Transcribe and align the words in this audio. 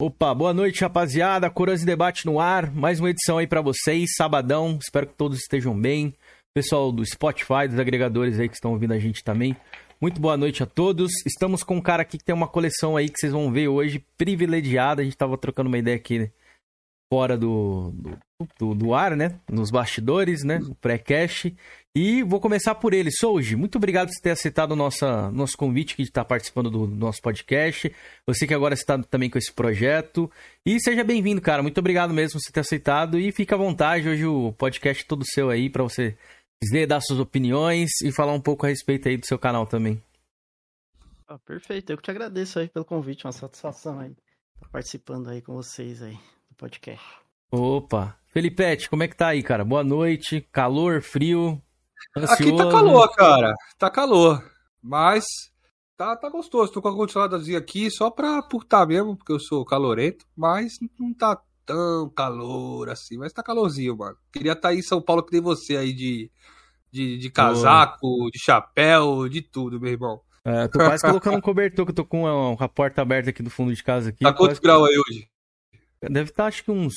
Opa, 0.00 0.34
boa 0.34 0.54
noite, 0.54 0.80
rapaziada. 0.80 1.50
Coras 1.50 1.82
e 1.82 1.84
Debate 1.84 2.24
no 2.24 2.40
ar. 2.40 2.72
Mais 2.72 2.98
uma 3.00 3.10
edição 3.10 3.36
aí 3.36 3.46
para 3.46 3.60
vocês, 3.60 4.14
sabadão. 4.16 4.78
Espero 4.80 5.06
que 5.06 5.12
todos 5.12 5.40
estejam 5.40 5.78
bem. 5.78 6.14
Pessoal 6.54 6.90
do 6.90 7.04
Spotify, 7.04 7.68
dos 7.68 7.78
agregadores 7.78 8.40
aí 8.40 8.48
que 8.48 8.54
estão 8.54 8.70
ouvindo 8.70 8.94
a 8.94 8.98
gente 8.98 9.22
também. 9.22 9.54
Muito 10.00 10.18
boa 10.18 10.38
noite 10.38 10.62
a 10.62 10.66
todos. 10.66 11.12
Estamos 11.26 11.62
com 11.62 11.76
um 11.76 11.82
cara 11.82 12.00
aqui 12.00 12.16
que 12.16 12.24
tem 12.24 12.34
uma 12.34 12.48
coleção 12.48 12.96
aí 12.96 13.10
que 13.10 13.20
vocês 13.20 13.30
vão 13.30 13.52
ver 13.52 13.68
hoje, 13.68 14.02
privilegiada. 14.16 15.02
A 15.02 15.04
gente 15.04 15.18
tava 15.18 15.36
trocando 15.36 15.68
uma 15.68 15.76
ideia 15.76 15.98
aqui 15.98 16.30
fora 17.12 17.36
do, 17.36 17.92
do, 18.56 18.74
do 18.74 18.94
ar, 18.94 19.16
né? 19.16 19.40
Nos 19.50 19.70
bastidores, 19.70 20.44
né? 20.44 20.60
Pré-cast. 20.80 21.54
E 21.94 22.22
vou 22.22 22.40
começar 22.40 22.76
por 22.76 22.94
ele. 22.94 23.10
Souji, 23.10 23.56
muito 23.56 23.76
obrigado 23.76 24.08
por 24.08 24.22
ter 24.22 24.30
aceitado 24.30 24.72
o 24.72 24.76
nosso, 24.76 25.04
nosso 25.32 25.56
convite 25.56 25.96
que 25.96 26.02
está 26.02 26.24
participando 26.24 26.70
do, 26.70 26.86
do, 26.86 26.94
nosso 26.94 27.20
podcast. 27.20 27.92
Você 28.24 28.46
que 28.46 28.54
agora 28.54 28.74
está 28.74 28.96
também 29.02 29.28
com 29.28 29.38
esse 29.38 29.52
projeto. 29.52 30.30
E 30.64 30.78
seja 30.80 31.02
bem-vindo, 31.02 31.40
cara. 31.40 31.62
Muito 31.62 31.78
obrigado 31.78 32.14
mesmo 32.14 32.38
por 32.38 32.44
você 32.44 32.52
ter 32.52 32.60
aceitado. 32.60 33.18
E 33.18 33.32
fica 33.32 33.56
à 33.56 33.58
vontade. 33.58 34.08
Hoje 34.08 34.24
o 34.24 34.52
podcast 34.52 35.02
é 35.02 35.06
todo 35.06 35.26
seu 35.26 35.50
aí 35.50 35.68
para 35.68 35.82
você 35.82 36.16
dizer, 36.62 36.86
dar 36.86 37.00
suas 37.00 37.18
opiniões 37.18 37.90
e 38.04 38.12
falar 38.12 38.34
um 38.34 38.40
pouco 38.40 38.66
a 38.66 38.68
respeito 38.68 39.08
aí 39.08 39.16
do 39.16 39.26
seu 39.26 39.38
canal 39.38 39.66
também. 39.66 40.00
Ah, 41.26 41.38
perfeito. 41.38 41.90
Eu 41.90 41.96
que 41.96 42.04
te 42.04 42.10
agradeço 42.12 42.60
aí 42.60 42.68
pelo 42.68 42.84
convite. 42.84 43.24
Uma 43.24 43.32
satisfação 43.32 43.98
aí. 43.98 44.14
Participando 44.70 45.28
aí 45.28 45.42
com 45.42 45.54
vocês 45.54 46.00
aí 46.02 46.16
podcast. 46.60 47.04
Opa. 47.50 48.16
Felipete, 48.26 48.88
como 48.88 49.02
é 49.02 49.08
que 49.08 49.16
tá 49.16 49.28
aí, 49.28 49.42
cara? 49.42 49.64
Boa 49.64 49.82
noite. 49.82 50.46
Calor, 50.52 51.00
frio? 51.00 51.60
Ansioso. 52.16 52.34
Aqui 52.34 52.56
tá 52.56 52.70
calor, 52.70 53.10
cara. 53.16 53.54
Tá 53.78 53.90
calor. 53.90 54.44
Mas 54.82 55.24
tá, 55.96 56.14
tá 56.14 56.28
gostoso. 56.28 56.70
Tô 56.70 56.82
com 56.82 56.88
a 56.88 56.94
condicionadazinha 56.94 57.58
aqui 57.58 57.90
só 57.90 58.10
pra 58.10 58.42
purtar 58.42 58.86
mesmo, 58.86 59.16
porque 59.16 59.32
eu 59.32 59.40
sou 59.40 59.64
calorento. 59.64 60.26
Mas 60.36 60.74
não 60.98 61.12
tá 61.14 61.40
tão 61.64 62.10
calor 62.10 62.90
assim. 62.90 63.16
Mas 63.16 63.32
tá 63.32 63.42
calorzinho, 63.42 63.96
mano. 63.96 64.16
Queria 64.32 64.52
estar 64.52 64.62
tá 64.62 64.68
aí 64.68 64.78
em 64.78 64.82
São 64.82 65.00
Paulo 65.00 65.24
que 65.24 65.32
nem 65.32 65.40
você 65.40 65.76
aí 65.76 65.92
de, 65.92 66.30
de, 66.92 67.18
de 67.18 67.30
casaco, 67.30 68.30
de 68.30 68.38
chapéu, 68.38 69.28
de 69.28 69.42
tudo, 69.42 69.80
meu 69.80 69.92
irmão. 69.92 70.20
É, 70.44 70.68
tô 70.68 70.78
quase 70.78 71.02
colocando 71.02 71.36
um 71.36 71.40
cobertor, 71.40 71.84
que 71.84 71.90
eu 71.90 71.96
tô 71.96 72.04
com 72.04 72.26
a, 72.26 72.64
a, 72.64 72.68
porta 72.68 73.02
aberta 73.02 73.30
aqui 73.30 73.42
do 73.42 73.50
fundo 73.50 73.74
de 73.74 73.82
casa. 73.82 74.10
Aqui, 74.10 74.24
tá 74.24 74.32
quantos 74.32 74.58
graus 74.58 74.88
aí 74.88 74.96
hoje? 74.96 75.28
Deve 76.02 76.30
estar, 76.30 76.44
tá, 76.44 76.48
acho 76.48 76.64
que 76.64 76.70
uns, 76.70 76.94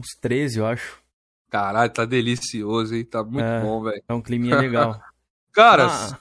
uns 0.00 0.08
13, 0.20 0.58
eu 0.58 0.66
acho. 0.66 1.00
Caralho, 1.48 1.92
tá 1.92 2.04
delicioso, 2.04 2.94
hein? 2.94 3.04
Tá 3.04 3.22
muito 3.22 3.44
é, 3.44 3.60
bom, 3.60 3.82
velho. 3.82 4.02
É 4.08 4.14
um 4.14 4.22
climinha 4.22 4.58
legal. 4.58 5.00
Caras, 5.52 6.14
ah. 6.14 6.20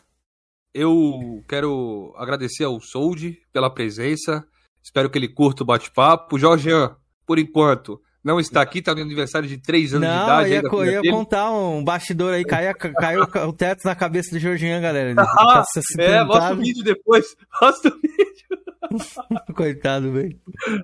eu 0.73 1.43
quero 1.47 2.13
agradecer 2.17 2.65
ao 2.65 2.79
Sold 2.81 3.41
pela 3.51 3.73
presença. 3.73 4.45
Espero 4.83 5.09
que 5.09 5.17
ele 5.17 5.29
curta 5.29 5.63
o 5.63 5.65
bate-papo. 5.65 6.37
Jorgean, 6.37 6.95
por 7.25 7.39
enquanto, 7.39 8.01
não 8.23 8.39
está 8.39 8.61
aqui, 8.61 8.81
tá 8.81 8.93
no 8.93 9.01
aniversário 9.01 9.47
de 9.47 9.57
3 9.57 9.95
anos 9.95 10.07
não, 10.07 10.17
de 10.17 10.23
idade. 10.23 10.61
Não, 10.61 10.85
ia, 10.85 11.01
ia 11.03 11.11
contar 11.11 11.51
um 11.51 11.83
bastidor 11.83 12.33
aí, 12.33 12.45
caiu, 12.45 12.73
caiu 12.75 13.23
o 13.23 13.53
teto 13.53 13.83
na 13.83 13.95
cabeça 13.95 14.31
do 14.31 14.39
Jorginho, 14.39 14.79
galera. 14.81 15.13
Ah, 15.41 15.63
é, 15.99 16.23
mostra 16.25 16.53
o 16.53 16.57
vídeo 16.57 16.83
depois. 16.83 17.25
Mostra 17.61 17.91
o 17.91 17.99
vídeo. 17.99 19.53
Coitado, 19.55 20.11
velho. 20.11 20.39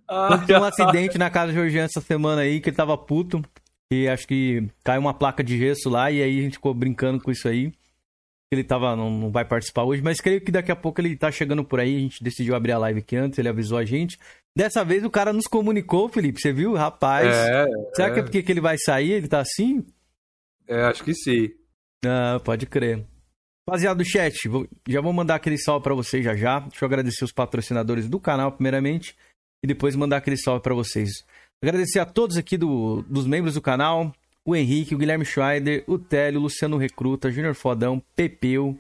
Ah, 0.08 0.38
Teve 0.38 0.60
um 0.60 0.64
acidente 0.64 1.18
na 1.18 1.30
casa 1.30 1.52
do 1.52 1.56
Jorginho 1.56 1.84
essa 1.84 2.02
semana 2.02 2.42
aí, 2.42 2.60
que 2.60 2.70
ele 2.70 2.76
tava 2.76 2.98
puto. 2.98 3.42
E 3.92 4.08
acho 4.08 4.28
que 4.28 4.68
caiu 4.84 5.02
uma 5.02 5.14
placa 5.14 5.44
de 5.44 5.58
gesso 5.58 5.90
lá 5.90 6.12
e 6.12 6.22
aí 6.22 6.40
a 6.40 6.42
gente 6.42 6.54
ficou 6.54 6.74
brincando 6.74 7.22
com 7.22 7.32
isso 7.32 7.48
aí. 7.48 7.72
Ele 8.52 8.64
tava, 8.64 8.96
não, 8.96 9.12
não 9.12 9.32
vai 9.32 9.44
participar 9.44 9.84
hoje, 9.84 10.02
mas 10.02 10.22
creio 10.22 10.40
que 10.42 10.52
daqui 10.52 10.72
a 10.72 10.76
pouco 10.76 11.02
ele 11.02 11.16
tá 11.18 11.30
chegando 11.32 11.64
por 11.64 11.80
aí. 11.80 11.96
A 11.96 12.00
gente 12.00 12.24
decidiu 12.24 12.56
abrir 12.56 12.72
a 12.72 12.78
live 12.78 13.00
aqui 13.00 13.16
antes, 13.16 13.38
ele 13.38 13.50
avisou 13.50 13.78
a 13.78 13.86
gente. 13.86 14.18
Dessa 14.58 14.84
vez 14.84 15.04
o 15.04 15.10
cara 15.12 15.32
nos 15.32 15.46
comunicou, 15.46 16.10
Felipe. 16.10 16.42
Você 16.42 16.52
viu? 16.52 16.74
Rapaz. 16.74 17.28
É, 17.28 17.68
será 17.94 18.08
é. 18.08 18.12
que 18.12 18.20
é 18.20 18.24
porque 18.24 18.42
que 18.42 18.52
ele 18.52 18.60
vai 18.60 18.76
sair? 18.76 19.12
Ele 19.12 19.28
tá 19.28 19.40
assim? 19.40 19.86
É, 20.68 20.82
acho 20.82 21.04
que 21.04 21.14
sim. 21.14 21.52
Ah, 22.04 22.42
pode 22.44 22.66
crer. 22.66 23.06
Rapaziada 23.70 24.04
do 24.04 24.04
chat, 24.04 24.48
vou, 24.48 24.68
já 24.90 25.00
vou 25.00 25.14
mandar 25.14 25.36
aquele 25.36 25.60
salve 25.60 25.84
para 25.84 25.94
vocês 25.94 26.26
já 26.26 26.36
já. 26.36 26.62
Deixa 26.62 26.84
eu 26.84 26.88
agradecer 26.88 27.24
os 27.24 27.32
patrocinadores 27.32 28.10
do 28.10 28.20
canal, 28.20 28.52
primeiramente, 28.52 29.16
e 29.64 29.68
depois 29.68 29.96
mandar 29.96 30.18
aquele 30.18 30.38
salve 30.38 30.64
para 30.64 30.74
vocês. 30.74 31.12
Agradecer 31.62 32.00
a 32.00 32.06
todos 32.06 32.36
aqui 32.36 32.58
do, 32.58 33.04
dos 33.04 33.28
membros 33.28 33.54
do 33.54 33.62
canal: 33.62 34.12
o 34.44 34.56
Henrique, 34.56 34.96
o 34.96 34.98
Guilherme 34.98 35.24
Schreider, 35.24 35.84
o 35.86 36.00
Télio, 36.00 36.40
o 36.40 36.44
Luciano 36.44 36.78
Recruta, 36.78 37.30
Júnior 37.30 37.54
Fodão, 37.54 38.02
Pepeu, 38.16 38.76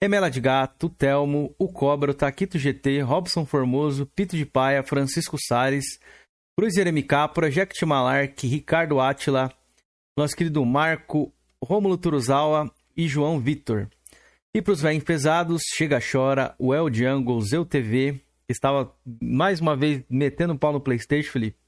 Emela 0.00 0.30
de 0.30 0.40
Gato, 0.40 0.88
Telmo, 0.88 1.54
o 1.58 1.66
Cobra, 1.66 2.12
o 2.12 2.14
Taquito 2.14 2.56
GT, 2.56 3.00
Robson 3.00 3.44
Formoso, 3.44 4.06
Pito 4.06 4.36
de 4.36 4.46
Paia, 4.46 4.82
Francisco 4.82 5.36
Sares, 5.36 5.98
Cruz 6.56 6.74
MK, 6.76 7.32
Project 7.34 7.84
Malark, 7.84 8.46
Ricardo 8.46 9.00
Atila, 9.00 9.52
nosso 10.16 10.36
querido 10.36 10.64
Marco, 10.64 11.32
Rômulo 11.62 11.98
Turuzawa 11.98 12.72
e 12.96 13.08
João 13.08 13.40
Vitor. 13.40 13.88
E 14.54 14.62
para 14.62 14.72
os 14.72 14.80
velhos 14.80 15.02
pesados, 15.02 15.62
Chega 15.76 16.00
Chora, 16.00 16.54
o 16.58 16.72
El 16.72 16.92
Jungle, 16.92 17.40
Zeu 17.42 17.64
TV, 17.64 18.20
estava 18.48 18.94
mais 19.20 19.60
uma 19.60 19.76
vez 19.76 20.02
metendo 20.08 20.56
pau 20.56 20.72
no 20.72 20.80
Playstation, 20.80 21.32
Felipe. 21.32 21.58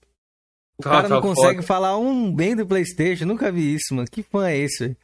O 0.78 0.82
cara 0.82 1.08
não 1.08 1.20
consegue 1.20 1.56
foda. 1.56 1.66
falar 1.66 1.98
um 1.98 2.34
bem 2.34 2.56
do 2.56 2.66
PlayStation. 2.66 3.26
Nunca 3.26 3.52
vi 3.52 3.74
isso, 3.74 3.94
mano. 3.94 4.08
Que 4.10 4.22
fã 4.22 4.48
é 4.48 4.56
esse? 4.56 4.96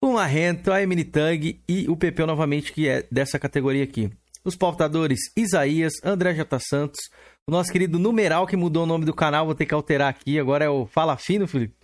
O 0.00 0.12
Marrento, 0.12 0.70
a 0.70 0.80
Emily 0.80 1.04
Tang 1.04 1.60
e 1.68 1.88
o 1.88 1.96
Pepeu 1.96 2.26
novamente, 2.26 2.72
que 2.72 2.88
é 2.88 3.06
dessa 3.10 3.38
categoria 3.38 3.82
aqui. 3.82 4.10
Os 4.44 4.54
pautadores 4.54 5.18
Isaías, 5.36 5.94
André 6.04 6.34
J. 6.34 6.58
Santos, 6.60 7.00
o 7.48 7.50
nosso 7.50 7.72
querido 7.72 7.98
Numeral, 7.98 8.46
que 8.46 8.56
mudou 8.56 8.84
o 8.84 8.86
nome 8.86 9.04
do 9.04 9.12
canal, 9.12 9.46
vou 9.46 9.56
ter 9.56 9.66
que 9.66 9.74
alterar 9.74 10.08
aqui. 10.08 10.38
Agora 10.38 10.64
é 10.64 10.68
o 10.68 10.86
Fala 10.86 11.16
Fino, 11.16 11.48
Felipe. 11.48 11.74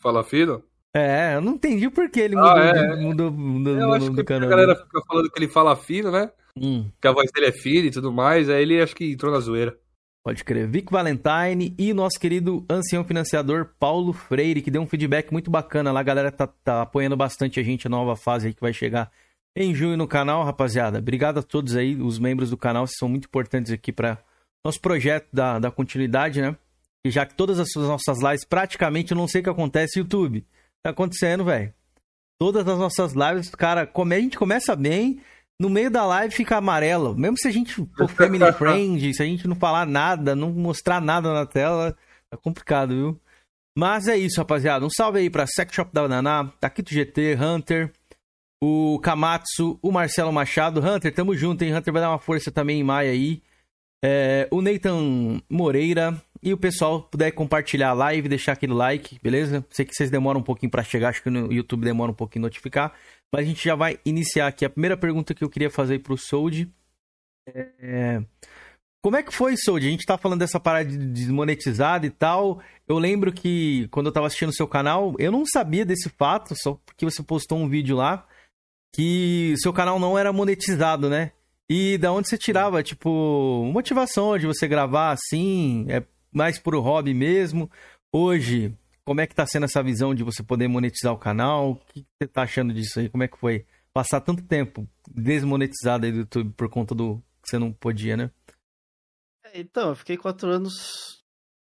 Fala 0.00 0.22
Fino? 0.22 0.62
É, 0.96 1.34
eu 1.34 1.40
não 1.40 1.54
entendi 1.54 1.90
por 1.90 2.08
que 2.08 2.20
ele 2.20 2.36
mudou, 2.36 2.52
ah, 2.52 2.68
é. 2.68 2.96
mudou, 3.00 3.32
mudou, 3.32 3.76
eu 3.76 3.92
acho 3.92 4.14
que 4.14 4.22
canal. 4.22 4.48
A 4.48 4.50
galera 4.50 4.76
fica 4.76 5.02
falando 5.04 5.28
que 5.28 5.38
ele 5.40 5.48
fala 5.48 5.74
fino, 5.74 6.12
né? 6.12 6.30
Hum. 6.56 6.88
Que 7.00 7.08
a 7.08 7.12
voz 7.12 7.32
dele 7.32 7.46
é 7.48 7.52
fina 7.52 7.88
e 7.88 7.90
tudo 7.90 8.12
mais, 8.12 8.48
aí 8.48 8.62
ele 8.62 8.80
acho 8.80 8.94
que 8.94 9.10
entrou 9.10 9.32
na 9.32 9.40
zoeira. 9.40 9.76
Pode 10.24 10.42
crer. 10.42 10.66
Vic 10.66 10.90
Valentine 10.90 11.74
e 11.76 11.92
nosso 11.92 12.18
querido 12.18 12.64
ancião 12.68 13.04
financiador 13.04 13.74
Paulo 13.78 14.14
Freire, 14.14 14.62
que 14.62 14.70
deu 14.70 14.80
um 14.80 14.86
feedback 14.86 15.30
muito 15.30 15.50
bacana 15.50 15.92
lá. 15.92 16.00
A 16.00 16.02
galera 16.02 16.32
tá, 16.32 16.46
tá 16.46 16.80
apoiando 16.80 17.14
bastante 17.14 17.60
a 17.60 17.62
gente, 17.62 17.86
a 17.86 17.90
nova 17.90 18.16
fase 18.16 18.46
aí 18.46 18.54
que 18.54 18.60
vai 18.62 18.72
chegar 18.72 19.12
em 19.54 19.74
junho 19.74 19.98
no 19.98 20.08
canal, 20.08 20.42
rapaziada. 20.42 20.98
Obrigado 20.98 21.40
a 21.40 21.42
todos 21.42 21.76
aí, 21.76 21.94
os 21.94 22.18
membros 22.18 22.48
do 22.48 22.56
canal, 22.56 22.86
são 22.86 23.06
muito 23.06 23.26
importantes 23.26 23.70
aqui 23.70 23.92
para 23.92 24.18
nosso 24.64 24.80
projeto 24.80 25.28
da, 25.30 25.58
da 25.58 25.70
continuidade, 25.70 26.40
né? 26.40 26.56
E 27.04 27.10
já 27.10 27.26
que 27.26 27.34
todas 27.34 27.60
as 27.60 27.68
nossas 27.74 28.22
lives, 28.22 28.46
praticamente, 28.46 29.12
eu 29.12 29.18
não 29.18 29.28
sei 29.28 29.42
o 29.42 29.44
que 29.44 29.50
acontece, 29.50 29.98
YouTube. 29.98 30.42
Tá 30.82 30.88
acontecendo, 30.88 31.44
velho. 31.44 31.72
Todas 32.40 32.66
as 32.66 32.78
nossas 32.78 33.12
lives, 33.12 33.50
cara, 33.50 33.82
a 33.94 34.20
gente 34.20 34.38
começa 34.38 34.74
bem, 34.74 35.20
no 35.60 35.70
meio 35.70 35.90
da 35.90 36.04
live 36.04 36.34
fica 36.34 36.56
amarelo. 36.56 37.16
Mesmo 37.16 37.38
se 37.38 37.48
a 37.48 37.50
gente 37.50 37.74
for 37.74 38.08
family 38.08 38.50
friend, 38.54 39.14
se 39.14 39.22
a 39.22 39.26
gente 39.26 39.46
não 39.46 39.56
falar 39.56 39.86
nada, 39.86 40.34
não 40.34 40.52
mostrar 40.52 41.00
nada 41.00 41.32
na 41.32 41.46
tela, 41.46 41.96
é 42.30 42.36
complicado, 42.36 42.94
viu? 42.94 43.20
Mas 43.76 44.06
é 44.06 44.16
isso, 44.16 44.38
rapaziada. 44.38 44.84
Um 44.86 44.90
salve 44.90 45.18
aí 45.18 45.30
pra 45.30 45.46
Sex 45.46 45.74
Shop 45.74 45.92
da 45.92 46.02
Banana, 46.02 46.52
Taquito 46.60 46.92
GT, 46.92 47.36
Hunter, 47.36 47.92
o 48.62 49.00
Kamatsu, 49.00 49.78
o 49.82 49.90
Marcelo 49.90 50.32
Machado. 50.32 50.80
Hunter, 50.80 51.12
tamo 51.12 51.36
junto, 51.36 51.62
hein? 51.62 51.74
Hunter 51.74 51.92
vai 51.92 52.02
dar 52.02 52.10
uma 52.10 52.18
força 52.18 52.52
também 52.52 52.80
em 52.80 52.84
maio 52.84 53.10
aí. 53.10 53.42
É, 54.04 54.46
o 54.50 54.60
Nathan 54.60 55.40
Moreira 55.50 56.22
e 56.44 56.52
o 56.52 56.58
pessoal 56.58 57.02
puder 57.02 57.30
compartilhar 57.32 57.88
a 57.88 57.94
live, 57.94 58.28
deixar 58.28 58.52
aquele 58.52 58.74
like, 58.74 59.18
beleza? 59.22 59.64
Sei 59.70 59.84
que 59.84 59.94
vocês 59.94 60.10
demoram 60.10 60.40
um 60.40 60.44
pouquinho 60.44 60.70
para 60.70 60.84
chegar, 60.84 61.08
acho 61.08 61.22
que 61.22 61.30
no 61.30 61.50
YouTube 61.50 61.84
demora 61.84 62.12
um 62.12 62.14
pouquinho 62.14 62.42
notificar. 62.42 62.92
Mas 63.32 63.44
a 63.44 63.48
gente 63.48 63.64
já 63.64 63.74
vai 63.74 63.98
iniciar 64.04 64.46
aqui. 64.46 64.64
A 64.64 64.70
primeira 64.70 64.96
pergunta 64.96 65.34
que 65.34 65.42
eu 65.42 65.48
queria 65.48 65.70
fazer 65.70 66.00
pro 66.00 66.18
Sold 66.18 66.70
é... 67.48 68.22
Como 69.02 69.16
é 69.16 69.22
que 69.22 69.34
foi, 69.34 69.56
Sold? 69.56 69.86
A 69.86 69.90
gente 69.90 70.06
tá 70.06 70.16
falando 70.16 70.40
dessa 70.40 70.58
parada 70.58 70.88
de 70.88 70.96
desmonetizada 70.96 72.06
e 72.06 72.10
tal. 72.10 72.62
Eu 72.86 72.98
lembro 72.98 73.32
que 73.32 73.88
quando 73.88 74.06
eu 74.06 74.12
tava 74.12 74.26
assistindo 74.26 74.48
o 74.48 74.54
seu 74.54 74.66
canal, 74.66 75.14
eu 75.18 75.30
não 75.30 75.44
sabia 75.46 75.84
desse 75.84 76.08
fato, 76.08 76.54
só 76.56 76.80
porque 76.86 77.04
você 77.04 77.22
postou 77.22 77.58
um 77.58 77.68
vídeo 77.68 77.96
lá, 77.96 78.26
que 78.94 79.54
seu 79.58 79.72
canal 79.72 79.98
não 79.98 80.18
era 80.18 80.32
monetizado, 80.32 81.10
né? 81.10 81.32
E 81.68 81.98
da 81.98 82.12
onde 82.12 82.28
você 82.28 82.38
tirava, 82.38 82.82
tipo, 82.82 83.70
motivação 83.72 84.38
de 84.38 84.46
você 84.46 84.66
gravar 84.68 85.12
assim, 85.12 85.86
é 85.88 86.02
mais 86.34 86.58
pro 86.58 86.80
hobby 86.80 87.14
mesmo? 87.14 87.70
Hoje, 88.12 88.76
como 89.04 89.20
é 89.20 89.26
que 89.26 89.34
tá 89.34 89.46
sendo 89.46 89.64
essa 89.64 89.82
visão 89.82 90.14
de 90.14 90.24
você 90.24 90.42
poder 90.42 90.68
monetizar 90.68 91.12
o 91.12 91.18
canal? 91.18 91.72
O 91.72 91.76
que 91.76 92.04
você 92.20 92.28
tá 92.28 92.42
achando 92.42 92.74
disso 92.74 93.00
aí? 93.00 93.08
Como 93.08 93.22
é 93.22 93.28
que 93.28 93.38
foi 93.38 93.64
passar 93.92 94.20
tanto 94.20 94.42
tempo 94.42 94.88
desmonetizado 95.08 96.04
aí 96.04 96.12
do 96.12 96.18
YouTube 96.18 96.52
por 96.54 96.68
conta 96.68 96.94
do 96.94 97.22
que 97.42 97.50
você 97.50 97.58
não 97.58 97.72
podia, 97.72 98.16
né? 98.16 98.30
Então, 99.54 99.90
eu 99.90 99.94
fiquei 99.94 100.16
quatro 100.16 100.48
anos. 100.48 101.22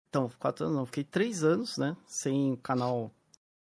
Então, 0.09 0.29
quatro 0.39 0.65
anos 0.65 0.77
não, 0.77 0.85
fiquei 0.85 1.03
três 1.03 1.43
anos, 1.43 1.77
né? 1.77 1.95
Sem 2.07 2.55
canal, 2.55 3.11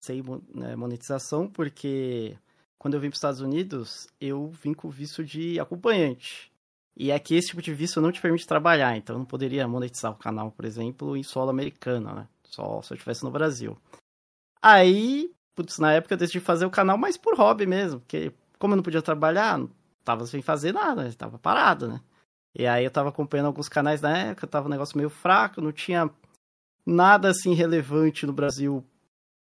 sem 0.02 0.24
né, 0.56 0.76
monetização, 0.76 1.48
porque 1.48 2.36
quando 2.80 2.96
eu 2.96 3.00
vim 3.00 3.10
para 3.10 3.14
os 3.14 3.20
Estados 3.20 3.42
Unidos, 3.42 4.08
eu 4.20 4.50
vim 4.50 4.74
com 4.74 4.90
visto 4.90 5.24
de 5.24 5.60
acompanhante. 5.60 6.51
E 6.96 7.12
aqui 7.12 7.36
esse 7.36 7.50
tipo 7.50 7.62
de 7.62 7.74
visto 7.74 8.02
não 8.02 8.12
te 8.12 8.22
permite 8.22 8.46
trabalhar, 8.46 8.96
então 8.98 9.16
eu 9.16 9.20
não 9.20 9.26
poderia 9.26 9.68
monetizar 9.68 10.12
o 10.12 10.18
canal, 10.18 10.52
por 10.52 10.66
exemplo, 10.66 11.16
em 11.16 11.24
solo 11.24 11.50
americano, 11.50 12.14
né? 12.14 12.28
Só 12.44 12.82
se 12.82 12.94
eu 12.94 12.96
estivesse 12.96 13.24
no 13.24 13.32
Brasil. 13.32 13.78
Aí, 14.62 15.34
putz, 15.56 15.80
na 15.80 15.94
época 15.94 16.14
eu 16.14 16.18
decidi 16.18 16.40
fazer 16.40 16.66
o 16.66 16.72
canal 16.72 16.98
mais 16.98 17.18
por 17.18 17.36
hobby 17.36 17.66
mesmo, 17.66 18.02
porque 18.02 18.32
como 18.60 18.74
eu 18.74 18.78
não 18.78 18.84
podia 18.84 19.02
trabalhar, 19.02 19.58
não 19.58 19.70
tava 20.04 20.26
sem 20.26 20.42
fazer 20.42 20.74
nada, 20.74 21.12
tava 21.14 21.40
parado, 21.40 21.88
né? 21.88 22.02
E 22.54 22.68
aí 22.68 22.84
eu 22.84 22.92
tava 22.92 23.10
acompanhando 23.10 23.48
alguns 23.48 23.70
canais 23.70 24.02
na 24.02 24.16
época, 24.18 24.46
tava 24.46 24.68
um 24.68 24.72
negócio 24.72 24.98
meio 24.98 25.10
fraco, 25.10 25.62
não 25.62 25.72
tinha 25.72 26.10
nada 26.86 27.30
assim 27.30 27.54
relevante 27.54 28.26
no 28.26 28.34
Brasil, 28.34 28.84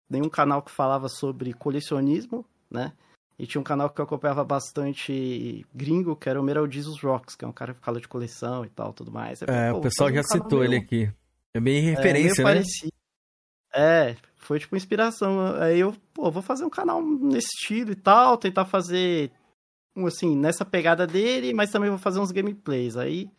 nenhum 0.09 0.29
canal 0.29 0.61
que 0.61 0.71
falava 0.71 1.09
sobre 1.09 1.53
colecionismo, 1.53 2.45
né? 2.69 2.93
E 3.39 3.47
tinha 3.47 3.61
um 3.61 3.63
canal 3.63 3.89
que 3.89 4.01
eu 4.01 4.03
acompanhava 4.03 4.43
bastante 4.43 5.65
gringo, 5.73 6.13
que 6.13 6.29
era 6.29 6.39
o 6.39 6.43
Meryl 6.43 6.69
Jesus 6.69 7.01
Rocks, 7.01 7.35
que 7.35 7.45
é 7.45 7.47
um 7.47 7.53
cara 7.53 7.73
que 7.73 7.79
fala 7.79 8.01
de 8.01 8.07
coleção 8.07 8.65
e 8.65 8.69
tal, 8.69 8.91
tudo 8.91 9.13
mais. 9.13 9.41
é, 9.43 9.71
o 9.71 9.79
pessoal 9.79 10.11
já 10.11 10.19
um 10.19 10.23
citou 10.23 10.61
ele 10.61 10.75
aqui. 10.75 11.09
É 11.53 11.59
bem 11.59 11.79
referência, 11.79 12.41
é, 12.41 12.43
né? 12.43 12.51
Parecido. 12.51 12.93
É, 13.73 14.15
foi 14.35 14.59
tipo 14.59 14.75
inspiração. 14.75 15.55
Aí 15.55 15.79
eu, 15.79 15.95
pô, 16.13 16.29
vou 16.29 16.43
fazer 16.43 16.65
um 16.65 16.69
canal 16.69 17.01
nesse 17.01 17.47
estilo 17.47 17.91
e 17.91 17.95
tal, 17.95 18.37
tentar 18.37 18.65
fazer 18.65 19.31
assim, 20.05 20.35
nessa 20.35 20.65
pegada 20.65 21.07
dele, 21.07 21.53
mas 21.53 21.71
também 21.71 21.89
vou 21.89 21.99
fazer 21.99 22.19
uns 22.19 22.31
gameplays. 22.31 22.97
Aí 22.97 23.29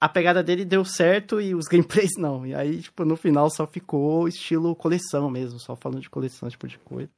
a 0.00 0.08
pegada 0.08 0.42
dele 0.42 0.64
deu 0.64 0.84
certo 0.86 1.38
e 1.38 1.54
os 1.54 1.66
gameplays 1.68 2.12
não. 2.16 2.46
E 2.46 2.54
aí, 2.54 2.80
tipo, 2.80 3.04
no 3.04 3.16
final 3.16 3.50
só 3.50 3.66
ficou 3.66 4.26
estilo 4.26 4.74
coleção 4.74 5.30
mesmo, 5.30 5.58
só 5.58 5.76
falando 5.76 6.00
de 6.00 6.08
coleção, 6.08 6.48
tipo 6.48 6.66
de 6.66 6.78
coisa. 6.78 7.10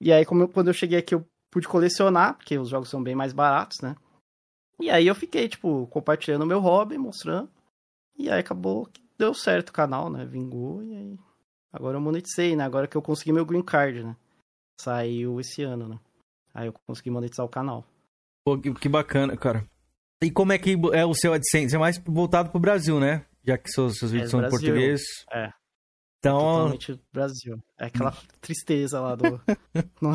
E 0.00 0.12
aí, 0.12 0.24
como 0.24 0.44
eu, 0.44 0.48
quando 0.48 0.68
eu 0.68 0.74
cheguei 0.74 0.98
aqui, 0.98 1.14
eu 1.14 1.26
pude 1.50 1.68
colecionar, 1.68 2.36
porque 2.36 2.58
os 2.58 2.68
jogos 2.68 2.88
são 2.88 3.02
bem 3.02 3.14
mais 3.14 3.32
baratos, 3.32 3.80
né? 3.80 3.96
E 4.78 4.88
aí 4.88 5.06
eu 5.06 5.14
fiquei, 5.14 5.48
tipo, 5.48 5.86
compartilhando 5.88 6.46
meu 6.46 6.60
hobby, 6.60 6.96
mostrando. 6.96 7.50
E 8.16 8.30
aí 8.30 8.40
acabou 8.40 8.86
que 8.86 9.02
deu 9.18 9.34
certo 9.34 9.70
o 9.70 9.72
canal, 9.72 10.08
né? 10.10 10.24
Vingou 10.24 10.82
e 10.82 10.94
aí. 10.94 11.18
Agora 11.72 11.96
eu 11.96 12.00
monetizei, 12.00 12.56
né? 12.56 12.64
Agora 12.64 12.86
que 12.86 12.96
eu 12.96 13.02
consegui 13.02 13.32
meu 13.32 13.44
green 13.44 13.62
card, 13.62 14.02
né? 14.02 14.16
Saiu 14.80 15.38
esse 15.38 15.62
ano, 15.62 15.88
né? 15.88 16.00
Aí 16.54 16.66
eu 16.66 16.74
consegui 16.86 17.10
monetizar 17.10 17.44
o 17.44 17.48
canal. 17.48 17.84
Pô, 18.44 18.58
que, 18.58 18.88
bacana, 18.88 19.36
cara. 19.36 19.64
E 20.22 20.30
como 20.30 20.52
é 20.52 20.58
que 20.58 20.76
é 20.92 21.04
o 21.04 21.14
seu 21.14 21.32
AdSense? 21.32 21.76
É 21.76 21.78
mais 21.78 21.98
voltado 21.98 22.50
pro 22.50 22.58
Brasil, 22.58 22.98
né? 22.98 23.24
Já 23.44 23.56
que 23.56 23.70
seus, 23.70 23.98
seus 23.98 24.10
vídeos 24.10 24.28
é, 24.28 24.30
são 24.30 24.44
em 24.44 24.50
português. 24.50 25.00
É. 25.32 25.52
Então... 26.20 26.38
Totalmente 26.38 27.00
Brasil. 27.12 27.58
É 27.78 27.86
aquela 27.86 28.14
tristeza 28.42 29.00
lá 29.00 29.14
do. 29.14 29.40
não, 30.00 30.12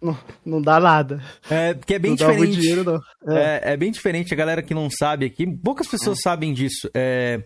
não, 0.00 0.18
não, 0.44 0.62
dá 0.62 0.80
nada. 0.80 1.22
É, 1.50 1.74
porque 1.74 1.94
é 1.94 1.98
bem 1.98 2.12
não 2.12 2.16
diferente. 2.16 2.58
Dinheiro, 2.58 2.84
não. 2.84 3.36
É. 3.36 3.40
é. 3.40 3.72
É, 3.72 3.76
bem 3.76 3.90
diferente. 3.90 4.32
A 4.32 4.36
galera 4.36 4.62
que 4.62 4.72
não 4.72 4.88
sabe 4.90 5.26
aqui, 5.26 5.46
poucas 5.46 5.86
pessoas 5.86 6.18
é. 6.18 6.22
sabem 6.22 6.54
disso. 6.54 6.90
É, 6.94 7.44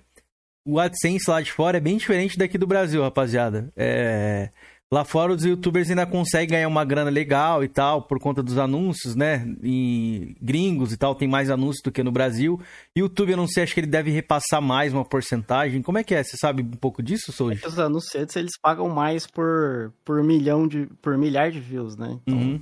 o 0.64 0.78
AdSense 0.78 1.28
lá 1.28 1.40
de 1.40 1.52
fora 1.52 1.78
é 1.78 1.80
bem 1.80 1.96
diferente 1.96 2.38
daqui 2.38 2.56
do 2.56 2.66
Brasil, 2.66 3.02
rapaziada. 3.02 3.72
É. 3.76 4.50
Lá 4.92 5.04
fora 5.04 5.32
os 5.32 5.44
youtubers 5.44 5.88
ainda 5.88 6.04
conseguem 6.04 6.48
ganhar 6.48 6.66
uma 6.66 6.84
grana 6.84 7.10
legal 7.10 7.62
e 7.62 7.68
tal, 7.68 8.02
por 8.02 8.18
conta 8.18 8.42
dos 8.42 8.58
anúncios, 8.58 9.14
né? 9.14 9.46
Em 9.62 10.34
gringos 10.42 10.92
e 10.92 10.96
tal, 10.96 11.14
tem 11.14 11.28
mais 11.28 11.48
anúncios 11.48 11.80
do 11.80 11.92
que 11.92 12.02
no 12.02 12.10
Brasil. 12.10 12.60
YouTube, 12.96 13.30
eu 13.30 13.36
não 13.36 13.46
sei, 13.46 13.62
acho 13.62 13.72
que 13.72 13.78
ele 13.78 13.86
deve 13.86 14.10
repassar 14.10 14.60
mais 14.60 14.92
uma 14.92 15.04
porcentagem. 15.04 15.80
Como 15.80 15.96
é 15.96 16.02
que 16.02 16.12
é? 16.12 16.24
Você 16.24 16.36
sabe 16.36 16.64
um 16.64 16.70
pouco 16.72 17.04
disso, 17.04 17.30
Soji? 17.30 17.60
É 17.62 17.68
os 17.68 17.78
anunciantes, 17.78 18.34
eles 18.34 18.58
pagam 18.60 18.88
mais 18.88 19.28
por, 19.28 19.92
por 20.04 20.24
milhão 20.24 20.66
de... 20.66 20.86
por 21.00 21.16
milhar 21.16 21.52
de 21.52 21.60
views, 21.60 21.96
né? 21.96 22.18
Então, 22.26 22.36
uhum. 22.36 22.60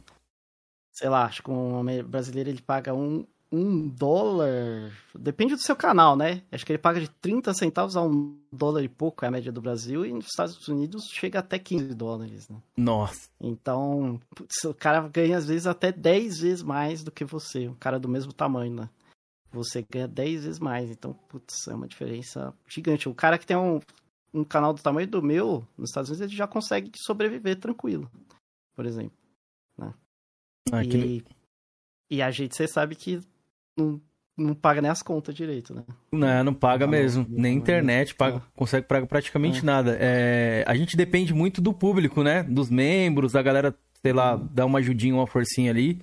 sei 0.92 1.08
lá, 1.08 1.24
acho 1.24 1.42
que 1.42 1.50
um 1.50 1.82
brasileiro 2.04 2.50
ele 2.50 2.60
paga 2.60 2.92
um, 2.92 3.26
um 3.50 3.88
dólar. 3.88 4.92
Depende 5.14 5.54
do 5.54 5.62
seu 5.62 5.74
canal, 5.74 6.16
né? 6.16 6.42
Acho 6.52 6.64
que 6.64 6.72
ele 6.72 6.78
paga 6.78 7.00
de 7.00 7.08
30 7.08 7.54
centavos 7.54 7.96
a 7.96 8.02
um 8.02 8.38
dólar 8.52 8.82
e 8.82 8.88
pouco, 8.88 9.24
é 9.24 9.28
a 9.28 9.30
média 9.30 9.50
do 9.50 9.60
Brasil, 9.60 10.04
e 10.04 10.12
nos 10.12 10.26
Estados 10.26 10.68
Unidos 10.68 11.04
chega 11.10 11.38
até 11.38 11.58
15 11.58 11.94
dólares, 11.94 12.48
né? 12.48 12.60
Nossa. 12.76 13.30
Então, 13.40 14.20
putz, 14.34 14.64
o 14.64 14.74
cara 14.74 15.06
ganha 15.08 15.38
às 15.38 15.46
vezes 15.46 15.66
até 15.66 15.90
10 15.90 16.40
vezes 16.40 16.62
mais 16.62 17.02
do 17.02 17.10
que 17.10 17.24
você, 17.24 17.68
um 17.68 17.74
cara 17.74 17.98
do 17.98 18.08
mesmo 18.08 18.32
tamanho, 18.32 18.74
né? 18.74 18.90
Você 19.50 19.82
ganha 19.90 20.06
10 20.06 20.44
vezes 20.44 20.58
mais. 20.60 20.90
Então, 20.90 21.14
putz, 21.14 21.66
é 21.68 21.74
uma 21.74 21.88
diferença 21.88 22.54
gigante. 22.66 23.08
O 23.08 23.14
cara 23.14 23.38
que 23.38 23.46
tem 23.46 23.56
um, 23.56 23.80
um 24.32 24.44
canal 24.44 24.74
do 24.74 24.82
tamanho 24.82 25.08
do 25.08 25.22
meu, 25.22 25.66
nos 25.76 25.88
Estados 25.90 26.10
Unidos, 26.10 26.28
ele 26.28 26.36
já 26.36 26.46
consegue 26.46 26.92
sobreviver 26.96 27.58
tranquilo, 27.58 28.10
por 28.76 28.84
exemplo. 28.84 29.16
Né? 29.78 29.94
Ah, 30.70 30.84
e, 30.84 30.88
que... 30.88 31.24
e 32.10 32.20
a 32.20 32.30
gente, 32.30 32.54
você 32.54 32.68
sabe 32.68 32.94
que 32.94 33.20
não, 33.78 34.00
não 34.36 34.54
paga 34.54 34.82
nem 34.82 34.90
as 34.90 35.02
contas 35.02 35.34
direito, 35.34 35.75
né? 35.75 35.84
Não, 36.12 36.44
não 36.44 36.54
paga 36.54 36.86
não, 36.86 36.90
mesmo. 36.90 37.26
Não, 37.28 37.40
nem 37.40 37.56
internet 37.56 38.14
paga, 38.14 38.38
é. 38.38 38.40
consegue 38.54 38.86
pagar 38.86 39.06
praticamente 39.06 39.60
é. 39.60 39.64
nada. 39.64 39.96
É, 40.00 40.64
a 40.66 40.75
gente 40.75 40.96
depende 40.96 41.32
muito 41.32 41.60
do 41.60 41.72
público, 41.72 42.22
né? 42.22 42.42
Dos 42.42 42.70
membros, 42.70 43.32
da 43.32 43.42
galera, 43.42 43.75
sei 44.02 44.12
lá, 44.12 44.36
hum. 44.36 44.48
dar 44.50 44.66
uma 44.66 44.78
ajudinha, 44.78 45.14
uma 45.14 45.26
forcinha 45.26 45.70
ali. 45.70 46.00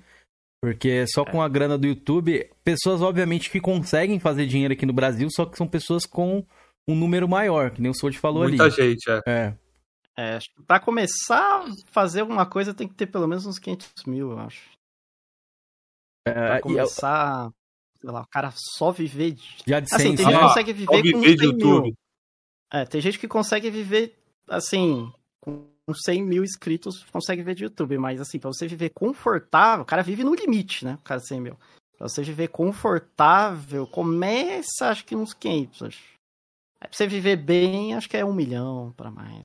Porque 0.62 1.06
só 1.06 1.24
com 1.24 1.42
a 1.42 1.48
grana 1.48 1.76
do 1.76 1.86
YouTube, 1.86 2.50
pessoas 2.64 3.02
obviamente 3.02 3.50
que 3.50 3.60
conseguem 3.60 4.18
fazer 4.18 4.46
dinheiro 4.46 4.72
aqui 4.72 4.86
no 4.86 4.92
Brasil, 4.92 5.28
só 5.30 5.44
que 5.44 5.56
são 5.56 5.68
pessoas 5.68 6.04
com 6.06 6.44
um 6.88 6.94
número 6.94 7.28
maior, 7.28 7.70
que 7.70 7.80
nem 7.80 7.90
o 7.90 7.94
Sold 7.94 8.18
falou 8.18 8.44
Muita 8.44 8.64
ali. 8.64 8.72
Muita 8.72 8.82
gente, 8.82 9.10
é. 9.10 9.22
É. 9.26 9.54
É, 10.18 10.38
pra 10.66 10.80
começar 10.80 11.62
a 11.62 11.66
fazer 11.92 12.22
alguma 12.22 12.46
coisa 12.46 12.72
tem 12.72 12.88
que 12.88 12.94
ter 12.94 13.06
pelo 13.06 13.28
menos 13.28 13.44
uns 13.44 13.58
500 13.58 14.06
mil, 14.06 14.30
eu 14.30 14.38
acho. 14.38 14.70
É, 16.26 16.32
pra 16.32 16.60
começar 16.62 17.50
sei 18.00 18.10
lá, 18.10 18.22
o 18.22 18.28
cara 18.28 18.52
só 18.54 18.90
viver 18.90 19.32
de. 19.32 19.64
de 19.66 19.74
assim, 19.74 20.14
tem 20.14 20.24
gente 20.24 20.34
que 20.34 20.40
consegue 20.40 20.72
viver, 20.72 21.02
viver 21.02 21.12
com 21.12 21.22
100 21.22 21.30
YouTube. 21.30 21.82
mil. 21.82 21.94
É, 22.72 22.84
tem 22.84 23.00
gente 23.00 23.18
que 23.18 23.28
consegue 23.28 23.70
viver, 23.70 24.18
assim, 24.48 25.12
com 25.40 25.66
100 25.92 26.22
mil 26.22 26.42
inscritos, 26.42 27.04
consegue 27.12 27.42
viver 27.42 27.54
de 27.54 27.64
YouTube, 27.64 27.96
mas 27.98 28.20
assim, 28.20 28.38
pra 28.38 28.52
você 28.52 28.66
viver 28.66 28.90
confortável, 28.90 29.82
o 29.82 29.86
cara 29.86 30.02
vive 30.02 30.24
no 30.24 30.34
limite, 30.34 30.84
né? 30.84 30.94
O 30.94 31.04
cara 31.04 31.20
100 31.20 31.40
mil. 31.40 31.56
Pra 31.96 32.08
você 32.08 32.22
viver 32.22 32.48
confortável, 32.48 33.86
começa 33.86 34.90
acho 34.90 35.04
que 35.04 35.16
uns 35.16 35.32
500. 35.32 35.82
Acho. 35.82 36.02
Pra 36.78 36.88
você 36.92 37.06
viver 37.06 37.36
bem, 37.36 37.94
acho 37.94 38.08
que 38.08 38.16
é 38.16 38.24
um 38.24 38.34
milhão 38.34 38.92
para 38.96 39.10
mais. 39.10 39.40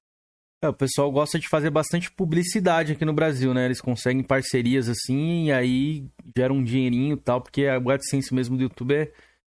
É, 0.64 0.70
o 0.70 0.74
pessoal 0.74 1.12
gosta 1.12 1.40
de 1.40 1.50
fazer 1.50 1.72
bastante 1.72 2.12
publicidade 2.12 2.92
aqui 2.92 3.04
no 3.04 3.14
Brasil, 3.14 3.52
né? 3.52 3.66
Eles 3.66 3.82
conseguem 3.82 4.22
parcerias 4.22 4.88
assim 4.88 5.46
e 5.46 5.52
aí 5.52 6.08
geram 6.38 6.58
um 6.58 6.64
dinheirinho 6.64 7.16
e 7.16 7.20
tal, 7.20 7.42
porque 7.42 7.66
a 7.66 7.78
AdSense 7.78 8.32
mesmo 8.32 8.56
do 8.56 8.64
YouTube 8.64 8.94
é, 8.94 9.12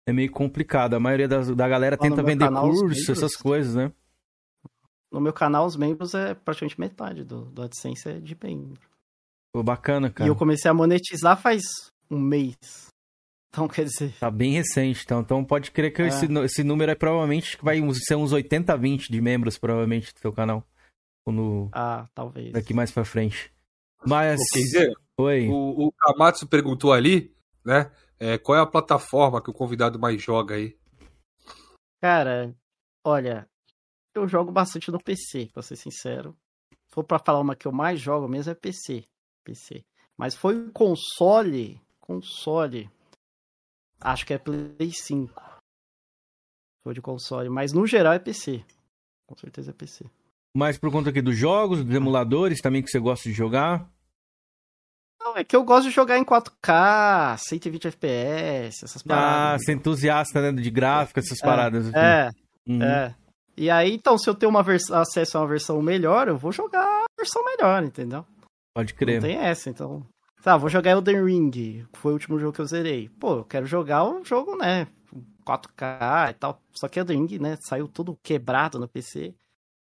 é 0.07 0.13
meio 0.13 0.31
complicado. 0.31 0.93
A 0.93 0.99
maioria 1.01 1.27
das, 1.27 1.53
da 1.53 1.67
galera 1.67 1.97
tenta 1.97 2.23
vender 2.23 2.45
canal, 2.45 2.69
curso, 2.69 3.11
essas 3.11 3.35
coisas, 3.35 3.75
né? 3.75 3.91
No 5.11 5.19
meu 5.19 5.33
canal, 5.33 5.65
os 5.65 5.75
membros 5.75 6.13
é 6.13 6.33
praticamente 6.33 6.79
metade 6.79 7.25
do, 7.25 7.45
do 7.45 7.61
AdSense 7.63 8.07
é 8.07 8.19
de 8.19 8.37
membro. 8.41 8.79
Pô, 9.53 9.61
bacana, 9.61 10.09
cara. 10.09 10.27
E 10.27 10.31
eu 10.31 10.35
comecei 10.37 10.71
a 10.71 10.73
monetizar 10.73 11.39
faz 11.39 11.63
um 12.09 12.17
mês. 12.17 12.87
Então, 13.49 13.67
quer 13.67 13.83
dizer. 13.83 14.13
Tá 14.19 14.31
bem 14.31 14.53
recente, 14.53 15.03
então. 15.03 15.19
Então 15.19 15.43
pode 15.43 15.69
crer 15.69 15.93
que 15.93 16.01
é. 16.01 16.07
esse, 16.07 16.25
esse 16.25 16.63
número 16.63 16.91
é 16.91 16.95
provavelmente 16.95 17.57
que 17.57 17.63
vai 17.63 17.79
ser 17.93 18.15
uns 18.15 18.31
80, 18.31 18.75
20 18.77 19.11
de 19.11 19.21
membros, 19.21 19.57
provavelmente, 19.57 20.13
do 20.13 20.19
seu 20.19 20.31
canal. 20.31 20.65
Quando... 21.25 21.69
Ah, 21.71 22.07
talvez. 22.13 22.51
Daqui 22.51 22.73
mais 22.73 22.91
pra 22.91 23.05
frente. 23.05 23.53
Mas. 24.05 24.39
Quer 24.51 24.59
dizer, 24.59 24.93
Oi. 25.17 25.47
O, 25.47 25.87
o 25.87 25.91
Kamatsu 25.91 26.47
perguntou 26.47 26.91
ali, 26.91 27.35
né? 27.63 27.91
É, 28.19 28.37
qual 28.37 28.57
é 28.57 28.61
a 28.61 28.65
plataforma 28.65 29.41
que 29.41 29.49
o 29.49 29.53
convidado 29.53 29.99
mais 29.99 30.21
joga 30.21 30.55
aí? 30.55 30.77
Cara, 32.01 32.55
olha, 33.05 33.47
eu 34.15 34.27
jogo 34.27 34.51
bastante 34.51 34.91
no 34.91 35.01
PC, 35.01 35.49
pra 35.53 35.61
ser 35.61 35.75
sincero. 35.75 36.35
Se 36.71 36.95
for 36.95 37.03
pra 37.03 37.19
falar 37.19 37.39
uma 37.39 37.55
que 37.55 37.67
eu 37.67 37.71
mais 37.71 37.99
jogo 37.99 38.27
mesmo 38.27 38.51
é 38.51 38.55
PC. 38.55 39.03
PC. 39.43 39.83
Mas 40.17 40.35
foi 40.35 40.71
console. 40.71 41.79
Console. 41.99 42.89
Acho 43.99 44.25
que 44.25 44.33
é 44.33 44.37
Play 44.37 44.91
5. 44.91 45.33
Foi 46.83 46.93
de 46.93 47.01
console. 47.01 47.49
Mas 47.49 47.71
no 47.71 47.85
geral 47.85 48.13
é 48.13 48.19
PC. 48.19 48.65
Com 49.27 49.35
certeza 49.37 49.71
é 49.71 49.73
PC. 49.73 50.05
Mas 50.55 50.77
por 50.77 50.91
conta 50.91 51.09
aqui 51.09 51.21
dos 51.21 51.35
jogos, 51.35 51.83
dos 51.83 51.95
emuladores 51.95 52.61
também 52.61 52.83
que 52.83 52.89
você 52.89 52.99
gosta 52.99 53.27
de 53.27 53.33
jogar? 53.33 53.89
Não, 55.19 55.35
é 55.37 55.43
que 55.43 55.55
eu 55.55 55.63
gosto 55.63 55.87
de 55.87 55.95
jogar 55.95 56.19
em 56.19 56.23
4K, 56.23 57.37
120 57.37 57.87
FPS, 57.87 58.85
essas 58.85 59.01
paradas. 59.01 59.31
Ah, 59.31 59.57
você 59.57 59.71
é 59.71 59.75
entusiasta, 59.75 60.41
né, 60.41 60.61
de 60.61 60.69
gráfico, 60.69 61.19
essas 61.19 61.41
é, 61.41 61.45
paradas. 61.45 61.87
Assim. 61.87 61.97
É, 61.97 62.29
uhum. 62.67 62.83
é. 62.83 63.15
E 63.55 63.69
aí, 63.69 63.93
então, 63.93 64.17
se 64.17 64.29
eu 64.29 64.35
tenho 64.35 64.49
uma 64.49 64.61
acesso 64.61 65.37
a 65.37 65.41
uma 65.41 65.47
versão 65.47 65.81
melhor, 65.81 66.27
eu 66.27 66.37
vou 66.37 66.51
jogar 66.51 66.83
a 66.83 67.05
versão 67.17 67.43
melhor, 67.45 67.83
entendeu? 67.83 68.25
Pode 68.75 68.93
crer. 68.93 69.21
Não 69.21 69.27
tem 69.27 69.37
essa, 69.37 69.69
então... 69.69 70.05
Tá, 70.43 70.57
vou 70.57 70.69
jogar 70.69 70.91
Elden 70.91 71.23
Ring, 71.23 71.51
que 71.51 71.85
foi 71.93 72.11
o 72.11 72.15
último 72.15 72.37
jogo 72.37 72.51
que 72.51 72.59
eu 72.59 72.65
zerei. 72.65 73.09
Pô, 73.17 73.37
eu 73.37 73.45
quero 73.45 73.65
jogar 73.65 74.03
o 74.03 74.25
jogo, 74.25 74.57
né, 74.57 74.87
4K 75.45 76.31
e 76.31 76.33
tal. 76.33 76.61
Só 76.73 76.89
que 76.89 76.99
Elden 76.99 77.25
Ring, 77.25 77.39
né, 77.39 77.57
saiu 77.61 77.87
todo 77.87 78.17
quebrado 78.21 78.77
no 78.77 78.87
PC 78.87 79.33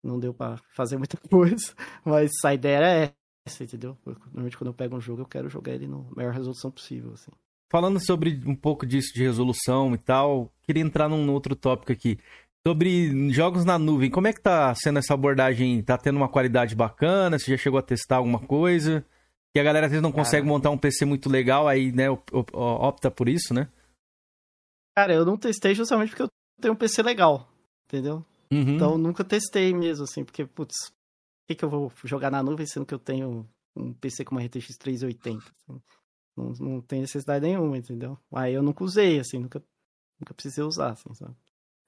não 0.02 0.18
deu 0.18 0.32
para 0.34 0.56
fazer 0.74 0.96
muita 0.96 1.16
coisa, 1.30 1.74
mas 2.04 2.30
a 2.44 2.54
ideia 2.54 2.78
é 2.84 3.12
essa, 3.46 3.64
entendeu? 3.64 3.96
Normalmente 4.04 4.56
quando 4.56 4.68
eu 4.68 4.74
pego 4.74 4.96
um 4.96 5.00
jogo, 5.00 5.22
eu 5.22 5.26
quero 5.26 5.48
jogar 5.48 5.72
ele 5.72 5.86
na 5.86 5.98
maior 6.14 6.32
resolução 6.32 6.70
possível, 6.70 7.12
assim. 7.14 7.30
falando 7.70 7.98
sobre 8.04 8.40
um 8.46 8.54
pouco 8.54 8.86
disso 8.86 9.12
de 9.14 9.22
resolução 9.22 9.94
e 9.94 9.98
tal, 9.98 10.52
queria 10.62 10.82
entrar 10.82 11.08
num 11.08 11.30
outro 11.32 11.54
tópico 11.56 11.92
aqui. 11.92 12.18
Sobre 12.66 13.30
jogos 13.30 13.64
na 13.64 13.78
nuvem, 13.78 14.10
como 14.10 14.26
é 14.26 14.32
que 14.32 14.42
tá 14.42 14.74
sendo 14.74 14.98
essa 14.98 15.14
abordagem? 15.14 15.82
Tá 15.82 15.96
tendo 15.96 16.16
uma 16.16 16.28
qualidade 16.28 16.74
bacana? 16.74 17.38
Você 17.38 17.52
já 17.52 17.56
chegou 17.56 17.78
a 17.78 17.82
testar 17.82 18.16
alguma 18.16 18.40
coisa? 18.40 19.04
Que 19.54 19.60
a 19.60 19.62
galera 19.62 19.86
às 19.86 19.92
vezes 19.92 20.02
não 20.02 20.12
consegue 20.12 20.42
Cara. 20.42 20.52
montar 20.52 20.70
um 20.70 20.76
PC 20.76 21.04
muito 21.06 21.30
legal, 21.30 21.66
aí, 21.66 21.90
né, 21.92 22.06
opta 22.52 23.10
por 23.10 23.28
isso, 23.28 23.54
né? 23.54 23.68
Cara, 24.96 25.14
eu 25.14 25.24
não 25.24 25.38
testei 25.38 25.74
justamente 25.74 26.10
porque 26.10 26.22
eu 26.24 26.28
tenho 26.60 26.74
um 26.74 26.76
PC 26.76 27.02
legal, 27.02 27.48
entendeu? 27.86 28.24
Uhum. 28.50 28.76
Então 28.76 28.98
nunca 28.98 29.24
testei 29.24 29.74
mesmo, 29.74 30.04
assim, 30.04 30.24
porque, 30.24 30.44
putz, 30.44 30.90
por 30.90 31.46
que, 31.48 31.54
que 31.54 31.64
eu 31.64 31.70
vou 31.70 31.92
jogar 32.04 32.30
na 32.30 32.42
nuvem 32.42 32.66
sendo 32.66 32.86
que 32.86 32.94
eu 32.94 32.98
tenho 32.98 33.48
um 33.76 33.92
PC 33.92 34.24
com 34.24 34.34
uma 34.34 34.44
RTX 34.44 34.76
380? 34.78 35.38
Assim? 35.38 35.80
Não, 36.36 36.52
não 36.60 36.80
tem 36.80 37.00
necessidade 37.00 37.44
nenhuma, 37.44 37.76
entendeu? 37.76 38.18
Aí 38.32 38.54
eu 38.54 38.62
nunca 38.62 38.84
usei, 38.84 39.18
assim, 39.18 39.38
nunca, 39.38 39.62
nunca 40.20 40.34
precisei 40.34 40.62
usar, 40.64 40.92
assim, 40.92 41.12
sabe? 41.14 41.34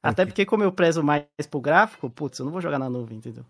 Até 0.03 0.25
porque 0.25 0.47
como 0.47 0.65
eu 0.65 0.73
prezo 0.73 1.03
mais 1.03 1.27
pro 1.51 1.61
gráfico, 1.61 2.09
putz, 2.09 2.39
eu 2.39 2.45
não 2.45 2.53
vou 2.53 2.61
jogar 2.61 2.79
na 2.79 2.89
nuvem, 2.89 3.19
entendeu? 3.19 3.45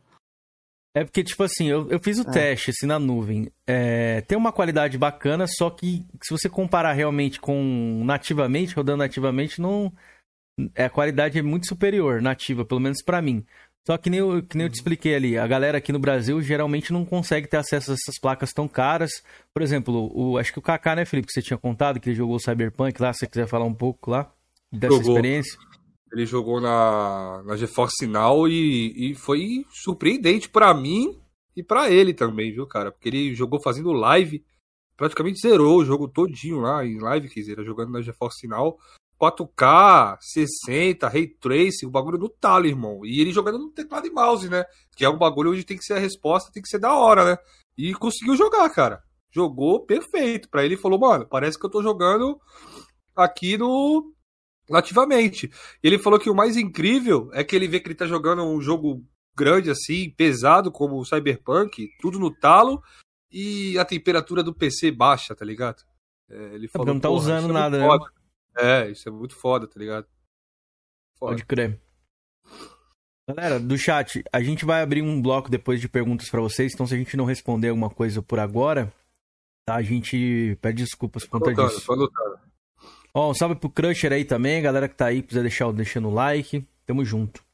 É 0.93 1.05
porque, 1.05 1.23
tipo 1.23 1.43
assim, 1.45 1.69
eu, 1.69 1.89
eu 1.89 2.01
fiz 2.01 2.19
o 2.19 2.29
é. 2.29 2.33
teste 2.33 2.71
assim, 2.71 2.87
na 2.87 2.99
nuvem. 2.99 3.51
É, 3.65 4.21
tem 4.23 4.37
uma 4.37 4.53
qualidade 4.53 4.99
bacana, 4.99 5.47
só 5.47 5.71
que 5.71 6.05
se 6.21 6.33
você 6.33 6.49
comparar 6.49 6.93
realmente 6.93 7.41
com 7.41 8.03
nativamente, 8.05 8.75
rodando 8.75 8.99
nativamente, 8.99 9.61
não. 9.61 9.93
É, 10.75 10.85
a 10.85 10.91
qualidade 10.91 11.39
é 11.39 11.43
muito 11.43 11.67
superior, 11.67 12.21
nativa, 12.21 12.65
pelo 12.65 12.81
menos 12.81 13.03
para 13.03 13.23
mim. 13.23 13.45
Só 13.87 13.97
que 13.97 14.11
nem, 14.11 14.21
eu, 14.21 14.43
que 14.43 14.57
nem 14.57 14.67
eu 14.67 14.71
te 14.71 14.75
expliquei 14.75 15.15
ali, 15.15 15.39
a 15.39 15.47
galera 15.47 15.79
aqui 15.79 15.91
no 15.91 15.99
Brasil 15.99 16.41
geralmente 16.43 16.93
não 16.93 17.05
consegue 17.05 17.49
ter 17.49 17.57
acesso 17.57 17.91
a 17.91 17.95
essas 17.95 18.19
placas 18.21 18.53
tão 18.53 18.69
caras. 18.69 19.11
Por 19.55 19.63
exemplo, 19.63 20.11
o, 20.15 20.37
acho 20.39 20.53
que 20.53 20.59
o 20.59 20.63
Kaká, 20.63 20.95
né, 20.95 21.05
Felipe, 21.05 21.29
que 21.29 21.33
você 21.33 21.43
tinha 21.43 21.59
contado, 21.59 21.99
que 21.99 22.11
ele 22.11 22.17
jogou 22.17 22.39
Cyberpunk 22.39 23.01
lá, 23.01 23.13
se 23.13 23.21
você 23.21 23.27
quiser 23.27 23.47
falar 23.47 23.65
um 23.65 23.75
pouco 23.75 24.11
lá 24.11 24.31
dessa 24.71 24.95
jogou. 24.95 25.13
experiência. 25.13 25.59
Ele 26.13 26.27
jogou 26.27 26.61
na, 26.61 27.43
na 27.45 27.57
GeForce 27.57 28.07
Now 28.07 28.49
e, 28.49 29.13
e 29.13 29.15
foi 29.15 29.65
surpreendente 29.71 30.49
para 30.49 30.75
mim 30.75 31.19
e 31.57 31.63
para 31.63 31.91
ele 31.91 32.13
também, 32.13 32.53
viu, 32.53 32.67
cara? 32.67 32.91
Porque 32.91 33.09
ele 33.09 33.35
jogou 33.35 33.61
fazendo 33.63 33.93
live, 33.93 34.45
praticamente 34.97 35.41
zerou 35.41 35.79
o 35.79 35.85
jogo 35.85 36.07
todinho 36.09 36.61
lá 36.61 36.85
em 36.85 36.99
live, 36.99 37.29
quer 37.29 37.41
dizer, 37.41 37.65
jogando 37.65 37.93
na 37.93 38.03
GeForce 38.03 38.47
Now. 38.47 38.77
4K, 39.21 40.17
60, 40.21 41.07
Ray 41.07 41.27
Tracing, 41.27 41.87
o 41.87 41.91
bagulho 41.91 42.19
no 42.19 42.29
talo, 42.29 42.67
irmão. 42.67 43.05
E 43.05 43.21
ele 43.21 43.33
jogando 43.33 43.59
no 43.59 43.71
teclado 43.71 44.07
e 44.07 44.11
mouse, 44.11 44.49
né? 44.49 44.65
Que 44.97 45.05
é 45.05 45.11
um 45.11 45.19
bagulho 45.19 45.53
onde 45.53 45.65
tem 45.65 45.77
que 45.77 45.85
ser 45.85 45.95
a 45.95 45.99
resposta, 45.99 46.51
tem 46.51 46.63
que 46.63 46.69
ser 46.69 46.79
da 46.79 46.95
hora, 46.95 47.25
né? 47.25 47.39
E 47.77 47.93
conseguiu 47.95 48.35
jogar, 48.35 48.69
cara. 48.71 49.03
Jogou 49.31 49.85
perfeito. 49.85 50.49
Pra 50.49 50.65
ele 50.65 50.77
falou, 50.77 50.99
mano, 50.99 51.27
parece 51.27 51.59
que 51.59 51.67
eu 51.67 51.71
tô 51.71 51.83
jogando 51.83 52.41
aqui 53.15 53.59
no 53.59 54.13
nativamente. 54.69 55.51
E 55.83 55.87
ele 55.87 55.99
falou 55.99 56.19
que 56.19 56.31
o 56.31 56.35
mais 56.35 56.57
incrível 56.57 57.29
é 57.33 57.45
que 57.45 57.55
ele 57.55 57.69
vê 57.69 57.81
que 57.81 57.89
ele 57.89 57.95
tá 57.95 58.07
jogando 58.07 58.43
um 58.45 58.61
jogo 58.61 59.05
grande 59.37 59.71
assim, 59.71 60.11
pesado 60.17 60.71
como 60.71 60.99
o 60.99 61.05
Cyberpunk, 61.05 61.89
tudo 62.01 62.19
no 62.19 62.31
talo 62.31 62.83
e 63.31 63.79
a 63.79 63.85
temperatura 63.85 64.43
do 64.43 64.55
PC 64.55 64.91
baixa, 64.91 65.35
tá 65.35 65.45
ligado? 65.45 65.83
É, 66.29 66.55
ele 66.55 66.67
é, 66.67 66.69
falou, 66.69 66.87
não 66.87 67.01
tá 67.01 67.11
usando 67.11 67.51
é 67.51 67.53
nada, 67.53 67.79
né? 67.79 67.87
É, 68.57 68.91
isso 68.91 69.09
é 69.09 69.13
muito 69.13 69.35
foda, 69.35 69.67
tá 69.67 69.79
ligado? 69.79 70.07
Foda. 71.19 71.33
Pode 71.33 71.45
crer. 71.45 71.81
Galera, 73.29 73.61
do 73.61 73.79
chat, 73.79 74.25
a 74.33 74.41
gente 74.43 74.65
vai 74.65 74.83
abrir 74.83 75.03
um 75.03 75.23
bloco 75.23 75.51
depois 75.51 75.81
de 75.81 75.89
perguntas 75.89 76.29
para 76.29 76.41
vocês, 76.41 76.73
então 76.73 76.87
se 76.87 76.95
a 76.95 76.99
gente 76.99 77.17
não 77.17 77.25
responder 77.25 77.69
alguma 77.69 77.89
coisa 77.89 78.21
por 78.21 78.41
agora, 78.41 78.93
tá? 79.65 79.77
A 79.77 79.83
gente 79.83 80.59
pede 80.61 80.83
desculpas 80.83 81.25
por 81.25 81.39
conta 81.39 81.55
disso. 81.55 81.87
Tô 81.87 81.95
lutando. 81.95 82.41
Ó, 83.15 83.31
um 83.31 83.35
salve 83.35 83.55
pro 83.55 83.71
Crusher 83.71 84.13
aí 84.13 84.25
também, 84.25 84.63
galera 84.63 84.89
que 84.89 84.95
tá 84.95 85.07
aí, 85.07 85.23
precisa 85.23 85.43
deixar 85.43 85.71
deixando 85.73 86.09
o 86.09 86.15
like. 86.15 86.67
Tamo 86.87 87.05
junto. 87.05 87.45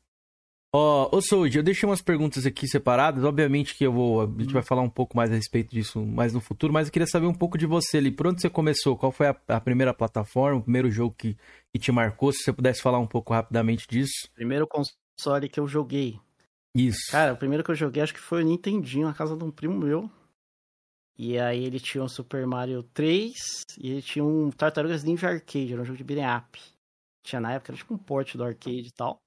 Ó, 0.74 1.16
ô 1.16 1.22
Sold, 1.22 1.56
eu 1.56 1.62
deixei 1.62 1.88
umas 1.88 2.02
perguntas 2.02 2.44
aqui 2.44 2.66
separadas. 2.68 3.24
Obviamente 3.24 3.74
que 3.74 3.84
eu 3.84 3.92
vou. 3.92 4.22
A 4.22 4.26
gente 4.26 4.52
vai 4.52 4.62
falar 4.62 4.82
um 4.82 4.90
pouco 4.90 5.16
mais 5.16 5.30
a 5.30 5.34
respeito 5.34 5.70
disso 5.70 6.04
mais 6.04 6.32
no 6.32 6.40
futuro, 6.40 6.72
mas 6.72 6.88
eu 6.88 6.92
queria 6.92 7.06
saber 7.06 7.26
um 7.26 7.34
pouco 7.34 7.56
de 7.56 7.66
você 7.66 7.98
ali. 7.98 8.10
Por 8.10 8.26
onde 8.26 8.40
você 8.40 8.50
começou? 8.50 8.96
Qual 8.96 9.10
foi 9.10 9.28
a, 9.28 9.36
a 9.48 9.60
primeira 9.60 9.94
plataforma, 9.94 10.58
o 10.58 10.62
primeiro 10.62 10.90
jogo 10.90 11.14
que, 11.16 11.36
que 11.72 11.78
te 11.78 11.90
marcou? 11.90 12.32
Se 12.32 12.42
você 12.42 12.52
pudesse 12.52 12.82
falar 12.82 12.98
um 12.98 13.06
pouco 13.06 13.32
rapidamente 13.32 13.86
disso. 13.88 14.28
Primeiro 14.34 14.66
console 14.66 15.48
que 15.48 15.60
eu 15.60 15.66
joguei. 15.66 16.20
Isso. 16.74 17.10
Cara, 17.10 17.32
o 17.32 17.36
primeiro 17.38 17.64
que 17.64 17.70
eu 17.70 17.74
joguei 17.74 18.02
acho 18.02 18.12
que 18.12 18.20
foi 18.20 18.42
o 18.42 18.46
Nintendinho, 18.46 19.06
na 19.06 19.14
casa 19.14 19.34
de 19.34 19.44
um 19.44 19.50
primo 19.50 19.78
meu. 19.78 20.10
E 21.18 21.38
aí 21.38 21.64
ele 21.64 21.80
tinha 21.80 22.04
um 22.04 22.08
Super 22.08 22.46
Mario 22.46 22.82
3 22.92 23.32
e 23.80 23.90
ele 23.92 24.02
tinha 24.02 24.22
um 24.22 24.50
Tartarugas 24.50 25.02
Ninja 25.02 25.28
Arcade, 25.28 25.72
era 25.72 25.80
um 25.80 25.84
jogo 25.86 25.96
de 25.96 26.04
beat'em 26.04 26.36
up. 26.36 26.60
Tinha 27.24 27.40
na 27.40 27.54
época, 27.54 27.72
era 27.72 27.78
tipo 27.78 27.94
um 27.94 27.98
port 27.98 28.36
do 28.36 28.44
arcade 28.44 28.88
e 28.88 28.92
tal. 28.92 29.18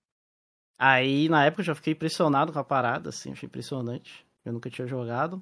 Aí 0.79 1.27
na 1.27 1.43
época 1.45 1.61
eu 1.61 1.65
já 1.65 1.75
fiquei 1.75 1.91
impressionado 1.91 2.53
com 2.53 2.59
a 2.59 2.63
parada, 2.63 3.09
assim, 3.09 3.33
achei 3.33 3.47
impressionante. 3.47 4.25
Eu 4.45 4.53
nunca 4.53 4.69
tinha 4.69 4.87
jogado. 4.87 5.41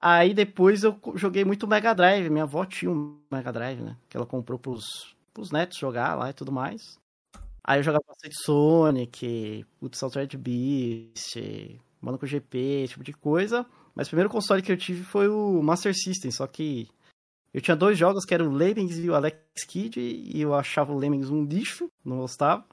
Aí 0.00 0.32
depois 0.32 0.84
eu 0.84 0.98
joguei 1.16 1.44
muito 1.44 1.66
Mega 1.66 1.92
Drive, 1.92 2.30
minha 2.30 2.44
avó 2.44 2.64
tinha 2.64 2.90
um 2.90 3.18
Mega 3.30 3.52
Drive, 3.52 3.80
né? 3.80 3.96
Que 4.08 4.16
ela 4.16 4.26
comprou 4.26 4.58
pros, 4.58 5.16
pros 5.32 5.50
netos 5.50 5.76
jogar 5.76 6.14
lá 6.14 6.30
e 6.30 6.32
tudo 6.32 6.52
mais. 6.52 6.98
Aí 7.64 7.80
eu 7.80 7.82
jogava 7.82 8.04
bastante 8.06 8.36
Sonic, 8.42 9.64
Putz 9.80 10.02
Altered 10.02 10.36
Beast, 10.36 11.36
Monaco 12.00 12.26
GP, 12.26 12.58
esse 12.84 12.92
tipo 12.92 13.04
de 13.04 13.14
coisa. 13.14 13.66
Mas 13.94 14.06
o 14.06 14.10
primeiro 14.10 14.30
console 14.30 14.62
que 14.62 14.70
eu 14.70 14.76
tive 14.76 15.02
foi 15.02 15.28
o 15.28 15.62
Master 15.62 15.94
System, 15.94 16.30
só 16.30 16.46
que 16.46 16.88
eu 17.52 17.60
tinha 17.60 17.76
dois 17.76 17.96
jogos 17.96 18.24
que 18.24 18.34
eram 18.34 18.48
o 18.48 18.52
Lemmings 18.52 18.98
e 18.98 19.08
o 19.08 19.14
Alex 19.14 19.64
Kidd, 19.66 19.98
e 19.98 20.40
eu 20.40 20.54
achava 20.54 20.92
o 20.92 20.98
Lemmings 20.98 21.30
um 21.30 21.44
lixo, 21.44 21.88
não 22.04 22.18
gostava. 22.18 22.64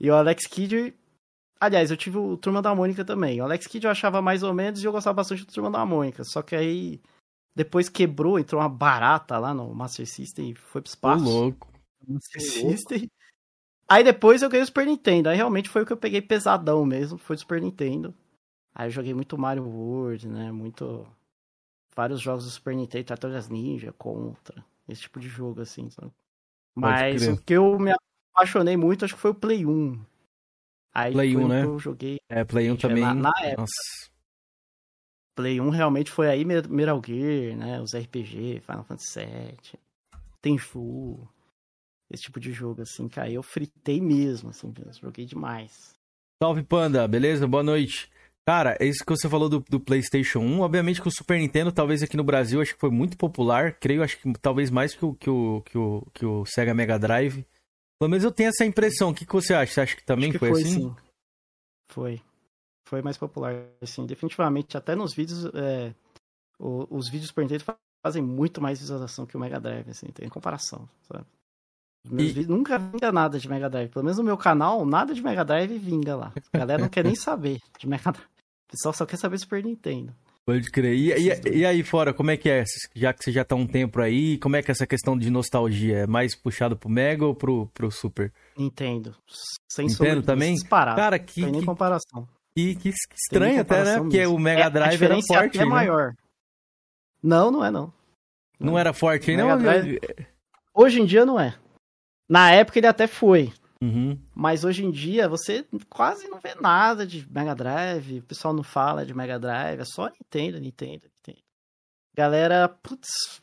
E 0.00 0.10
o 0.10 0.14
Alex 0.14 0.46
Kidd. 0.46 0.94
Aliás, 1.64 1.90
eu 1.90 1.96
tive 1.96 2.18
o 2.18 2.36
Turma 2.36 2.60
da 2.60 2.74
Mônica 2.74 3.04
também. 3.04 3.40
O 3.40 3.44
Alex 3.44 3.66
Kidd 3.66 3.86
eu 3.86 3.90
achava 3.90 4.20
mais 4.20 4.42
ou 4.42 4.52
menos 4.52 4.82
e 4.82 4.86
eu 4.86 4.92
gostava 4.92 5.14
bastante 5.14 5.46
do 5.46 5.52
Turma 5.52 5.70
da 5.70 5.84
Mônica. 5.86 6.22
Só 6.22 6.42
que 6.42 6.54
aí 6.54 7.00
depois 7.56 7.88
quebrou, 7.88 8.38
entrou 8.38 8.60
uma 8.60 8.68
barata 8.68 9.38
lá 9.38 9.54
no 9.54 9.74
Master 9.74 10.06
System 10.06 10.50
e 10.50 10.54
foi 10.54 10.82
pro 10.82 10.90
espaço. 10.90 11.24
Ô, 11.24 11.40
louco. 11.40 11.68
Master 12.06 12.42
System. 12.42 13.10
Aí 13.88 14.04
depois 14.04 14.42
eu 14.42 14.50
ganhei 14.50 14.62
o 14.62 14.66
Super 14.66 14.86
Nintendo. 14.86 15.30
Aí 15.30 15.36
realmente 15.36 15.70
foi 15.70 15.82
o 15.82 15.86
que 15.86 15.92
eu 15.92 15.96
peguei 15.96 16.20
pesadão 16.20 16.84
mesmo, 16.84 17.16
foi 17.16 17.36
o 17.36 17.38
Super 17.38 17.62
Nintendo. 17.62 18.14
Aí 18.74 18.88
eu 18.88 18.90
joguei 18.90 19.14
muito 19.14 19.38
Mario 19.38 19.64
World, 19.64 20.28
né? 20.28 20.52
Muito. 20.52 21.06
Vários 21.96 22.20
jogos 22.20 22.44
do 22.44 22.50
Super 22.50 22.74
Nintendo, 22.74 23.04
Tartarugas 23.04 23.48
Ninja, 23.48 23.90
Contra. 23.92 24.62
Esse 24.86 25.02
tipo 25.02 25.18
de 25.18 25.28
jogo, 25.28 25.62
assim, 25.62 25.88
sabe? 25.88 26.12
Mas 26.74 27.26
o 27.26 27.40
que 27.40 27.54
eu 27.54 27.78
me 27.78 27.94
apaixonei 28.34 28.76
muito, 28.76 29.04
acho 29.04 29.14
que 29.14 29.20
foi 29.20 29.30
o 29.30 29.34
Play 29.34 29.64
1. 29.64 29.98
Aí 30.94 31.12
Play 31.12 31.36
1, 31.36 31.48
né? 31.48 31.64
eu 31.64 31.78
joguei. 31.78 32.18
É, 32.28 32.44
Play 32.44 32.70
1 32.70 32.76
também. 32.76 33.02
Na, 33.02 33.14
na 33.14 33.32
época. 33.42 33.62
Nossa. 33.62 34.14
Play 35.36 35.60
1 35.60 35.68
realmente 35.70 36.10
foi 36.10 36.28
aí 36.28 36.44
Metal 36.44 37.02
Gear, 37.04 37.56
né? 37.56 37.80
Os 37.80 37.92
RPG, 37.94 38.62
Final 38.64 38.84
Fantasy 38.84 39.20
VII, 39.20 39.80
Tenfu, 40.40 41.28
esse 42.08 42.22
tipo 42.22 42.38
de 42.38 42.52
jogo, 42.52 42.82
assim, 42.82 43.08
cara. 43.08 43.28
Eu 43.28 43.42
fritei 43.42 44.00
mesmo, 44.00 44.50
assim, 44.50 44.72
joguei 45.00 45.24
demais. 45.24 45.92
Salve, 46.40 46.62
Panda, 46.62 47.08
beleza? 47.08 47.48
Boa 47.48 47.64
noite. 47.64 48.08
Cara, 48.46 48.76
é 48.78 48.86
isso 48.86 49.02
que 49.04 49.10
você 49.10 49.28
falou 49.28 49.48
do, 49.48 49.60
do, 49.60 49.80
PlayStation 49.80 50.40
1. 50.40 50.60
Obviamente 50.60 51.00
que 51.00 51.08
o 51.08 51.10
Super 51.10 51.38
Nintendo, 51.38 51.72
talvez 51.72 52.02
aqui 52.02 52.16
no 52.16 52.22
Brasil, 52.22 52.60
acho 52.60 52.74
que 52.74 52.80
foi 52.80 52.90
muito 52.90 53.16
popular. 53.16 53.72
Creio, 53.72 54.02
acho 54.02 54.18
que 54.18 54.32
talvez 54.34 54.70
mais 54.70 54.94
que 54.94 55.04
o, 55.04 55.14
que 55.14 55.30
o, 55.30 55.62
que 55.62 55.78
o, 55.78 56.06
que 56.12 56.26
o 56.26 56.44
Sega 56.44 56.74
Mega 56.74 56.98
Drive. 56.98 57.44
Pelo 57.98 58.10
menos 58.10 58.24
eu 58.24 58.32
tenho 58.32 58.48
essa 58.48 58.64
impressão. 58.64 59.10
O 59.10 59.14
que, 59.14 59.24
que 59.24 59.32
você 59.32 59.54
acha? 59.54 59.72
Você 59.72 59.80
acha 59.80 59.96
que 59.96 60.04
também 60.04 60.32
que 60.32 60.38
foi, 60.38 60.50
foi, 60.50 60.62
assim? 60.62 60.88
Sim. 60.88 60.96
Foi. 61.90 62.20
Foi 62.86 63.02
mais 63.02 63.16
popular, 63.16 63.54
assim. 63.80 64.04
Definitivamente, 64.06 64.76
até 64.76 64.94
nos 64.94 65.14
vídeos, 65.14 65.46
é, 65.54 65.94
o, 66.58 66.86
os 66.90 67.08
vídeos 67.08 67.28
Super 67.28 67.42
Nintendo 67.42 67.64
fazem 68.04 68.22
muito 68.22 68.60
mais 68.60 68.80
visualização 68.80 69.24
que 69.24 69.36
o 69.36 69.40
Mega 69.40 69.60
Drive, 69.60 69.88
assim. 69.88 70.06
Tem 70.08 70.28
comparação, 70.28 70.88
sabe? 71.08 71.24
Meus 72.06 72.30
e... 72.30 72.32
vídeos 72.32 72.48
nunca 72.48 72.78
vinga 72.78 73.10
nada 73.10 73.38
de 73.38 73.48
Mega 73.48 73.70
Drive. 73.70 73.90
Pelo 73.90 74.04
menos 74.04 74.18
no 74.18 74.24
meu 74.24 74.36
canal, 74.36 74.84
nada 74.84 75.14
de 75.14 75.22
Mega 75.22 75.44
Drive 75.44 75.78
vinga 75.78 76.14
lá. 76.14 76.32
A 76.52 76.58
galera 76.58 76.82
não 76.82 76.88
quer 76.88 77.04
nem 77.04 77.14
saber 77.14 77.60
de 77.78 77.88
Mega 77.88 78.12
Drive. 78.12 78.26
O 78.26 78.70
pessoal 78.70 78.92
só 78.92 79.06
quer 79.06 79.16
saber 79.16 79.38
Super 79.38 79.64
Nintendo. 79.64 80.14
Pode 80.46 80.70
crer. 80.70 80.94
E, 80.94 81.10
e, 81.12 81.58
e, 81.58 81.66
aí 81.66 81.82
fora, 81.82 82.12
como 82.12 82.30
é 82.30 82.36
que 82.36 82.50
é? 82.50 82.64
Já 82.94 83.14
que 83.14 83.24
você 83.24 83.32
já 83.32 83.44
tá 83.44 83.54
um 83.54 83.66
tempo 83.66 83.98
aí, 84.00 84.36
como 84.38 84.56
é 84.56 84.62
que 84.62 84.70
é 84.70 84.72
essa 84.72 84.86
questão 84.86 85.16
de 85.16 85.30
nostalgia? 85.30 86.00
É 86.00 86.06
mais 86.06 86.36
puxado 86.36 86.76
pro 86.76 86.90
Mega 86.90 87.24
ou 87.24 87.34
pro, 87.34 87.66
pro 87.72 87.90
Super? 87.90 88.30
Nintendo. 88.56 89.16
Sem 89.70 89.86
Nintendo 89.86 90.22
também? 90.22 90.54
Disparado. 90.54 90.96
Cara, 90.96 91.18
que... 91.18 91.40
Tem 91.40 91.50
nem 91.50 91.60
que, 91.60 91.66
comparação. 91.66 92.28
Que, 92.54 92.74
que 92.74 92.90
estranho 92.90 93.62
até, 93.62 93.84
né? 93.84 93.98
Porque 93.98 94.26
o 94.26 94.38
Mega 94.38 94.68
Drive 94.68 95.00
é, 95.00 95.04
era 95.06 95.22
forte. 95.22 95.56
É 95.58 95.60
né? 95.60 95.66
maior. 95.66 96.12
Não, 97.22 97.50
não 97.50 97.64
é 97.64 97.70
não. 97.70 97.92
Não, 98.60 98.72
não 98.72 98.78
era 98.78 98.92
forte 98.92 99.34
não? 99.34 99.58
Drive... 99.58 99.98
Hoje 100.74 101.00
em 101.00 101.06
dia 101.06 101.24
não 101.24 101.40
é. 101.40 101.58
Na 102.28 102.50
época 102.52 102.78
ele 102.78 102.86
até 102.86 103.06
foi. 103.06 103.50
Uhum. 103.84 104.18
Mas 104.34 104.64
hoje 104.64 104.82
em 104.82 104.90
dia 104.90 105.28
você 105.28 105.66
quase 105.90 106.26
não 106.28 106.40
vê 106.40 106.54
nada 106.54 107.06
de 107.06 107.30
Mega 107.30 107.54
Drive, 107.54 108.20
o 108.20 108.22
pessoal 108.22 108.54
não 108.54 108.62
fala 108.62 109.04
de 109.04 109.12
Mega 109.12 109.38
Drive, 109.38 109.80
é 109.80 109.84
só 109.84 110.08
Nintendo, 110.08 110.58
Nintendo, 110.58 111.02
Nintendo. 111.04 111.44
Galera, 112.16 112.66
putz, 112.68 113.42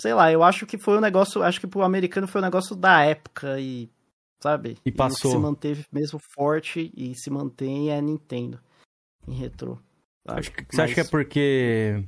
sei 0.00 0.14
lá, 0.14 0.32
eu 0.32 0.42
acho 0.42 0.64
que 0.64 0.78
foi 0.78 0.96
um 0.96 1.00
negócio, 1.00 1.42
acho 1.42 1.60
que 1.60 1.66
pro 1.66 1.82
americano 1.82 2.26
foi 2.26 2.40
um 2.40 2.44
negócio 2.44 2.74
da 2.74 3.04
época 3.04 3.60
e, 3.60 3.90
sabe? 4.40 4.78
E 4.84 4.90
passou. 4.90 5.30
E 5.30 5.34
se 5.34 5.38
manteve 5.38 5.84
mesmo 5.92 6.18
forte 6.34 6.90
e 6.96 7.14
se 7.14 7.28
mantém 7.28 7.90
é 7.90 8.00
Nintendo 8.00 8.58
em 9.28 9.34
retrô. 9.34 9.78
sabe? 10.26 10.40
Acho 10.40 10.52
que, 10.52 10.64
Você 10.70 10.80
acha 10.80 10.94
que 10.94 11.00
é 11.00 11.04
porque 11.04 12.02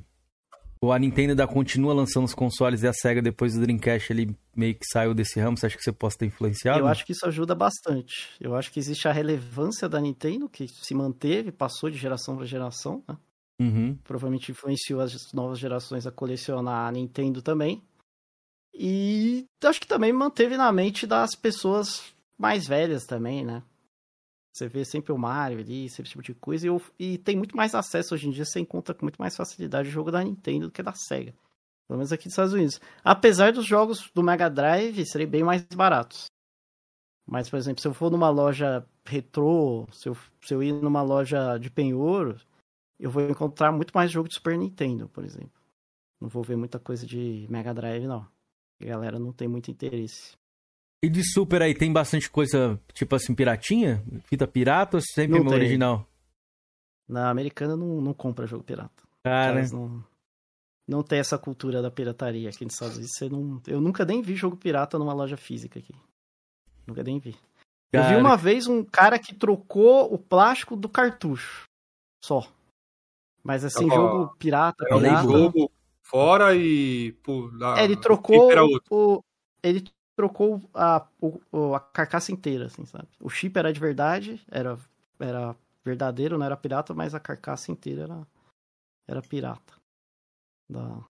a 0.83 0.99
Nintendo 0.99 1.31
ainda 1.31 1.47
continua 1.47 1.93
lançando 1.93 2.25
os 2.25 2.33
consoles 2.33 2.83
e 2.83 2.87
a 2.87 2.93
SEGA 2.93 3.21
depois 3.21 3.53
do 3.53 3.61
Dreamcast 3.61 4.11
ele 4.11 4.35
meio 4.55 4.75
que 4.75 4.85
saiu 4.85 5.13
desse 5.13 5.39
ramo? 5.39 5.57
Você 5.57 5.65
acha 5.65 5.77
que 5.77 5.83
você 5.83 5.91
possa 5.91 6.17
ter 6.17 6.25
influenciado? 6.27 6.79
Eu 6.79 6.87
acho 6.87 7.05
que 7.05 7.11
isso 7.11 7.25
ajuda 7.25 7.55
bastante. 7.55 8.29
Eu 8.39 8.55
acho 8.55 8.71
que 8.71 8.79
existe 8.79 9.07
a 9.07 9.11
relevância 9.11 9.87
da 9.89 9.99
Nintendo, 9.99 10.49
que 10.49 10.67
se 10.67 10.93
manteve, 10.93 11.51
passou 11.51 11.89
de 11.89 11.97
geração 11.97 12.35
para 12.35 12.45
geração, 12.45 13.03
né? 13.07 13.17
Uhum. 13.59 13.97
Provavelmente 14.03 14.51
influenciou 14.51 14.99
as 14.99 15.31
novas 15.33 15.59
gerações 15.59 16.05
a 16.05 16.11
colecionar 16.11 16.87
a 16.87 16.91
Nintendo 16.91 17.41
também. 17.41 17.81
E 18.73 19.45
acho 19.63 19.79
que 19.79 19.87
também 19.87 20.11
manteve 20.11 20.57
na 20.57 20.71
mente 20.71 21.07
das 21.07 21.33
pessoas 21.35 22.13
mais 22.37 22.67
velhas 22.67 23.05
também, 23.05 23.45
né? 23.45 23.63
Você 24.55 24.69
vê 24.69 24.85
sempre 24.85 25.11
o 25.11 25.17
Mario 25.17 25.59
ali, 25.59 25.83
esse 25.83 26.01
tipo 26.03 26.23
de 26.23 26.33
coisa. 26.33 26.65
E, 26.65 26.69
eu, 26.69 26.81
e, 26.97 27.17
tem 27.17 27.35
muito 27.35 27.57
mais 27.57 27.75
acesso 27.75 28.13
hoje 28.13 28.29
em 28.29 28.31
dia. 28.31 28.45
Você 28.45 28.61
encontra 28.61 28.95
com 28.95 29.03
muito 29.03 29.17
mais 29.17 29.35
facilidade 29.35 29.89
o 29.89 29.91
jogo 29.91 30.11
da 30.11 30.23
Nintendo 30.23 30.67
do 30.67 30.71
que 30.71 30.81
da 30.81 30.93
Sega. 30.93 31.33
Pelo 31.85 31.97
menos 31.97 32.13
aqui 32.13 32.27
nos 32.27 32.31
Estados 32.31 32.53
Unidos. 32.53 32.79
Apesar 33.03 33.51
dos 33.51 33.65
jogos 33.65 34.09
do 34.15 34.23
Mega 34.23 34.49
Drive 34.49 35.05
serem 35.05 35.27
bem 35.27 35.43
mais 35.43 35.61
baratos. 35.65 36.27
Mas, 37.27 37.49
por 37.49 37.57
exemplo, 37.57 37.81
se 37.81 37.87
eu 37.89 37.93
for 37.93 38.09
numa 38.09 38.29
loja 38.29 38.87
retrô, 39.03 39.89
se 39.91 40.07
eu, 40.07 40.15
se 40.41 40.53
eu 40.53 40.63
ir 40.63 40.71
numa 40.71 41.01
loja 41.01 41.57
de 41.57 41.69
penhor, 41.69 42.39
eu 42.97 43.11
vou 43.11 43.29
encontrar 43.29 43.73
muito 43.73 43.91
mais 43.91 44.09
jogo 44.09 44.29
de 44.29 44.35
Super 44.35 44.57
Nintendo, 44.57 45.09
por 45.09 45.25
exemplo. 45.25 45.51
Não 46.21 46.29
vou 46.29 46.43
ver 46.43 46.55
muita 46.55 46.79
coisa 46.79 47.05
de 47.05 47.45
Mega 47.49 47.73
Drive, 47.73 48.07
não. 48.07 48.25
A 48.81 48.85
galera 48.85 49.19
não 49.19 49.33
tem 49.33 49.49
muito 49.49 49.69
interesse. 49.69 50.37
E 51.03 51.09
de 51.09 51.23
Super 51.23 51.61
aí, 51.61 51.73
tem 51.75 51.91
bastante 51.91 52.29
coisa, 52.29 52.79
tipo 52.93 53.15
assim, 53.15 53.35
piratinha? 53.35 54.03
Fita 54.25 54.47
pirata 54.47 54.97
ou 54.97 55.01
sempre 55.01 55.37
Não 55.37 55.45
no 55.45 55.51
original? 55.51 56.07
Na 57.07 57.29
americana 57.29 57.75
não, 57.75 58.01
não 58.01 58.13
compra 58.13 58.47
jogo 58.47 58.63
pirata. 58.63 59.03
Cara, 59.23 59.67
não, 59.69 60.03
não 60.87 61.03
tem 61.03 61.19
essa 61.19 61.37
cultura 61.37 61.81
da 61.81 61.91
pirataria 61.91 62.49
aqui 62.49 62.63
nos 62.63 62.73
Estados 62.73 62.95
Unidos. 62.97 63.15
Você 63.15 63.29
não, 63.29 63.61
eu 63.67 63.79
nunca 63.79 64.03
nem 64.05 64.21
vi 64.21 64.35
jogo 64.35 64.57
pirata 64.57 64.97
numa 64.97 65.13
loja 65.13 65.37
física 65.37 65.79
aqui. 65.79 65.93
Nunca 66.87 67.03
nem 67.03 67.19
vi. 67.19 67.35
Eu 67.91 68.01
vi 68.03 68.09
cara, 68.09 68.19
uma 68.19 68.35
vez 68.35 68.67
um 68.67 68.83
cara 68.83 69.17
que 69.17 69.33
trocou 69.33 70.13
o 70.13 70.17
plástico 70.17 70.75
do 70.75 70.89
cartucho. 70.89 71.65
Só. 72.23 72.47
Mas 73.43 73.63
assim, 73.63 73.89
jogo 73.89 74.35
pirata, 74.37 74.83
É 74.89 74.97
pirata. 74.97 75.23
jogo 75.23 75.71
fora 76.01 76.55
e. 76.55 77.13
Pô, 77.23 77.49
da, 77.51 77.79
É, 77.79 77.83
ele 77.83 77.95
trocou 77.95 78.49
o, 78.89 79.23
ele 79.61 79.83
trocou 80.15 80.61
a, 80.73 81.05
a 81.75 81.79
carcaça 81.79 82.31
inteira, 82.31 82.67
assim, 82.67 82.85
sabe? 82.85 83.07
O 83.19 83.29
chip 83.29 83.57
era 83.57 83.71
de 83.71 83.79
verdade, 83.79 84.43
era, 84.49 84.79
era 85.19 85.55
verdadeiro, 85.83 86.37
não 86.37 86.45
era 86.45 86.57
pirata, 86.57 86.93
mas 86.93 87.13
a 87.13 87.19
carcaça 87.19 87.71
inteira 87.71 88.03
era, 88.03 88.27
era 89.07 89.21
pirata. 89.21 89.73
Da, 90.69 91.03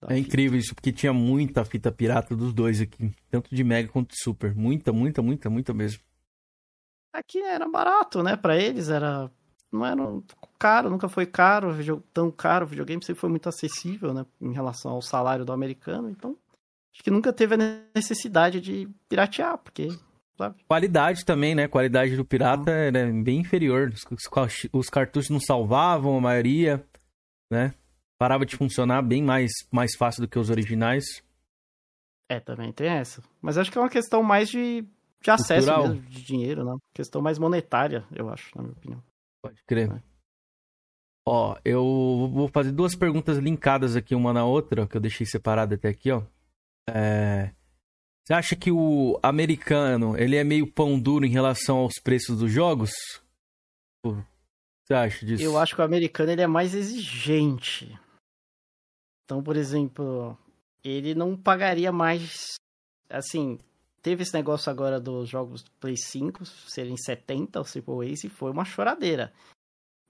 da 0.00 0.14
é 0.14 0.18
incrível 0.18 0.58
isso, 0.58 0.74
porque 0.74 0.92
tinha 0.92 1.12
muita 1.12 1.64
fita 1.64 1.90
pirata 1.90 2.36
dos 2.36 2.52
dois 2.52 2.80
aqui. 2.80 3.14
Tanto 3.30 3.54
de 3.54 3.64
Mega 3.64 3.88
quanto 3.88 4.10
de 4.10 4.22
Super. 4.22 4.54
Muita, 4.54 4.92
muita, 4.92 5.22
muita, 5.22 5.48
muita 5.48 5.72
mesmo. 5.72 6.02
Aqui 7.12 7.40
era 7.40 7.68
barato, 7.68 8.22
né? 8.22 8.36
Pra 8.36 8.56
eles 8.56 8.88
era. 8.88 9.30
Não 9.70 9.84
era 9.84 10.02
caro, 10.58 10.88
nunca 10.88 11.08
foi 11.08 11.26
caro, 11.26 11.70
tão 12.12 12.30
caro. 12.30 12.64
O 12.64 12.68
videogame 12.68 13.04
sempre 13.04 13.20
foi 13.20 13.28
muito 13.28 13.48
acessível, 13.48 14.14
né? 14.14 14.24
Em 14.40 14.52
relação 14.52 14.92
ao 14.92 15.02
salário 15.02 15.44
do 15.44 15.52
americano. 15.52 16.08
Então, 16.08 16.36
acho 16.98 17.04
que 17.04 17.10
nunca 17.12 17.32
teve 17.32 17.54
a 17.54 17.58
necessidade 17.94 18.60
de 18.60 18.88
piratear, 19.08 19.56
porque, 19.58 19.86
sabe? 20.36 20.56
Qualidade 20.66 21.24
também, 21.24 21.54
né? 21.54 21.68
Qualidade 21.68 22.16
do 22.16 22.24
pirata 22.24 22.72
era 22.72 23.06
bem 23.22 23.38
inferior. 23.40 23.90
Os, 23.94 24.04
os- 24.10 24.68
os 24.72 24.90
cartuchos 24.90 25.30
não 25.30 25.38
salvavam 25.40 26.18
a 26.18 26.20
maioria, 26.20 26.84
né? 27.52 27.72
Parava 28.18 28.44
de 28.44 28.56
funcionar 28.56 29.00
bem 29.02 29.22
mais, 29.22 29.52
mais 29.70 29.94
fácil 29.94 30.22
do 30.22 30.28
que 30.28 30.38
os 30.40 30.50
originais. 30.50 31.04
É, 32.28 32.40
também 32.40 32.72
tem 32.72 32.88
essa. 32.88 33.22
Mas 33.40 33.56
acho 33.56 33.70
que 33.70 33.78
é 33.78 33.80
uma 33.80 33.88
questão 33.88 34.22
mais 34.24 34.48
de, 34.48 34.82
de 35.22 35.30
acesso 35.30 35.68
Cultural. 35.68 35.88
mesmo, 35.94 36.02
de 36.10 36.22
dinheiro, 36.24 36.64
né? 36.64 36.76
Questão 36.92 37.22
mais 37.22 37.38
monetária, 37.38 38.04
eu 38.12 38.28
acho, 38.28 38.50
na 38.56 38.62
minha 38.64 38.72
opinião. 38.72 39.02
Pode 39.40 39.62
crer. 39.64 39.88
É. 39.92 40.02
Ó, 41.28 41.56
eu 41.64 42.28
vou 42.32 42.48
fazer 42.48 42.72
duas 42.72 42.96
perguntas 42.96 43.38
linkadas 43.38 43.94
aqui 43.94 44.14
uma 44.16 44.32
na 44.32 44.44
outra, 44.44 44.86
que 44.86 44.96
eu 44.96 45.00
deixei 45.00 45.24
separado 45.24 45.74
até 45.74 45.88
aqui, 45.88 46.10
ó. 46.10 46.22
É, 46.94 47.52
Você 48.24 48.34
acha 48.34 48.56
que 48.56 48.70
o 48.70 49.18
americano, 49.22 50.16
ele 50.16 50.36
é 50.36 50.44
meio 50.44 50.70
pão 50.72 50.98
duro 50.98 51.24
em 51.24 51.30
relação 51.30 51.78
aos 51.78 51.94
preços 52.02 52.38
dos 52.38 52.50
jogos? 52.52 52.90
O 54.04 54.14
que 54.14 54.22
Você 54.86 54.94
acha 54.94 55.26
disso? 55.26 55.42
Eu 55.42 55.58
acho 55.58 55.74
que 55.74 55.80
o 55.80 55.84
americano 55.84 56.30
ele 56.32 56.42
é 56.42 56.46
mais 56.46 56.74
exigente. 56.74 57.98
Então, 59.24 59.42
por 59.42 59.56
exemplo, 59.56 60.36
ele 60.82 61.14
não 61.14 61.36
pagaria 61.36 61.92
mais. 61.92 62.54
Assim, 63.10 63.58
teve 64.02 64.22
esse 64.22 64.32
negócio 64.34 64.70
agora 64.70 65.00
dos 65.00 65.28
jogos 65.28 65.62
do 65.62 65.70
Play 65.72 65.96
5 65.96 66.44
serem 66.44 66.96
70 66.96 67.60
o 67.60 67.64
Triple 67.64 68.10
Ace 68.10 68.26
e 68.26 68.30
foi 68.30 68.50
uma 68.50 68.64
choradeira. 68.64 69.32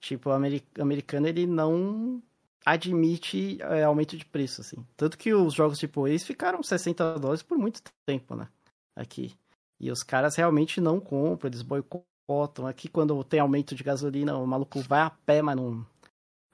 Tipo, 0.01 0.31
o 0.31 0.33
ameri- 0.33 0.65
americano 0.79 1.27
ele 1.27 1.47
não 1.47 2.23
admite 2.65 3.59
é, 3.63 3.83
aumento 3.85 4.17
de 4.17 4.25
preço, 4.25 4.61
assim. 4.61 4.85
Tanto 4.97 5.17
que 5.17 5.33
os 5.33 5.55
jogos 5.55 5.79
Triple 5.79 6.13
Ace 6.13 6.25
ficaram 6.25 6.63
60 6.63 7.19
dólares 7.19 7.43
por 7.43 7.59
muito 7.59 7.83
tempo, 8.07 8.35
né? 8.35 8.49
Aqui. 8.95 9.35
E 9.81 9.91
os 9.91 10.03
caras 10.03 10.37
realmente 10.37 10.81
não 10.81 11.01
compram, 11.01 11.49
eles 11.49 11.63
boicotam. 11.63 12.67
Aqui, 12.67 12.89
quando 12.89 13.23
tem 13.25 13.41
aumento 13.41 13.75
de 13.75 13.85
gasolina, 13.85 14.37
o 14.37 14.47
maluco 14.47 14.81
vai 14.81 15.01
a 15.01 15.11
pé, 15.11 15.41
mas 15.41 15.57
não, 15.57 15.87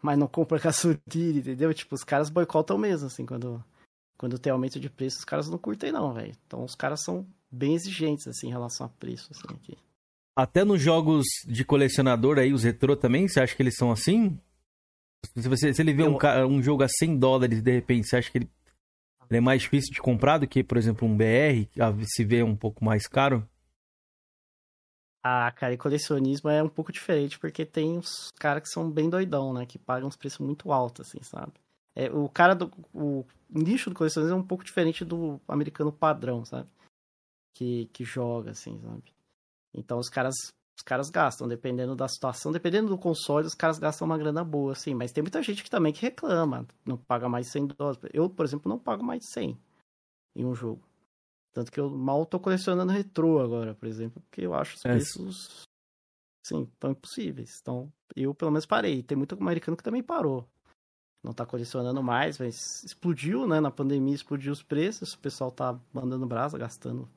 mas 0.03 0.19
não 0.19 0.29
compra 0.29 0.59
gasolina, 0.61 1.01
entendeu? 1.39 1.73
Tipo, 1.73 1.95
os 1.95 2.05
caras 2.05 2.29
boicotam 2.29 2.79
mesmo, 2.79 3.07
assim, 3.07 3.25
quando, 3.25 3.65
quando 4.17 4.39
tem 4.39 4.53
aumento 4.53 4.79
de 4.79 4.91
preço, 4.91 5.19
os 5.19 5.25
caras 5.25 5.49
não 5.49 5.59
curtem, 5.59 5.91
não, 5.91 6.13
velho. 6.13 6.37
Então, 6.47 6.63
os 6.65 6.75
caras 6.75 7.03
são 7.03 7.27
bem 7.51 7.75
exigentes, 7.75 8.27
assim, 8.27 8.49
em 8.49 8.51
relação 8.51 8.87
a 8.87 8.91
preço, 8.91 9.31
assim, 9.33 9.55
aqui. 9.55 9.79
Até 10.37 10.65
nos 10.65 10.83
jogos 10.83 11.25
de 11.47 11.65
colecionador 11.65 12.39
aí, 12.39 12.53
os 12.53 12.65
retrô 12.65 12.97
também, 12.97 13.29
você 13.29 13.41
acha 13.41 13.55
que 13.55 13.63
eles 13.63 13.77
são 13.77 13.93
assim? 13.93 14.39
Se, 15.25 15.49
você, 15.49 15.73
se 15.75 15.83
ele 15.83 15.93
vê 15.93 16.03
um, 16.05 16.13
Eu- 16.13 16.19
ca- 16.19 16.47
um 16.47 16.63
jogo 16.63 16.83
a 16.83 16.89
100 16.89 17.19
dólares, 17.19 17.63
de 17.63 17.71
repente, 17.73 18.07
você 18.09 18.17
acha 18.17 18.31
que 18.31 18.39
ele, 18.39 18.51
ele 19.31 19.39
é 19.39 19.41
mais 19.41 19.63
difícil 19.63 19.93
de 19.93 20.01
comprar 20.01 20.39
do 20.39 20.47
que, 20.47 20.63
por 20.63 20.77
exemplo, 20.79 21.07
um 21.09 21.17
BR, 21.17 21.67
que 21.67 21.81
se 22.07 22.25
vê 22.25 22.43
um 22.43 22.57
pouco 22.57 22.85
mais 22.85 23.07
caro? 23.07 23.49
Ah, 25.23 25.51
cara, 25.53 25.73
e 25.73 25.79
colecionismo 25.79 26.51
é 26.51 26.63
um 26.63 26.69
pouco 26.69 26.93
diferente, 26.93 27.39
porque 27.39 27.65
tem 27.65 27.97
os 27.97 28.31
caras 28.39 28.63
que 28.63 28.69
são 28.69 28.91
bem 28.91 29.09
doidão, 29.09 29.55
né? 29.55 29.65
Que 29.65 29.79
pagam 29.79 30.07
uns 30.09 30.17
preços 30.17 30.39
muito 30.41 30.71
altos, 30.71 31.09
assim, 31.09 31.23
sabe? 31.23 31.53
É, 31.97 32.11
o 32.11 32.29
cara 32.29 32.55
do. 32.55 32.71
O 32.93 33.25
nicho 33.49 33.89
do 33.89 33.97
colecionismo 33.97 34.37
é 34.37 34.41
um 34.41 34.47
pouco 34.47 34.65
diferente 34.65 35.03
do 35.05 35.41
americano 35.49 35.91
padrão, 35.91 36.45
sabe? 36.45 36.69
Que, 37.57 37.87
que 37.87 38.05
joga, 38.05 38.51
assim, 38.51 38.79
sabe? 38.83 39.03
Então 39.73 39.99
os 39.99 40.11
caras. 40.11 40.35
Os 40.77 40.83
caras 40.83 41.09
gastam, 41.09 41.47
dependendo 41.47 41.95
da 41.95 42.09
situação, 42.09 42.51
dependendo 42.51 42.89
do 42.89 42.99
console, 42.99 43.47
os 43.47 43.55
caras 43.55 43.79
gastam 43.79 44.07
uma 44.07 44.19
grana 44.19 44.43
boa, 44.45 44.73
assim. 44.73 44.93
Mas 44.95 45.13
tem 45.13 45.23
muita 45.23 45.43
gente 45.43 45.63
que 45.63 45.71
também 45.71 45.93
que 45.93 46.03
reclama, 46.03 46.67
não 46.85 46.97
paga 46.97 47.29
mais 47.29 47.47
100 47.49 47.67
dólares. 47.69 48.01
Eu, 48.13 48.29
por 48.29 48.45
exemplo, 48.45 48.69
não 48.69 48.79
pago 48.79 49.05
mais 49.05 49.25
100 49.27 49.59
em 50.35 50.45
um 50.45 50.55
jogo. 50.55 50.83
Tanto 51.53 51.71
que 51.71 51.79
eu 51.79 51.89
mal 51.89 52.27
tô 52.27 52.41
colecionando 52.41 52.93
retrô 52.93 53.39
agora, 53.39 53.75
por 53.75 53.87
exemplo, 53.87 54.21
porque 54.23 54.41
eu 54.41 54.53
acho 54.55 54.75
os 54.75 54.85
É. 54.85 54.91
preços, 54.91 55.63
sim, 56.45 56.69
tão 56.81 56.91
impossíveis. 56.91 57.61
Então, 57.63 57.93
eu 58.17 58.35
pelo 58.35 58.51
menos 58.51 58.67
parei. 58.67 59.03
Tem 59.03 59.17
muito 59.17 59.37
americano 59.41 59.77
que 59.77 59.83
também 59.83 60.03
parou. 60.03 60.49
Não 61.23 61.33
tá 61.33 61.47
colecionando 61.47 62.03
mais, 62.03 62.39
mas 62.39 62.83
explodiu, 62.83 63.47
né? 63.47 63.61
Na 63.61 63.71
pandemia 63.71 64.15
explodiu 64.15 64.53
os 64.53 64.63
preços, 64.63 65.15
o 65.15 65.19
pessoal 65.21 65.51
tá 65.51 65.81
mandando 65.93 66.27
brasa, 66.27 66.59
gastando. 66.59 67.09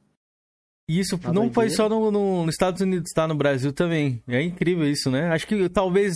E 0.90 1.00
isso 1.00 1.20
não 1.34 1.52
foi 1.54 1.70
só 1.70 1.90
no, 1.90 2.10
no- 2.12 2.46
nos 2.46 2.56
Estados 2.56 2.82
Unidos, 2.82 3.12
tá? 3.14 3.28
No 3.28 3.36
Brasil 3.36 3.74
também. 3.74 4.24
É 4.28 4.42
incrível 4.42 4.90
isso, 4.90 5.12
né? 5.12 5.30
Acho 5.32 5.46
que 5.46 5.68
talvez 5.70 6.14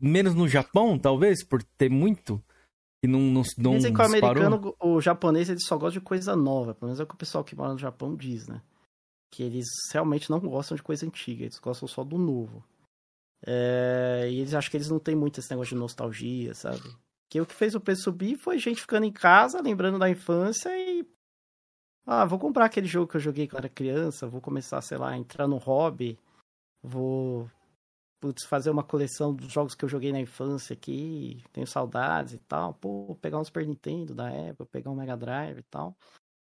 menos 0.00 0.34
no 0.34 0.48
Japão, 0.48 0.98
talvez, 0.98 1.44
por 1.44 1.62
ter 1.62 1.90
muito. 1.90 2.42
E 3.04 3.06
não, 3.06 3.20
não, 3.20 3.42
não 3.58 3.74
Dizem 3.76 3.92
que 3.92 4.00
o 4.00 4.04
americano, 4.04 4.74
o 4.80 5.00
japonês, 5.02 5.50
ele 5.50 5.60
só 5.60 5.76
gosta 5.76 5.92
de 5.98 6.00
coisa 6.00 6.34
nova. 6.34 6.74
Pelo 6.74 6.88
menos 6.88 6.98
é 6.98 7.02
o 7.02 7.06
que 7.06 7.14
o 7.14 7.18
pessoal 7.18 7.44
que 7.44 7.54
mora 7.54 7.72
no 7.74 7.78
Japão 7.78 8.16
diz, 8.16 8.46
né? 8.48 8.62
Que 9.30 9.42
eles 9.42 9.66
realmente 9.92 10.30
não 10.30 10.40
gostam 10.40 10.76
de 10.76 10.82
coisa 10.82 11.04
antiga, 11.04 11.44
eles 11.44 11.58
gostam 11.58 11.86
só 11.86 12.02
do 12.02 12.16
novo. 12.16 12.64
É, 13.46 14.28
E 14.30 14.40
eles 14.40 14.54
acham 14.54 14.70
que 14.70 14.76
eles 14.78 14.88
não 14.88 14.98
têm 14.98 15.14
muito 15.14 15.40
esse 15.40 15.50
negócio 15.50 15.74
de 15.74 15.80
nostalgia, 15.80 16.54
sabe? 16.54 16.82
Que 17.30 17.40
o 17.40 17.44
que 17.46 17.54
fez 17.54 17.74
o 17.74 17.80
preço 17.80 18.02
subir 18.04 18.36
foi 18.38 18.58
gente 18.58 18.80
ficando 18.80 19.04
em 19.04 19.12
casa, 19.12 19.60
lembrando 19.60 19.98
da 19.98 20.08
infância 20.08 20.70
e. 20.70 21.04
Ah, 22.06 22.24
vou 22.24 22.38
comprar 22.38 22.66
aquele 22.66 22.86
jogo 22.86 23.10
que 23.10 23.16
eu 23.16 23.20
joguei 23.20 23.48
quando 23.48 23.64
era 23.64 23.68
criança, 23.68 24.28
vou 24.28 24.40
começar, 24.40 24.80
sei 24.80 24.96
lá, 24.96 25.10
a 25.10 25.18
entrar 25.18 25.48
no 25.48 25.56
hobby, 25.56 26.16
vou 26.80 27.50
putz, 28.20 28.44
fazer 28.44 28.70
uma 28.70 28.82
coleção 28.84 29.34
dos 29.34 29.52
jogos 29.52 29.74
que 29.74 29.84
eu 29.84 29.88
joguei 29.88 30.12
na 30.12 30.20
infância 30.20 30.74
aqui, 30.74 31.42
tenho 31.52 31.66
saudades 31.66 32.34
e 32.34 32.38
tal. 32.38 32.74
Pô, 32.74 33.16
pegar 33.20 33.38
um 33.38 33.44
Super 33.44 33.66
Nintendo 33.66 34.14
da 34.14 34.30
época, 34.30 34.70
pegar 34.70 34.90
um 34.90 34.94
Mega 34.94 35.16
Drive 35.16 35.58
e 35.58 35.62
tal. 35.64 35.96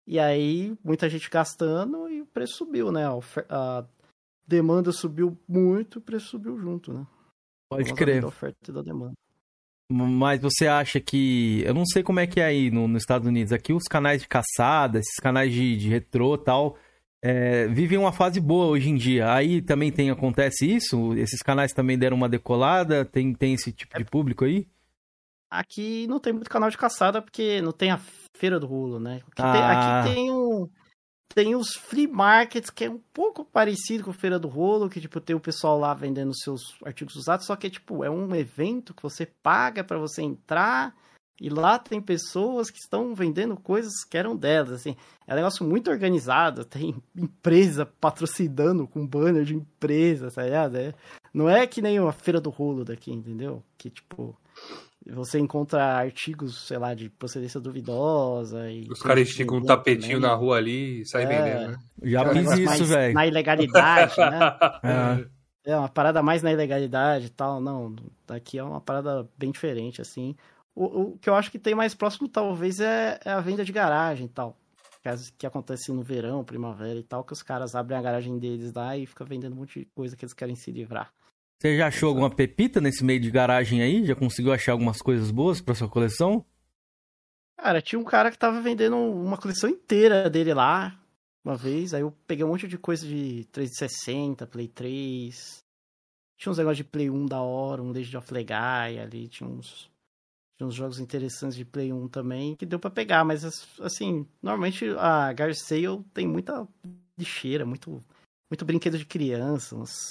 E 0.06 0.20
aí, 0.20 0.78
muita 0.84 1.10
gente 1.10 1.30
gastando 1.30 2.08
e 2.10 2.22
o 2.22 2.26
preço 2.28 2.58
subiu, 2.58 2.92
né? 2.92 3.06
A, 3.08 3.18
a 3.50 3.86
demanda 4.46 4.92
subiu 4.92 5.38
muito, 5.48 6.00
o 6.00 6.02
preço 6.02 6.28
subiu 6.28 6.58
junto, 6.60 6.94
né? 6.94 7.08
Pode 7.70 7.94
crer. 7.94 8.22
Da 8.22 8.28
oferta 8.28 8.70
e 8.70 8.74
da 8.74 8.82
demanda. 8.82 9.16
Mas 9.90 10.42
você 10.42 10.68
acha 10.68 11.00
que. 11.00 11.62
Eu 11.66 11.74
não 11.74 11.86
sei 11.86 12.02
como 12.02 12.20
é 12.20 12.26
que 12.26 12.40
é 12.40 12.46
aí 12.46 12.72
no, 12.72 12.88
nos 12.88 13.04
Estados 13.04 13.28
Unidos. 13.28 13.54
Aqui 13.54 13.72
os 13.72 13.84
canais 13.84 14.22
de 14.22 14.28
caçada, 14.28 15.00
esses 15.00 15.18
canais 15.22 15.54
de, 15.54 15.78
de 15.78 15.90
retrô 15.90 16.36
e 16.36 16.44
tal, 16.44 16.78
é, 17.24 17.68
vivem 17.68 17.98
uma 17.98 18.12
fase 18.12 18.40
boa 18.40 18.66
hoje 18.66 18.90
em 18.90 18.96
dia. 18.96 19.32
Aí 19.32 19.62
também 19.62 19.92
tem, 19.92 20.10
acontece 20.10 20.66
isso? 20.66 21.14
Esses 21.16 21.42
canais 21.42 21.72
também 21.72 21.98
deram 22.00 22.18
uma 22.18 22.28
decolada? 22.30 23.06
Tem, 23.06 23.32
tem 23.34 23.54
esse 23.54 23.72
tipo 23.72 23.96
de 23.98 24.06
público 24.06 24.44
aí? 24.44 24.68
Aqui 25.52 26.08
não 26.08 26.20
tem 26.20 26.34
muito 26.34 26.50
canal 26.50 26.70
de 26.70 26.78
caçada 26.78 27.22
porque 27.22 27.62
não 27.62 27.72
tem 27.72 27.92
a 27.92 28.00
feira 28.36 28.60
do 28.60 28.66
rolo, 28.66 29.00
né? 29.00 29.22
Aqui, 29.32 29.42
Ah. 29.42 29.54
tem, 29.54 29.62
aqui 29.62 30.16
tem 30.16 30.32
um. 30.32 30.68
Tem 31.34 31.56
os 31.56 31.76
free 31.76 32.08
markets, 32.08 32.70
que 32.70 32.86
é 32.86 32.90
um 32.90 33.02
pouco 33.14 33.44
parecido 33.44 34.04
com 34.04 34.14
Feira 34.14 34.40
do 34.40 34.48
Rolo, 34.48 34.90
que, 34.90 35.02
tipo, 35.02 35.20
tem 35.20 35.36
o 35.36 35.40
pessoal 35.40 35.78
lá 35.78 35.94
vendendo 35.94 36.36
seus 36.36 36.62
artigos 36.84 37.16
usados, 37.16 37.46
só 37.46 37.56
que, 37.56 37.70
tipo, 37.70 38.04
é 38.04 38.10
um 38.10 38.34
evento 38.36 38.94
que 38.94 39.04
você 39.04 39.26
paga 39.26 39.84
pra 39.84 39.98
você 39.98 40.22
entrar, 40.22 40.96
e 41.40 41.50
lá 41.50 41.78
tem 41.78 42.00
pessoas 42.00 42.70
que 42.70 42.78
estão 42.78 43.14
vendendo 43.14 43.58
coisas 43.58 44.06
que 44.10 44.18
eram 44.18 44.38
delas, 44.38 44.72
assim. 44.72 44.96
É 45.28 45.34
um 45.34 45.36
negócio 45.36 45.66
muito 45.66 45.92
organizado, 45.92 46.64
tem 46.64 46.96
empresa 47.16 47.86
patrocinando 47.86 48.88
com 48.88 49.06
banner 49.06 49.44
de 49.44 49.56
empresa, 49.56 50.32
tá 50.32 50.44
ligado? 50.44 50.78
É, 50.78 50.94
não 51.34 51.50
é 51.50 51.68
que 51.68 51.82
nem 51.82 51.98
a 51.98 52.12
Feira 52.14 52.40
do 52.40 52.50
Rolo 52.50 52.86
daqui, 52.86 53.12
entendeu? 53.12 53.62
Que, 53.78 53.90
tipo, 53.90 54.38
você 55.08 55.40
encontra 55.40 55.84
artigos, 55.84 56.68
sei 56.68 56.78
lá, 56.78 56.94
de 56.94 57.10
procedência 57.10 57.60
duvidosa 57.60 58.70
e... 58.72 58.88
Os 58.90 59.02
caras 59.02 59.28
esticam 59.28 59.58
um 59.58 59.64
tapetinho 59.64 60.20
na 60.20 60.34
rua 60.34 60.58
ali 60.58 61.02
e 61.02 61.06
saem 61.06 61.28
É. 61.28 61.30
vendendo, 61.30 61.72
né? 61.72 61.78
Já 62.04 62.22
É 62.24 62.30
um 62.30 62.34
fiz 62.34 62.52
isso, 62.52 62.66
mais 62.66 62.90
velho. 62.90 63.14
Na 63.14 63.28
ilegalidade, 63.28 64.18
né? 64.18 64.40
É. 65.66 65.72
É 65.72 65.76
uma 65.76 65.90
parada 65.90 66.22
mais 66.22 66.44
na 66.44 66.52
ilegalidade 66.52 67.26
e 67.26 67.30
tal. 67.30 67.60
Não, 67.60 67.96
daqui 68.28 68.58
é 68.60 68.64
uma 68.64 68.80
parada 68.80 69.28
bem 69.36 69.52
diferente, 69.52 70.00
assim. 70.00 70.36
O, 70.76 70.84
o 71.14 71.18
que 71.18 71.28
eu 71.30 71.34
acho 71.34 71.50
que 71.50 71.58
tem 71.58 71.74
mais 71.74 71.96
próximo, 71.96 72.28
talvez, 72.28 72.80
é, 72.80 73.20
é 73.26 73.32
a 73.32 73.40
venda 73.40 73.66
de 73.66 73.72
garagem 73.72 74.28
e 74.28 74.30
tal. 74.30 74.56
Que, 75.02 75.10
que 75.40 75.46
acontece 75.48 75.92
no 75.92 76.04
verão, 76.04 76.44
primavera 76.44 77.00
e 77.00 77.04
tal, 77.04 77.24
que 77.24 77.34
os 77.34 77.42
caras 77.42 77.76
abrem 77.76 77.98
a 77.98 78.02
garagem 78.02 78.38
deles 78.38 78.74
lá 78.74 78.96
e 78.98 79.06
ficam 79.08 79.26
vendendo 79.26 79.54
um 79.54 79.58
monte 79.58 79.80
de 79.80 79.86
coisa 79.96 80.16
que 80.16 80.24
eles 80.24 80.34
querem 80.34 80.56
se 80.56 80.72
livrar. 80.72 81.12
Você 81.60 81.78
já 81.78 81.88
achou 81.88 82.10
alguma 82.10 82.30
pepita 82.30 82.82
nesse 82.82 83.04
meio 83.04 83.20
de 83.20 83.32
garagem 83.32 83.82
aí? 83.82 84.06
Já 84.06 84.16
conseguiu 84.16 84.52
achar 84.52 84.74
algumas 84.74 85.02
coisas 85.02 85.32
boas 85.32 85.62
pra 85.62 85.74
sua 85.74 85.90
coleção? 85.90 86.46
Cara, 87.58 87.82
tinha 87.82 88.00
um 88.00 88.04
cara 88.04 88.30
que 88.30 88.38
tava 88.38 88.62
vendendo 88.62 88.98
uma 88.98 89.38
coleção 89.38 89.70
inteira 89.70 90.30
dele 90.30 90.54
lá, 90.54 91.00
uma 91.44 91.56
vez. 91.56 91.94
Aí 91.94 92.02
eu 92.02 92.12
peguei 92.28 92.44
um 92.44 92.50
monte 92.50 92.68
de 92.68 92.78
coisa 92.78 93.08
de 93.08 93.46
360, 93.52 94.46
Play 94.46 94.68
3. 94.68 95.60
Tinha 96.38 96.52
uns 96.52 96.58
negócios 96.58 96.78
de 96.78 96.84
Play 96.84 97.10
1 97.10 97.26
da 97.26 97.42
hora, 97.42 97.82
um 97.82 97.92
Legend 97.92 98.18
of 98.18 98.34
Legai 98.34 99.00
ali. 99.00 99.28
Tinha 99.30 99.50
uns, 99.50 99.90
tinha 100.58 100.68
uns 100.68 100.76
jogos 100.76 101.00
interessantes 101.00 101.56
de 101.56 101.64
Play 101.64 101.94
1 101.94 102.10
também 102.10 102.56
que 102.56 102.66
deu 102.66 102.80
pra 102.80 102.92
pegar. 102.92 103.24
Mas, 103.24 103.46
assim, 103.80 104.28
normalmente 104.44 104.86
a 105.00 105.32
Gar 105.32 105.56
Sale 105.56 106.04
tem 106.14 106.28
muita 106.28 106.68
lixeira, 107.18 107.66
muito, 107.66 108.04
muito 108.52 108.66
brinquedo 108.66 108.98
de 108.98 109.06
criança, 109.06 109.76
umas, 109.76 110.10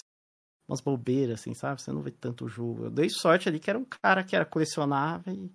umas 0.69 0.81
bobeiras, 0.81 1.41
assim, 1.41 1.55
sabe? 1.55 1.81
Você 1.81 1.93
não 1.93 2.03
vê 2.03 2.11
tanto 2.11 2.49
jogo. 2.49 2.85
Eu 2.85 2.91
dei 2.91 3.09
sorte 3.09 3.49
ali 3.49 3.59
que 3.59 3.71
era 3.71 3.79
um 3.79 3.85
cara 3.85 4.25
que 4.25 4.35
era 4.35 4.45
colecionável 4.45 5.33
e 5.33 5.51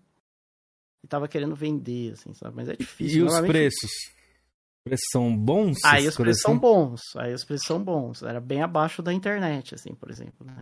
e 1.03 1.07
tava 1.07 1.27
querendo 1.27 1.55
vender, 1.55 2.13
assim, 2.13 2.33
sabe? 2.33 2.55
Mas 2.55 2.69
é 2.69 2.75
difícil. 2.75 3.21
E 3.21 3.23
os 3.23 3.39
preços? 3.39 3.83
Os 3.83 4.83
preços 4.83 5.05
são 5.11 5.37
bons? 5.37 5.77
Aí 5.85 6.07
os 6.07 6.15
preços 6.15 6.41
são 6.41 6.59
coleções? 6.59 6.89
bons. 6.89 7.01
Aí 7.17 7.33
os 7.33 7.45
preços 7.45 7.67
são 7.67 7.83
bons. 7.83 8.21
Era 8.23 8.41
bem 8.41 8.61
abaixo 8.61 9.01
da 9.01 9.13
internet, 9.13 9.75
assim, 9.75 9.93
por 9.93 10.09
exemplo, 10.09 10.45
né? 10.45 10.61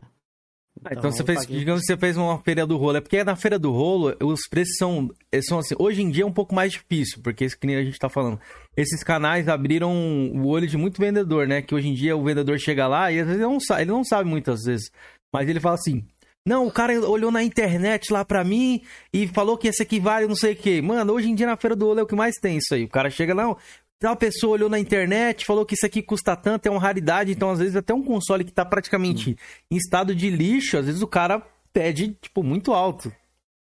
Ah, 0.86 0.90
então 0.94 1.12
você 1.12 1.22
eu 1.22 1.26
fez, 1.26 1.40
paguei- 1.40 1.60
digamos 1.60 1.82
que 1.82 1.88
você 1.88 1.98
fez 1.98 2.18
uma 2.18 2.38
feira 2.40 2.66
do 2.66 2.78
rolo. 2.78 2.98
É 2.98 3.02
porque 3.02 3.24
na 3.24 3.36
feira 3.36 3.58
do 3.60 3.72
rolo, 3.72 4.16
os 4.22 4.42
preços 4.50 4.76
são, 4.78 5.10
eles 5.32 5.46
são 5.46 5.60
assim, 5.60 5.76
hoje 5.78 6.02
em 6.02 6.10
dia 6.10 6.24
é 6.24 6.26
um 6.26 6.32
pouco 6.32 6.54
mais 6.56 6.72
difícil, 6.74 7.22
porque 7.24 7.46
isso 7.46 7.58
que 7.60 7.68
a 7.76 7.84
gente 7.84 7.98
tá 8.00 8.10
falando. 8.10 8.40
Esses 8.76 9.04
canais 9.04 9.48
abriram 9.48 9.92
o 10.34 10.48
olho 10.48 10.68
de 10.68 10.78
muito 10.78 11.00
vendedor, 11.02 11.48
né? 11.48 11.62
Que 11.62 11.74
hoje 11.76 11.88
em 11.88 11.94
dia 11.94 12.16
o 12.16 12.24
vendedor 12.24 12.58
chega 12.60 12.88
lá 12.88 13.12
e 13.12 13.20
às 13.20 13.26
vezes 13.26 13.42
ele 13.42 13.50
não 13.52 13.60
sabe, 13.60 13.82
ele 13.82 13.92
não 13.92 14.04
sabe 14.04 14.30
muitas 14.30 14.64
vezes. 14.64 14.92
Mas 15.34 15.50
ele 15.50 15.60
fala 15.60 15.76
assim: 15.76 16.04
Não, 16.48 16.68
o 16.68 16.72
cara 16.72 16.94
olhou 17.10 17.32
na 17.32 17.44
internet 17.44 18.14
lá 18.14 18.24
pra 18.24 18.44
mim 18.44 18.82
e 19.12 19.28
falou 19.28 19.58
que 19.58 19.68
esse 19.68 19.82
aqui 19.84 20.00
vale 20.00 20.28
não 20.28 20.36
sei 20.36 20.54
o 20.54 20.56
quê. 20.56 20.82
Mano, 20.82 21.14
hoje 21.14 21.30
em 21.30 21.36
dia 21.36 21.46
na 21.48 21.58
feira 21.58 21.76
do 21.76 21.86
rolo 21.86 22.00
é 22.00 22.04
o 22.04 22.08
que 22.08 22.16
mais 22.16 22.36
tem 22.36 22.58
isso 22.58 22.74
aí. 22.74 22.84
O 22.86 22.90
cara 22.90 23.10
chega 23.10 23.34
lá, 23.34 23.56
Tal 24.00 24.16
pessoa 24.16 24.54
olhou 24.54 24.70
na 24.70 24.78
internet, 24.78 25.44
falou 25.46 25.66
que 25.66 25.74
isso 25.74 25.86
aqui 25.86 26.04
custa 26.04 26.36
tanto, 26.36 26.68
é 26.68 26.70
uma 26.70 26.80
raridade, 26.80 27.32
então 27.32 27.50
às 27.50 27.58
vezes 27.60 27.76
até 27.76 27.94
um 27.94 28.04
console 28.04 28.44
que 28.46 28.52
tá 28.52 28.64
praticamente 28.64 29.36
em 29.72 29.76
estado 29.76 30.14
de 30.14 30.30
lixo, 30.30 30.78
às 30.78 30.86
vezes 30.86 31.02
o 31.02 31.08
cara 31.08 31.40
pede, 31.74 32.14
tipo, 32.22 32.44
muito 32.44 32.74
alto. 32.74 33.12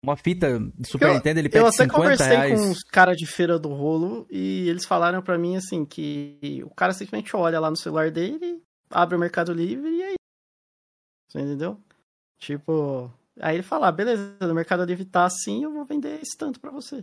Uma 0.04 0.16
fita 0.16 0.60
de 0.78 0.88
Super 0.88 1.10
Eu- 1.10 1.14
Nintendo, 1.16 1.40
ele 1.40 1.50
pede 1.50 1.64
Eu 1.64 1.68
até 1.68 1.84
50 1.84 1.94
conversei 1.94 2.28
reais. 2.28 2.60
com 2.60 2.68
uns 2.68 2.84
caras 2.84 3.18
de 3.18 3.26
feira 3.26 3.58
do 3.60 3.70
rolo 3.70 4.28
e 4.30 4.68
eles 4.70 4.86
falaram 4.86 5.22
pra 5.22 5.38
mim 5.38 5.56
assim 5.56 5.84
que 5.86 6.62
o 6.66 6.70
cara 6.76 6.94
simplesmente 6.94 7.36
olha 7.36 7.60
lá 7.60 7.70
no 7.70 7.76
celular 7.78 8.10
dele, 8.12 8.62
abre 8.90 9.16
o 9.16 9.20
Mercado 9.20 9.52
Livre 9.54 9.90
e 9.90 10.04
aí. 10.04 10.16
Você 11.30 11.40
entendeu? 11.40 11.80
Tipo, 12.40 13.12
aí 13.40 13.56
ele 13.58 13.64
fala, 13.64 13.88
ah, 13.88 13.92
beleza, 13.92 14.36
no 14.42 14.54
Mercado 14.54 14.84
Livre 14.86 15.06
tá 15.06 15.26
assim, 15.26 15.64
eu 15.64 15.72
vou 15.72 15.86
vender 15.86 16.20
esse 16.22 16.38
tanto 16.38 16.60
pra 16.60 16.72
você. 16.72 17.02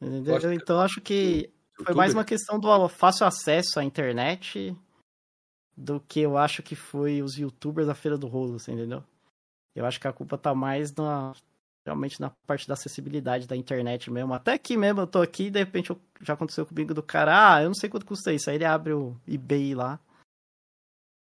Entendeu? 0.00 0.52
Então 0.52 0.80
acho 0.80 1.00
que 1.00 1.50
foi 1.74 1.94
mais 1.94 2.12
uma 2.14 2.24
questão 2.24 2.58
do 2.58 2.88
fácil 2.88 3.26
acesso 3.26 3.78
à 3.80 3.84
internet 3.84 4.76
do 5.76 6.00
que 6.00 6.20
eu 6.20 6.36
acho 6.36 6.62
que 6.62 6.74
foi 6.76 7.22
os 7.22 7.36
youtubers 7.36 7.86
da 7.86 7.94
feira 7.94 8.16
do 8.18 8.26
rolo, 8.28 8.58
você 8.58 8.72
entendeu? 8.72 9.02
Eu 9.74 9.86
acho 9.86 9.98
que 10.00 10.06
a 10.06 10.12
culpa 10.12 10.36
tá 10.36 10.54
mais 10.54 10.94
na 10.94 11.32
realmente 11.84 12.20
na 12.20 12.30
parte 12.46 12.68
da 12.68 12.74
acessibilidade 12.74 13.48
da 13.48 13.56
internet 13.56 14.08
mesmo. 14.10 14.32
Até 14.34 14.52
aqui 14.52 14.76
mesmo 14.76 15.00
eu 15.00 15.06
tô 15.06 15.20
aqui 15.20 15.44
e 15.46 15.50
de 15.50 15.58
repente 15.58 15.90
eu- 15.90 16.00
já 16.20 16.34
aconteceu 16.34 16.64
comigo 16.64 16.94
do 16.94 17.02
cara, 17.02 17.54
ah, 17.56 17.62
eu 17.62 17.68
não 17.68 17.74
sei 17.74 17.88
quanto 17.90 18.06
custa 18.06 18.32
isso. 18.32 18.48
Aí 18.50 18.56
ele 18.56 18.64
abre 18.64 18.92
o 18.92 19.16
eBay 19.26 19.74
lá 19.74 19.98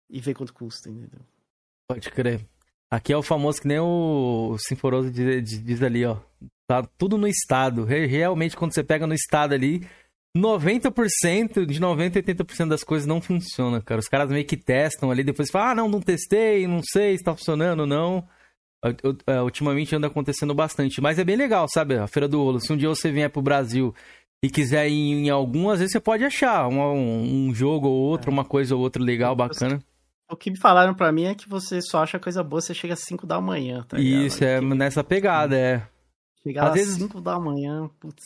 e 0.09 0.21
vê 0.21 0.33
quanto 0.33 0.53
custa, 0.53 0.89
entendeu? 0.89 1.19
Pode 1.89 2.09
crer. 2.09 2.45
Aqui 2.89 3.11
é 3.11 3.17
o 3.17 3.23
famoso 3.23 3.59
que 3.61 3.67
nem 3.67 3.79
o 3.79 4.55
Sinforoso 4.59 5.11
diz, 5.11 5.43
diz- 5.43 5.63
diz 5.63 5.81
ali, 5.83 6.05
ó. 6.05 6.17
Tá 6.69 6.83
tudo 6.97 7.17
no 7.17 7.27
estado. 7.27 7.83
Re- 7.83 8.05
Realmente, 8.05 8.55
quando 8.55 8.73
você 8.73 8.83
pega 8.83 9.05
no 9.05 9.13
estado 9.13 9.53
ali, 9.53 9.85
90%, 10.35 11.65
de 11.65 11.79
90% 11.79 12.17
a 12.17 12.21
80% 12.43 12.67
das 12.67 12.83
coisas 12.83 13.07
não 13.07 13.21
funcionam, 13.21 13.79
cara. 13.81 13.99
Os 13.99 14.07
caras 14.07 14.29
meio 14.29 14.45
que 14.45 14.57
testam 14.57 15.09
ali, 15.11 15.23
depois 15.23 15.49
falam, 15.49 15.69
ah, 15.69 15.75
não, 15.75 15.89
não 15.89 16.01
testei, 16.01 16.67
não 16.67 16.81
sei 16.83 17.17
se 17.17 17.23
tá 17.23 17.35
funcionando 17.35 17.81
ou 17.81 17.85
não. 17.87 18.27
Eu- 18.83 18.95
eu- 19.03 19.17
é, 19.27 19.41
Ultimamente 19.41 19.95
anda 19.95 20.07
acontecendo 20.07 20.53
bastante. 20.53 21.01
Mas 21.01 21.17
é 21.17 21.23
bem 21.23 21.35
legal, 21.35 21.67
sabe? 21.73 21.95
A 21.97 22.07
Feira 22.07 22.27
do 22.27 22.37
Rolo. 22.43 22.59
Se 22.59 22.71
um 22.71 22.77
dia 22.77 22.89
você 22.89 23.11
vier 23.11 23.29
pro 23.29 23.41
Brasil 23.41 23.95
e 24.43 24.49
quiser 24.49 24.87
ir 24.89 24.93
em 25.25 25.29
algum, 25.29 25.69
às 25.69 25.79
vezes 25.79 25.93
você 25.93 25.99
pode 25.99 26.23
achar 26.23 26.67
um, 26.67 27.47
um- 27.47 27.53
jogo 27.53 27.87
ou 27.87 27.95
outro, 27.95 28.29
uma 28.29 28.45
coisa 28.45 28.75
ou 28.75 28.81
outra 28.81 29.01
legal, 29.01 29.35
bacana. 29.35 29.81
O 30.29 30.35
que 30.35 30.51
me 30.51 30.57
falaram 30.59 30.93
pra 30.93 31.11
mim 31.11 31.25
é 31.25 31.35
que 31.35 31.47
você 31.47 31.79
só 31.81 32.03
acha 32.03 32.19
coisa 32.19 32.43
boa 32.43 32.59
se 32.59 32.67
você 32.67 32.73
chega 32.73 32.93
às 32.93 33.01
5 33.01 33.25
da 33.25 33.39
manhã, 33.39 33.83
tá 33.87 33.97
ligado? 33.97 34.25
Isso, 34.25 34.43
é 34.43 34.59
Que 34.59 34.65
nessa 34.65 35.03
pegada, 35.03 35.55
é. 35.57 35.87
Chegar 36.43 36.63
às 36.63 36.69
às 36.69 36.73
vezes- 36.75 36.95
5 36.97 37.21
da 37.21 37.39
manhã, 37.39 37.89
putz. 37.99 38.23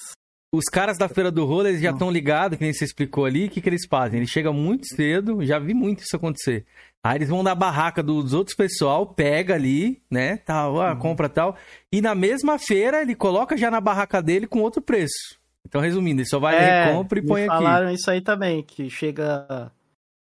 Os 0.51 0.65
caras 0.65 0.97
da 0.97 1.07
Feira 1.07 1.29
do 1.31 1.45
Rolo, 1.45 1.67
eles 1.67 1.79
já 1.81 1.91
estão 1.91 2.09
ligados, 2.09 2.57
que 2.57 2.63
nem 2.63 2.73
você 2.73 2.83
explicou 2.83 3.25
ali, 3.25 3.45
o 3.45 3.49
que, 3.49 3.61
que 3.61 3.69
eles 3.69 3.85
fazem? 3.87 4.17
Eles 4.17 4.31
chegam 4.31 4.51
muito 4.53 4.87
cedo, 4.87 5.45
já 5.45 5.59
vi 5.59 5.75
muito 5.75 5.99
isso 6.01 6.15
acontecer. 6.15 6.65
Aí 7.03 7.17
eles 7.19 7.29
vão 7.29 7.43
na 7.43 7.53
barraca 7.53 8.01
dos 8.01 8.33
outros 8.33 8.55
pessoal, 8.57 9.05
pega 9.05 9.53
ali, 9.53 10.01
né, 10.09 10.37
tal, 10.37 10.81
ah, 10.81 10.93
Uhum. 10.93 10.99
compra 10.99 11.29
tal, 11.29 11.55
e 11.91 12.01
na 12.01 12.15
mesma 12.15 12.57
feira 12.57 13.01
ele 13.01 13.13
coloca 13.15 13.55
já 13.55 13.69
na 13.69 13.79
barraca 13.79 14.21
dele 14.23 14.47
com 14.47 14.59
outro 14.61 14.81
preço. 14.81 15.37
Então, 15.67 15.79
resumindo, 15.81 16.21
ele 16.21 16.27
só 16.27 16.39
vai 16.39 16.55
É, 16.55 16.89
e 16.89 16.93
compra 16.93 17.19
e 17.19 17.21
põe 17.21 17.41
aqui. 17.41 17.47
falaram 17.47 17.91
isso 17.91 18.09
aí 18.09 18.21
também, 18.21 18.63
que 18.63 18.89
chega. 18.89 19.71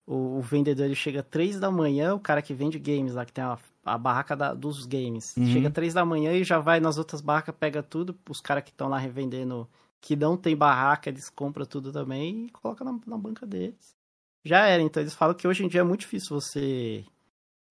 O, 0.08 0.38
o 0.38 0.42
vendedor 0.42 0.86
ele 0.86 0.96
chega 0.96 1.22
3 1.24 1.60
da 1.60 1.70
manhã, 1.70 2.14
o 2.16 2.20
cara 2.20 2.42
que 2.42 2.54
vende 2.54 2.80
games 2.80 3.14
lá, 3.14 3.26
que 3.26 3.34
tem 3.34 3.44
a, 3.44 3.58
a 3.84 3.98
barraca 3.98 4.36
da- 4.36 4.54
dos 4.54 4.86
games. 4.86 5.36
Uhum. 5.38 5.46
Chega 5.48 5.70
3 5.70 5.94
da 5.94 6.04
manhã 6.06 6.32
e 6.34 6.44
já 6.44 6.58
vai 6.60 6.80
nas 6.80 6.98
outras 6.98 7.22
barracas, 7.22 7.54
pega 7.60 7.84
tudo. 7.84 8.16
Os 8.30 8.40
caras 8.40 8.64
que 8.64 8.70
estão 8.70 8.88
lá 8.88 8.98
revendendo, 8.98 9.68
que 10.02 10.16
não 10.16 10.38
tem 10.38 10.56
barraca, 10.56 11.10
eles 11.10 11.30
compram 11.30 11.66
tudo 11.66 11.92
também 11.92 12.46
e 12.48 12.50
colocam 12.52 12.86
na, 12.86 13.00
na 13.08 13.18
banca 13.18 13.46
deles. 13.46 13.96
Já 14.44 14.68
era, 14.68 14.82
então 14.84 15.02
eles 15.02 15.16
falam 15.16 15.36
que 15.36 15.48
hoje 15.48 15.66
em 15.66 15.68
dia 15.68 15.82
é 15.82 15.84
muito 15.84 16.02
difícil 16.02 16.40
você 16.40 17.04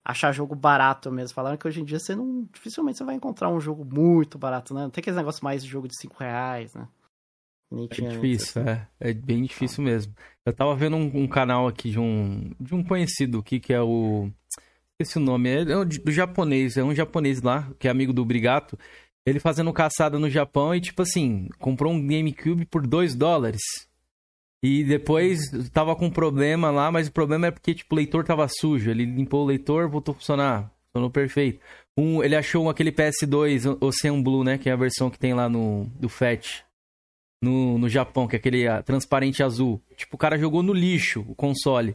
achar 0.05 0.33
jogo 0.33 0.55
barato 0.55 1.11
mesmo. 1.13 1.35
Falaram 1.35 1.57
que 1.57 1.67
hoje 1.67 1.81
em 1.81 1.85
dia 1.85 1.99
você 1.99 2.15
não. 2.17 2.45
Dificilmente 2.53 2.99
você 2.99 3.05
vai 3.05 3.15
encontrar 3.15 3.49
um 3.51 3.61
jogo 3.61 3.85
muito 3.85 4.39
barato, 4.39 4.75
né? 4.75 4.83
Não 4.83 4.91
tem 4.91 5.01
aqueles 5.01 5.17
negócios 5.17 5.43
mais 5.43 5.63
de 5.65 5.71
jogo 5.71 5.89
de 5.89 5.99
5 6.01 6.17
reais, 6.19 6.75
né? 6.75 6.89
Nem 7.71 7.89
É 7.91 7.95
tinha 7.95 8.11
antes, 8.11 8.39
difícil, 8.39 8.63
assim. 8.63 8.71
é. 8.71 8.89
É 9.01 9.13
bem 9.13 9.43
difícil 9.45 9.83
mesmo. 9.85 10.15
Eu 10.45 10.53
tava 10.53 10.75
vendo 10.77 10.97
um, 10.97 11.25
um 11.25 11.29
canal 11.29 11.67
aqui 11.69 11.91
de 11.91 11.99
um, 11.99 12.51
de 12.61 12.75
um 12.75 12.83
conhecido 12.85 13.39
aqui, 13.39 13.61
que 13.61 13.73
é 13.73 13.81
o 13.81 14.31
Esse 14.99 15.19
o 15.19 15.21
nome 15.21 15.49
é, 15.51 15.63
é 15.63 15.85
do 15.85 16.13
japonês, 16.13 16.77
é 16.77 16.85
um 16.85 16.95
japonês 16.95 17.43
lá, 17.43 17.71
que 17.79 17.89
é 17.89 17.91
amigo 17.91 18.13
do 18.13 18.25
Brigato. 18.25 18.79
Ele 19.27 19.41
fazendo 19.41 19.73
caçada 19.73 20.19
no 20.19 20.29
Japão 20.29 20.75
e, 20.75 20.81
tipo 20.81 21.03
assim, 21.03 21.49
comprou 21.59 21.93
um 21.93 22.07
GameCube 22.07 22.67
por 22.67 22.87
2 22.87 23.15
dólares. 23.15 23.63
E 24.63 24.85
depois 24.85 25.51
tava 25.73 25.95
com 25.95 26.11
problema 26.11 26.71
lá, 26.71 26.91
mas 26.91 27.09
o 27.09 27.13
problema 27.13 27.47
é 27.47 27.51
porque, 27.51 27.75
tipo, 27.75 27.95
o 27.95 27.99
leitor 27.99 28.25
tava 28.25 28.49
sujo. 28.49 28.91
Ele 28.91 29.05
limpou 29.05 29.43
o 29.43 29.47
leitor, 29.47 29.89
voltou 29.89 30.13
a 30.13 30.17
funcionar. 30.17 30.71
Funcionou 30.87 31.11
perfeito. 31.11 31.61
Um, 31.97 32.23
ele 32.23 32.35
achou 32.35 32.69
aquele 32.69 32.91
PS2 32.91 33.79
Ocean 33.81 34.23
Blue, 34.23 34.45
né? 34.45 34.59
Que 34.59 34.69
é 34.69 34.73
a 34.73 34.77
versão 34.77 35.11
que 35.11 35.19
tem 35.19 35.35
lá 35.35 35.49
no 35.49 35.87
do 35.99 36.09
FAT. 36.09 36.65
No, 37.43 37.79
no 37.79 37.89
Japão, 37.91 38.27
que 38.27 38.37
é 38.37 38.39
aquele 38.39 38.65
transparente 38.85 39.43
azul. 39.43 39.83
Tipo, 39.97 40.17
o 40.17 40.19
cara 40.19 40.39
jogou 40.39 40.63
no 40.63 40.73
lixo 40.73 41.25
o 41.29 41.35
console 41.35 41.95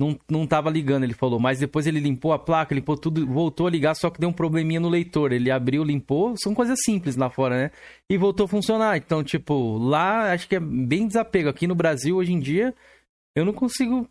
não, 0.00 0.18
não 0.30 0.46
tava 0.46 0.70
ligando, 0.70 1.04
ele 1.04 1.12
falou. 1.12 1.38
Mas 1.38 1.58
depois 1.58 1.86
ele 1.86 2.00
limpou 2.00 2.32
a 2.32 2.38
placa, 2.38 2.74
limpou 2.74 2.96
tudo, 2.96 3.26
voltou 3.26 3.66
a 3.66 3.70
ligar, 3.70 3.94
só 3.94 4.08
que 4.08 4.18
deu 4.18 4.30
um 4.30 4.32
probleminha 4.32 4.80
no 4.80 4.88
leitor. 4.88 5.30
Ele 5.30 5.50
abriu, 5.50 5.84
limpou, 5.84 6.34
são 6.42 6.54
coisas 6.54 6.78
simples 6.82 7.16
lá 7.16 7.28
fora, 7.28 7.64
né? 7.64 7.70
E 8.08 8.16
voltou 8.16 8.46
a 8.46 8.48
funcionar. 8.48 8.96
Então, 8.96 9.22
tipo, 9.22 9.76
lá 9.76 10.32
acho 10.32 10.48
que 10.48 10.56
é 10.56 10.60
bem 10.60 11.06
desapego. 11.06 11.50
Aqui 11.50 11.66
no 11.66 11.74
Brasil, 11.74 12.16
hoje 12.16 12.32
em 12.32 12.40
dia, 12.40 12.74
eu 13.36 13.44
não 13.44 13.52
consigo 13.52 14.08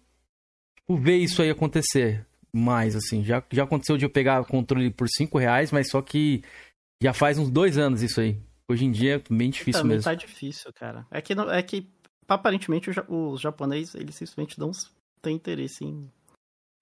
tipo, 0.78 0.96
ver 0.96 1.18
isso 1.18 1.42
aí 1.42 1.50
acontecer 1.50 2.24
mais, 2.54 2.96
assim. 2.96 3.24
Já, 3.24 3.44
já 3.52 3.64
aconteceu 3.64 3.98
de 3.98 4.06
eu 4.06 4.12
pegar 4.12 4.42
o 4.42 4.46
controle 4.46 4.92
por 4.92 5.08
5 5.10 5.40
reais, 5.40 5.72
mas 5.72 5.90
só 5.90 6.04
que 6.04 6.44
já 7.02 7.14
faz 7.14 7.40
uns 7.40 7.50
dois 7.50 7.80
anos 7.80 8.04
isso 8.04 8.22
aí. 8.22 8.38
Hoje 8.70 8.86
em 8.86 8.92
dia 8.92 9.16
é 9.16 9.34
bem 9.34 9.50
difícil 9.50 9.82
Também 9.82 9.98
mesmo. 9.98 10.04
tá 10.04 10.14
difícil, 10.14 10.72
cara. 10.72 11.08
É 11.10 11.20
que, 11.20 11.34
é 11.34 11.64
que 11.64 11.90
aparentemente 12.28 12.92
os 13.08 13.42
japoneses, 13.42 13.96
eles 13.96 14.14
simplesmente 14.14 14.60
dão 14.60 14.70
uns 14.70 14.99
tem 15.22 15.36
interesse 15.36 15.86
em, 15.86 16.12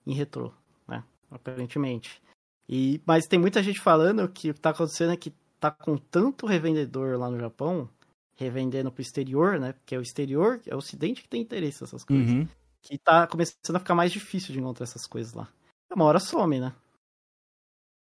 em 0.06 0.14
retrô, 0.14 0.54
né? 0.88 1.04
Aparentemente. 1.30 2.22
E, 2.70 3.02
mas 3.06 3.28
tem 3.28 3.40
muita 3.40 3.64
gente 3.64 3.80
falando 3.80 4.28
que 4.28 4.50
o 4.52 4.54
que 4.54 4.60
tá 4.60 4.72
acontecendo 4.72 5.14
é 5.14 5.18
que 5.18 5.34
tá 5.60 5.72
com 5.72 5.98
tanto 5.98 6.46
revendedor 6.46 7.18
lá 7.18 7.30
no 7.30 7.40
Japão, 7.40 7.90
revendendo 8.36 8.92
pro 8.92 9.02
exterior, 9.02 9.60
né? 9.60 9.74
Porque 9.74 9.96
é 9.96 9.98
o 9.98 10.02
exterior, 10.02 10.62
é 10.66 10.76
o 10.76 10.80
ocidente 10.80 11.22
que 11.22 11.30
tem 11.30 11.42
interesse 11.42 11.82
nessas 11.82 12.04
coisas. 12.04 12.30
Uhum. 12.30 12.48
Que 12.82 12.98
tá 12.98 13.26
começando 13.28 13.76
a 13.76 13.80
ficar 13.80 13.96
mais 13.96 14.12
difícil 14.12 14.54
de 14.54 14.60
encontrar 14.60 14.84
essas 14.84 15.08
coisas 15.08 15.34
lá. 15.34 15.52
Uma 15.94 16.06
hora 16.06 16.20
some, 16.20 16.60
né? 16.60 16.76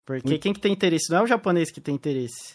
Porque 0.05 0.33
Uhum. 0.33 0.39
quem 0.39 0.53
que 0.53 0.59
tem 0.59 0.73
interesse 0.73 1.11
não 1.11 1.19
é 1.19 1.23
o 1.23 1.27
japonês 1.27 1.71
que 1.71 1.81
tem 1.81 1.95
interesse. 1.95 2.53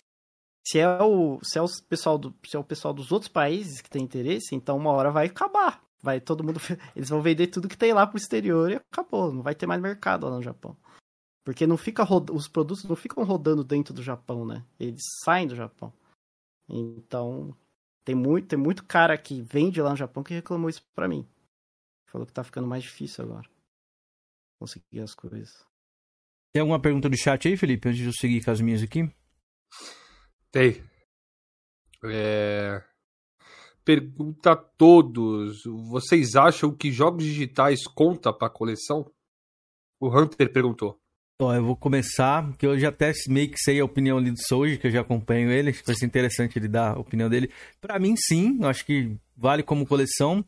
Se 0.67 0.79
é 0.79 1.03
o, 1.03 1.39
se 1.43 1.59
é 1.59 1.62
o 1.62 1.67
pessoal 1.89 2.19
do, 2.19 2.35
se 2.45 2.57
é 2.57 2.59
o 2.59 2.65
pessoal 2.65 2.93
dos 2.93 3.12
outros 3.12 3.31
países 3.31 3.81
que 3.81 3.91
tem 3.91 4.03
interesse, 4.03 4.55
então 4.55 4.77
uma 4.77 4.91
hora 4.91 5.11
vai 5.11 5.27
acabar. 5.27 5.86
Vai 6.07 6.21
todo 6.21 6.45
mundo. 6.45 6.61
Eles 6.95 7.09
vão 7.09 7.21
vender 7.21 7.49
tudo 7.49 7.69
que 7.69 7.77
tem 7.77 7.92
lá 7.92 8.07
pro 8.07 8.16
exterior 8.16 8.71
e 8.71 8.77
acabou. 8.77 9.33
Não 9.33 9.42
vai 9.42 9.57
ter 9.57 9.66
mais 9.66 9.83
mercado 9.83 10.25
lá 10.25 10.37
no 10.37 10.42
Japão. 10.42 10.77
Porque 11.45 11.66
não 11.66 11.77
fica 11.77 12.05
rod... 12.05 12.31
os 12.31 12.47
produtos 12.47 12.85
não 12.85 12.95
ficam 12.95 13.25
rodando 13.25 13.64
dentro 13.64 13.92
do 13.92 14.05
Japão, 14.05 14.47
né? 14.47 14.64
Eles 14.79 15.03
saem 15.25 15.49
do 15.49 15.57
Japão. 15.57 15.92
Então, 16.69 17.57
tem 18.05 18.14
muito, 18.14 18.47
tem 18.47 18.57
muito 18.57 18.85
cara 18.85 19.19
que 19.19 19.42
vende 19.42 19.83
lá 19.83 19.90
no 19.90 19.97
Japão 19.97 20.23
que 20.23 20.33
reclamou 20.33 20.71
isso 20.71 20.87
pra 20.95 21.09
mim. 21.09 21.27
Falou 22.09 22.25
que 22.25 22.33
tá 22.33 22.45
ficando 22.45 22.69
mais 22.69 22.85
difícil 22.85 23.25
agora. 23.25 23.51
Conseguir 24.61 25.01
as 25.01 25.12
coisas. 25.12 25.66
Tem 26.53 26.61
alguma 26.61 26.81
pergunta 26.81 27.09
do 27.09 27.16
chat 27.16 27.49
aí, 27.49 27.57
Felipe? 27.57 27.88
Antes 27.88 28.01
de 28.01 28.07
eu 28.07 28.12
seguir 28.12 28.45
com 28.45 28.53
as 28.53 28.61
minhas 28.61 28.81
aqui? 28.81 29.12
Tem. 30.53 30.81
É... 32.05 32.96
Pergunta 33.87 34.51
a 34.51 34.57
todos: 34.57 35.62
vocês 35.64 36.35
acham 36.35 36.75
que 36.75 36.90
jogos 36.90 37.22
digitais 37.22 37.87
conta 37.87 38.33
pra 38.33 38.51
coleção? 38.51 39.09
O 40.01 40.09
Hunter 40.09 40.53
perguntou. 40.53 40.99
Ó, 41.40 41.55
eu 41.55 41.64
vou 41.64 41.77
começar, 41.77 42.53
que 42.57 42.66
eu 42.66 42.77
já 42.77 42.88
até 42.88 43.12
meio 43.29 43.49
que 43.49 43.59
sei 43.59 43.79
a 43.79 43.85
opinião 43.85 44.18
ali 44.18 44.33
do 44.33 44.42
Soji, 44.49 44.77
que 44.77 44.88
eu 44.88 44.90
já 44.90 45.03
acompanho 45.03 45.53
ele, 45.53 45.70
acho 45.70 45.81
que 45.81 45.87
vai 45.87 45.94
ser 45.94 46.07
interessante 46.07 46.59
ele 46.59 46.66
dar 46.66 46.96
a 46.96 46.99
opinião 46.99 47.29
dele. 47.29 47.53
Pra 47.81 47.99
mim, 48.01 48.14
sim, 48.16 48.59
acho 48.64 48.85
que 48.85 49.16
vale 49.37 49.62
como 49.62 49.87
coleção. 49.87 50.44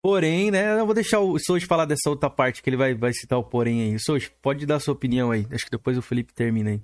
Porém, 0.00 0.50
né, 0.50 0.80
eu 0.80 0.86
vou 0.86 0.94
deixar 0.94 1.20
o 1.20 1.38
Soji 1.38 1.66
falar 1.66 1.84
dessa 1.84 2.08
outra 2.08 2.30
parte, 2.30 2.62
que 2.62 2.70
ele 2.70 2.78
vai, 2.78 2.94
vai 2.94 3.12
citar 3.12 3.38
o 3.38 3.44
porém 3.44 3.82
aí. 3.82 3.98
Soji, 4.00 4.32
pode 4.40 4.64
dar 4.64 4.76
a 4.76 4.80
sua 4.80 4.94
opinião 4.94 5.30
aí, 5.30 5.46
acho 5.52 5.66
que 5.66 5.70
depois 5.70 5.98
o 5.98 6.02
Felipe 6.02 6.32
termina 6.32 6.70
aí. 6.70 6.80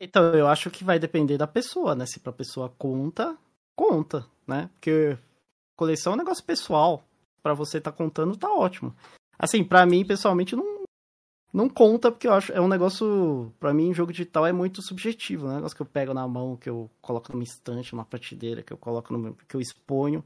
Então, 0.00 0.32
eu 0.34 0.46
acho 0.46 0.70
que 0.70 0.84
vai 0.84 0.98
depender 0.98 1.36
da 1.36 1.46
pessoa, 1.46 1.96
né? 1.96 2.06
Se 2.06 2.20
pra 2.20 2.32
pessoa 2.32 2.72
conta, 2.78 3.36
conta, 3.78 4.26
né? 4.44 4.68
Porque 4.74 5.16
coleção 5.76 6.12
é 6.12 6.16
um 6.16 6.18
negócio 6.18 6.42
pessoal. 6.42 7.04
Pra 7.40 7.54
você 7.54 7.80
tá 7.80 7.92
contando, 7.92 8.36
tá 8.36 8.50
ótimo. 8.50 8.94
Assim, 9.38 9.62
pra 9.62 9.86
mim, 9.86 10.04
pessoalmente, 10.04 10.56
não, 10.56 10.82
não 11.52 11.68
conta, 11.68 12.10
porque 12.10 12.26
eu 12.26 12.32
acho 12.32 12.52
é 12.52 12.60
um 12.60 12.66
negócio. 12.66 13.54
Pra 13.60 13.72
mim, 13.72 13.94
jogo 13.94 14.10
digital 14.10 14.44
é 14.44 14.52
muito 14.52 14.82
subjetivo, 14.82 15.46
né? 15.46 15.52
Um 15.52 15.56
negócio 15.56 15.76
que 15.76 15.82
eu 15.82 15.86
pego 15.86 16.12
na 16.12 16.26
mão, 16.26 16.56
que 16.56 16.68
eu 16.68 16.90
coloco 17.00 17.32
numa 17.32 17.44
estante, 17.44 17.92
numa 17.92 18.04
prateleira, 18.04 18.64
que 18.64 18.72
eu 18.72 18.76
coloco 18.76 19.16
no, 19.16 19.34
que 19.34 19.54
eu 19.54 19.60
exponho. 19.60 20.24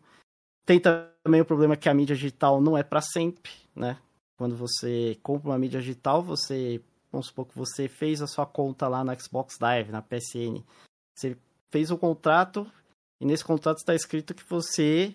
Tem 0.64 0.80
também 0.80 1.42
o 1.42 1.44
problema 1.44 1.76
que 1.76 1.88
a 1.88 1.94
mídia 1.94 2.16
digital 2.16 2.60
não 2.60 2.78
é 2.78 2.82
pra 2.82 3.02
sempre, 3.02 3.52
né? 3.76 3.98
Quando 4.38 4.56
você 4.56 5.18
compra 5.22 5.50
uma 5.50 5.58
mídia 5.58 5.80
digital, 5.80 6.22
você. 6.22 6.80
Vamos 7.10 7.26
supor 7.26 7.46
que 7.46 7.58
você 7.58 7.88
fez 7.88 8.22
a 8.22 8.26
sua 8.26 8.46
conta 8.46 8.88
lá 8.88 9.04
na 9.04 9.14
Xbox 9.18 9.58
Live, 9.60 9.92
na 9.92 10.00
PSN. 10.00 10.64
Você 11.14 11.36
fez 11.70 11.90
o 11.90 11.98
contrato, 11.98 12.66
e 13.22 13.24
nesse 13.24 13.44
contrato 13.44 13.76
está 13.76 13.94
escrito 13.94 14.34
que 14.34 14.42
você, 14.50 15.14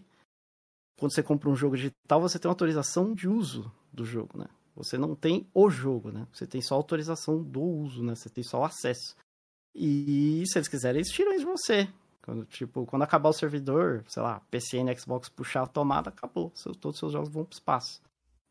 quando 0.98 1.14
você 1.14 1.22
compra 1.22 1.50
um 1.50 1.58
jogo 1.58 1.76
digital, 1.76 2.22
você 2.22 2.40
tem 2.40 2.48
autorização 2.48 3.14
de 3.14 3.28
uso 3.28 3.70
do 3.92 4.06
jogo, 4.06 4.38
né? 4.38 4.46
Você 4.78 4.98
não 4.98 5.14
tem 5.14 5.46
o 5.54 5.70
jogo, 5.70 6.10
né? 6.10 6.26
Você 6.32 6.48
tem 6.48 6.62
só 6.62 6.76
autorização 6.76 7.44
do 7.44 7.62
uso, 7.62 8.02
né? 8.02 8.16
Você 8.16 8.30
tem 8.30 8.46
só 8.46 8.62
o 8.62 8.64
acesso. 8.64 9.14
E 9.76 10.42
se 10.48 10.58
eles 10.58 10.70
quiserem, 10.70 11.00
eles 11.00 11.12
tiram 11.12 11.34
isso 11.34 11.46
de 11.46 11.52
você. 11.52 11.90
Quando, 12.22 12.46
tipo, 12.46 12.86
quando 12.86 13.02
acabar 13.02 13.28
o 13.28 13.34
servidor, 13.34 14.06
sei 14.08 14.24
lá, 14.24 14.40
PCN, 14.50 14.98
Xbox 14.98 15.28
puxar 15.28 15.64
a 15.64 15.68
tomada, 15.68 16.08
acabou. 16.08 16.54
Todos 16.80 16.96
os 16.96 17.00
seus 17.00 17.12
jogos 17.12 17.28
vão 17.28 17.44
pro 17.44 17.58
espaço, 17.58 18.02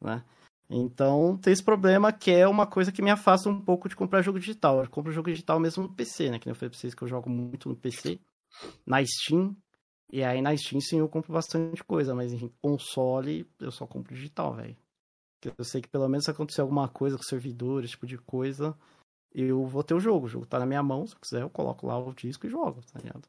né? 0.03 0.23
Então, 0.69 1.38
tem 1.38 1.55
esse 1.55 1.64
problema 1.64 2.12
que 2.12 2.31
é 2.31 2.47
uma 2.47 2.66
coisa 2.66 2.92
que 2.92 3.01
me 3.01 3.11
afasta 3.11 3.49
um 3.49 3.59
pouco 3.59 3.88
de 3.88 3.97
comprar 3.97 4.21
jogo 4.21 4.38
digital. 4.38 4.81
Eu 4.85 4.90
compro 4.90 5.12
jogo 5.12 5.31
digital 5.31 5.59
mesmo 5.59 5.85
no 5.85 5.95
PC, 5.95 6.29
né? 6.29 6.38
Que 6.38 6.45
nem 6.45 6.53
eu 6.53 6.57
falei 6.57 6.69
pra 6.69 6.79
vocês 6.79 6.95
que 6.95 7.03
eu 7.03 7.09
jogo 7.09 7.31
muito 7.31 7.71
no 7.71 7.77
PC 7.77 8.21
na 8.85 9.05
Steam. 9.05 9.57
E 10.12 10.23
aí 10.23 10.40
na 10.40 10.57
Steam 10.57 10.81
sim 10.81 10.99
eu 10.99 11.09
compro 11.09 11.33
bastante 11.33 11.83
coisa, 11.83 12.14
mas 12.14 12.33
em 12.33 12.51
console 12.62 13.47
eu 13.61 13.71
só 13.71 13.87
compro 13.87 14.14
digital, 14.14 14.55
velho. 14.55 14.77
Eu 15.59 15.64
sei 15.64 15.81
que 15.81 15.88
pelo 15.88 16.09
menos 16.09 16.25
se 16.25 16.31
acontecer 16.31 16.61
alguma 16.61 16.88
coisa 16.88 17.16
com 17.16 17.23
servidor, 17.23 17.85
esse 17.85 17.92
tipo 17.92 18.07
de 18.07 18.19
coisa, 18.19 18.77
eu 19.35 19.64
vou 19.66 19.83
ter 19.83 19.95
o 19.95 20.01
jogo. 20.01 20.27
O 20.27 20.29
jogo 20.29 20.47
tá 20.47 20.59
na 20.59 20.66
minha 20.66 20.83
mão, 20.83 21.07
se 21.07 21.14
eu 21.14 21.21
quiser 21.21 21.42
eu 21.42 21.51
coloco 21.51 21.87
lá 21.87 21.99
o 21.99 22.14
disco 22.14 22.47
e 22.47 22.51
jogo, 22.51 22.81
tá 22.92 22.99
ligado? 22.99 23.29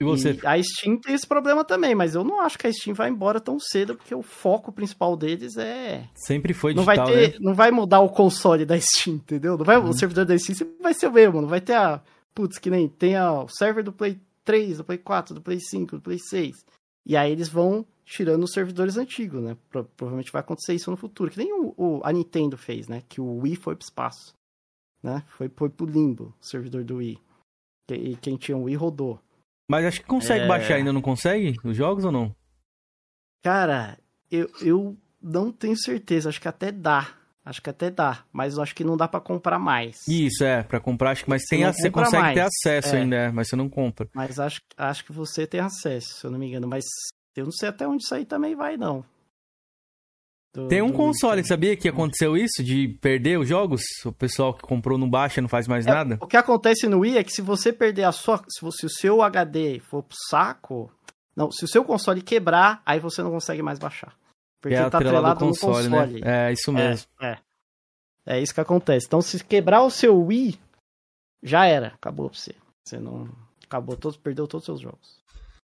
E 0.00 0.04
você? 0.04 0.32
E 0.32 0.46
a 0.46 0.60
Steam 0.60 0.98
tem 0.98 1.14
esse 1.14 1.26
problema 1.26 1.64
também, 1.64 1.94
mas 1.94 2.14
eu 2.16 2.24
não 2.24 2.40
acho 2.40 2.58
que 2.58 2.66
a 2.66 2.72
Steam 2.72 2.94
vai 2.94 3.08
embora 3.08 3.40
tão 3.40 3.60
cedo, 3.60 3.94
porque 3.94 4.14
o 4.14 4.22
foco 4.22 4.72
principal 4.72 5.16
deles 5.16 5.56
é. 5.56 6.08
Sempre 6.14 6.52
foi 6.52 6.74
Não 6.74 6.82
vai, 6.82 6.96
digital, 6.96 7.14
ter, 7.14 7.32
né? 7.32 7.38
não 7.40 7.54
vai 7.54 7.70
mudar 7.70 8.00
o 8.00 8.08
console 8.08 8.64
da 8.64 8.78
Steam, 8.80 9.16
entendeu? 9.16 9.56
Não 9.56 9.64
vai, 9.64 9.76
Uhum. 9.78 9.90
O 9.90 9.92
servidor 9.94 10.24
da 10.24 10.36
Steam 10.36 10.56
sempre 10.56 10.82
vai 10.82 10.94
ser 10.94 11.06
o 11.06 11.12
mesmo, 11.12 11.40
não 11.40 11.48
vai 11.48 11.60
ter 11.60 11.74
a. 11.74 12.02
Putz, 12.34 12.58
que 12.58 12.68
nem 12.68 12.88
tem 12.88 13.14
a, 13.14 13.44
o 13.44 13.48
server 13.48 13.84
do 13.84 13.92
Play 13.92 14.18
3, 14.44 14.78
do 14.78 14.84
Play 14.84 14.98
4, 14.98 15.34
do 15.34 15.40
Play 15.42 15.58
5, 15.60 15.96
do 15.96 16.02
Play 16.02 16.18
6. 16.18 16.52
E 17.06 17.16
aí 17.16 17.30
eles 17.32 17.48
vão 17.48 17.84
tirando 18.04 18.44
os 18.44 18.52
servidores 18.52 18.96
antigos, 18.96 19.42
né? 19.42 19.56
Pro- 19.70 19.84
provavelmente 19.96 20.32
vai 20.32 20.40
acontecer 20.40 20.74
isso 20.74 20.90
no 20.90 20.96
futuro. 20.96 21.30
Que 21.30 21.38
nem 21.38 21.52
o, 21.52 21.74
o- 21.76 22.00
a 22.04 22.12
Nintendo 22.12 22.56
fez, 22.56 22.88
né? 22.88 23.02
Que 23.08 23.20
o 23.20 23.38
Wii 23.38 23.56
foi 23.56 23.74
pro 23.76 23.84
espaço. 23.84 24.34
Né? 25.02 25.22
Foi, 25.28 25.50
foi 25.50 25.68
pro 25.68 25.84
limbo, 25.86 26.34
o 26.40 26.44
servidor 26.44 26.82
do 26.84 26.96
Wii. 26.96 27.18
Que- 27.88 27.94
E 27.94 28.16
quem 28.16 28.36
tinha 28.36 28.56
o 28.56 28.64
Wii 28.64 28.76
rodou. 28.76 29.20
Mas 29.70 29.84
acho 29.86 30.00
que 30.00 30.06
consegue 30.06 30.44
É. 30.44 30.48
baixar 30.48 30.74
ainda, 30.76 30.92
não 30.92 31.02
consegue? 31.02 31.56
Os 31.64 31.76
jogos 31.76 32.04
ou 32.04 32.12
não? 32.12 32.34
Cara, 33.42 33.98
eu, 34.30 34.50
eu 34.62 34.96
não 35.20 35.52
tenho 35.52 35.76
certeza. 35.76 36.28
Acho 36.28 36.40
que 36.40 36.48
até 36.48 36.72
dá. 36.72 37.14
Acho 37.44 37.60
que 37.60 37.68
até 37.68 37.90
dá. 37.90 38.24
Mas 38.32 38.58
acho 38.58 38.74
que 38.74 38.82
não 38.84 38.96
dá 38.96 39.06
pra 39.06 39.20
comprar 39.20 39.58
mais. 39.58 40.06
Isso, 40.08 40.42
é, 40.42 40.62
pra 40.62 40.80
comprar, 40.80 41.10
acho 41.10 41.24
que, 41.24 41.30
mas 41.30 41.42
Você 41.42 41.56
tem 41.56 41.64
você 41.66 41.90
consegue 41.90 42.34
ter 42.34 42.40
mais. 42.40 42.50
acesso 42.62 42.96
É. 42.96 43.00
ainda, 43.00 43.16
é, 43.16 43.30
mas 43.30 43.48
você 43.48 43.56
não 43.56 43.68
compra. 43.68 44.08
Mas 44.14 44.38
acho, 44.40 44.60
acho 44.78 45.04
que 45.04 45.12
você 45.12 45.46
tem 45.46 45.60
acesso, 45.60 46.14
se 46.14 46.24
eu 46.26 46.30
não 46.30 46.38
me 46.38 46.46
engano. 46.48 46.66
Mas 46.66 46.84
eu 47.36 47.44
não 47.44 47.52
sei 47.52 47.68
até 47.68 47.86
onde 47.86 48.02
isso 48.02 48.14
aí 48.14 48.24
também 48.24 48.54
vai, 48.56 48.76
não. 48.78 49.04
Do- 50.54 50.68
Tem 50.68 50.80
um 50.80 50.92
console, 50.92 51.40
Wii. 51.40 51.48
sabia 51.48 51.76
que 51.76 51.88
aconteceu 51.88 52.36
isso? 52.36 52.62
De 52.62 52.88
perder 53.00 53.38
os 53.40 53.48
jogos? 53.48 53.82
O 54.04 54.12
pessoal 54.12 54.54
que 54.54 54.62
comprou 54.62 54.96
não 54.96 55.10
baixa, 55.10 55.40
não 55.42 55.48
faz 55.48 55.66
mais 55.66 55.84
É, 55.86 55.90
nada? 55.90 56.16
O 56.20 56.26
que 56.28 56.36
acontece 56.36 56.86
no 56.86 57.00
Wii 57.00 57.18
é 57.18 57.24
que 57.24 57.32
se 57.32 57.42
você 57.42 57.72
perder 57.72 58.04
a 58.04 58.12
sua. 58.12 58.38
Se, 58.48 58.60
se 58.70 58.86
o 58.86 58.88
seu 58.90 59.20
HD 59.20 59.80
for 59.80 60.02
pro 60.02 60.16
saco. 60.30 60.90
Não, 61.36 61.50
se 61.50 61.64
o 61.64 61.68
seu 61.68 61.84
console 61.84 62.22
quebrar, 62.22 62.80
aí 62.86 63.00
você 63.00 63.20
não 63.20 63.32
consegue 63.32 63.60
mais 63.62 63.80
baixar. 63.80 64.14
Porque 64.64 64.74
é 64.76 64.88
tá 64.88 64.96
atrelado 64.96 65.26
atrelado 65.26 65.44
no 65.44 65.50
console. 65.50 66.20
né? 66.22 66.48
É, 66.48 66.52
isso 66.54 66.72
mesmo. 66.72 67.06
É, 67.20 67.32
é. 67.32 67.38
É 68.26 68.40
isso 68.40 68.54
que 68.54 68.60
acontece. 68.62 69.06
Então, 69.06 69.20
se 69.20 69.44
quebrar 69.44 69.82
o 69.82 69.90
seu 69.90 70.18
Wii, 70.18 70.58
já 71.42 71.66
era. 71.66 71.88
Acabou 71.88 72.30
pra 72.30 72.38
você. 72.38 72.54
Você 72.82 72.98
não. 72.98 73.28
Acabou 73.62 73.94
todos, 73.94 74.16
perdeu 74.16 74.48
todos 74.48 74.62
os 74.62 74.64
seus 74.64 74.80
jogos. 74.80 75.22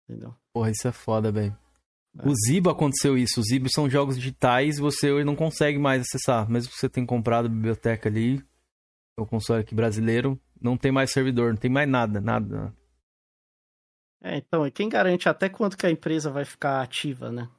Entendeu? 0.09 0.35
Porra, 0.53 0.71
isso 0.71 0.85
é 0.85 0.91
foda, 0.91 1.31
velho. 1.31 1.57
O 2.25 2.33
Zibo 2.35 2.69
aconteceu 2.69 3.17
isso. 3.17 3.39
Os 3.39 3.47
Zibo 3.47 3.69
são 3.71 3.89
jogos 3.89 4.17
digitais 4.17 4.77
e 4.77 4.81
você 4.81 5.09
hoje 5.09 5.23
não 5.23 5.37
consegue 5.37 5.79
mais 5.79 6.01
acessar. 6.01 6.49
Mesmo 6.49 6.69
que 6.69 6.77
você 6.77 6.89
tenha 6.89 7.07
comprado 7.07 7.45
a 7.45 7.49
biblioteca 7.49 8.09
ali, 8.09 8.43
o 9.17 9.25
console 9.25 9.61
aqui 9.61 9.73
brasileiro, 9.73 10.37
não 10.59 10.75
tem 10.75 10.91
mais 10.91 11.11
servidor, 11.11 11.53
não 11.53 11.57
tem 11.57 11.71
mais 11.71 11.87
nada, 11.87 12.19
nada. 12.19 12.75
É, 14.21 14.35
então, 14.35 14.67
e 14.67 14.71
quem 14.71 14.89
garante 14.89 15.29
até 15.29 15.47
quanto 15.47 15.77
que 15.77 15.85
a 15.85 15.89
empresa 15.89 16.29
vai 16.29 16.43
ficar 16.43 16.81
ativa, 16.81 17.31
né? 17.31 17.49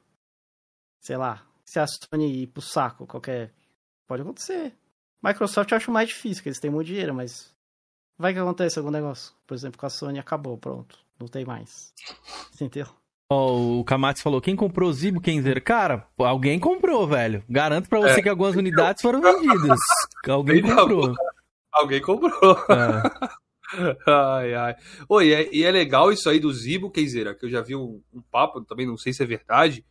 Sei 1.03 1.17
lá, 1.17 1.45
se 1.65 1.79
a 1.79 1.85
Sony 1.85 2.43
ir 2.43 2.47
pro 2.47 2.61
saco, 2.61 3.05
qualquer. 3.05 3.51
Pode 4.07 4.21
acontecer. 4.21 4.73
Microsoft 5.21 5.69
eu 5.69 5.77
acho 5.77 5.91
mais 5.91 6.07
difícil, 6.07 6.37
porque 6.37 6.49
eles 6.49 6.59
têm 6.59 6.71
muito 6.71 6.87
dinheiro, 6.87 7.13
mas. 7.13 7.53
Vai 8.17 8.33
que 8.33 8.39
acontece 8.39 8.79
algum 8.79 8.89
negócio. 8.89 9.33
Por 9.45 9.53
exemplo, 9.53 9.77
com 9.77 9.85
a 9.85 9.89
Sony 9.89 10.17
acabou, 10.17 10.57
pronto. 10.57 10.97
Não 11.19 11.27
tem 11.27 11.43
mais. 11.43 11.93
Entendeu? 12.55 12.87
Ó, 13.29 13.79
o 13.79 13.83
Kamatsu 13.83 14.23
falou, 14.23 14.39
quem 14.39 14.55
comprou 14.55 14.89
o 14.89 14.93
Zibo 14.93 15.19
Kenzer? 15.19 15.61
Cara, 15.61 16.07
alguém 16.17 16.57
comprou, 16.57 17.05
velho. 17.05 17.43
Garanto 17.49 17.89
pra 17.89 17.99
você 17.99 18.19
é. 18.19 18.21
que 18.21 18.29
algumas 18.29 18.55
unidades 18.55 19.01
foram 19.01 19.21
vendidas. 19.21 19.79
alguém 20.25 20.61
comprou. 20.61 21.13
Alguém 21.73 22.01
comprou. 22.01 22.57
É. 22.69 23.33
ai, 24.07 24.53
ai. 24.53 24.75
Oi, 25.09 25.27
e, 25.27 25.33
é, 25.33 25.55
e 25.55 25.63
é, 25.63 25.71
legal 25.71 26.13
isso 26.13 26.29
aí 26.29 26.39
do 26.39 26.53
Zibo, 26.53 26.91
Kenzeira, 26.91 27.35
que 27.35 27.45
eu 27.45 27.49
já 27.49 27.61
vi 27.61 27.75
um, 27.75 28.01
um 28.13 28.21
papo, 28.21 28.61
também 28.61 28.85
não 28.85 28.97
sei 28.97 29.11
se 29.11 29.23
é 29.23 29.25
verdade, 29.25 29.83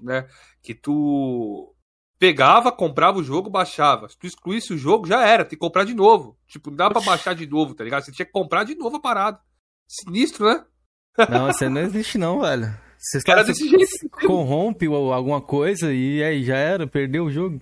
né? 0.00 0.26
Que 0.62 0.74
tu 0.74 1.74
pegava, 2.18 2.72
comprava 2.72 3.18
o 3.18 3.24
jogo, 3.24 3.50
baixava. 3.50 4.08
Se 4.08 4.18
tu 4.18 4.26
excluísse 4.26 4.72
o 4.72 4.78
jogo, 4.78 5.06
já 5.06 5.26
era, 5.26 5.44
tem 5.44 5.50
que 5.50 5.64
comprar 5.64 5.84
de 5.84 5.94
novo. 5.94 6.38
Tipo, 6.46 6.70
não 6.70 6.76
dá 6.76 6.90
pra 6.90 7.00
baixar 7.00 7.34
de 7.34 7.46
novo, 7.46 7.74
tá 7.74 7.84
ligado? 7.84 8.04
Você 8.04 8.12
tinha 8.12 8.26
que 8.26 8.32
comprar 8.32 8.64
de 8.64 8.74
novo 8.74 8.96
a 8.96 9.00
parada. 9.00 9.38
Sinistro, 9.86 10.46
né? 10.46 10.64
Não, 11.28 11.46
você 11.46 11.68
não 11.68 11.80
existe 11.80 12.18
não, 12.18 12.40
velho. 12.40 12.74
Você 12.98 13.18
está 13.18 13.42
desse 13.42 13.68
jeito. 13.68 14.08
corrompe 14.26 14.86
alguma 14.86 15.40
coisa 15.40 15.92
e 15.92 16.22
aí 16.22 16.42
já 16.42 16.56
era, 16.56 16.86
perdeu 16.86 17.24
o 17.24 17.30
jogo. 17.30 17.60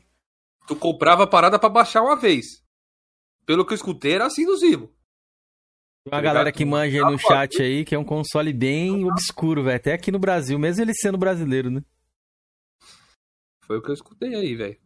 Tu 0.68 0.76
comprava 0.76 1.24
a 1.24 1.26
parada 1.26 1.58
para 1.58 1.68
baixar 1.68 2.02
uma 2.02 2.14
vez. 2.14 2.62
Pelo 3.44 3.66
que 3.66 3.72
eu 3.72 3.76
escutei, 3.76 4.14
era 4.14 4.26
assim 4.26 4.44
no 4.44 4.56
Zibo. 4.56 4.92
Tem 6.04 6.14
uma 6.14 6.20
galera 6.20 6.52
que 6.52 6.64
manja 6.64 6.96
aí 6.96 7.12
no 7.12 7.18
chat 7.18 7.60
aí, 7.60 7.84
que 7.84 7.94
é 7.94 7.98
um 7.98 8.04
console 8.04 8.52
bem 8.52 9.04
obscuro, 9.04 9.64
velho. 9.64 9.76
Até 9.76 9.92
aqui 9.92 10.12
no 10.12 10.18
Brasil, 10.18 10.58
mesmo 10.58 10.82
ele 10.82 10.94
sendo 10.94 11.18
brasileiro, 11.18 11.70
né? 11.70 11.82
Foi 13.72 13.78
o 13.78 13.82
que 13.82 13.88
eu 13.88 13.94
escutei 13.94 14.34
aí, 14.34 14.54
velho. 14.54 14.76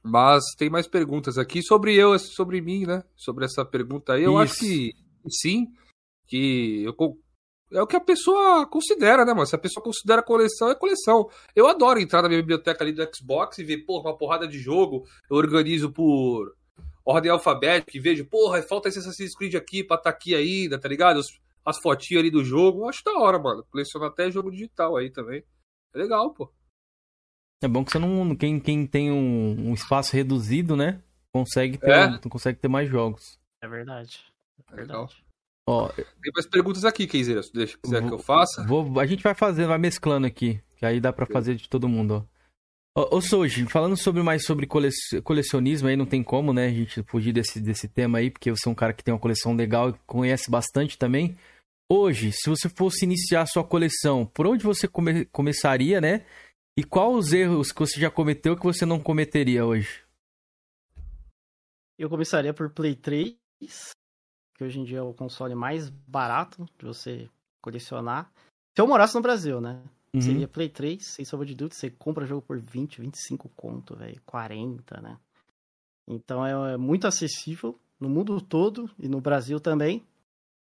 Mas 0.00 0.44
tem 0.56 0.70
mais 0.70 0.86
perguntas 0.86 1.36
aqui 1.36 1.62
sobre 1.64 1.96
eu, 1.96 2.16
sobre 2.16 2.60
mim, 2.60 2.86
né? 2.86 3.02
Sobre 3.16 3.44
essa 3.44 3.64
pergunta 3.64 4.12
aí. 4.12 4.22
Eu 4.22 4.34
Isso. 4.34 4.40
acho 4.42 4.60
que 4.60 4.94
sim, 5.28 5.66
que 6.28 6.84
eu 6.84 6.94
é 7.72 7.82
o 7.82 7.88
que 7.88 7.96
a 7.96 8.00
pessoa 8.00 8.66
considera, 8.68 9.24
né, 9.24 9.34
mano? 9.34 9.46
Se 9.46 9.56
a 9.56 9.58
pessoa 9.58 9.82
considera 9.82 10.22
coleção, 10.22 10.68
é 10.68 10.76
coleção. 10.76 11.28
Eu 11.56 11.66
adoro 11.66 11.98
entrar 11.98 12.22
na 12.22 12.28
minha 12.28 12.40
biblioteca 12.40 12.84
ali 12.84 12.92
do 12.92 13.02
Xbox 13.12 13.58
e 13.58 13.64
ver, 13.64 13.78
porra, 13.78 14.10
uma 14.10 14.16
porrada 14.16 14.46
de 14.46 14.60
jogo. 14.60 15.04
Eu 15.28 15.36
organizo 15.36 15.90
por 15.90 16.54
ordem 17.04 17.32
alfabética 17.32 17.96
e 17.96 18.00
vejo, 18.00 18.26
porra, 18.26 18.62
falta 18.62 18.88
esse 18.88 19.00
Assassin's 19.00 19.34
Creed 19.34 19.56
aqui 19.56 19.82
pra 19.82 19.96
estar 19.96 20.12
tá 20.12 20.16
aqui 20.16 20.36
ainda, 20.36 20.78
tá 20.78 20.88
ligado? 20.88 21.18
As, 21.18 21.26
as 21.64 21.80
fotinhas 21.80 22.20
ali 22.20 22.30
do 22.30 22.44
jogo. 22.44 22.82
Eu 22.82 22.88
acho 22.90 23.02
da 23.02 23.18
hora, 23.18 23.40
mano. 23.40 23.64
Coleciono 23.68 24.06
até 24.06 24.30
jogo 24.30 24.52
digital 24.52 24.96
aí 24.96 25.10
também. 25.10 25.42
É 25.92 25.98
legal, 25.98 26.32
pô. 26.32 26.52
É 27.64 27.68
bom 27.68 27.82
que 27.82 27.92
você 27.92 27.98
não. 27.98 28.36
Quem, 28.36 28.60
quem 28.60 28.86
tem 28.86 29.10
um, 29.10 29.70
um 29.70 29.74
espaço 29.74 30.14
reduzido, 30.14 30.76
né? 30.76 31.00
Consegue 31.32 31.78
ter, 31.78 31.90
é. 31.90 32.18
consegue 32.28 32.58
ter 32.58 32.68
mais 32.68 32.90
jogos. 32.90 33.38
É 33.62 33.66
verdade. 33.66 34.20
É 34.70 34.76
verdade. 34.76 34.92
Legal. 34.92 35.08
Ó, 35.66 35.88
Tem 35.88 36.32
mais 36.34 36.46
perguntas 36.46 36.84
aqui, 36.84 37.06
Keizeira, 37.06 37.42
se 37.42 37.50
quiser 37.50 38.00
vou, 38.02 38.08
que 38.08 38.14
eu 38.14 38.18
faça. 38.18 38.66
Vou, 38.66 39.00
a 39.00 39.06
gente 39.06 39.22
vai 39.22 39.34
fazendo, 39.34 39.68
vai 39.68 39.78
mesclando 39.78 40.26
aqui, 40.26 40.60
que 40.76 40.84
aí 40.84 41.00
dá 41.00 41.10
para 41.10 41.24
fazer 41.24 41.54
de 41.54 41.66
todo 41.66 41.88
mundo, 41.88 42.28
ó. 42.28 42.34
Ô, 43.00 43.16
ô 43.16 43.20
Soji, 43.22 43.64
falando 43.64 43.96
sobre 43.96 44.22
mais 44.22 44.44
sobre 44.44 44.68
colecionismo, 45.24 45.88
aí 45.88 45.96
não 45.96 46.04
tem 46.04 46.22
como, 46.22 46.52
né, 46.52 46.66
a 46.66 46.70
gente 46.70 47.02
fugir 47.04 47.32
desse, 47.32 47.60
desse 47.60 47.88
tema 47.88 48.18
aí, 48.18 48.30
porque 48.30 48.50
você 48.50 48.68
é 48.68 48.70
um 48.70 48.74
cara 48.74 48.92
que 48.92 49.02
tem 49.02 49.12
uma 49.14 49.18
coleção 49.18 49.56
legal 49.56 49.88
e 49.88 49.94
conhece 50.06 50.50
bastante 50.50 50.98
também. 50.98 51.34
Hoje, 51.90 52.30
se 52.30 52.50
você 52.50 52.68
fosse 52.68 53.06
iniciar 53.06 53.40
a 53.40 53.46
sua 53.46 53.64
coleção, 53.64 54.26
por 54.26 54.46
onde 54.46 54.62
você 54.62 54.86
come, 54.86 55.24
começaria, 55.26 55.98
né? 55.98 56.26
E 56.76 56.82
quais 56.82 57.14
os 57.14 57.32
erros 57.32 57.70
que 57.70 57.78
você 57.78 58.00
já 58.00 58.10
cometeu 58.10 58.56
que 58.56 58.64
você 58.64 58.84
não 58.84 58.98
cometeria 58.98 59.64
hoje? 59.64 60.04
Eu 61.96 62.10
começaria 62.10 62.52
por 62.52 62.68
Play 62.70 62.96
3, 62.96 63.36
que 64.54 64.64
hoje 64.64 64.80
em 64.80 64.84
dia 64.84 64.98
é 64.98 65.02
o 65.02 65.14
console 65.14 65.54
mais 65.54 65.88
barato 65.88 66.66
de 66.76 66.84
você 66.84 67.30
colecionar. 67.62 68.32
Se 68.74 68.80
eu 68.80 68.88
morasse 68.88 69.14
no 69.14 69.22
Brasil, 69.22 69.60
né? 69.60 69.80
Uhum. 70.12 70.20
Seria 70.20 70.48
Play 70.48 70.68
3, 70.68 71.04
sem 71.04 71.24
sombra 71.24 71.46
de 71.46 71.54
dúvida, 71.54 71.76
você 71.76 71.90
compra 71.90 72.26
jogo 72.26 72.42
por 72.42 72.58
20, 72.58 73.00
25 73.00 73.48
conto, 73.50 73.96
velho, 73.96 74.20
40, 74.26 75.00
né? 75.00 75.16
Então 76.08 76.44
é, 76.44 76.74
é 76.74 76.76
muito 76.76 77.06
acessível 77.06 77.78
no 78.00 78.08
mundo 78.08 78.40
todo 78.40 78.90
e 78.98 79.08
no 79.08 79.20
Brasil 79.20 79.60
também. 79.60 80.04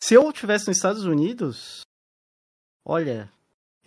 Se 0.02 0.14
eu 0.14 0.30
estivesse 0.30 0.68
nos 0.68 0.78
Estados 0.78 1.06
Unidos, 1.06 1.82
olha, 2.86 3.32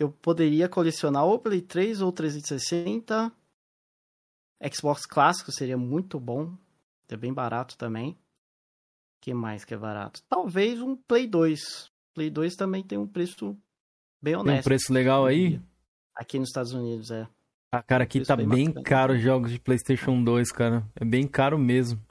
eu 0.03 0.11
poderia 0.11 0.67
colecionar 0.69 1.25
ou 1.25 1.39
Play 1.39 1.61
3 1.61 2.01
ou 2.01 2.11
360. 2.11 3.31
Xbox 4.73 5.05
clássico 5.05 5.51
seria 5.51 5.77
muito 5.77 6.19
bom, 6.19 6.53
é 7.09 7.17
bem 7.17 7.33
barato 7.33 7.77
também 7.77 8.17
que 9.21 9.33
mais 9.33 9.63
que 9.63 9.73
é 9.73 9.77
barato? 9.77 10.21
Talvez 10.27 10.81
um 10.81 10.95
Play 10.95 11.27
2. 11.27 11.91
Play 12.13 12.29
2 12.29 12.55
também 12.55 12.83
tem 12.83 12.97
um 12.97 13.07
preço 13.07 13.55
bem 14.21 14.35
honesto. 14.35 14.47
Tem 14.51 14.59
um 14.59 14.63
preço 14.63 14.91
legal 14.91 15.25
aí? 15.25 15.61
Aqui 16.15 16.39
nos 16.39 16.49
Estados 16.49 16.73
Unidos, 16.73 17.11
é. 17.11 17.27
Ah, 17.71 17.81
cara, 17.81 18.03
aqui 18.03 18.25
tá 18.25 18.35
bem, 18.35 18.47
bem 18.47 18.73
caro 18.83 19.13
os 19.13 19.21
jogos 19.21 19.51
de 19.51 19.59
PlayStation 19.59 20.21
2, 20.21 20.51
cara. 20.51 20.83
É 20.95 21.05
bem 21.05 21.25
caro 21.25 21.57
mesmo. 21.57 22.01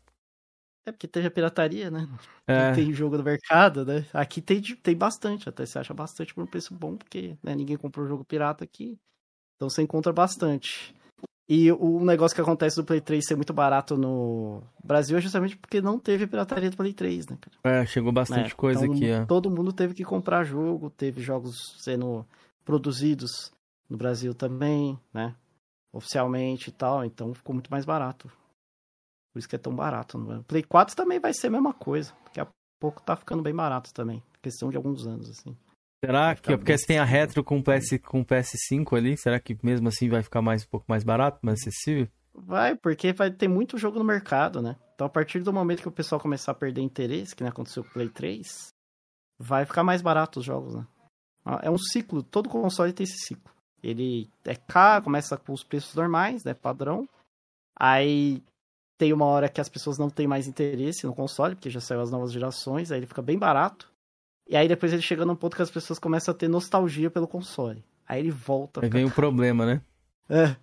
É 0.86 0.92
porque 0.92 1.06
teve 1.06 1.26
a 1.26 1.30
pirataria, 1.30 1.90
né? 1.90 2.08
É. 2.46 2.72
Tem 2.72 2.92
jogo 2.92 3.16
no 3.16 3.22
mercado, 3.22 3.84
né? 3.84 4.06
Aqui 4.12 4.40
tem, 4.40 4.60
tem 4.60 4.96
bastante, 4.96 5.48
até 5.48 5.66
você 5.66 5.78
acha 5.78 5.92
bastante 5.92 6.34
por 6.34 6.42
um 6.42 6.46
preço 6.46 6.74
bom, 6.74 6.96
porque 6.96 7.36
né, 7.42 7.54
ninguém 7.54 7.76
comprou 7.76 8.06
jogo 8.06 8.24
pirata 8.24 8.64
aqui. 8.64 8.98
Então 9.56 9.68
você 9.68 9.82
encontra 9.82 10.12
bastante. 10.12 10.94
E 11.46 11.70
o 11.72 12.04
negócio 12.04 12.34
que 12.34 12.40
acontece 12.40 12.76
do 12.76 12.84
Play 12.84 13.00
3 13.00 13.26
ser 13.26 13.34
muito 13.34 13.52
barato 13.52 13.96
no 13.96 14.62
Brasil 14.84 15.18
é 15.18 15.20
justamente 15.20 15.56
porque 15.56 15.80
não 15.80 15.98
teve 15.98 16.26
pirataria 16.26 16.70
do 16.70 16.76
Play 16.76 16.94
3, 16.94 17.26
né, 17.26 17.36
cara? 17.40 17.80
É, 17.80 17.84
chegou 17.84 18.12
bastante 18.12 18.52
é, 18.52 18.54
coisa 18.54 18.84
então, 18.84 18.94
aqui, 18.94 19.06
é. 19.06 19.26
Todo 19.26 19.50
mundo 19.50 19.72
teve 19.72 19.92
que 19.92 20.04
comprar 20.04 20.44
jogo, 20.44 20.88
teve 20.88 21.20
jogos 21.20 21.76
sendo 21.78 22.24
produzidos 22.64 23.52
no 23.88 23.96
Brasil 23.96 24.32
também, 24.32 24.96
né? 25.12 25.34
Oficialmente 25.92 26.70
e 26.70 26.72
tal, 26.72 27.04
então 27.04 27.34
ficou 27.34 27.52
muito 27.52 27.68
mais 27.68 27.84
barato. 27.84 28.30
Por 29.32 29.38
isso 29.38 29.48
que 29.48 29.56
é 29.56 29.58
tão 29.58 29.74
barato. 29.74 30.18
Não 30.18 30.36
é? 30.36 30.42
Play 30.42 30.62
4 30.62 30.96
também 30.96 31.20
vai 31.20 31.32
ser 31.32 31.48
a 31.48 31.50
mesma 31.50 31.72
coisa. 31.72 32.12
Daqui 32.24 32.40
a 32.40 32.48
pouco 32.80 33.02
tá 33.02 33.16
ficando 33.16 33.42
bem 33.42 33.54
barato 33.54 33.92
também. 33.92 34.22
Questão 34.42 34.70
de 34.70 34.76
alguns 34.76 35.06
anos, 35.06 35.30
assim. 35.30 35.56
Será 36.04 36.34
que, 36.34 36.56
porque 36.56 36.78
se 36.78 36.86
tem 36.86 36.98
a 36.98 37.04
retro 37.04 37.44
com 37.44 37.62
PS, 37.62 37.98
com 38.02 38.24
PS5 38.24 38.96
ali, 38.96 39.18
será 39.18 39.38
que 39.38 39.56
mesmo 39.62 39.88
assim 39.88 40.08
vai 40.08 40.22
ficar 40.22 40.40
mais 40.40 40.64
um 40.64 40.68
pouco 40.68 40.86
mais 40.88 41.04
barato, 41.04 41.38
mais 41.42 41.60
acessível? 41.60 42.08
Vai, 42.32 42.74
porque 42.74 43.12
vai 43.12 43.30
ter 43.30 43.48
muito 43.48 43.76
jogo 43.76 43.98
no 43.98 44.04
mercado, 44.04 44.62
né? 44.62 44.76
Então 44.94 45.06
a 45.06 45.10
partir 45.10 45.40
do 45.40 45.52
momento 45.52 45.82
que 45.82 45.88
o 45.88 45.92
pessoal 45.92 46.18
começar 46.18 46.52
a 46.52 46.54
perder 46.54 46.80
interesse, 46.80 47.36
que 47.36 47.42
nem 47.42 47.50
aconteceu 47.50 47.84
com 47.84 47.90
o 47.90 47.92
Play 47.92 48.08
3, 48.08 48.68
vai 49.38 49.66
ficar 49.66 49.84
mais 49.84 50.00
barato 50.00 50.40
os 50.40 50.46
jogos, 50.46 50.74
né? 50.74 50.86
Ah, 51.44 51.60
é 51.62 51.70
um 51.70 51.76
ciclo, 51.78 52.22
todo 52.22 52.48
console 52.48 52.94
tem 52.94 53.04
esse 53.04 53.18
ciclo. 53.26 53.52
Ele 53.82 54.30
é 54.44 54.54
caro, 54.54 55.04
começa 55.04 55.36
com 55.36 55.52
os 55.52 55.62
preços 55.62 55.94
normais, 55.94 56.44
né, 56.44 56.54
padrão. 56.54 57.06
Aí 57.78 58.42
tem 59.00 59.14
uma 59.14 59.24
hora 59.24 59.48
que 59.48 59.62
as 59.62 59.68
pessoas 59.70 59.96
não 59.96 60.10
têm 60.10 60.26
mais 60.26 60.46
interesse 60.46 61.06
no 61.06 61.14
console, 61.14 61.54
porque 61.54 61.70
já 61.70 61.80
saiu 61.80 62.02
as 62.02 62.10
novas 62.10 62.30
gerações, 62.30 62.92
aí 62.92 62.98
ele 62.98 63.06
fica 63.06 63.22
bem 63.22 63.38
barato. 63.38 63.90
E 64.46 64.54
aí 64.54 64.68
depois 64.68 64.92
ele 64.92 65.00
chega 65.00 65.24
num 65.24 65.34
ponto 65.34 65.56
que 65.56 65.62
as 65.62 65.70
pessoas 65.70 65.98
começam 65.98 66.34
a 66.34 66.36
ter 66.36 66.48
nostalgia 66.48 67.10
pelo 67.10 67.26
console. 67.26 67.82
Aí 68.06 68.20
ele 68.20 68.30
volta. 68.30 68.84
Aí 68.84 68.90
vem 68.90 69.06
o 69.06 69.10
problema, 69.10 69.64
né? 69.64 69.80
É. 70.28 70.54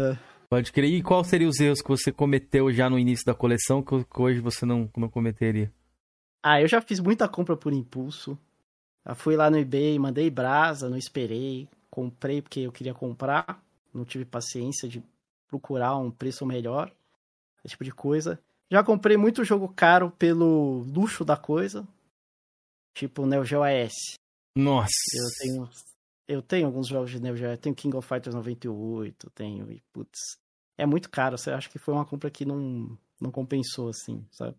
é. 0.00 0.18
Pode 0.50 0.72
crer. 0.72 0.90
E 0.92 1.00
qual 1.00 1.22
seriam 1.22 1.48
os 1.48 1.60
erros 1.60 1.80
que 1.80 1.88
você 1.88 2.10
cometeu 2.10 2.72
já 2.72 2.90
no 2.90 2.98
início 2.98 3.24
da 3.24 3.34
coleção 3.34 3.80
que 3.80 4.20
hoje 4.20 4.40
você 4.40 4.66
não, 4.66 4.90
não 4.96 5.08
cometeria? 5.08 5.72
Ah, 6.42 6.60
eu 6.60 6.66
já 6.66 6.80
fiz 6.80 6.98
muita 6.98 7.28
compra 7.28 7.56
por 7.56 7.72
impulso. 7.72 8.36
Eu 9.04 9.14
fui 9.14 9.36
lá 9.36 9.48
no 9.48 9.58
eBay, 9.58 9.96
mandei 9.96 10.28
brasa, 10.28 10.90
não 10.90 10.96
esperei. 10.96 11.68
Comprei 11.88 12.42
porque 12.42 12.60
eu 12.60 12.72
queria 12.72 12.94
comprar. 12.94 13.62
Não 13.94 14.04
tive 14.04 14.24
paciência 14.24 14.88
de 14.88 15.00
procurar 15.46 15.96
um 15.98 16.10
preço 16.10 16.44
melhor. 16.44 16.90
Esse 17.66 17.72
tipo 17.72 17.84
de 17.84 17.92
coisa. 17.92 18.40
Já 18.70 18.82
comprei 18.82 19.16
muito 19.16 19.44
jogo 19.44 19.68
caro 19.68 20.10
pelo 20.10 20.84
luxo 20.88 21.24
da 21.24 21.36
coisa 21.36 21.86
tipo 22.96 23.26
Neo 23.26 23.44
Geo 23.44 23.62
AS. 23.62 23.92
Nossa. 24.56 24.88
Eu 25.14 25.28
tenho, 25.38 25.70
eu 26.26 26.42
tenho 26.42 26.66
alguns 26.66 26.88
jogos 26.88 27.10
de 27.10 27.20
Neo 27.20 27.36
Geo, 27.36 27.50
eu 27.50 27.58
tenho 27.58 27.74
King 27.74 27.94
of 27.94 28.08
Fighters 28.08 28.34
98, 28.34 29.30
tenho, 29.30 29.70
e 29.70 29.82
putz, 29.92 30.38
é 30.78 30.86
muito 30.86 31.10
caro, 31.10 31.36
você 31.36 31.50
acha 31.50 31.68
que 31.68 31.78
foi 31.78 31.92
uma 31.92 32.06
compra 32.06 32.30
que 32.30 32.46
não, 32.46 32.98
não 33.20 33.30
compensou, 33.30 33.90
assim, 33.90 34.26
sabe? 34.32 34.56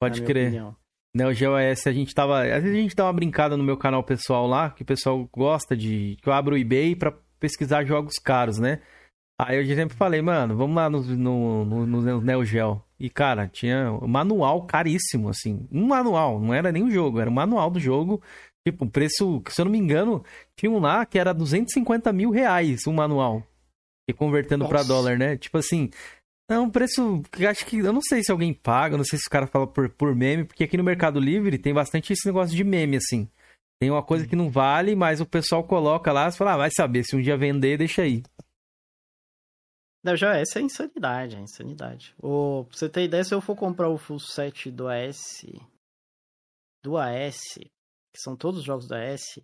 Pode 0.00 0.22
crer. 0.22 0.46
Opinião. 0.48 0.76
Neo 1.16 1.34
Geo 1.34 1.56
AS, 1.56 1.86
a 1.86 1.92
gente 1.92 2.14
tava, 2.14 2.42
às 2.42 2.62
vezes 2.62 2.78
a 2.78 2.80
gente 2.80 2.94
dá 2.94 3.06
uma 3.06 3.12
brincada 3.12 3.56
no 3.56 3.64
meu 3.64 3.76
canal 3.76 4.04
pessoal 4.04 4.46
lá, 4.46 4.70
que 4.70 4.82
o 4.82 4.86
pessoal 4.86 5.28
gosta 5.32 5.76
de, 5.76 6.16
que 6.22 6.28
eu 6.28 6.32
abro 6.32 6.54
o 6.54 6.58
eBay 6.58 6.94
pra 6.94 7.18
pesquisar 7.40 7.84
jogos 7.84 8.14
caros, 8.22 8.58
né? 8.58 8.80
Aí 9.40 9.56
eu 9.56 9.76
sempre 9.76 9.96
falei, 9.96 10.20
mano, 10.20 10.56
vamos 10.56 10.74
lá 10.74 10.90
no, 10.90 11.00
no, 11.00 11.64
no, 11.64 11.86
no 11.86 12.20
Neo 12.20 12.44
Geo. 12.44 12.82
E, 12.98 13.08
cara, 13.08 13.46
tinha 13.46 13.92
um 13.92 14.08
manual 14.08 14.66
caríssimo, 14.66 15.28
assim. 15.28 15.68
Um 15.70 15.86
manual, 15.86 16.40
não 16.40 16.52
era 16.52 16.72
nem 16.72 16.82
o 16.82 16.90
jogo, 16.90 17.20
era 17.20 17.30
um 17.30 17.34
manual 17.34 17.70
do 17.70 17.78
jogo. 17.78 18.20
Tipo, 18.66 18.84
um 18.84 18.88
preço, 18.88 19.40
se 19.48 19.60
eu 19.60 19.64
não 19.64 19.72
me 19.72 19.78
engano, 19.78 20.24
tinha 20.56 20.70
um 20.70 20.80
lá 20.80 21.06
que 21.06 21.18
era 21.18 21.32
250 21.32 22.12
mil 22.12 22.30
reais, 22.30 22.86
um 22.88 22.92
manual. 22.92 23.42
E 24.10 24.12
convertendo 24.12 24.66
para 24.66 24.82
dólar, 24.82 25.16
né? 25.16 25.36
Tipo 25.36 25.58
assim, 25.58 25.90
é 26.50 26.58
um 26.58 26.68
preço 26.68 27.22
que 27.30 27.46
acho 27.46 27.64
que. 27.64 27.78
Eu 27.78 27.92
não 27.92 28.00
sei 28.00 28.24
se 28.24 28.32
alguém 28.32 28.52
paga, 28.52 28.96
não 28.96 29.04
sei 29.04 29.18
se 29.18 29.26
o 29.28 29.30
cara 29.30 29.46
fala 29.46 29.66
por, 29.66 29.88
por 29.90 30.14
meme, 30.16 30.44
porque 30.44 30.64
aqui 30.64 30.76
no 30.76 30.82
Mercado 30.82 31.20
Livre 31.20 31.58
tem 31.58 31.72
bastante 31.72 32.12
esse 32.12 32.26
negócio 32.26 32.56
de 32.56 32.64
meme, 32.64 32.96
assim. 32.96 33.28
Tem 33.80 33.90
uma 33.90 34.02
coisa 34.02 34.26
que 34.26 34.34
não 34.34 34.50
vale, 34.50 34.96
mas 34.96 35.20
o 35.20 35.26
pessoal 35.26 35.62
coloca 35.62 36.10
lá 36.10 36.28
e 36.28 36.32
fala, 36.32 36.54
ah, 36.54 36.56
vai 36.56 36.70
saber, 36.74 37.04
se 37.04 37.14
um 37.14 37.20
dia 37.20 37.36
vender, 37.36 37.78
deixa 37.78 38.02
aí. 38.02 38.24
Não, 40.02 40.16
já 40.16 40.36
essa 40.36 40.58
é 40.60 40.62
insanidade, 40.62 41.36
é 41.36 41.40
insanidade. 41.40 42.14
O, 42.18 42.64
pra 42.64 42.78
você 42.78 42.88
ter 42.88 43.04
ideia, 43.04 43.24
se 43.24 43.34
eu 43.34 43.40
for 43.40 43.56
comprar 43.56 43.88
o 43.88 43.98
full 43.98 44.20
set 44.20 44.70
do 44.70 44.88
AS, 44.88 45.44
do 46.82 46.96
AS, 46.96 47.40
que 47.54 48.20
são 48.20 48.36
todos 48.36 48.60
os 48.60 48.66
jogos 48.66 48.86
do 48.86 48.94
AS, 48.94 49.40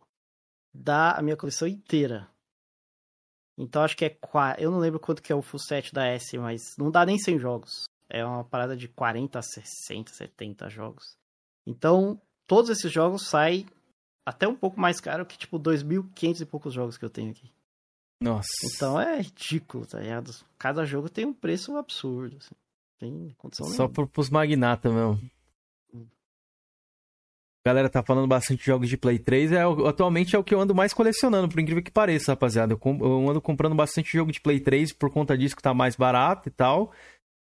dá 0.72 1.12
a 1.12 1.22
minha 1.22 1.36
coleção 1.36 1.66
inteira. 1.66 2.30
Então 3.57 3.82
acho 3.82 3.96
que 3.96 4.05
é. 4.05 4.18
Eu 4.59 4.70
não 4.70 4.78
lembro 4.78 4.98
quanto 4.98 5.22
que 5.22 5.32
é 5.32 5.34
o 5.34 5.42
full 5.42 5.61
set 5.61 5.92
da 5.92 6.07
S, 6.07 6.36
mas 6.38 6.76
não 6.76 6.90
dá 6.90 7.07
nem 7.07 7.18
100 7.18 7.38
jogos. 7.38 7.84
É 8.09 8.24
uma 8.24 8.44
parada 8.44 8.76
de 8.76 8.88
40, 8.88 9.40
60, 9.40 10.12
70 10.12 10.68
jogos. 10.68 11.16
Então, 11.66 12.20
todos 12.46 12.70
esses 12.70 12.92
jogos 12.92 13.28
saem 13.28 13.66
até 14.26 14.46
um 14.46 14.57
pouco 14.57 14.78
mais 14.78 15.00
caro 15.00 15.24
que, 15.24 15.38
tipo, 15.38 15.59
2.500 15.59 16.40
e 16.40 16.46
poucos 16.46 16.74
jogos 16.74 16.96
que 16.98 17.05
eu 17.05 17.11
tenho 17.11 17.30
aqui. 17.30 17.50
Nossa. 18.20 18.48
Então 18.64 19.00
é 19.00 19.20
ridículo, 19.20 19.86
tá 19.86 20.00
ligado? 20.00 20.32
Cada 20.58 20.84
jogo 20.84 21.08
tem 21.08 21.24
um 21.24 21.34
preço 21.34 21.76
absurdo. 21.76 22.36
Assim. 22.38 22.54
Tem 22.98 23.34
condição 23.36 23.66
Só 23.66 23.88
nenhuma. 23.88 24.08
pros 24.08 24.30
magnatas 24.30 24.92
mesmo. 24.92 25.20
A 27.66 27.70
galera 27.70 27.88
tá 27.88 28.02
falando 28.02 28.28
bastante 28.28 28.60
de 28.60 28.66
jogos 28.66 28.90
de 28.90 28.96
Play 28.96 29.18
3. 29.18 29.52
É, 29.52 29.62
atualmente 29.86 30.36
é 30.36 30.38
o 30.38 30.44
que 30.44 30.54
eu 30.54 30.60
ando 30.60 30.74
mais 30.74 30.92
colecionando, 30.92 31.48
por 31.48 31.58
incrível 31.58 31.82
que 31.82 31.90
pareça, 31.90 32.32
rapaziada. 32.32 32.74
Eu, 32.74 32.80
eu 33.00 33.30
ando 33.30 33.40
comprando 33.40 33.74
bastante 33.74 34.12
jogo 34.12 34.30
de 34.30 34.40
Play 34.40 34.60
3 34.60 34.92
por 34.92 35.10
conta 35.10 35.36
disso 35.36 35.56
que 35.56 35.62
tá 35.62 35.72
mais 35.72 35.96
barato 35.96 36.48
e 36.48 36.52
tal. 36.52 36.92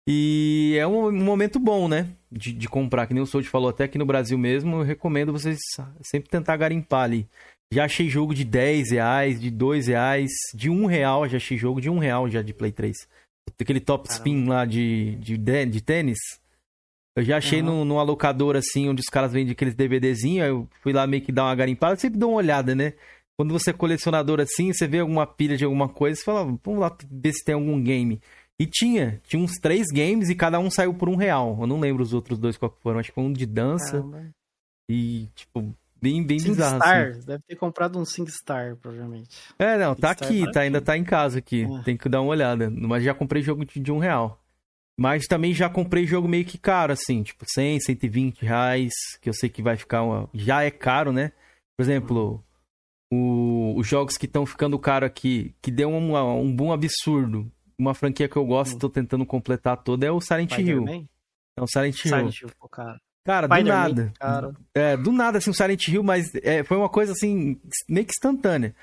E 0.09 0.75
é 0.79 0.87
um, 0.87 1.09
um 1.09 1.25
momento 1.25 1.59
bom, 1.59 1.87
né? 1.87 2.09
De, 2.33 2.53
de, 2.53 2.69
comprar, 2.69 3.07
que 3.07 3.13
nem 3.13 3.23
o 3.23 3.27
Sold 3.27 3.47
falou, 3.49 3.69
até 3.69 3.85
aqui 3.85 3.99
no 3.99 4.07
Brasil 4.07 4.39
mesmo, 4.39 4.77
eu 4.77 4.83
recomendo 4.83 5.33
vocês 5.33 5.59
sempre 6.03 6.31
tentar 6.31 6.57
garimpar 6.57 7.03
ali. 7.03 7.29
Já 7.73 7.85
achei 7.85 8.09
jogo 8.09 8.35
de 8.35 8.45
10 8.45 8.93
reais, 8.93 9.41
de 9.41 9.51
2 9.51 9.89
reais, 9.89 10.31
de 10.55 10.71
1 10.71 10.87
real, 10.87 11.29
já 11.29 11.37
achei 11.37 11.59
jogo 11.59 11.81
de 11.81 11.91
1 11.91 11.99
real 11.99 12.31
já 12.31 12.43
de 12.43 12.55
Play 12.55 12.73
3. 12.73 12.97
Aquele 13.61 13.81
top 13.81 14.09
Caramba. 14.09 14.19
spin 14.19 14.45
lá 14.47 14.65
de, 14.65 15.17
de, 15.17 15.37
de 15.37 15.81
tênis. 15.81 16.19
Eu 17.17 17.25
já 17.25 17.39
achei 17.39 17.61
uhum. 17.61 17.79
no, 17.79 17.85
no 17.85 17.99
alocador, 17.99 18.57
assim, 18.57 18.89
onde 18.89 19.01
os 19.01 19.09
caras 19.09 19.33
vendem 19.33 19.53
aqueles 19.53 19.75
DVDzinhos, 19.75 20.47
eu 20.47 20.69
fui 20.83 20.93
lá 20.93 21.07
meio 21.07 21.23
que 21.23 21.33
dar 21.33 21.45
uma 21.45 21.55
garimpada, 21.55 21.95
eu 21.95 21.99
sempre 21.99 22.19
dou 22.19 22.31
uma 22.31 22.39
olhada, 22.39 22.75
né? 22.75 22.93
Quando 23.39 23.53
você 23.53 23.71
é 23.71 23.73
colecionador 23.73 24.41
assim, 24.41 24.73
você 24.73 24.87
vê 24.87 25.01
alguma 25.01 25.27
pilha 25.27 25.57
de 25.57 25.65
alguma 25.65 25.89
coisa, 25.89 26.17
você 26.17 26.25
fala, 26.25 26.45
vamos 26.45 26.81
lá 26.81 26.97
ver 27.11 27.33
se 27.33 27.45
tem 27.45 27.55
algum 27.55 27.83
game. 27.83 28.21
E 28.59 28.67
tinha, 28.67 29.21
tinha 29.27 29.43
uns 29.43 29.53
três 29.61 29.87
games 29.93 30.31
e 30.31 30.35
cada 30.35 30.59
um 30.59 30.71
saiu 30.71 30.95
por 30.95 31.09
um 31.09 31.17
real. 31.17 31.57
Eu 31.61 31.67
não 31.67 31.81
lembro 31.81 32.03
os 32.03 32.15
outros 32.15 32.39
dois 32.39 32.57
qual 32.57 32.75
foram, 32.81 32.99
acho 32.99 33.11
que 33.11 33.15
foi 33.15 33.25
um 33.25 33.33
de 33.33 33.45
dança. 33.45 33.99
Caramba. 33.99 34.31
E, 34.91 35.29
tipo, 35.35 35.75
bem, 36.01 36.25
bem 36.25 36.39
Sing 36.39 36.51
bizarro. 36.51 36.77
Star, 36.77 37.09
assim. 37.09 37.27
deve 37.27 37.43
ter 37.47 37.57
comprado 37.57 37.99
um 37.99 38.05
SingStar, 38.05 38.77
provavelmente. 38.77 39.29
É, 39.59 39.77
não, 39.79 39.95
tá 39.95 40.11
aqui, 40.11 40.51
tá, 40.53 40.61
ainda 40.61 40.81
tá 40.81 40.97
em 40.97 41.05
casa 41.05 41.39
aqui. 41.39 41.65
É. 41.65 41.83
Tem 41.83 41.97
que 41.97 42.09
dar 42.09 42.21
uma 42.21 42.31
olhada. 42.31 42.71
Mas 42.71 43.05
já 43.05 43.15
comprei 43.15 43.43
jogo 43.43 43.65
de, 43.65 43.81
de 43.81 43.93
um 43.93 43.99
real. 43.99 44.41
Mas 44.99 45.27
também 45.27 45.53
já 45.53 45.69
comprei 45.69 46.07
jogo 46.07 46.27
meio 46.27 46.45
que 46.45 46.57
caro, 46.57 46.93
assim, 46.93 47.23
tipo 47.23 47.45
100, 47.47 47.81
120 47.81 48.43
reais, 48.43 48.93
que 49.21 49.29
eu 49.29 49.35
sei 49.35 49.49
que 49.49 49.63
vai 49.63 49.77
ficar. 49.77 50.03
Uma... 50.03 50.29
Já 50.33 50.63
é 50.63 50.71
caro, 50.71 51.13
né? 51.13 51.33
Por 51.77 51.83
exemplo, 51.83 52.43
o... 53.13 53.75
os 53.77 53.87
jogos 53.87 54.17
que 54.17 54.25
estão 54.25 54.47
ficando 54.47 54.79
caro 54.79 55.05
aqui, 55.05 55.55
que 55.61 55.71
deu 55.71 55.91
um, 55.91 56.17
um 56.41 56.55
boom 56.55 56.73
absurdo 56.73 57.51
uma 57.79 57.95
franquia 57.95 58.29
que 58.29 58.37
eu 58.37 58.45
gosto 58.45 58.77
e 58.77 58.79
tô 58.79 58.89
tentando 58.89 59.27
completar 59.27 59.77
toda 59.83 60.07
é 60.07 60.11
o 60.11 60.21
Silent 60.21 60.59
Hill. 60.59 61.07
É 61.57 61.63
o 61.63 61.67
Silent 61.67 61.95
Hill. 62.05 62.11
Silent 62.11 62.41
Hill, 62.41 62.51
pô, 62.59 62.69
cara. 63.27 63.49
Do 63.49 63.65
nada. 63.65 64.13
Cara. 64.19 64.55
É, 64.75 64.97
do 64.97 65.13
nada, 65.13 65.39
assim, 65.39 65.51
o 65.51 65.55
Silent 65.55 65.89
Hill, 65.89 66.03
mas 66.03 66.35
é, 66.37 66.65
foi 66.65 66.77
uma 66.77 66.89
coisa, 66.89 67.13
assim, 67.13 67.61
meio 67.89 68.07
que 68.07 68.13
instantânea. 68.17 68.75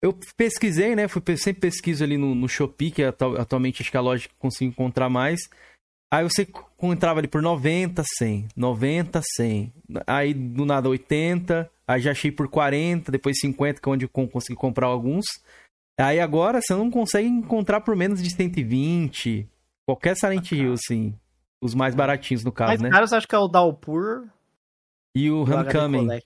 Eu 0.00 0.16
pesquisei, 0.36 0.94
né? 0.94 1.08
Fui, 1.08 1.22
sempre 1.36 1.62
pesquiso 1.62 2.04
ali 2.04 2.16
no, 2.16 2.34
no 2.34 2.48
Shopee, 2.48 2.90
que 2.90 3.02
é, 3.02 3.08
atualmente 3.08 3.82
acho 3.82 3.90
que 3.90 3.96
é 3.96 4.00
a 4.00 4.02
loja 4.02 4.28
que 4.28 4.34
consigo 4.38 4.70
encontrar 4.70 5.08
mais. 5.08 5.40
Aí 6.10 6.24
você 6.24 6.46
entrava 6.82 7.20
ali 7.20 7.28
por 7.28 7.42
90, 7.42 8.02
100. 8.16 8.48
90, 8.56 9.20
100. 9.36 9.72
Aí 10.06 10.32
do 10.32 10.64
nada 10.64 10.88
80. 10.88 11.70
Aí 11.86 12.00
já 12.00 12.12
achei 12.12 12.30
por 12.30 12.48
40, 12.48 13.10
depois 13.10 13.38
50, 13.40 13.80
que 13.80 13.88
é 13.88 13.92
onde 13.92 14.04
eu 14.04 14.08
consegui 14.08 14.56
comprar 14.56 14.86
alguns. 14.86 15.24
Aí 15.98 16.20
agora 16.20 16.60
você 16.62 16.74
não 16.74 16.90
consegue 16.90 17.26
encontrar 17.26 17.80
por 17.80 17.96
menos 17.96 18.22
de 18.22 18.30
120. 18.30 19.48
Qualquer 19.86 20.16
Silent 20.16 20.52
Hill, 20.52 20.74
assim. 20.74 21.14
Os 21.60 21.74
mais 21.74 21.94
baratinhos, 21.94 22.44
no 22.44 22.52
caso, 22.52 22.68
mais 22.68 22.80
né? 22.80 22.90
caros 22.90 23.12
acho 23.12 23.26
que 23.26 23.34
é 23.34 23.38
o 23.38 23.48
Dalpur. 23.48 24.28
E 25.14 25.30
o 25.30 25.42
Homecoming. 25.42 26.06
Né? 26.06 26.20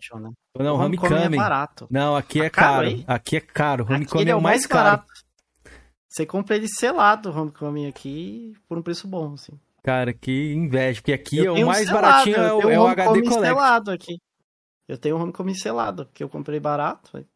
Não, 0.58 0.76
o 0.76 0.78
Homecoming. 0.78 1.14
É 1.14 1.28
barato. 1.28 1.86
Não, 1.90 2.14
aqui 2.14 2.40
tá 2.40 2.44
é 2.44 2.50
caro. 2.50 2.90
caro 2.90 3.04
aqui 3.06 3.36
é 3.36 3.40
caro. 3.40 3.84
O 3.84 3.92
Homecoming 3.92 4.26
é, 4.26 4.30
é 4.30 4.36
o 4.36 4.42
mais 4.42 4.66
caro. 4.66 4.98
Barato. 4.98 5.12
Você 6.08 6.26
compra 6.26 6.56
ele 6.56 6.68
selado, 6.68 7.30
o 7.30 7.32
Homecoming 7.34 7.88
aqui, 7.88 8.52
por 8.68 8.76
um 8.76 8.82
preço 8.82 9.08
bom, 9.08 9.32
assim. 9.32 9.58
Cara, 9.82 10.12
que 10.12 10.52
inveja, 10.52 11.00
porque 11.00 11.12
aqui 11.14 11.44
é 11.44 11.50
o 11.50 11.66
mais 11.66 11.86
selado, 11.86 12.06
baratinho 12.06 12.36
é 12.36 12.52
o, 12.52 12.70
é 12.70 12.78
o 12.78 12.86
HD 12.86 13.08
Collection. 13.08 13.40
selado 13.40 13.90
aqui. 13.90 14.18
Eu 14.86 14.98
tenho 14.98 15.16
um 15.16 15.22
Homecoming 15.22 15.54
selado, 15.54 16.06
que 16.12 16.22
eu 16.22 16.28
comprei 16.28 16.60
barato. 16.60 17.26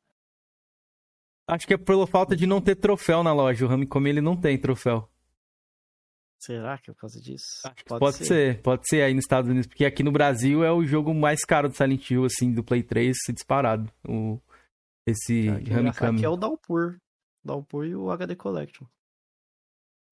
Acho 1.48 1.66
que 1.66 1.72
é 1.72 1.78
pela 1.78 2.06
falta 2.06 2.36
de 2.36 2.46
não 2.46 2.60
ter 2.60 2.76
troféu 2.76 3.22
na 3.22 3.32
loja. 3.32 3.64
O 3.64 3.72
Homecoming 3.72 4.10
ele 4.10 4.20
não 4.20 4.36
tem 4.36 4.58
troféu. 4.58 5.08
Será 6.38 6.78
que 6.78 6.90
é 6.90 6.94
por 6.94 7.00
causa 7.00 7.20
disso? 7.20 7.62
Pode, 7.86 8.00
pode 8.00 8.16
ser. 8.18 8.24
ser. 8.24 8.62
pode 8.62 8.82
ser 8.88 9.02
aí 9.02 9.14
nos 9.14 9.24
Estados 9.24 9.50
Unidos, 9.50 9.66
porque 9.66 9.84
aqui 9.84 10.02
no 10.02 10.12
Brasil 10.12 10.62
é 10.62 10.70
o 10.70 10.84
jogo 10.84 11.14
mais 11.14 11.40
caro 11.44 11.68
do 11.68 11.74
Silent 11.74 12.10
Hill, 12.10 12.24
assim, 12.24 12.52
do 12.52 12.62
Play 12.62 12.82
3, 12.82 13.16
disparado. 13.30 13.90
O, 14.06 14.38
esse 15.06 15.48
é, 15.48 15.78
Homecoming. 15.78 16.18
Aqui 16.18 16.24
é 16.24 16.28
o 16.28 16.36
Downpour. 16.36 16.98
Downpour 17.44 17.86
e 17.86 17.96
o 17.96 18.10
HD 18.10 18.36
Collection. 18.36 18.86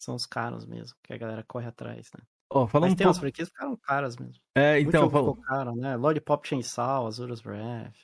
São 0.00 0.14
os 0.14 0.26
caros 0.26 0.66
mesmo, 0.66 0.96
que 1.02 1.12
a 1.12 1.18
galera 1.18 1.44
corre 1.46 1.66
atrás, 1.66 2.08
né? 2.16 2.24
Ó, 2.50 2.64
oh, 2.64 2.66
falando 2.68 2.90
Mas 2.90 2.98
tem 2.98 3.06
umas 3.06 3.18
franquias 3.18 3.48
que 3.48 3.54
ficaram 3.54 3.76
caras 3.76 4.16
mesmo. 4.16 4.40
É, 4.54 4.78
então... 4.80 5.02
Muito 5.02 5.12
falou... 5.12 5.36
caro, 5.36 5.74
né? 5.74 5.96
Lollipop 5.96 6.46
Chainsaw, 6.46 7.06
Azura's 7.06 7.40
Breath. 7.40 7.94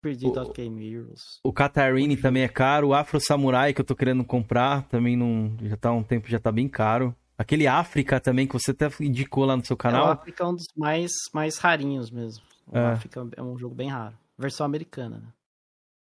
Perdido 0.00 0.40
o, 0.40 0.52
Game 0.52 0.94
Heroes. 0.94 1.40
O 1.42 1.52
Katarini 1.52 2.16
também 2.16 2.44
é 2.44 2.48
caro. 2.48 2.88
O 2.88 2.94
Afro 2.94 3.20
Samurai 3.20 3.74
que 3.74 3.80
eu 3.80 3.84
tô 3.84 3.96
querendo 3.96 4.24
comprar 4.24 4.86
também 4.88 5.16
não. 5.16 5.56
Já 5.62 5.76
tá 5.76 5.90
um 5.90 6.04
tempo, 6.04 6.28
já 6.28 6.38
tá 6.38 6.52
bem 6.52 6.68
caro. 6.68 7.14
Aquele 7.38 7.68
África 7.68 8.18
também 8.18 8.48
que 8.48 8.52
você 8.52 8.72
até 8.72 8.90
indicou 9.00 9.44
lá 9.44 9.56
no 9.56 9.64
seu 9.64 9.76
canal. 9.76 10.06
É, 10.06 10.08
o 10.08 10.12
África 10.12 10.42
é 10.42 10.46
um 10.46 10.54
dos 10.54 10.66
mais, 10.76 11.12
mais 11.32 11.56
rarinhos 11.56 12.10
mesmo. 12.10 12.44
O 12.66 12.76
é. 12.76 12.86
África 12.86 13.24
é 13.36 13.42
um 13.42 13.56
jogo 13.56 13.76
bem 13.76 13.88
raro. 13.88 14.18
Versão 14.36 14.66
americana, 14.66 15.18
né? 15.18 15.28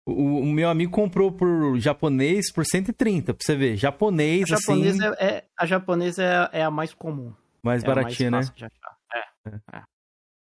O, 0.07 0.41
o, 0.41 0.47
meu 0.47 0.69
amigo 0.69 0.91
comprou 0.91 1.31
por 1.31 1.79
japonês 1.79 2.53
por 2.53 2.67
130, 2.67 3.33
pra 3.33 3.47
você 3.47 3.55
ver. 3.55 3.77
Japonês, 3.77 4.51
a 4.51 4.55
assim... 4.57 4.85
Japonês 4.85 5.01
é, 5.01 5.25
é, 5.25 5.45
a 5.57 5.67
japonesa 5.67 6.25
é, 6.25 6.61
é, 6.61 6.65
a 6.65 6.71
mais 6.71 6.93
comum. 6.93 7.33
Mais 7.63 7.85
é 7.85 7.87
baratinha, 7.87 8.31
mais 8.31 8.51
né? 8.51 8.69
É, 9.13 9.51
é. 9.73 9.83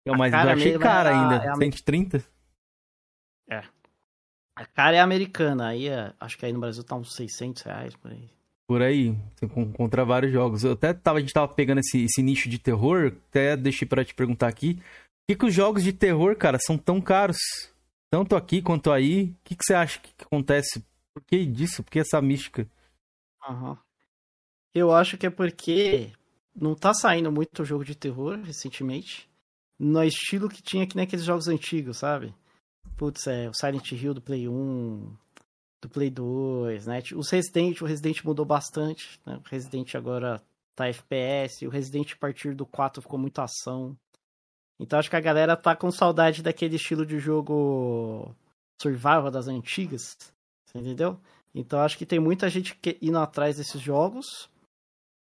É, 0.08 0.18
mas 0.18 0.34
eu 0.34 0.40
achei 0.40 0.80
cara 0.80 1.12
é 1.12 1.14
ainda. 1.14 1.36
É 1.46 1.50
a, 1.50 1.56
130? 1.56 2.26
É. 3.52 3.62
A 4.56 4.66
cara 4.66 4.98
é 4.98 5.00
americana, 5.00 5.68
aí 5.68 5.88
é, 5.88 6.12
acho 6.20 6.38
que 6.38 6.46
aí 6.46 6.54
no 6.54 6.60
Brasil 6.60 6.84
tá 6.84 6.96
uns 6.96 7.14
600 7.16 7.62
reais 7.62 7.96
por 7.96 8.12
aí. 8.12 8.30
Por 8.72 8.82
aí, 8.82 9.14
você 9.36 9.46
encontra 9.48 10.06
vários 10.06 10.32
jogos. 10.32 10.64
Eu 10.64 10.72
até 10.72 10.94
tava, 10.94 11.18
a 11.18 11.20
gente 11.20 11.34
tava 11.34 11.54
pegando 11.54 11.80
esse, 11.80 12.06
esse 12.06 12.24
nicho 12.24 12.48
de 12.48 12.58
terror, 12.58 13.12
até 13.28 13.58
deixei 13.58 13.86
para 13.86 14.06
te 14.06 14.16
perguntar 14.16 14.48
aqui. 14.48 14.76
Por 14.76 14.84
que, 15.28 15.36
que 15.36 15.46
os 15.46 15.54
jogos 15.54 15.84
de 15.84 15.92
terror, 15.92 16.38
cara, 16.38 16.58
são 16.58 16.78
tão 16.78 17.02
caros? 17.02 17.36
Tanto 18.10 18.34
aqui 18.34 18.62
quanto 18.62 18.90
aí. 18.90 19.24
O 19.24 19.36
que, 19.44 19.56
que 19.58 19.66
você 19.66 19.74
acha 19.74 20.00
que, 20.00 20.14
que 20.14 20.24
acontece? 20.24 20.82
Por 21.14 21.22
que 21.28 21.46
disso? 21.46 21.84
Por 21.84 21.92
que 21.92 22.00
essa 22.00 22.22
mística? 22.22 22.66
Uhum. 23.46 23.76
Eu 24.74 24.94
acho 24.94 25.18
que 25.18 25.26
é 25.28 25.30
porque 25.30 26.14
não 26.56 26.74
tá 26.74 26.94
saindo 26.94 27.30
muito 27.30 27.66
jogo 27.66 27.84
de 27.84 27.94
terror 27.94 28.40
recentemente. 28.42 29.30
No 29.78 30.02
estilo 30.02 30.48
que 30.48 30.64
tinha 30.64 30.88
que 30.88 30.96
nem 30.96 31.04
aqueles 31.04 31.26
jogos 31.26 31.50
antigos, 31.50 31.98
sabe? 31.98 32.34
Putz, 32.96 33.28
é, 33.28 33.50
o 33.50 33.54
Silent 33.54 33.92
Hill 33.92 34.14
do 34.14 34.22
Play 34.22 34.48
1, 34.48 35.14
do 35.82 35.90
Play 35.90 36.10
2, 36.10 36.86
né? 36.86 37.02
Os 37.16 37.30
Resident, 37.30 37.82
o 37.82 37.86
Resident 37.86 38.24
mudou 38.24 38.46
bastante, 38.46 39.20
né? 39.26 39.38
O 39.44 39.50
Resident 39.50 39.96
agora 39.96 40.42
tá 40.76 40.88
FPS, 40.88 41.66
o 41.66 41.70
Resident 41.70 42.14
a 42.14 42.18
partir 42.18 42.54
do 42.54 42.66
4 42.66 43.02
ficou 43.02 43.20
muito 43.20 43.40
ação. 43.40 43.98
Então 44.80 45.00
acho 45.00 45.10
que 45.10 45.16
a 45.16 45.22
galera 45.22 45.58
tá 45.58 45.76
com 45.76 45.92
saudade 45.92 46.42
daquele 46.42 46.76
estilo 46.76 47.06
de 47.06 47.20
jogo 47.20 48.34
survival 48.82 49.30
das 49.30 49.48
antigas, 49.48 50.18
entendeu? 50.74 51.20
Então 51.54 51.80
acho 51.82 51.98
que 51.98 52.06
tem 52.06 52.20
muita 52.20 52.50
gente 52.50 52.78
indo 53.02 53.18
atrás 53.18 53.58
desses 53.58 53.82
jogos. 53.82 54.50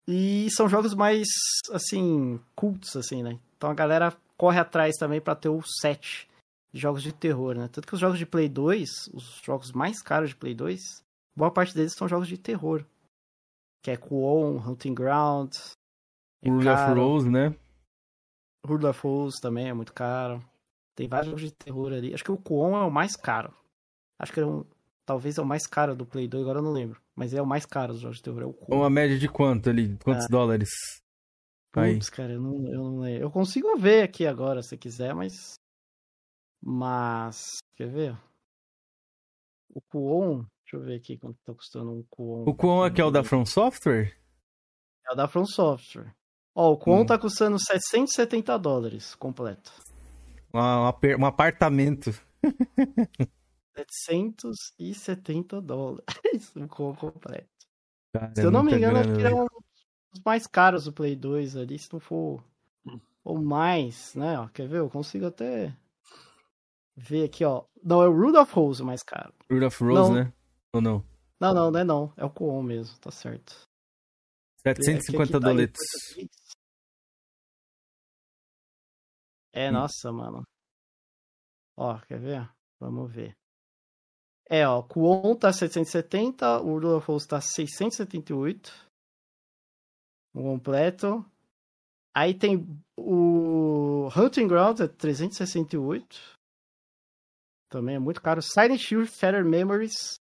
E 0.08 0.47
são 0.51 0.70
jogos 0.70 0.93
mais, 0.93 1.28
assim, 1.72 2.39
cultos, 2.56 2.95
assim, 2.95 3.24
né? 3.24 3.39
Então 3.58 3.72
a 3.72 3.74
galera 3.74 4.16
corre 4.38 4.60
atrás 4.60 4.95
também 4.99 5.20
pra 5.20 5.36
ter 5.36 5.49
o 5.49 5.62
set 5.64 6.28
de 6.76 6.82
jogos 6.82 7.01
de 7.01 7.13
terror, 7.13 7.55
né? 7.55 7.69
Tanto 7.69 7.88
que 7.88 7.93
os 7.93 8.01
jogos 8.01 8.19
de 8.19 8.26
Play 8.26 8.49
2, 8.49 8.89
os 9.13 9.41
jogos 9.41 9.71
mais 9.71 10.01
caros 10.01 10.32
de 10.32 10.36
Play 10.36 10.53
2, 10.53 11.01
boa 11.34 11.49
parte 11.49 11.73
deles 11.73 11.93
são 11.93 12.05
jogos 12.05 12.28
de 12.28 12.38
terror. 12.38 12.86
Que 13.82 13.91
é 13.91 13.97
Kuon, 13.97 14.57
Hunting 14.57 14.93
Ground. 14.93 15.55
é 16.43 16.49
Rule 16.49 16.67
of. 16.67 16.93
Rose, 16.93 17.30
né? 17.30 17.55
Rule 18.67 18.88
of 18.88 18.99
Rose 19.01 19.39
também 19.39 19.69
é 19.69 19.73
muito 19.73 19.93
caro. 19.93 20.43
Tem 20.95 21.07
vários 21.07 21.28
jogos 21.28 21.43
de 21.43 21.51
terror 21.53 21.93
ali. 21.93 22.13
Acho 22.13 22.26
que 22.26 22.32
o 22.32 22.38
Kuon 22.38 22.76
é 22.76 22.84
o 22.84 22.91
mais 22.91 23.15
caro. 23.15 23.53
Acho 24.19 24.34
que 24.34 24.41
é 24.41 24.45
um, 24.45 24.65
talvez 25.05 25.38
é 25.38 25.41
o 25.41 25.45
mais 25.45 25.65
caro 25.65 25.95
do 25.95 26.05
Play 26.05 26.28
2, 26.28 26.43
agora 26.43 26.59
eu 26.59 26.63
não 26.63 26.73
lembro. 26.73 27.01
Mas 27.15 27.34
é 27.34 27.41
o 27.41 27.47
mais 27.47 27.65
caro 27.65 27.93
dos 27.93 28.01
jogos 28.01 28.17
de 28.17 28.23
terror, 28.23 28.41
é 28.41 28.45
o 28.45 28.53
Kuon. 28.53 28.76
Uma 28.76 28.89
média 28.89 29.17
de 29.17 29.30
quanto 29.30 29.69
ali? 29.69 29.97
Quantos 30.03 30.28
dólares? 30.28 30.69
Aí. 31.73 31.93
Putz, 31.93 32.09
cara, 32.09 32.34
eu 32.34 32.41
não, 32.41 32.67
eu 32.67 32.84
não 32.84 32.99
lembro. 32.99 33.23
Eu 33.23 33.32
consigo 33.32 33.78
ver 33.78 34.03
aqui 34.03 34.28
agora, 34.28 34.61
se 34.61 34.76
quiser, 34.76 35.15
mas... 35.15 35.57
Mas... 36.66 37.57
Quer 37.76 37.88
ver? 37.88 38.18
O 39.70 39.80
Kuon... 39.82 40.43
Deixa 40.63 40.78
eu 40.78 40.82
ver 40.82 40.95
aqui 40.95 41.16
quanto 41.16 41.38
tá 41.45 41.53
custando 41.53 41.91
um 41.91 42.03
Kuon. 42.09 42.43
O 42.49 42.55
Kwon 42.55 42.84
aqui 42.84 42.99
é 42.99 43.05
o 43.05 43.11
da 43.11 43.24
From 43.24 43.45
Software? 43.45 44.18
É 45.07 45.13
o 45.13 45.16
da 45.16 45.28
From 45.28 45.45
Software. 45.45 46.16
Ó, 46.55 46.72
o 46.72 46.78
Kuon 46.78 47.01
Hum. 47.01 47.05
tá 47.05 47.20
custando 47.20 47.59
770 47.59 48.57
dólares 48.57 49.13
completo. 49.13 49.72
Um, 50.51 50.59
um 51.22 51.26
apartamento. 51.28 52.11
770 54.07 55.61
dólares. 55.61 56.55
o 56.55 56.68
Kuon 56.68 56.95
completo. 56.95 57.47
Cara, 58.11 58.34
Se 58.34 58.41
é 58.41 58.45
eu 58.45 58.49
não 58.51 58.63
me 58.63 58.74
engano, 58.74 58.97
acho 58.97 59.13
que 59.16 59.22
é 59.22 59.36
um 59.36 59.45
dos 60.11 60.24
mais 60.26 60.47
caros 60.47 60.86
do 60.86 60.93
Play 60.93 61.16
2 61.16 61.57
ali, 61.57 61.78
se 61.78 61.93
não 61.93 61.99
for 61.99 62.43
ou 63.24 63.39
mais, 63.43 64.16
né? 64.16 64.39
Ó, 64.39 64.47
quer 64.47 64.68
ver? 64.68 64.80
Eu 64.80 64.89
consigo 64.89 65.28
até 65.28 65.76
ver 66.96 67.26
aqui, 67.26 67.43
ó. 67.46 67.66
Não, 67.84 68.02
é 68.02 68.08
o 68.08 68.14
Rudolph 68.14 68.52
Rose 68.54 68.84
mais 68.84 69.04
caro. 69.04 69.34
Of 69.66 69.84
Rose, 69.84 69.93
Não. 69.93 70.14
né? 70.14 70.34
Ou 70.74 70.82
não? 70.82 71.04
Não, 71.39 71.54
não, 71.54 71.72
não 71.72 71.80
é 71.80 71.84
não. 71.84 72.14
É 72.18 72.24
o 72.26 72.30
Kuon 72.30 72.64
mesmo, 72.64 72.98
tá 73.00 73.12
certo. 73.12 73.54
É 74.64 74.74
que 74.74 74.82
aqui 74.82 74.84
750 74.86 75.32
tá 75.32 75.38
em 75.38 75.41
doletos. 75.41 75.82
É, 79.54 79.70
Hum. 79.70 79.74
nossa, 79.74 80.12
mano. 80.12 80.43
Ó, 81.78 81.98
quer 82.02 82.20
ver? 82.20 82.50
Vamos 82.80 83.12
ver. 83.12 83.36
É, 84.50 84.68
ó, 84.68 84.82
Kuon 84.84 85.36
tá 85.36 85.52
770, 85.52 86.62
o 86.62 86.74
Rudolph 86.76 87.06
Rose 87.08 87.28
tá 87.28 87.41
678. 87.41 88.72
O 90.34 90.41
completo. 90.41 91.26
Aí 92.14 92.34
tem 92.38 92.58
o 92.98 94.08
Hunting 94.16 94.48
Ground 94.48 94.80
é 94.80 94.88
368. 94.88 96.35
Também 97.76 97.95
é 97.95 97.99
muito 97.99 98.21
caro. 98.21 98.41
Silent 98.41 98.89
Hill 98.89 99.05
Shattered 99.05 99.43
Memories 99.49 100.15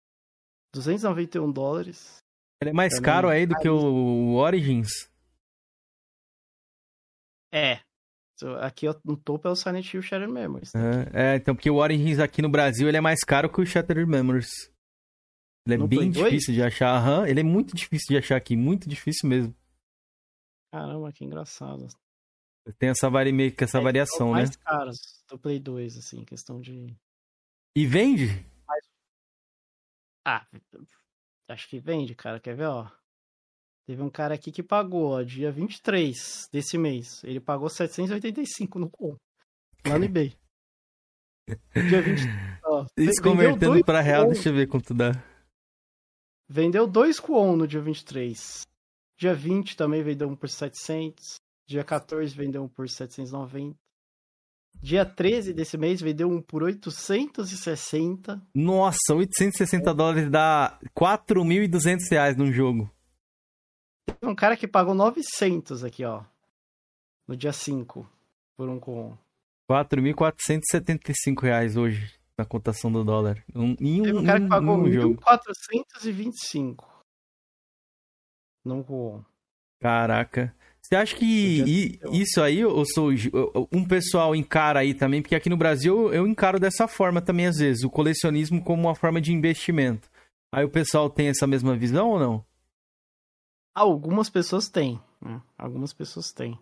291 0.74 1.52
dólares. 1.52 2.18
Ele 2.60 2.72
é 2.72 2.74
mais 2.74 2.94
Também 2.94 3.06
caro 3.06 3.30
aí 3.30 3.46
do 3.46 3.56
que 3.56 3.70
o 3.70 4.34
Origins? 4.34 4.90
É. 7.54 7.80
Aqui 8.60 8.88
no 9.06 9.16
topo 9.16 9.48
é 9.48 9.52
o 9.52 9.56
Silent 9.56 9.94
Hill 9.94 10.02
Shattered 10.02 10.34
Memories. 10.34 10.72
É, 10.74 11.34
é, 11.34 11.36
então, 11.36 11.56
porque 11.56 11.70
o 11.70 11.76
Origins 11.76 12.18
aqui 12.18 12.42
no 12.42 12.50
Brasil 12.50 12.88
ele 12.88 12.98
é 12.98 13.02
mais 13.02 13.20
caro 13.20 13.52
que 13.52 13.62
o 13.62 13.66
Shattered 13.66 14.10
Memories. 14.10 14.50
Ele 15.68 15.76
é 15.76 15.78
No 15.78 15.88
bem 15.88 16.00
Play 16.00 16.12
2? 16.12 16.26
difícil 16.32 16.56
de 16.56 16.64
achar. 16.64 16.90
Aham, 16.98 17.28
ele 17.28 17.42
é 17.42 17.44
muito 17.44 17.76
difícil 17.76 18.08
de 18.10 18.18
achar 18.18 18.36
aqui, 18.36 18.56
muito 18.58 18.90
difícil 18.90 19.30
mesmo. 19.30 19.56
Caramba, 20.74 21.14
que 21.14 21.24
engraçado. 21.24 21.88
Tem 22.80 22.90
essa, 22.90 23.10
vari... 23.10 23.32
essa 23.62 23.78
É, 23.78 23.82
variação, 23.82 24.28
né? 24.30 24.40
mais 24.40 24.56
caros 24.56 24.98
do 25.30 25.38
Play 25.38 25.60
2, 25.60 25.98
assim, 25.98 26.26
questão 26.26 26.60
de. 26.60 26.96
E 27.76 27.88
vende? 27.88 28.46
Ah, 30.26 30.46
acho 31.50 31.68
que 31.68 31.80
vende, 31.80 32.14
cara. 32.14 32.40
Quer 32.40 32.56
ver, 32.56 32.68
ó? 32.68 32.90
Teve 33.86 34.02
um 34.02 34.10
cara 34.10 34.36
aqui 34.36 34.52
que 34.52 34.64
pagou, 34.64 35.12
ó, 35.12 35.24
dia 35.24 35.52
23 35.52 36.48
desse 36.52 36.78
mês. 36.78 37.24
Ele 37.24 37.40
pagou 37.40 37.70
785 37.70 38.80
no 38.80 38.90
com. 38.90 39.18
Lá 39.86 40.00
no 40.00 40.06
eBay. 40.06 40.38
Dia 41.74 42.02
20. 42.02 42.22
Ó, 42.64 42.86
Isso 42.98 43.22
vendeu 43.22 43.24
convertendo 43.24 43.72
dois 43.74 43.84
pra 43.84 44.00
real, 44.00 44.28
deixa 44.28 44.48
eu 44.48 44.54
ver 44.54 44.68
quanto 44.68 44.94
dá. 44.94 45.12
Vendeu 46.48 46.88
dois 46.88 47.20
Kuon 47.20 47.58
no 47.58 47.68
dia 47.68 47.82
23. 47.82 48.66
Dia 49.18 49.34
20 49.34 49.76
também 49.76 50.02
vendeu 50.02 50.30
um 50.30 50.36
por 50.38 50.48
700. 50.48 51.36
Dia 51.68 51.84
14 51.84 52.34
vendeu 52.34 52.64
um 52.64 52.70
por 52.70 52.88
790. 52.88 53.78
Dia 54.84 55.06
13 55.06 55.54
desse 55.54 55.78
mês 55.78 56.02
vendeu 56.02 56.30
um 56.30 56.42
por 56.42 56.62
860. 56.62 58.46
Nossa, 58.54 59.16
860 59.16 59.94
dólares 59.94 60.30
dá 60.30 60.78
4.200 60.94 62.00
reais 62.12 62.36
num 62.36 62.52
jogo. 62.52 62.92
Teve 64.06 64.30
um 64.30 64.36
cara 64.36 64.58
que 64.58 64.68
pagou 64.68 64.94
900 64.94 65.86
aqui, 65.86 66.04
ó. 66.04 66.26
No 67.26 67.38
dia 67.38 67.54
5. 67.54 68.06
Por 68.58 68.68
um 68.68 68.78
Kuon. 68.78 69.16
4.475 69.72 71.42
reais 71.42 71.78
hoje 71.78 72.20
na 72.38 72.44
cotação 72.44 72.92
do 72.92 73.06
dólar. 73.06 73.42
Um, 73.56 73.78
em 73.80 74.02
um, 74.02 74.04
Teve 74.04 74.18
um 74.18 74.26
cara 74.26 74.42
que 74.42 74.50
pagou 74.50 74.78
um 74.80 74.92
jogo. 74.92 75.22
1.425. 75.22 76.86
Num 78.66 78.84
Kuon. 78.84 79.24
Caraca. 79.80 80.54
Você 80.84 80.96
acha 80.98 81.16
que 81.16 81.98
isso 82.12 82.42
aí, 82.42 82.60
eu 82.60 82.84
sou 82.86 83.10
um 83.72 83.86
pessoal 83.88 84.36
encara 84.36 84.80
aí 84.82 84.94
também, 84.94 85.22
porque 85.22 85.34
aqui 85.36 85.50
no 85.50 85.56
Brasil 85.58 86.14
eu 86.14 86.28
encaro 86.28 86.60
dessa 86.60 86.88
forma 86.88 87.22
também 87.22 87.48
às 87.48 87.58
vezes, 87.58 87.84
o 87.84 87.90
colecionismo 87.90 88.62
como 88.64 88.84
uma 88.84 88.96
forma 88.96 89.22
de 89.22 89.32
investimento. 89.32 90.10
Aí 90.54 90.66
o 90.66 90.70
pessoal 90.70 91.10
tem 91.10 91.30
essa 91.30 91.48
mesma 91.48 91.76
visão 91.76 92.10
ou 92.10 92.20
não? 92.20 92.46
Algumas 93.74 94.30
pessoas 94.30 94.70
têm, 94.70 95.02
né? 95.22 95.42
Algumas 95.58 95.94
pessoas 95.94 96.32
têm. 96.32 96.60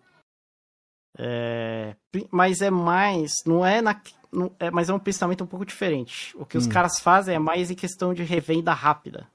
É, 1.18 1.94
mas 2.30 2.62
é 2.62 2.70
mais, 2.70 3.32
não 3.44 3.66
é 3.66 3.82
na, 3.82 4.00
não- 4.32 4.54
é, 4.58 4.70
mas 4.70 4.88
é 4.88 4.94
um 4.94 4.98
pensamento 4.98 5.44
um 5.44 5.46
pouco 5.46 5.66
diferente. 5.66 6.34
O 6.38 6.46
que 6.46 6.56
os 6.56 6.66
Hum. 6.66 6.70
caras 6.70 7.00
fazem 7.00 7.34
é 7.34 7.38
mais 7.38 7.70
em 7.70 7.74
questão 7.74 8.14
de 8.14 8.22
revenda 8.22 8.72
rápida, 8.72 9.28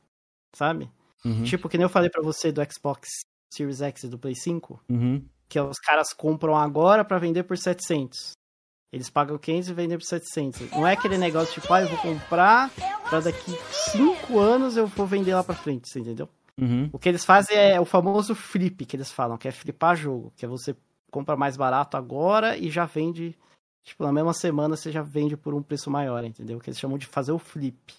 sabe? 0.56 0.90
Uhum, 1.24 1.44
Tipo, 1.44 1.68
que 1.70 1.78
nem 1.78 1.84
eu 1.84 1.90
falei 1.90 2.10
pra 2.10 2.24
você 2.24 2.52
do 2.52 2.62
Xbox 2.72 3.08
Series 3.54 3.82
X 3.82 4.04
e 4.04 4.08
do 4.08 4.18
Play 4.20 4.36
5, 4.36 4.82
uhum. 4.90 5.24
que 5.48 5.60
os 5.60 5.80
caras 5.80 6.14
compram 6.14 6.56
agora 6.56 7.04
pra 7.06 7.18
vender 7.20 7.44
por 7.44 7.58
700. 7.58 8.32
Eles 8.92 9.10
pagam 9.10 9.38
500 9.38 9.70
e 9.70 9.74
vendem 9.74 9.98
por 9.98 10.06
700. 10.06 10.72
Não 10.72 10.88
é 10.88 10.94
aquele 10.94 11.18
negócio 11.18 11.60
tipo, 11.60 11.74
ah, 11.74 11.82
eu 11.82 11.90
vou 11.90 11.98
comprar 11.98 12.70
pra 13.10 13.20
daqui 13.20 13.52
5 13.92 14.40
anos 14.40 14.78
eu 14.78 14.88
vou 14.88 15.06
vender 15.06 15.36
lá 15.36 15.44
pra 15.44 15.56
frente, 15.56 15.90
você 15.90 16.00
entendeu? 16.00 16.30
Uhum. 16.60 16.90
O 16.92 16.98
que 16.98 17.08
eles 17.10 17.24
fazem 17.26 17.56
é 17.58 17.80
o 17.80 17.86
famoso 17.86 18.34
flip 18.34 18.86
que 18.86 18.96
eles 18.96 19.12
falam, 19.12 19.38
que 19.38 19.48
é 19.48 19.52
flipar 19.52 19.96
jogo, 19.96 20.32
que 20.36 20.46
é 20.46 20.48
você 20.48 20.76
compra 21.12 21.36
mais 21.36 21.56
barato 21.58 21.96
agora 21.98 22.58
e 22.58 22.70
já 22.70 22.86
vende, 22.86 23.38
tipo, 23.84 24.04
na 24.04 24.12
mesma 24.12 24.34
semana 24.34 24.76
você 24.76 24.92
já 24.92 25.02
vende 25.02 25.38
por 25.38 25.54
um 25.54 25.62
preço 25.62 25.92
maior, 25.92 26.24
entendeu? 26.24 26.60
Que 26.60 26.70
eles 26.70 26.80
chamam 26.80 26.98
de 26.98 27.06
fazer 27.06 27.32
o 27.32 27.40
flip. 27.40 27.94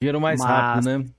Dinheiro 0.00 0.20
mais 0.20 0.40
Mas- 0.40 0.48
rápido, 0.50 0.98
né? 0.98 1.10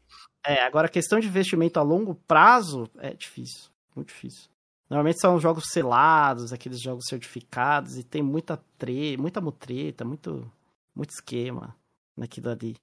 É, 0.47 0.63
agora 0.63 0.87
a 0.87 0.89
questão 0.89 1.19
de 1.19 1.27
investimento 1.27 1.77
a 1.77 1.83
longo 1.83 2.15
prazo 2.15 2.89
é 2.99 3.13
difícil, 3.13 3.69
muito 3.93 4.07
difícil. 4.07 4.49
Normalmente 4.89 5.19
são 5.19 5.37
jogos 5.41 5.65
selados, 5.73 6.53
aqueles 6.53 6.81
jogos 6.81 7.03
certificados, 7.09 7.97
e 7.97 8.03
tem 8.03 8.23
muita 8.23 8.57
tre 8.77 9.17
muita 9.17 9.41
mutreta, 9.41 10.05
muito, 10.05 10.49
muito 10.95 11.09
esquema 11.09 11.75
naquilo 12.15 12.49
ali, 12.49 12.77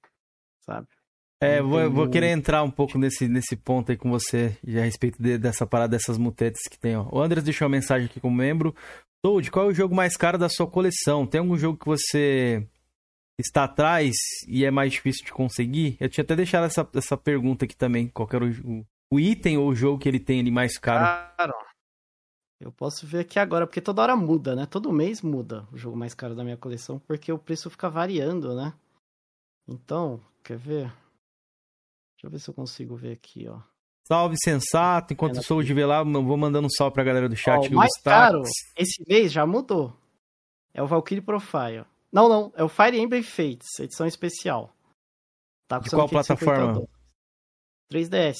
sabe? 0.61 0.87
É, 1.41 1.59
vou, 1.59 1.79
tem 1.79 1.89
vou 1.89 1.97
muito. 2.01 2.11
querer 2.11 2.27
entrar 2.29 2.61
um 2.61 2.69
pouco 2.69 2.99
nesse, 2.99 3.27
nesse 3.27 3.55
ponto 3.55 3.91
aí 3.91 3.97
com 3.97 4.11
você, 4.11 4.55
a 4.67 4.83
respeito 4.83 5.21
de- 5.21 5.39
dessa 5.39 5.65
parada, 5.65 5.97
dessas 5.97 6.19
mutetes 6.19 6.61
que 6.69 6.77
tem, 6.77 6.95
ó. 6.95 7.07
O 7.11 7.19
Andres 7.19 7.43
deixou 7.43 7.65
uma 7.67 7.71
mensagem 7.71 8.05
aqui 8.05 8.19
como 8.19 8.35
membro. 8.35 8.75
Toad, 9.23 9.49
qual 9.49 9.65
é 9.65 9.69
o 9.69 9.73
jogo 9.73 9.95
mais 9.95 10.15
caro 10.15 10.37
da 10.37 10.47
sua 10.47 10.67
coleção? 10.67 11.25
Tem 11.25 11.39
algum 11.39 11.57
jogo 11.57 11.79
que 11.79 11.85
você 11.87 12.67
está 13.39 13.63
atrás 13.65 14.13
e 14.47 14.63
é 14.65 14.71
mais 14.71 14.93
difícil 14.93 15.25
de 15.25 15.31
conseguir? 15.33 15.97
Eu 15.99 16.09
tinha 16.09 16.23
até 16.23 16.35
deixado 16.35 16.65
essa, 16.65 16.87
essa 16.93 17.17
pergunta 17.17 17.65
aqui 17.65 17.75
também. 17.75 18.07
Qual 18.07 18.27
que 18.27 18.35
era 18.35 18.45
o, 18.45 18.49
o- 18.49 18.85
o 19.13 19.19
item 19.19 19.57
ou 19.57 19.69
o 19.69 19.75
jogo 19.75 19.99
que 19.99 20.07
ele 20.09 20.19
tem 20.19 20.39
ali 20.39 20.51
mais 20.51 20.77
caro? 20.77 21.33
Caro. 21.37 21.53
Eu 22.59 22.71
posso 22.71 23.05
ver 23.05 23.19
aqui 23.19 23.37
agora, 23.37 23.67
porque 23.67 23.81
toda 23.81 24.01
hora 24.01 24.15
muda, 24.15 24.55
né? 24.55 24.65
Todo 24.65 24.91
mês 24.91 25.21
muda 25.21 25.67
o 25.71 25.77
jogo 25.77 25.97
mais 25.97 26.13
caro 26.13 26.33
da 26.35 26.43
minha 26.43 26.57
coleção, 26.57 26.97
porque 26.99 27.31
o 27.31 27.37
preço 27.37 27.69
fica 27.69 27.89
variando, 27.89 28.55
né? 28.55 28.73
Então, 29.67 30.21
quer 30.43 30.57
ver? 30.57 30.85
Deixa 32.13 32.25
eu 32.25 32.29
ver 32.29 32.39
se 32.39 32.49
eu 32.49 32.53
consigo 32.53 32.95
ver 32.95 33.11
aqui, 33.13 33.47
ó. 33.47 33.59
Salve, 34.07 34.35
sensato. 34.41 35.13
Enquanto 35.13 35.35
É, 35.35 35.39
eu 35.39 35.43
sou 35.43 35.61
de 35.61 35.73
ver 35.73 35.85
lá, 35.85 36.01
vou 36.03 36.37
mandando 36.37 36.67
um 36.67 36.69
salve 36.69 36.93
pra 36.93 37.03
galera 37.03 37.27
do 37.27 37.35
chat. 37.35 37.57
Ó, 37.67 37.73
o 37.73 37.75
mais 37.75 37.91
caro, 38.01 38.43
esse 38.77 39.03
mês 39.07 39.31
já 39.31 39.45
mudou. 39.45 39.93
É 40.73 40.81
o 40.81 40.87
Valkyrie 40.87 41.21
Profile. 41.21 41.83
Não, 42.11 42.29
não, 42.29 42.53
é 42.55 42.63
o 42.63 42.69
Fire 42.69 42.97
Emblem 42.97 43.23
Fates, 43.23 43.79
edição 43.79 44.05
especial. 44.05 44.73
Tá 45.67 45.79
De 45.79 45.89
qual 45.89 46.07
550 46.07 46.45
plataforma? 46.45 46.73
dólares. 46.73 46.95
3DS. 47.91 48.35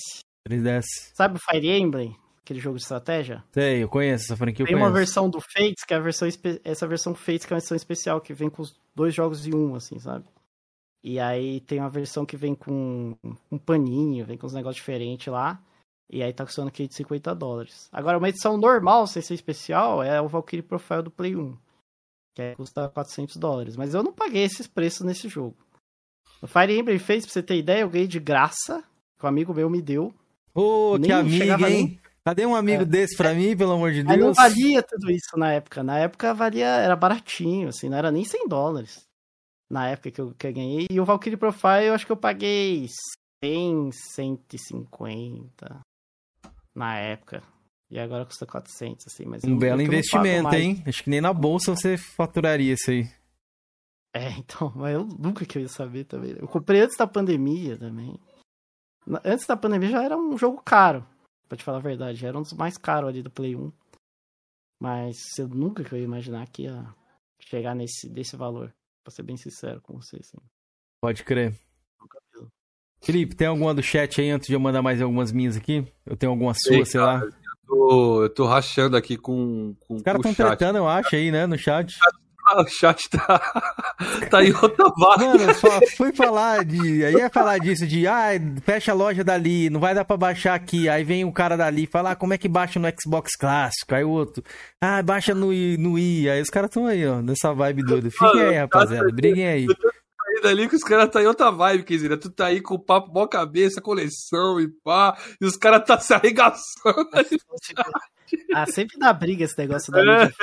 3DS. 0.48 0.86
Sabe 1.14 1.38
o 1.38 1.40
Fire 1.40 1.70
Emblem? 1.70 2.16
Aquele 2.42 2.60
jogo 2.60 2.78
de 2.78 2.84
estratégia? 2.84 3.44
Sei, 3.52 3.84
eu 3.84 3.90
conheço 3.90 4.26
essa 4.26 4.38
franquia, 4.38 4.64
eu 4.64 4.68
Tem 4.68 4.76
uma 4.76 4.92
versão 4.92 5.28
do 5.28 5.42
Fates, 5.42 5.84
que 5.84 5.94
é 5.94 5.98
a 5.98 6.00
versão 6.00 6.28
essa 6.64 6.88
versão 6.88 7.16
Fates 7.16 7.46
que 7.46 7.54
é 7.54 7.56
uma 7.56 7.60
versão 7.60 7.76
especial, 7.76 8.22
que 8.22 8.34
vem 8.34 8.50
com 8.50 8.62
os 8.62 8.80
dois 8.94 9.16
jogos 9.16 9.48
em 9.48 9.56
um, 9.56 9.74
assim, 9.74 9.98
sabe? 10.00 10.26
E 11.04 11.20
aí 11.20 11.60
tem 11.62 11.80
uma 11.80 11.90
versão 11.90 12.26
que 12.26 12.38
vem 12.38 12.54
com 12.54 13.16
um 13.52 13.58
paninho, 13.58 14.26
vem 14.26 14.38
com 14.38 14.46
uns 14.46 14.54
negócios 14.54 14.78
diferentes 14.78 15.28
lá. 15.28 15.60
E 16.10 16.22
aí 16.22 16.32
tá 16.32 16.46
custando 16.46 16.72
550 16.72 17.34
dólares. 17.34 17.90
Agora, 17.92 18.18
uma 18.18 18.30
edição 18.30 18.58
normal, 18.58 19.08
sem 19.08 19.22
ser 19.22 19.34
especial, 19.34 20.04
é 20.04 20.22
o 20.22 20.28
Valkyrie 20.28 20.62
Profile 20.62 21.02
do 21.02 21.12
Play 21.12 21.36
1. 21.36 21.58
Que 22.36 22.42
aí 22.42 22.56
custa 22.56 22.88
400 22.90 23.38
dólares. 23.38 23.76
Mas 23.78 23.94
eu 23.94 24.04
não 24.04 24.14
paguei 24.14 24.44
esses 24.44 24.68
preços 24.68 25.02
nesse 25.06 25.28
jogo. 25.30 25.56
O 26.42 26.48
Fire 26.48 26.78
Emblem 26.78 27.00
fez, 27.00 27.24
pra 27.26 27.32
você 27.34 27.42
ter 27.42 27.58
ideia, 27.58 27.82
eu 27.82 27.90
ganhei 27.90 28.08
de 28.08 28.20
graça. 28.20 28.84
Que 29.18 29.26
um 29.26 29.30
amigo 29.30 29.54
meu 29.54 29.70
me 29.70 29.82
deu. 29.82 30.14
Ô, 30.54 30.94
que 30.96 31.08
Nem 31.08 31.12
amigo, 31.14 31.66
hein? 31.66 32.00
Cadê 32.26 32.46
um 32.46 32.56
amigo 32.56 32.82
É. 32.82 32.86
desse 32.86 33.16
pra 33.16 33.34
mim, 33.34 33.56
pelo 33.56 33.72
amor 33.74 33.92
de 33.94 34.04
Mas 34.04 34.18
não 34.18 34.26
Deus? 34.28 34.38
valia 34.38 34.84
tudo 34.84 35.10
isso 35.12 35.38
na 35.38 35.54
época. 35.54 35.82
Na 35.84 35.98
época 36.00 36.34
valia, 36.34 36.66
era 36.68 36.96
baratinho, 36.96 37.70
assim, 37.70 37.88
não 37.88 37.98
era 37.98 38.12
nem 38.12 38.26
100 38.26 38.48
dólares. 38.48 39.04
Na 39.70 39.88
época 39.90 40.12
que 40.12 40.20
eu, 40.22 40.34
que 40.38 40.48
eu 40.48 40.54
ganhei. 40.54 40.88
E 40.90 41.00
o 41.00 41.06
Valkyrie 41.06 41.38
Profile, 41.38 41.86
eu 41.88 41.94
acho 41.94 42.06
que 42.06 42.12
eu 42.12 42.18
paguei 42.18 42.88
100, 43.44 43.92
150 43.92 45.80
na 46.76 46.98
época. 46.98 47.42
E 47.96 48.00
agora 48.00 48.26
custa 48.26 48.46
400, 48.46 49.08
assim. 49.08 49.24
Mas 49.24 49.42
Um 49.46 49.58
belo 49.58 49.82
investimento, 49.82 50.54
hein? 50.54 50.84
Acho 50.86 51.02
que 51.02 51.10
nem 51.10 51.22
na 51.22 51.32
bolsa 51.32 51.74
você 51.74 51.96
faturaria 51.98 52.74
isso 52.74 52.92
aí. 52.92 53.10
É, 54.14 54.32
então, 54.38 54.70
mas 54.76 54.94
eu 54.94 55.06
nunca 55.06 55.46
que 55.46 55.58
eu 55.58 55.62
ia 55.62 55.70
saber 55.70 56.04
também. 56.04 56.36
Eu 56.38 56.46
comprei 56.46 56.82
antes 56.82 56.98
da 56.98 57.08
pandemia 57.08 57.78
também. 57.78 58.20
Antes 59.24 59.48
da 59.48 59.56
pandemia 59.56 59.92
já 59.92 60.04
era 60.04 60.18
um 60.18 60.38
jogo 60.38 60.62
caro, 60.62 61.08
pra 61.48 61.58
te 61.58 61.64
falar 61.64 61.78
a 61.78 61.82
verdade. 61.82 62.20
Já 62.20 62.28
era 62.28 62.38
um 62.38 62.42
dos 62.42 62.52
mais 62.52 62.78
caros 62.78 63.08
ali 63.08 63.24
do 63.24 63.32
Play 63.32 63.56
1. 63.56 63.72
Mas 64.82 65.16
eu 65.40 65.48
nunca 65.48 65.82
que 65.82 65.94
eu 65.94 65.98
ia 65.98 66.04
imaginar 66.04 66.50
que 66.50 66.64
ia 66.64 66.94
chegar 67.40 67.74
nesse 67.74 68.10
desse 68.10 68.36
valor. 68.36 68.76
Pra 69.06 69.12
ser 69.14 69.24
bem 69.24 69.38
sincero 69.38 69.80
com 69.80 69.94
você, 69.94 70.18
assim. 70.18 70.38
Pode 71.02 71.24
crer. 71.24 71.58
Felipe, 73.02 73.36
tem 73.36 73.48
alguma 73.48 73.74
do 73.74 73.84
chat 73.84 74.20
aí 74.20 74.32
antes 74.32 74.48
de 74.48 74.54
eu 74.54 74.60
mandar 74.60 74.82
mais 74.82 75.02
algumas 75.02 75.32
minhas 75.32 75.56
aqui? 75.56 75.88
Eu 76.06 76.18
tenho 76.18 76.32
alguma 76.32 76.54
Sei, 76.54 76.78
sua, 76.78 76.86
sei 76.86 77.00
lá. 77.00 77.22
Eu 77.70 77.78
tô, 77.78 78.24
eu 78.24 78.30
tô 78.30 78.46
rachando 78.46 78.96
aqui 78.96 79.18
com, 79.18 79.76
com, 79.88 79.96
Os 79.96 80.04
caras 80.04 80.26
estão 80.26 80.48
tretando, 80.48 80.78
eu 80.78 80.88
acho, 80.88 81.16
aí, 81.16 81.32
né, 81.32 81.46
no 81.46 81.58
chat. 81.58 81.98
Ah, 82.02 82.26
o 82.62 82.68
chat 82.68 83.10
tá, 83.10 83.42
tá 84.30 84.44
em 84.44 84.54
outra 84.54 84.86
vaga. 84.98 85.26
Mano, 85.26 85.54
só 85.56 85.80
fui 85.98 86.14
falar 86.14 86.64
de. 86.64 87.04
Aí 87.04 87.16
ia 87.16 87.30
falar 87.30 87.58
disso, 87.58 87.88
de 87.88 88.08
ah, 88.08 88.30
fecha 88.64 88.92
a 88.92 88.96
loja 88.96 89.24
dali, 89.24 89.70
não 89.70 89.80
vai 89.80 89.96
dar 89.96 90.06
pra 90.06 90.18
baixar 90.18 90.54
aqui. 90.54 90.88
Aí 90.88 91.04
vem 91.04 91.26
o 91.26 91.32
cara 91.32 91.58
dali 91.58 91.84
e 91.84 91.88
fala, 91.88 92.12
ah, 92.12 92.16
como 92.16 92.34
é 92.34 92.38
que 92.38 92.48
baixa 92.48 92.80
no 92.80 92.88
Xbox 92.88 93.36
clássico? 93.36 93.96
Aí 93.96 94.04
o 94.04 94.10
outro, 94.10 94.44
ah, 94.80 95.02
baixa 95.02 95.34
no 95.34 95.52
I. 95.52 95.78
No 95.78 95.98
I. 95.98 96.30
Aí 96.30 96.42
os 96.42 96.50
caras 96.50 96.70
tão 96.70 96.86
aí, 96.86 97.06
ó, 97.06 97.22
nessa 97.22 97.54
vibe 97.54 97.84
doida. 97.84 98.10
Fiquem 98.12 98.42
aí, 98.42 98.58
rapaziada, 98.58 99.10
briguem 99.12 99.48
aí. 99.48 99.68
Ainda 100.36 100.50
ali 100.50 100.68
que 100.68 100.76
os 100.76 100.84
caras 100.84 101.10
tá 101.10 101.22
em 101.22 101.28
outra 101.28 101.50
vibe, 101.50 101.84
Kizira. 101.84 102.18
Tu 102.18 102.30
tá 102.30 102.48
aí 102.48 102.62
com 102.62 102.76
o 102.76 102.80
papo 102.80 103.12
mó 103.14 103.26
cabeça, 103.26 103.82
coleção 103.82 104.60
e 104.60 104.68
pá. 104.84 105.18
E 105.40 105.46
os 105.46 105.56
caras 105.56 105.86
tá 105.86 106.00
se 106.00 106.14
arregaçando. 106.14 107.10
Ah, 108.56 108.66
sempre 108.66 108.98
dá 108.98 109.14
briga 109.14 109.46
esse 109.46 109.56
negócio 109.56 109.92
da 109.92 110.00
É. 110.00 110.26
mídia 110.26 110.36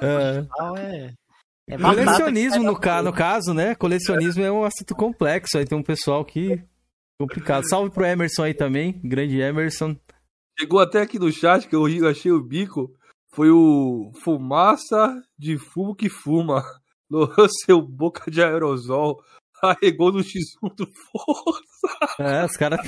É. 0.02 0.46
é. 0.80 1.14
é 1.68 1.78
Colecionismo, 1.78 2.64
no, 2.64 2.72
sai 2.72 2.80
ca... 2.80 3.02
no 3.02 3.12
caso, 3.12 3.54
né? 3.54 3.76
Colecionismo 3.76 4.42
é 4.42 4.50
um 4.50 4.64
assunto 4.64 4.96
complexo. 4.96 5.56
Aí 5.56 5.64
tem 5.64 5.78
um 5.78 5.82
pessoal 5.82 6.24
que. 6.24 6.60
Complicado. 7.20 7.68
Salve 7.68 7.94
pro 7.94 8.04
Emerson 8.04 8.42
aí 8.42 8.52
também, 8.52 9.00
grande 9.04 9.40
Emerson. 9.40 9.96
Chegou 10.58 10.80
até 10.80 11.02
aqui 11.02 11.20
no 11.20 11.30
chat 11.30 11.68
que 11.68 11.76
eu 11.76 11.86
achei 12.08 12.32
o 12.32 12.42
bico. 12.42 12.92
Foi 13.32 13.48
o 13.48 14.10
fumaça 14.24 15.14
de 15.38 15.56
fumo 15.56 15.94
que 15.94 16.08
fuma. 16.08 16.64
No 17.10 17.26
seu 17.66 17.82
boca 17.82 18.30
de 18.30 18.42
aerosol. 18.42 19.22
Arregou 19.62 20.10
no 20.10 20.20
X1 20.20 20.74
do 20.74 20.86
Força. 21.10 22.18
É, 22.18 22.44
os 22.46 22.56
caras 22.56 22.80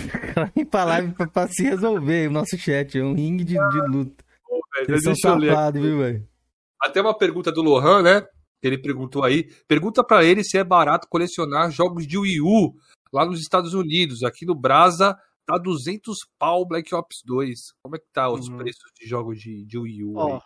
vêm 0.55 0.65
pra 0.65 0.85
live 0.85 1.13
pra, 1.13 1.27
pra 1.27 1.49
se 1.49 1.63
resolver. 1.65 2.29
O 2.29 2.33
nosso 2.33 2.57
chat 2.57 2.99
é 2.99 3.05
um 3.05 3.15
ringue 3.15 3.45
de, 3.45 3.55
de 3.55 3.81
luta. 3.89 4.25
velho. 4.75 4.89
Eles 4.89 5.03
são 5.03 5.15
safados, 5.15 5.83
viu, 5.83 5.99
velho? 5.99 6.27
Até 6.81 7.01
uma 7.03 7.17
pergunta 7.17 7.53
do 7.53 7.61
Lohan, 7.63 8.03
né? 8.03 8.21
Que 8.61 8.69
ele 8.69 8.79
perguntou 8.79 9.23
aí. 9.23 9.51
Pergunta 9.69 10.03
pra 10.03 10.25
ele 10.25 10.43
se 10.43 10.57
é 10.57 10.65
barato 10.65 11.07
colecionar 11.11 11.71
jogos 11.71 12.07
de 12.07 12.17
Wii 12.17 12.41
U 12.41 12.73
lá 13.13 13.27
nos 13.27 13.41
Estados 13.41 13.75
Unidos. 13.75 14.23
Aqui 14.23 14.47
no 14.47 14.55
Brasa 14.55 15.15
tá 15.45 15.59
200 15.59 16.17
pau 16.39 16.67
Black 16.67 16.95
Ops 16.95 17.19
2. 17.27 17.59
Como 17.83 17.97
é 17.97 17.99
que 17.99 18.07
tá 18.13 18.31
os 18.31 18.49
Uhum. 18.49 18.57
preços 18.57 18.91
de 18.99 19.07
jogos 19.07 19.39
de, 19.39 19.65
de 19.67 19.79
Wii 19.79 20.05
U? 20.05 20.13
Ó, 20.17 20.35
aí? 20.37 20.41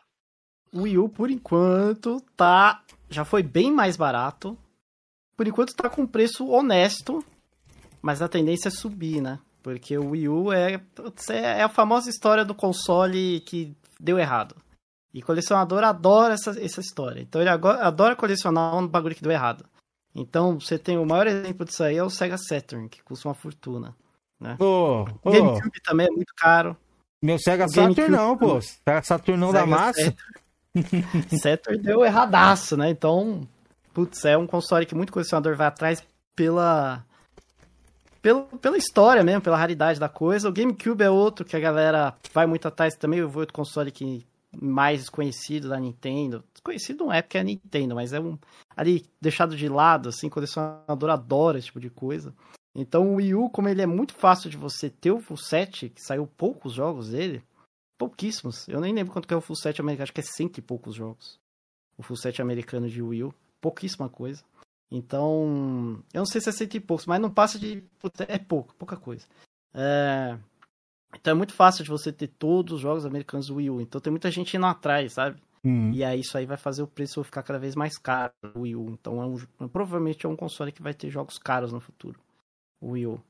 O 0.76 0.82
Wii 0.82 0.98
U, 0.98 1.08
por 1.08 1.30
enquanto, 1.30 2.20
tá. 2.36 2.82
Já 3.08 3.24
foi 3.24 3.42
bem 3.42 3.72
mais 3.72 3.96
barato. 3.96 4.56
Por 5.36 5.46
enquanto 5.46 5.74
tá 5.74 5.88
com 5.88 6.06
preço 6.06 6.46
honesto. 6.48 7.24
Mas 8.02 8.22
a 8.22 8.28
tendência 8.28 8.68
é 8.68 8.70
subir, 8.70 9.20
né? 9.20 9.38
Porque 9.62 9.96
o 9.98 10.10
Wii 10.10 10.28
U 10.28 10.52
é, 10.52 10.74
é 10.74 10.80
é 11.58 11.62
a 11.62 11.68
famosa 11.68 12.08
história 12.08 12.44
do 12.44 12.54
console 12.54 13.40
que 13.40 13.74
deu 13.98 14.18
errado. 14.18 14.54
E 15.12 15.22
colecionador 15.22 15.82
adora 15.82 16.34
essa, 16.34 16.50
essa 16.62 16.80
história. 16.80 17.20
Então 17.20 17.40
ele 17.40 17.50
agora, 17.50 17.84
adora 17.86 18.14
colecionar 18.14 18.76
um 18.76 18.86
bagulho 18.86 19.14
que 19.14 19.22
deu 19.22 19.32
errado. 19.32 19.64
Então 20.14 20.58
você 20.60 20.78
tem 20.78 20.98
o 20.98 21.04
maior 21.06 21.26
exemplo 21.26 21.64
disso 21.64 21.82
aí 21.82 21.96
é 21.96 22.02
o 22.02 22.10
Sega 22.10 22.36
Saturn, 22.38 22.88
que 22.88 23.02
custa 23.02 23.28
uma 23.28 23.34
fortuna. 23.34 23.96
Ô, 24.58 25.04
O 25.24 25.30
ô, 25.30 25.30
GameCube 25.32 25.80
também 25.82 26.06
é 26.06 26.10
muito 26.10 26.32
caro. 26.36 26.76
meu 27.22 27.38
Sega 27.38 27.66
Saturn 27.68 28.10
não, 28.10 28.36
pô. 28.36 28.60
Sega 28.60 29.02
Saturn 29.02 29.40
não 29.40 29.50
Sega 29.52 29.66
massa. 29.66 30.00
Saturn 30.04 30.16
deu 31.82 32.04
erradaço, 32.04 32.76
né? 32.76 32.90
Então, 32.90 33.46
putz, 33.92 34.24
é 34.24 34.36
um 34.36 34.46
console 34.46 34.86
que 34.86 34.94
muito 34.94 35.12
colecionador 35.12 35.56
vai 35.56 35.66
atrás 35.66 36.02
pela, 36.34 37.04
pela, 38.20 38.42
pela 38.42 38.76
história 38.76 39.24
mesmo, 39.24 39.40
pela 39.40 39.56
raridade 39.56 39.98
da 39.98 40.08
coisa. 40.08 40.48
O 40.48 40.52
GameCube 40.52 41.02
é 41.02 41.10
outro 41.10 41.44
que 41.44 41.56
a 41.56 41.60
galera 41.60 42.14
vai 42.32 42.46
muito 42.46 42.68
atrás 42.68 42.94
também. 42.94 43.20
Eu 43.20 43.28
vou 43.28 43.40
outro 43.40 43.54
console 43.54 43.90
que 43.90 44.26
mais 44.60 45.00
desconhecido 45.00 45.68
da 45.68 45.78
Nintendo. 45.78 46.44
Desconhecido 46.52 47.04
não 47.04 47.12
é 47.12 47.22
porque 47.22 47.38
é 47.38 47.44
Nintendo, 47.44 47.94
mas 47.94 48.12
é 48.12 48.20
um 48.20 48.38
ali 48.76 49.04
deixado 49.20 49.56
de 49.56 49.68
lado, 49.68 50.08
assim, 50.08 50.28
colecionador 50.28 51.10
adora 51.10 51.58
esse 51.58 51.66
tipo 51.66 51.80
de 51.80 51.90
coisa. 51.90 52.34
Então 52.74 53.12
o 53.12 53.14
Wii 53.16 53.34
U, 53.34 53.50
como 53.50 53.68
ele 53.68 53.82
é 53.82 53.86
muito 53.86 54.14
fácil 54.14 54.50
de 54.50 54.56
você 54.56 54.90
ter 54.90 55.10
o 55.10 55.20
full 55.20 55.36
set, 55.36 55.88
que 55.88 56.02
saiu 56.02 56.26
poucos 56.26 56.74
jogos 56.74 57.08
dele, 57.08 57.42
pouquíssimos. 57.98 58.68
Eu 58.68 58.80
nem 58.80 58.94
lembro 58.94 59.12
quanto 59.12 59.26
que 59.26 59.34
é 59.34 59.36
o 59.36 59.40
full 59.40 59.56
set 59.56 59.80
americano, 59.80 60.04
acho 60.04 60.12
que 60.12 60.20
é 60.20 60.24
cento 60.24 60.58
e 60.58 60.62
poucos 60.62 60.94
jogos. 60.94 61.38
O 61.96 62.02
full 62.02 62.16
set 62.16 62.40
americano 62.42 62.88
de 62.88 63.02
Wii 63.02 63.24
U, 63.24 63.34
pouquíssima 63.60 64.08
coisa. 64.08 64.42
Então, 64.90 66.02
eu 66.12 66.20
não 66.20 66.26
sei 66.26 66.40
se 66.40 66.48
é 66.48 66.52
cento 66.52 66.74
e 66.76 66.80
poucos, 66.80 67.06
mas 67.06 67.20
não 67.20 67.30
passa 67.30 67.58
de. 67.58 67.82
É 68.28 68.38
pouco, 68.38 68.74
pouca 68.74 68.96
coisa. 68.96 69.26
É, 69.74 70.38
Então 71.14 71.32
é 71.32 71.34
muito 71.34 71.52
fácil 71.52 71.84
de 71.84 71.90
você 71.90 72.12
ter 72.12 72.28
todos 72.28 72.74
os 72.74 72.80
jogos 72.80 73.04
americanos 73.06 73.48
do 73.48 73.56
Wii 73.56 73.70
U. 73.70 73.80
Então 73.80 74.00
tem 74.00 74.10
muita 74.10 74.30
gente 74.30 74.56
indo 74.56 74.66
atrás, 74.66 75.14
sabe? 75.14 75.40
Hum. 75.64 75.90
E 75.92 76.04
aí 76.04 76.20
isso 76.20 76.36
aí 76.38 76.46
vai 76.46 76.56
fazer 76.56 76.82
o 76.82 76.86
preço 76.86 77.22
ficar 77.24 77.42
cada 77.42 77.58
vez 77.58 77.74
mais 77.74 77.98
caro, 77.98 78.32
o 78.54 78.60
Wii 78.60 78.76
U. 78.76 78.90
Então 78.90 79.22
é 79.22 79.26
um, 79.26 79.68
provavelmente 79.68 80.24
é 80.24 80.28
um 80.28 80.36
console 80.36 80.72
que 80.72 80.82
vai 80.82 80.94
ter 80.94 81.10
jogos 81.10 81.38
caros 81.38 81.72
no 81.72 81.80
futuro. 81.80 82.20
O 82.80 82.90
Wii 82.90 83.06
U. 83.06 83.20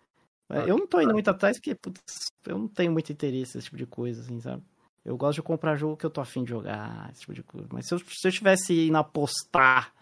É, 0.51 0.61
Ah, 0.61 0.67
eu 0.67 0.77
não 0.77 0.87
tô 0.87 1.01
indo 1.01 1.13
muito 1.13 1.29
atrás 1.29 1.59
porque, 1.59 1.75
putz, 1.75 2.27
eu 2.47 2.59
não 2.59 2.69
tenho 2.69 2.93
muito 2.93 3.13
interesse 3.13 3.57
nesse 3.57 3.67
tipo 3.67 3.77
de 3.77 3.87
coisa, 3.87 4.23
assim, 4.23 4.41
sabe? 4.41 4.63
Eu 5.05 5.17
gosto 5.17 5.37
de 5.37 5.43
comprar 5.43 5.77
jogo 5.77 5.97
que 5.97 6.05
eu 6.05 6.11
tô 6.11 6.21
afim 6.21 6.43
de 6.43 6.51
jogar, 6.51 7.11
esse 7.13 7.21
tipo 7.21 7.35
de 7.35 7.43
coisa. 7.43 7.69
Mas 7.73 7.87
se 7.87 7.95
eu, 7.95 7.99
se 7.99 8.27
eu 8.27 8.33
tivesse 8.33 8.89
indo 8.89 8.97
apostar 8.97 9.95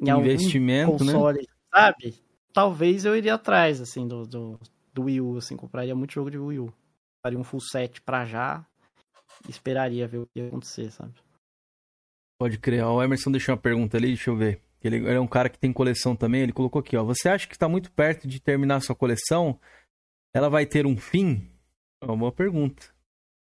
em 0.00 0.10
algum 0.10 0.24
Investimento, 0.26 1.04
né? 1.04 1.12
console, 1.12 1.48
sabe? 1.74 2.14
Talvez 2.52 3.04
eu 3.04 3.16
iria 3.16 3.34
atrás, 3.34 3.80
assim, 3.80 4.06
do, 4.06 4.26
do, 4.26 4.58
do 4.92 5.02
Wii 5.04 5.20
U, 5.20 5.36
assim, 5.36 5.56
compraria 5.56 5.94
muito 5.94 6.12
jogo 6.12 6.30
de 6.30 6.38
Wii 6.38 6.58
U. 6.58 6.72
Faria 7.24 7.38
um 7.38 7.44
full 7.44 7.60
set 7.60 8.00
pra 8.00 8.24
já 8.24 8.66
e 9.46 9.50
esperaria 9.50 10.08
ver 10.08 10.18
o 10.18 10.26
que 10.26 10.40
ia 10.40 10.48
acontecer, 10.48 10.90
sabe? 10.90 11.14
Pode 12.38 12.58
crer. 12.58 12.84
Ó, 12.84 12.96
O 12.96 13.02
Emerson 13.02 13.30
deixou 13.30 13.54
uma 13.54 13.60
pergunta 13.60 13.96
ali, 13.96 14.08
deixa 14.08 14.30
eu 14.30 14.36
ver. 14.36 14.62
Ele, 14.82 14.96
ele 14.96 15.14
é 15.14 15.20
um 15.20 15.26
cara 15.26 15.48
que 15.48 15.58
tem 15.58 15.72
coleção 15.72 16.16
também. 16.16 16.42
Ele 16.42 16.52
colocou 16.52 16.80
aqui, 16.80 16.96
ó. 16.96 17.04
Você 17.04 17.28
acha 17.28 17.46
que 17.46 17.54
está 17.54 17.68
muito 17.68 17.90
perto 17.92 18.26
de 18.26 18.40
terminar 18.40 18.80
sua 18.80 18.94
coleção? 18.94 19.58
Ela 20.34 20.48
vai 20.48 20.64
ter 20.64 20.86
um 20.86 20.96
fim? 20.96 21.50
É 22.02 22.06
uma 22.06 22.16
boa 22.16 22.32
pergunta. 22.32 22.86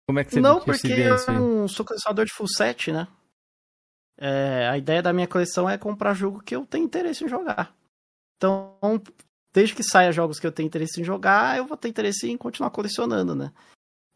Como 0.07 0.19
é 0.19 0.23
que 0.23 0.31
você 0.31 0.39
não, 0.39 0.59
que 0.59 0.65
porque 0.65 0.87
eu 0.87 1.33
não 1.33 1.67
sou 1.67 1.85
colecionador 1.85 2.25
de 2.25 2.33
full 2.33 2.47
set, 2.47 2.91
né? 2.93 3.07
É, 4.17 4.67
a 4.69 4.77
ideia 4.77 5.01
da 5.01 5.11
minha 5.11 5.27
coleção 5.27 5.69
é 5.69 5.77
comprar 5.77 6.13
jogo 6.13 6.41
que 6.41 6.55
eu 6.55 6.65
tenho 6.65 6.85
interesse 6.85 7.25
em 7.25 7.27
jogar. 7.27 7.75
Então, 8.37 8.77
desde 9.53 9.75
que 9.75 9.83
saia 9.83 10.11
jogos 10.11 10.39
que 10.39 10.47
eu 10.47 10.51
tenho 10.51 10.67
interesse 10.67 11.01
em 11.01 11.03
jogar, 11.03 11.57
eu 11.57 11.65
vou 11.65 11.75
ter 11.75 11.89
interesse 11.89 12.29
em 12.29 12.37
continuar 12.37 12.69
colecionando, 12.71 13.35
né? 13.35 13.51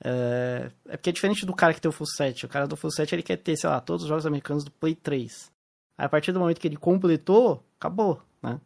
É, 0.03 0.72
é 0.88 0.97
porque 0.97 1.09
é 1.12 1.14
diferente 1.14 1.45
do 1.45 1.53
cara 1.53 1.74
que 1.74 1.82
tem 1.82 1.89
o 1.89 1.93
full 1.93 2.07
set. 2.07 2.45
O 2.45 2.49
cara 2.49 2.68
do 2.68 2.78
full 2.78 2.89
set 2.89 3.14
ele 3.14 3.22
quer 3.22 3.38
ter, 3.38 3.55
sei 3.57 3.70
lá, 3.70 3.80
todos 3.82 4.03
os 4.03 4.09
jogos 4.09 4.26
americanos 4.26 4.64
do 4.64 4.72
Play 4.72 4.95
3. 4.95 5.51
Aí, 5.98 6.06
a 6.06 6.10
partir 6.10 6.32
do 6.32 6.39
momento 6.39 6.60
que 6.60 6.68
ele 6.68 6.78
completou, 6.78 7.64
acabou, 7.80 8.22
né? 8.42 8.60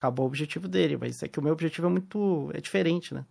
acabou 0.00 0.24
o 0.26 0.28
objetivo 0.28 0.68
dele. 0.68 0.96
Mas 0.96 1.22
é 1.22 1.28
que 1.28 1.38
o 1.38 1.42
meu 1.42 1.52
objetivo 1.52 1.86
é 1.86 1.90
muito. 1.90 2.50
é 2.54 2.60
diferente, 2.60 3.12
né? 3.14 3.24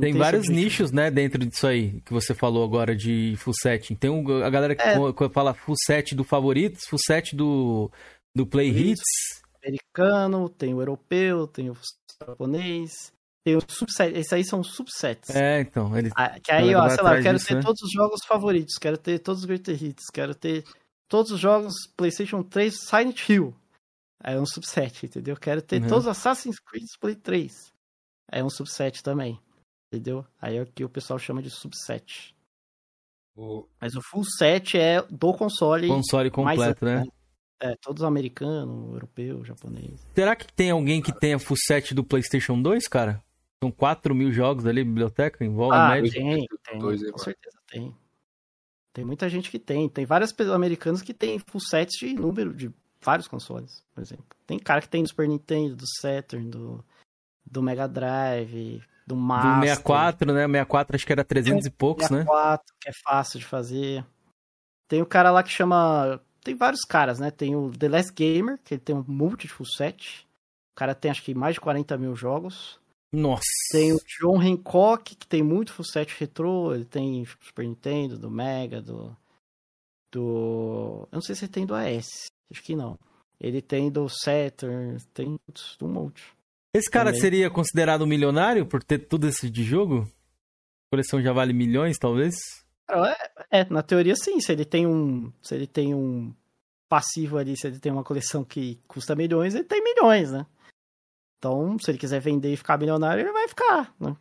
Tem 0.00 0.12
vários 0.12 0.50
nichos, 0.50 0.92
né, 0.92 1.10
dentro 1.10 1.38
disso 1.46 1.66
aí, 1.66 2.02
que 2.02 2.12
você 2.12 2.34
falou 2.34 2.62
agora 2.62 2.94
de 2.94 3.34
full 3.38 3.54
setting. 3.54 3.94
Tem 3.94 4.10
um- 4.10 4.44
a 4.44 4.50
galera 4.50 4.76
que 4.76 4.82
É. 4.82 4.96
fala 5.32 5.54
full 5.54 5.76
set 5.86 6.14
do 6.14 6.22
favoritos, 6.24 6.84
full 6.86 6.98
set 6.98 7.34
do, 7.34 7.90
do 8.36 8.46
play 8.46 8.68
hits. 8.68 9.00
americano, 9.64 10.48
tem 10.50 10.74
o 10.74 10.80
europeu, 10.82 11.46
tem 11.46 11.70
o 11.70 11.76
japonês, 12.22 13.12
tem 13.42 13.56
o 13.56 13.60
subset. 13.66 14.14
Esses 14.14 14.32
aí 14.32 14.44
são 14.44 14.62
subsets. 14.62 15.30
É, 15.34 15.60
então, 15.60 15.96
ele 15.96 16.10
Ah, 16.14 16.38
que 16.38 16.52
aí, 16.52 16.70
Ela 16.72 16.84
ó, 16.84 16.88
sei 16.90 17.02
lá, 17.02 17.16
eu 17.16 17.22
quero 17.22 17.38
disso, 17.38 17.48
ter 17.48 17.54
né? 17.54 17.62
todos 17.62 17.80
os 17.82 17.90
jogos 17.90 18.20
favoritos, 18.26 18.74
quero 18.78 18.98
ter 18.98 19.18
todos 19.20 19.40
os 19.40 19.46
Greater 19.46 19.82
Hits, 19.82 20.04
quero 20.12 20.34
ter 20.34 20.64
todos 21.08 21.32
os 21.32 21.40
jogos 21.40 21.74
PlayStation 21.96 22.42
3 22.42 22.78
Silent 22.80 23.28
Hill. 23.28 23.54
Aí 24.20 24.34
é 24.34 24.40
um 24.40 24.46
subset, 24.46 25.06
entendeu? 25.06 25.36
Quero 25.36 25.62
ter 25.62 25.80
Uhum. 25.82 25.88
todos 25.88 26.04
os 26.04 26.08
Assassin's 26.10 26.58
Creed 26.58 26.84
Play 27.00 27.14
3. 27.14 27.72
Aí 28.30 28.40
é 28.40 28.44
um 28.44 28.50
subset 28.50 29.02
também, 29.02 29.40
entendeu? 29.92 30.26
Aí 30.40 30.56
é 30.56 30.62
o 30.62 30.66
que 30.66 30.84
o 30.84 30.88
pessoal 30.88 31.18
chama 31.18 31.40
de 31.42 31.50
subset. 31.50 32.34
O- 33.36 33.66
Mas 33.80 33.94
o 33.94 34.02
full 34.02 34.24
set 34.24 34.76
é 34.76 35.00
do 35.02 35.32
console. 35.32 35.86
console 35.88 36.30
mais 36.30 36.58
completo, 36.58 36.84
né? 36.84 36.96
amplo, 36.98 37.12
É, 37.60 37.74
todos 37.80 38.02
americano, 38.04 38.92
europeu, 38.94 39.44
japonês. 39.44 40.00
Será 40.14 40.36
que 40.36 40.52
tem 40.52 40.70
alguém 40.70 41.00
que 41.02 41.12
tenha 41.12 41.38
full 41.40 41.56
set 41.56 41.92
do 41.94 42.04
PlayStation 42.04 42.60
2, 42.60 42.86
cara? 42.86 43.22
São 43.62 43.70
4 43.72 44.14
mil 44.14 44.30
jogos 44.32 44.64
ali, 44.66 44.84
biblioteca, 44.84 45.44
envolve 45.44 45.76
Ah, 45.76 45.88
média. 45.88 46.12
tem, 46.12 46.46
tem. 46.64 46.78
dois 46.78 47.08
com 47.10 47.18
certeza 47.18 47.58
tem. 47.68 47.92
Tem 48.98 49.04
muita 49.04 49.28
gente 49.28 49.48
que 49.48 49.60
tem. 49.60 49.88
Tem 49.88 50.04
vários 50.04 50.34
americanos 50.52 51.02
que 51.02 51.14
tem 51.14 51.38
full 51.38 51.60
sets 51.60 51.96
de 52.00 52.14
número 52.14 52.52
de 52.52 52.68
vários 53.00 53.28
consoles, 53.28 53.84
por 53.94 54.02
exemplo. 54.02 54.24
Tem 54.44 54.58
cara 54.58 54.80
que 54.80 54.88
tem 54.88 55.04
do 55.04 55.08
Super 55.08 55.28
Nintendo, 55.28 55.76
do 55.76 55.84
Saturn, 56.00 56.50
do, 56.50 56.84
do 57.48 57.62
Mega 57.62 57.86
Drive, 57.86 58.82
do 59.06 59.14
Do 59.14 59.16
Master. 59.16 59.60
64, 59.60 60.32
né? 60.32 60.46
64 60.46 60.96
acho 60.96 61.06
que 61.06 61.12
era 61.12 61.22
300 61.22 61.66
e 61.66 61.70
poucos, 61.70 62.10
né? 62.10 62.22
64, 62.22 62.74
que 62.80 62.88
é 62.88 62.92
fácil 63.04 63.38
de 63.38 63.46
fazer. 63.46 64.04
Tem 64.88 65.00
o 65.00 65.06
cara 65.06 65.30
lá 65.30 65.44
que 65.44 65.52
chama. 65.52 66.20
Tem 66.42 66.56
vários 66.56 66.80
caras, 66.80 67.20
né? 67.20 67.30
Tem 67.30 67.54
o 67.54 67.70
The 67.70 67.88
Last 67.88 68.12
Gamer, 68.12 68.58
que 68.64 68.74
ele 68.74 68.80
tem 68.80 68.96
um 68.96 69.04
multi 69.06 69.46
de 69.46 69.52
full 69.52 69.64
set. 69.64 70.26
O 70.72 70.76
cara 70.76 70.92
tem 70.92 71.08
acho 71.08 71.22
que 71.22 71.36
mais 71.36 71.54
de 71.54 71.60
40 71.60 71.96
mil 71.98 72.16
jogos. 72.16 72.80
Nossa. 73.12 73.42
Tem 73.72 73.92
o 73.92 73.98
John 74.20 74.40
Hancock, 74.40 75.16
que 75.16 75.26
tem 75.26 75.42
muito 75.42 75.72
full 75.72 75.84
set 75.84 76.14
retrô. 76.18 76.74
Ele 76.74 76.84
tem 76.84 77.24
Super 77.40 77.66
Nintendo, 77.66 78.18
do 78.18 78.30
Mega, 78.30 78.82
do. 78.82 79.16
Do. 80.12 81.08
Eu 81.10 81.16
não 81.16 81.22
sei 81.22 81.34
se 81.34 81.44
ele 81.44 81.52
tem 81.52 81.66
do 81.66 81.74
AS. 81.74 82.26
Acho 82.50 82.62
que 82.62 82.76
não. 82.76 82.98
Ele 83.40 83.62
tem 83.62 83.90
do 83.90 84.08
Saturn, 84.08 84.98
tem 85.14 85.38
um 85.82 85.88
monte. 85.88 86.22
Esse 86.74 86.90
cara 86.90 87.10
também. 87.10 87.20
seria 87.20 87.50
considerado 87.50 88.02
um 88.02 88.06
milionário 88.06 88.66
por 88.66 88.82
ter 88.82 88.98
tudo 88.98 89.28
esse 89.28 89.48
de 89.48 89.62
jogo? 89.62 90.08
A 90.86 90.96
coleção 90.96 91.22
já 91.22 91.32
vale 91.32 91.52
milhões, 91.52 91.98
talvez? 91.98 92.34
É, 92.90 93.60
é, 93.60 93.64
na 93.70 93.82
teoria 93.82 94.16
sim. 94.16 94.40
Se 94.40 94.52
ele 94.52 94.64
tem 94.64 94.86
um. 94.86 95.32
Se 95.42 95.54
ele 95.54 95.66
tem 95.66 95.94
um 95.94 96.34
passivo 96.88 97.38
ali, 97.38 97.56
se 97.56 97.66
ele 97.66 97.78
tem 97.78 97.92
uma 97.92 98.04
coleção 98.04 98.42
que 98.42 98.80
custa 98.88 99.14
milhões, 99.14 99.54
ele 99.54 99.64
tem 99.64 99.82
milhões, 99.82 100.32
né? 100.32 100.46
Então, 101.38 101.78
se 101.78 101.90
ele 101.90 101.98
quiser 101.98 102.20
vender 102.20 102.52
e 102.52 102.56
ficar 102.56 102.78
milionário, 102.78 103.22
ele 103.22 103.32
vai 103.32 103.48
ficar, 103.48 103.94
né? 103.98 104.16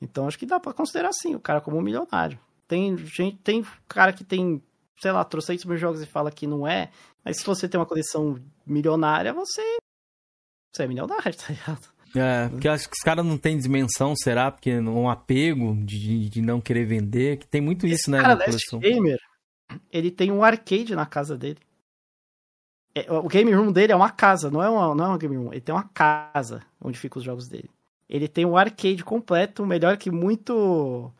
Então 0.00 0.26
acho 0.26 0.38
que 0.38 0.46
dá 0.46 0.58
pra 0.58 0.72
considerar 0.72 1.12
sim 1.12 1.34
o 1.34 1.40
cara 1.40 1.60
como 1.60 1.76
um 1.76 1.82
milionário. 1.82 2.38
Tem 2.66 2.96
gente, 2.96 3.36
tem 3.38 3.64
cara 3.88 4.12
que 4.12 4.24
tem, 4.24 4.62
sei 5.00 5.12
lá, 5.12 5.24
trocentos 5.24 5.64
mil 5.64 5.76
jogos 5.76 6.00
e 6.00 6.06
fala 6.06 6.30
que 6.30 6.46
não 6.46 6.66
é, 6.66 6.90
mas 7.24 7.38
se 7.38 7.44
você 7.44 7.68
tem 7.68 7.78
uma 7.78 7.86
coleção 7.86 8.38
milionária, 8.66 9.32
você. 9.32 9.62
Você 10.74 10.84
é 10.84 10.86
milionário, 10.86 11.34
tá 11.36 11.46
ligado? 11.48 11.88
É, 12.14 12.48
porque 12.48 12.66
eu 12.66 12.72
acho 12.72 12.88
que 12.88 12.96
os 12.96 13.04
caras 13.04 13.24
não 13.24 13.38
têm 13.38 13.58
dimensão, 13.58 14.14
será? 14.16 14.50
Porque 14.50 14.76
um 14.78 15.08
apego 15.08 15.76
de, 15.84 16.28
de 16.28 16.42
não 16.42 16.60
querer 16.60 16.84
vender, 16.84 17.38
que 17.38 17.46
tem 17.46 17.60
muito 17.60 17.86
isso, 17.86 18.10
né, 18.10 18.20
cara, 18.20 18.34
Last. 18.34 18.78
Gamer, 18.78 19.18
ele 19.92 20.10
tem 20.10 20.32
um 20.32 20.42
arcade 20.42 20.94
na 20.94 21.06
casa 21.06 21.36
dele. 21.36 21.58
É, 23.06 23.12
o 23.12 23.28
game 23.28 23.52
room 23.52 23.72
dele 23.72 23.92
é 23.92 23.96
uma 23.96 24.10
casa, 24.10 24.50
não 24.50 24.62
é 24.62 24.68
uma, 24.68 24.94
não 24.94 25.04
é 25.04 25.08
uma 25.08 25.18
game 25.18 25.36
room. 25.36 25.52
Ele 25.52 25.60
tem 25.60 25.74
uma 25.74 25.84
casa 25.84 26.62
onde 26.80 26.98
ficam 26.98 27.18
os 27.18 27.24
jogos 27.24 27.48
dele. 27.48 27.70
Ele 28.08 28.26
tem 28.28 28.44
um 28.44 28.56
arcade 28.56 29.04
completo, 29.04 29.64
melhor 29.66 29.96
que 29.96 30.10
muito 30.10 31.12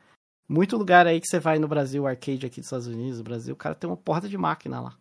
muito 0.48 0.76
lugar 0.76 1.06
aí 1.06 1.20
que 1.20 1.28
você 1.28 1.38
vai 1.38 1.58
no 1.60 1.68
Brasil, 1.68 2.06
arcade 2.06 2.44
aqui 2.44 2.56
dos 2.60 2.66
Estados 2.66 2.86
Unidos, 2.88 3.18
no 3.18 3.24
Brasil, 3.24 3.54
o 3.54 3.56
cara 3.56 3.74
tem 3.74 3.88
uma 3.88 3.96
porta 3.96 4.28
de 4.28 4.36
máquina 4.36 4.80
lá. 4.80 4.94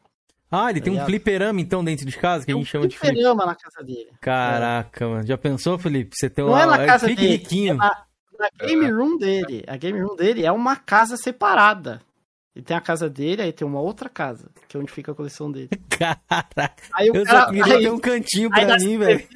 Ah, 0.52 0.70
ele 0.70 0.82
tem 0.82 0.92
um 0.92 0.96
Ligado? 0.96 1.08
fliperama, 1.08 1.62
então, 1.62 1.84
dentro 1.84 2.06
de 2.06 2.18
casa, 2.18 2.44
que 2.46 2.52
a 2.52 2.54
Tem 2.54 2.56
um 2.56 2.60
gente 2.60 2.72
chama 2.72 2.88
de 2.88 2.98
flip. 2.98 3.14
fliperama 3.14 3.46
na 3.46 3.56
casa 3.56 3.84
dele. 3.84 4.10
Caraca, 4.20 5.08
mano. 5.08 5.26
Já 5.28 5.38
pensou, 5.38 5.78
Felipe? 5.78 6.16
Você 6.16 6.30
tem 6.30 6.44
Não 6.44 6.52
uma... 6.54 6.62
é 6.64 6.66
na 6.66 6.86
casa 6.86 7.08
fique 7.08 7.22
dele, 7.22 7.34
riquinho. 7.38 7.74
é 7.74 7.78
na, 7.78 8.04
na 8.40 8.50
game 8.68 8.92
room 8.92 9.18
dele. 9.18 9.64
A 9.68 9.78
game 9.78 10.00
room 10.00 10.16
dele 10.16 10.44
é 10.46 10.52
uma 10.52 10.76
casa 10.76 11.18
separada. 11.18 12.02
Ele 12.56 12.66
tem 12.66 12.76
a 12.76 12.82
casa 12.82 13.10
dele, 13.10 13.42
aí 13.44 13.54
tem 13.54 13.66
uma 13.66 13.80
outra 13.80 14.10
casa, 14.10 14.50
que 14.68 14.76
é 14.76 14.80
onde 14.80 14.92
fica 14.92 15.12
a 15.12 15.16
coleção 15.16 15.52
dele. 15.52 15.70
Caraca, 15.90 16.74
Aí 16.94 17.10
o 17.10 17.16
eu 17.16 17.24
cara, 17.24 17.42
só 17.42 17.52
queria 17.52 17.76
aí, 17.76 17.84
ter 17.84 17.92
um 17.92 18.00
cantinho 18.00 18.50
pra 18.50 18.78
mim, 18.78 18.98
velho. 18.98 19.28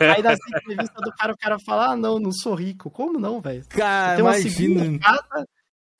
Aí 0.00 0.22
nas 0.22 0.38
entrevistas 0.48 1.02
do 1.04 1.12
cara, 1.12 1.32
o 1.32 1.36
cara 1.36 1.58
fala, 1.64 1.92
ah, 1.92 1.96
não, 1.96 2.18
não 2.18 2.32
sou 2.32 2.54
rico. 2.54 2.90
Como 2.90 3.18
não, 3.18 3.40
velho? 3.40 3.64
Cara, 3.68 4.16
Tem 4.16 4.24
uma 4.24 4.38
imagina. 4.38 4.80
segunda 4.80 4.98
casa 4.98 5.46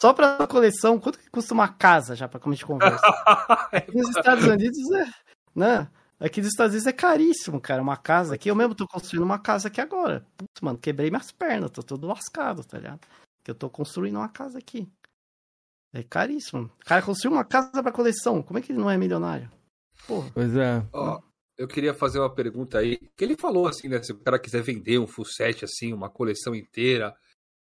só 0.00 0.12
pra 0.12 0.46
coleção. 0.46 0.98
Quanto 0.98 1.18
que 1.18 1.30
custa 1.30 1.52
uma 1.54 1.68
casa 1.68 2.16
já 2.16 2.26
pra 2.26 2.40
como 2.40 2.52
a 2.52 2.56
gente 2.56 2.66
conversa? 2.66 3.00
Aqui 3.72 3.96
nos 3.96 4.08
Estados 4.16 4.44
Unidos 4.44 4.90
é, 4.92 5.06
né? 5.54 5.88
Aqui 6.18 6.40
nos 6.40 6.48
Estados 6.50 6.72
Unidos 6.72 6.86
é 6.86 6.92
caríssimo, 6.92 7.60
cara. 7.60 7.82
Uma 7.82 7.96
casa 7.98 8.34
aqui, 8.34 8.50
eu 8.50 8.54
mesmo 8.54 8.74
tô 8.74 8.88
construindo 8.88 9.24
uma 9.24 9.38
casa 9.38 9.68
aqui 9.68 9.82
agora. 9.82 10.26
Putz, 10.36 10.60
mano, 10.62 10.78
quebrei 10.78 11.10
minhas 11.10 11.30
pernas, 11.30 11.70
tô 11.70 11.82
todo 11.82 12.06
lascado, 12.06 12.64
tá 12.64 12.78
ligado? 12.78 13.00
Que 13.44 13.50
eu 13.50 13.54
tô 13.54 13.68
construindo 13.68 14.16
uma 14.16 14.28
casa 14.28 14.56
aqui. 14.58 14.88
É 15.96 16.02
caríssimo. 16.02 16.64
O 16.64 16.84
cara 16.84 17.00
construiu 17.00 17.34
uma 17.34 17.44
casa 17.44 17.82
pra 17.82 17.90
coleção. 17.90 18.42
Como 18.42 18.58
é 18.58 18.62
que 18.62 18.70
ele 18.70 18.78
não 18.78 18.90
é 18.90 18.98
milionário? 18.98 19.50
Porra. 20.06 20.30
Pois 20.34 20.54
é. 20.54 20.86
Ó, 20.92 21.22
eu 21.56 21.66
queria 21.66 21.94
fazer 21.94 22.18
uma 22.18 22.28
pergunta 22.28 22.78
aí. 22.78 22.98
Que 23.16 23.24
ele 23.24 23.34
falou 23.34 23.66
assim, 23.66 23.88
né? 23.88 24.02
Se 24.02 24.12
o 24.12 24.18
cara 24.18 24.38
quiser 24.38 24.60
vender 24.60 24.98
um 24.98 25.06
full 25.06 25.24
set, 25.24 25.64
assim, 25.64 25.94
uma 25.94 26.10
coleção 26.10 26.54
inteira, 26.54 27.16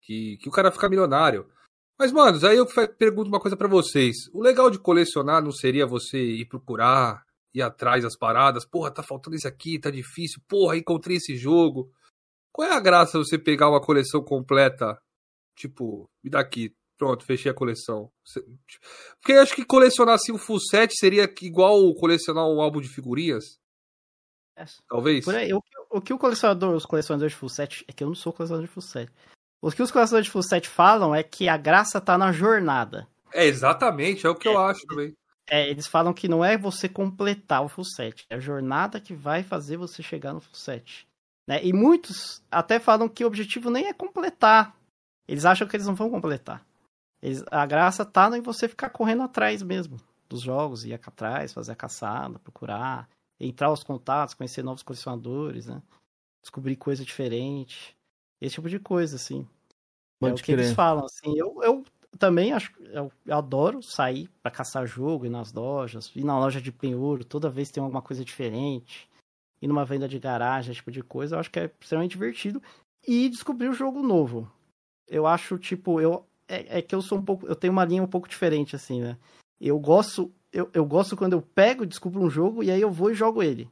que, 0.02 0.36
que 0.38 0.48
o 0.48 0.52
cara 0.52 0.72
fica 0.72 0.88
milionário. 0.88 1.48
Mas, 1.96 2.10
manos, 2.10 2.42
aí 2.42 2.56
eu 2.56 2.66
pergunto 2.98 3.28
uma 3.28 3.38
coisa 3.38 3.56
pra 3.56 3.68
vocês. 3.68 4.16
O 4.32 4.42
legal 4.42 4.68
de 4.68 4.80
colecionar 4.80 5.40
não 5.40 5.52
seria 5.52 5.86
você 5.86 6.18
ir 6.18 6.46
procurar, 6.46 7.24
ir 7.54 7.62
atrás 7.62 8.02
das 8.02 8.16
paradas? 8.16 8.66
Porra, 8.66 8.90
tá 8.90 9.02
faltando 9.02 9.36
isso 9.36 9.46
aqui, 9.46 9.78
tá 9.78 9.90
difícil. 9.92 10.42
Porra, 10.48 10.76
encontrei 10.76 11.18
esse 11.18 11.36
jogo. 11.36 11.92
Qual 12.50 12.66
é 12.66 12.74
a 12.74 12.80
graça 12.80 13.16
você 13.16 13.38
pegar 13.38 13.70
uma 13.70 13.80
coleção 13.80 14.24
completa? 14.24 15.00
Tipo, 15.54 16.10
me 16.22 16.30
dá 16.30 16.40
aqui. 16.40 16.74
Pronto, 16.99 17.24
fechei 17.24 17.51
a 17.51 17.55
coleção. 17.55 18.11
Porque 19.20 19.32
eu 19.32 19.40
acho 19.40 19.55
que 19.55 19.64
colecionar 19.64 20.16
assim 20.16 20.32
um 20.32 20.38
full 20.38 20.59
set 20.59 20.92
seria 20.99 21.32
igual 21.42 21.94
colecionar 21.94 22.44
um 22.44 22.61
álbum 22.61 22.80
de 22.80 22.88
figurinhas. 22.88 23.59
Talvez. 24.88 25.24
Por 25.24 25.36
aí, 25.36 25.55
o, 25.55 25.62
que- 25.62 25.78
o 25.90 26.01
que 26.01 26.12
o 26.12 26.18
colecionador, 26.18 26.74
os 26.74 26.84
colecionadores 26.84 27.32
de 27.32 27.38
full 27.38 27.49
set, 27.49 27.84
é 27.86 27.92
que 27.92 28.03
eu 28.03 28.09
não 28.09 28.14
sou 28.16 28.32
colecionador 28.32 28.66
de 28.66 28.72
full 28.72 28.82
set. 28.82 29.09
O 29.62 29.70
que 29.70 29.82
os 29.82 29.90
colecionadores 29.92 30.26
de 30.26 30.32
full 30.32 30.42
set 30.42 30.68
falam 30.68 31.14
é 31.14 31.22
que 31.22 31.49
a 31.49 31.57
graça 31.57 32.01
tá 32.01 32.18
na 32.18 32.32
jornada. 32.32 33.07
É, 33.32 33.44
exatamente, 33.44 34.26
é 34.26 34.30
o 34.30 34.34
que 34.34 34.49
eu 34.49 34.59
acho 34.59 34.84
também. 34.86 35.14
É, 35.49 35.68
eles 35.70 35.86
falam 35.86 36.12
que 36.12 36.28
não 36.28 36.44
é 36.44 36.59
você 36.59 36.88
completar 36.88 37.64
o 37.64 37.68
full 37.68 37.84
set, 37.84 38.26
é 38.28 38.34
a 38.34 38.40
jornada 38.40 39.01
que 39.01 39.14
vai 39.14 39.42
fazer 39.44 39.76
você 39.76 40.03
chegar 40.03 40.32
no 40.32 40.40
full 40.40 40.55
set. 40.55 41.07
Né? 41.46 41.64
E 41.64 41.72
muitos 41.72 42.42
até 42.51 42.78
falam 42.80 43.09
que 43.09 43.24
o 43.24 43.26
objetivo 43.28 43.70
nem 43.70 43.86
é 43.86 43.92
completar. 43.92 44.76
Eles 45.26 45.44
acham 45.44 45.66
que 45.68 45.76
eles 45.76 45.86
não 45.86 45.94
vão 45.94 46.11
completar. 46.11 46.66
Eles- 47.22 47.44
a 47.50 47.66
graça 47.66 48.04
tá 48.04 48.36
em 48.36 48.40
você 48.40 48.68
ficar 48.68 48.90
correndo 48.90 49.22
atrás 49.22 49.62
mesmo 49.62 49.96
dos 50.28 50.40
jogos, 50.42 50.84
ir 50.84 50.92
atrás, 50.94 51.52
fazer 51.52 51.72
a 51.72 51.76
caçada, 51.76 52.38
procurar, 52.38 53.08
entrar 53.40 53.68
aos 53.68 53.82
contatos, 53.82 54.34
conhecer 54.34 54.62
novos 54.62 54.82
colecionadores, 54.82 55.66
né? 55.66 55.82
Descobrir 56.42 56.76
coisa 56.76 57.04
diferente. 57.04 57.96
Esse 58.40 58.56
tipo 58.56 58.68
de 58.68 58.78
coisa, 58.78 59.16
assim. 59.16 59.40
é 59.40 59.46
Pode 60.20 60.40
o 60.42 60.44
que 60.44 60.52
eles 60.52 60.66
crer. 60.66 60.76
falam, 60.76 61.04
assim. 61.06 61.36
Eu, 61.36 61.62
eu 61.62 61.84
também 62.18 62.52
acho, 62.52 62.72
eu, 62.82 63.10
eu 63.26 63.36
adoro 63.36 63.82
sair 63.82 64.28
pra 64.42 64.50
caçar 64.50 64.86
jogo, 64.86 65.26
ir 65.26 65.30
nas 65.30 65.52
lojas, 65.52 66.12
ir 66.14 66.24
na 66.24 66.38
loja 66.38 66.60
de 66.60 66.70
penhor, 66.70 67.24
toda 67.24 67.50
vez 67.50 67.70
tem 67.70 67.82
alguma 67.82 68.02
coisa 68.02 68.24
diferente. 68.24 69.08
Ir 69.60 69.66
numa 69.66 69.84
venda 69.84 70.06
de 70.06 70.18
garagem, 70.18 70.70
esse 70.70 70.78
tipo 70.78 70.92
de 70.92 71.02
coisa, 71.02 71.34
eu 71.36 71.40
acho 71.40 71.50
que 71.50 71.58
é 71.58 71.70
extremamente 71.80 72.12
divertido. 72.12 72.62
E 73.06 73.28
descobrir 73.28 73.68
o 73.68 73.72
jogo 73.72 74.02
novo. 74.02 74.50
Eu 75.08 75.26
acho, 75.26 75.58
tipo, 75.58 76.00
eu. 76.00 76.27
É, 76.49 76.78
é 76.78 76.82
que 76.82 76.94
eu 76.94 77.03
sou 77.03 77.18
um 77.18 77.22
pouco. 77.22 77.46
Eu 77.46 77.55
tenho 77.55 77.72
uma 77.72 77.84
linha 77.84 78.03
um 78.03 78.09
pouco 78.09 78.28
diferente, 78.28 78.74
assim, 78.74 79.01
né? 79.01 79.16
Eu 79.61 79.78
gosto. 79.78 80.32
Eu, 80.53 80.70
eu 80.72 80.84
gosto 80.84 81.16
quando 81.16 81.34
eu 81.34 81.42
pego 81.42 81.84
e 81.84 81.86
descubro 81.86 82.22
um 82.22 82.30
jogo 82.30 82.62
e 82.62 82.70
aí 82.70 82.80
eu 82.80 82.90
vou 82.90 83.11
e 83.11 83.14
jogo 83.14 83.42
ele. 83.42 83.70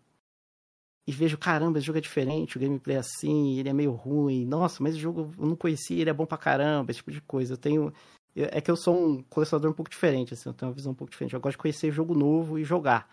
E 1.09 1.12
vejo, 1.12 1.39
caramba, 1.39 1.79
esse 1.79 1.87
jogo 1.87 1.99
é 1.99 2.03
diferente, 2.03 2.57
o 2.57 2.61
gameplay 2.61 2.97
é 2.97 2.99
assim, 2.99 3.59
ele 3.59 3.68
é 3.68 3.72
meio 3.72 3.93
ruim. 3.93 4.45
Nossa, 4.45 4.83
mas 4.83 4.93
esse 4.93 5.01
jogo 5.01 5.33
eu 5.39 5.47
não 5.47 5.57
conhecia, 5.57 6.01
ele 6.01 6.11
é 6.11 6.12
bom 6.12 6.27
pra 6.27 6.37
caramba, 6.37 6.91
esse 6.91 6.99
tipo 6.99 7.12
de 7.12 7.20
coisa. 7.20 7.55
Eu 7.55 7.57
tenho. 7.57 7.93
É 8.35 8.61
que 8.61 8.70
eu 8.70 8.77
sou 8.77 8.95
um 8.95 9.22
colecionador 9.22 9.70
um 9.70 9.74
pouco 9.74 9.91
diferente, 9.91 10.35
assim, 10.35 10.49
eu 10.49 10.53
tenho 10.53 10.68
uma 10.68 10.74
visão 10.74 10.93
um 10.93 10.95
pouco 10.95 11.11
diferente. 11.11 11.33
Eu 11.33 11.41
gosto 11.41 11.53
de 11.53 11.62
conhecer 11.62 11.91
jogo 11.91 12.12
novo 12.12 12.59
e 12.59 12.64
jogar. 12.64 13.09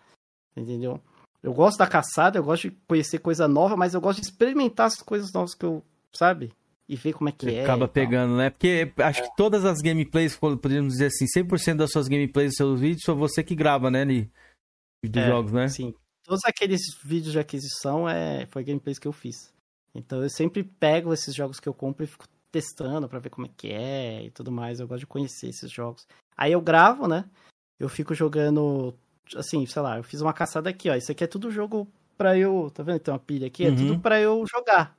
Entendeu? 0.57 0.99
Eu 1.41 1.53
gosto 1.53 1.77
da 1.77 1.87
caçada, 1.87 2.37
eu 2.37 2.43
gosto 2.43 2.69
de 2.69 2.77
conhecer 2.87 3.19
coisa 3.19 3.47
nova, 3.47 3.77
mas 3.77 3.93
eu 3.93 4.01
gosto 4.01 4.21
de 4.21 4.27
experimentar 4.27 4.87
as 4.87 4.95
coisas 4.95 5.31
novas 5.31 5.53
que 5.53 5.65
eu, 5.65 5.83
sabe? 6.11 6.51
E 6.87 6.95
ver 6.95 7.13
como 7.13 7.29
é 7.29 7.31
que 7.31 7.49
é. 7.49 7.63
Acaba 7.63 7.87
pegando, 7.87 8.35
né? 8.35 8.49
Porque 8.49 8.91
acho 8.97 9.21
é. 9.21 9.27
que 9.27 9.35
todas 9.35 9.63
as 9.63 9.79
gameplays, 9.79 10.35
podemos 10.35 10.93
dizer 10.93 11.07
assim, 11.07 11.25
100% 11.25 11.77
das 11.77 11.91
suas 11.91 12.07
gameplays 12.07 12.49
dos 12.49 12.57
seus 12.57 12.79
vídeos, 12.79 13.03
são 13.05 13.15
você 13.15 13.41
que 13.41 13.55
grava, 13.55 13.89
né, 13.89 14.03
Li? 14.03 14.31
Dos 15.03 15.23
é, 15.23 15.27
jogos, 15.27 15.51
né? 15.51 15.67
Sim. 15.69 15.93
Todos 16.25 16.43
aqueles 16.45 16.81
vídeos 17.03 17.31
de 17.31 17.39
aquisição 17.39 18.07
é, 18.07 18.45
foi 18.47 18.63
gameplays 18.63 18.99
que 18.99 19.07
eu 19.07 19.13
fiz. 19.13 19.53
Então 19.95 20.21
eu 20.21 20.29
sempre 20.29 20.63
pego 20.63 21.13
esses 21.13 21.33
jogos 21.35 21.59
que 21.59 21.69
eu 21.69 21.73
compro 21.73 22.03
e 22.03 22.07
fico 22.07 22.25
testando 22.51 23.07
para 23.09 23.19
ver 23.19 23.29
como 23.29 23.47
é 23.47 23.49
que 23.55 23.71
é 23.71 24.23
e 24.23 24.31
tudo 24.31 24.51
mais. 24.51 24.79
Eu 24.79 24.87
gosto 24.87 25.01
de 25.01 25.07
conhecer 25.07 25.49
esses 25.49 25.71
jogos. 25.71 26.07
Aí 26.35 26.51
eu 26.51 26.61
gravo, 26.61 27.07
né? 27.07 27.25
Eu 27.79 27.89
fico 27.89 28.13
jogando, 28.13 28.93
assim, 29.35 29.65
sei 29.65 29.81
lá, 29.81 29.97
eu 29.97 30.03
fiz 30.03 30.21
uma 30.21 30.33
caçada 30.33 30.69
aqui, 30.69 30.89
ó. 30.89 30.95
Isso 30.95 31.11
aqui 31.11 31.23
é 31.23 31.27
tudo 31.27 31.51
jogo 31.51 31.87
pra 32.17 32.37
eu. 32.37 32.71
Tá 32.73 32.83
vendo? 32.83 32.99
Tem 32.99 33.13
uma 33.13 33.19
pilha 33.19 33.47
aqui, 33.47 33.65
é 33.65 33.69
uhum. 33.69 33.75
tudo 33.75 33.99
pra 33.99 34.19
eu 34.19 34.45
jogar. 34.47 34.97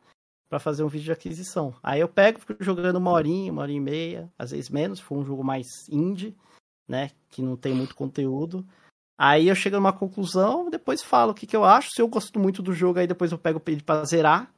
Pra 0.48 0.58
fazer 0.58 0.84
um 0.84 0.88
vídeo 0.88 1.06
de 1.06 1.12
aquisição. 1.12 1.74
Aí 1.82 2.00
eu 2.00 2.08
pego, 2.08 2.38
fico 2.38 2.62
jogando 2.62 2.96
uma 2.96 3.10
horinha, 3.10 3.50
uma 3.50 3.62
hora 3.62 3.72
e 3.72 3.80
meia, 3.80 4.32
às 4.38 4.50
vezes 4.50 4.70
menos, 4.70 4.98
se 4.98 5.04
for 5.04 5.18
um 5.18 5.24
jogo 5.24 5.42
mais 5.42 5.88
indie, 5.88 6.36
né? 6.86 7.10
Que 7.30 7.42
não 7.42 7.56
tem 7.56 7.74
muito 7.74 7.94
conteúdo. 7.94 8.64
Aí 9.16 9.48
eu 9.48 9.54
chego 9.54 9.76
numa 9.76 9.92
conclusão, 9.92 10.68
depois 10.68 11.02
falo 11.02 11.32
o 11.32 11.34
que, 11.34 11.46
que 11.46 11.56
eu 11.56 11.64
acho. 11.64 11.90
Se 11.90 12.02
eu 12.02 12.08
gosto 12.08 12.38
muito 12.38 12.62
do 12.62 12.72
jogo, 12.72 12.98
aí 12.98 13.06
depois 13.06 13.32
eu 13.32 13.38
pego 13.38 13.62
ele 13.66 13.82
pra 13.82 14.04
zerar, 14.04 14.52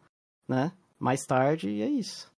né? 0.48 0.72
Mais 0.98 1.24
tarde, 1.24 1.68
e 1.68 1.82
é 1.82 1.88
isso. 1.88 2.30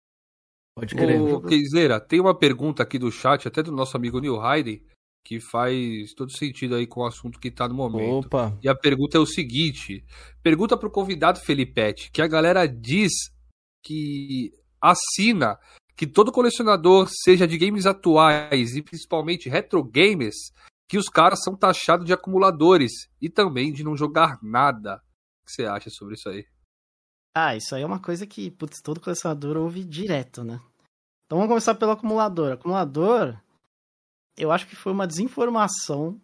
Pode 0.77 0.95
crer. 0.95 1.21
Ô, 1.21 1.41
Keizeira, 1.41 2.01
tem 2.01 2.21
uma 2.21 2.37
pergunta 2.37 2.83
aqui 2.83 2.99
do 2.99 3.11
chat, 3.11 3.47
até 3.47 3.63
do 3.63 3.73
nosso 3.73 3.97
amigo 3.97 4.21
Neil 4.21 4.41
Heide, 4.41 4.85
que 5.25 5.41
faz 5.41 6.13
todo 6.15 6.31
sentido 6.33 6.75
aí 6.75 6.87
com 6.87 7.01
o 7.01 7.07
assunto 7.07 7.39
que 7.39 7.51
tá 7.51 7.69
no 7.69 7.75
momento. 7.75 8.27
Opa. 8.27 8.57
E 8.63 8.69
a 8.69 8.75
pergunta 8.75 9.17
é 9.17 9.21
o 9.21 9.27
seguinte: 9.27 10.05
pergunta 10.43 10.77
pro 10.77 10.91
convidado 10.91 11.41
Felipete, 11.41 12.11
que 12.11 12.23
a 12.23 12.27
galera 12.27 12.67
diz 12.67 13.13
que 13.89 14.53
assina 14.81 15.59
que 15.97 16.07
todo 16.07 16.31
colecionador, 16.31 17.09
seja 17.11 17.47
de 17.47 17.59
games 17.59 17.87
atuais 17.87 18.77
e 18.77 18.83
principalmente 18.83 19.49
retro 19.49 19.83
games, 19.83 20.53
que 20.89 20.97
os 20.97 21.09
caras 21.09 21.43
são 21.43 21.57
taxados 21.57 22.07
de 22.07 22.13
acumuladores 22.13 22.93
e 23.21 23.29
também 23.29 23.73
de 23.73 23.83
não 23.83 23.97
jogar 23.97 24.39
nada. 24.41 25.03
O 25.43 25.47
que 25.47 25.53
você 25.53 25.65
acha 25.65 25.91
sobre 25.91 26.15
isso 26.15 26.29
aí? 26.29 26.47
Ah, 27.35 27.57
isso 27.57 27.75
aí 27.75 27.83
é 27.83 27.87
uma 27.87 28.01
coisa 28.01 28.27
que, 28.27 28.51
putz, 28.51 28.81
todo 28.81 29.01
colecionador 29.01 29.57
ouve 29.57 29.83
direto, 29.83 30.45
né? 30.45 30.61
Então 31.27 31.39
vamos 31.39 31.49
começar 31.49 31.75
pelo 31.75 31.93
acumulador. 31.93 32.53
Acumulador, 32.53 33.37
eu 34.37 34.53
acho 34.53 34.69
que 34.69 34.77
foi 34.77 34.93
uma 34.93 35.07
desinformação 35.07 36.21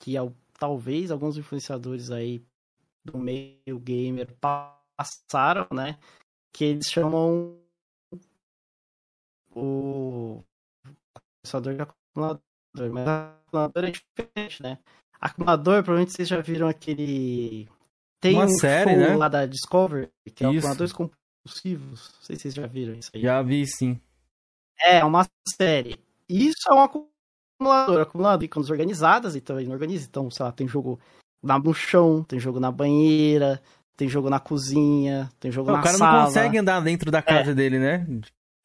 que 0.00 0.14
talvez 0.58 1.10
alguns 1.10 1.38
influenciadores 1.38 2.10
aí 2.10 2.44
do 3.04 3.16
meio 3.16 3.78
gamer 3.78 4.36
passaram, 4.40 5.68
né? 5.72 5.98
Que 6.54 6.64
eles 6.64 6.86
chamam 6.86 7.58
o 9.54 10.42
colecionador 11.42 11.74
de 11.74 11.82
acumulador. 11.82 12.40
Mas 12.92 13.08
acumulador 13.08 13.84
é 13.84 13.90
diferente, 13.90 14.62
né? 14.62 14.78
Acumulador, 15.20 15.82
provavelmente 15.82 16.12
vocês 16.12 16.28
já 16.28 16.40
viram 16.40 16.68
aquele 16.68 17.68
tem 18.24 18.36
uma 18.36 18.46
um 18.46 18.48
série, 18.48 18.96
né? 18.96 19.14
lá 19.16 19.28
da 19.28 19.44
Discovery, 19.44 20.08
que 20.34 20.46
é 20.46 20.48
isso. 20.48 20.58
acumuladores 20.60 20.92
compulsivos. 20.94 22.10
Não 22.14 22.22
sei 22.22 22.36
se 22.36 22.42
vocês 22.42 22.54
já 22.54 22.66
viram 22.66 22.94
isso 22.94 23.10
aí. 23.12 23.20
Já 23.20 23.42
vi, 23.42 23.66
sim. 23.66 24.00
É, 24.80 25.04
uma 25.04 25.26
série. 25.46 26.00
Isso 26.26 26.70
é 26.70 26.72
um 26.72 26.80
acumulador. 26.80 28.00
Acumulador 28.00 28.48
com 28.48 28.60
organizadas, 28.60 29.36
então 29.36 29.60
ele 29.60 29.70
organiza. 29.70 30.06
Então, 30.06 30.30
sei 30.30 30.42
lá, 30.42 30.52
tem 30.52 30.66
jogo 30.66 30.98
no 31.42 31.74
chão, 31.74 32.24
tem 32.24 32.40
jogo 32.40 32.58
na 32.58 32.72
banheira, 32.72 33.62
tem 33.96 34.08
jogo 34.08 34.28
na 34.28 34.40
cozinha, 34.40 35.30
tem 35.38 35.50
jogo 35.50 35.70
na 35.70 35.82
sala. 35.82 35.96
O 35.96 35.98
cara 35.98 36.16
não 36.16 36.26
consegue 36.26 36.58
andar 36.58 36.80
dentro 36.80 37.10
da 37.10 37.22
casa 37.22 37.52
é. 37.52 37.54
dele, 37.54 37.78
né? 37.78 38.06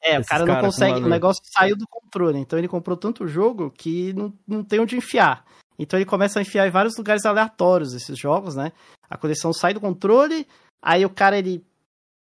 É, 0.01 0.15
Esses 0.15 0.27
o 0.27 0.29
cara 0.29 0.45
não 0.45 0.61
consegue, 0.61 0.99
o 0.99 1.09
negócio 1.09 1.43
saiu 1.45 1.75
do 1.75 1.85
controle. 1.87 2.39
Então 2.39 2.57
ele 2.57 2.67
comprou 2.67 2.95
tanto 2.95 3.27
jogo 3.27 3.69
que 3.71 4.13
não, 4.13 4.33
não 4.47 4.63
tem 4.63 4.79
onde 4.79 4.95
enfiar. 4.95 5.45
Então 5.77 5.97
ele 5.97 6.05
começa 6.05 6.39
a 6.39 6.41
enfiar 6.41 6.67
em 6.67 6.71
vários 6.71 6.97
lugares 6.97 7.25
aleatórios 7.25 7.93
esses 7.93 8.17
jogos, 8.17 8.55
né? 8.55 8.71
A 9.09 9.17
coleção 9.17 9.53
sai 9.53 9.73
do 9.73 9.81
controle, 9.81 10.47
aí 10.81 11.05
o 11.05 11.09
cara 11.09 11.37
ele 11.37 11.65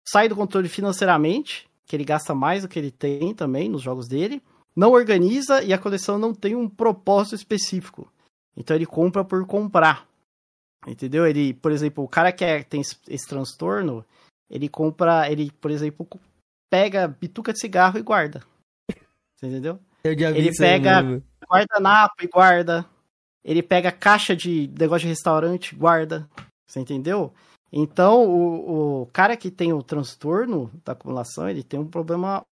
sai 0.06 0.28
do 0.28 0.36
controle 0.36 0.68
financeiramente, 0.68 1.68
que 1.86 1.96
ele 1.96 2.04
gasta 2.04 2.34
mais 2.34 2.62
do 2.62 2.68
que 2.68 2.78
ele 2.78 2.90
tem 2.90 3.34
também 3.34 3.68
nos 3.68 3.82
jogos 3.82 4.08
dele, 4.08 4.42
não 4.74 4.92
organiza 4.92 5.62
e 5.62 5.72
a 5.72 5.78
coleção 5.78 6.18
não 6.18 6.34
tem 6.34 6.56
um 6.56 6.68
propósito 6.68 7.34
específico. 7.34 8.10
Então 8.56 8.74
ele 8.74 8.86
compra 8.86 9.24
por 9.24 9.46
comprar. 9.46 10.06
Entendeu? 10.86 11.26
Ele, 11.26 11.54
por 11.54 11.70
exemplo, 11.70 12.02
o 12.02 12.08
cara 12.08 12.32
que 12.32 12.44
é, 12.44 12.62
tem 12.62 12.80
esse 12.80 13.28
transtorno, 13.28 14.04
ele 14.50 14.68
compra, 14.68 15.30
ele, 15.30 15.50
por 15.52 15.70
exemplo, 15.70 16.06
pega 16.70 17.06
bituca 17.06 17.52
de 17.52 17.60
cigarro 17.60 17.98
e 17.98 18.02
guarda. 18.02 18.42
Você 19.36 19.46
entendeu? 19.46 19.78
ele 20.04 20.50
pega 20.56 21.22
guardanapo 21.48 22.22
e 22.22 22.26
guarda. 22.26 22.84
Ele 23.44 23.62
pega 23.62 23.92
caixa 23.92 24.34
de 24.34 24.70
negócio 24.78 25.02
de 25.02 25.08
restaurante, 25.08 25.74
guarda. 25.74 26.28
Você 26.66 26.80
entendeu? 26.80 27.32
Então, 27.72 28.24
o, 28.24 29.02
o 29.02 29.06
cara 29.06 29.36
que 29.36 29.50
tem 29.50 29.72
o 29.72 29.82
transtorno 29.82 30.70
da 30.84 30.92
acumulação, 30.92 31.48
ele 31.48 31.62
tem 31.62 31.78
um 31.80 31.86
problema 31.86 32.44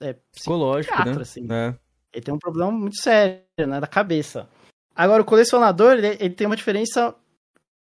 é, 0.00 0.14
psicológico, 0.32 0.96
né? 1.04 1.12
Assim. 1.20 1.46
É. 1.50 1.74
Ele 2.12 2.24
tem 2.24 2.34
um 2.34 2.38
problema 2.38 2.70
muito 2.70 2.96
sério, 3.00 3.42
né, 3.58 3.80
da 3.80 3.86
cabeça. 3.86 4.48
Agora, 4.94 5.22
o 5.22 5.24
colecionador, 5.24 5.94
ele, 5.94 6.16
ele 6.20 6.34
tem 6.34 6.46
uma 6.46 6.56
diferença 6.56 7.14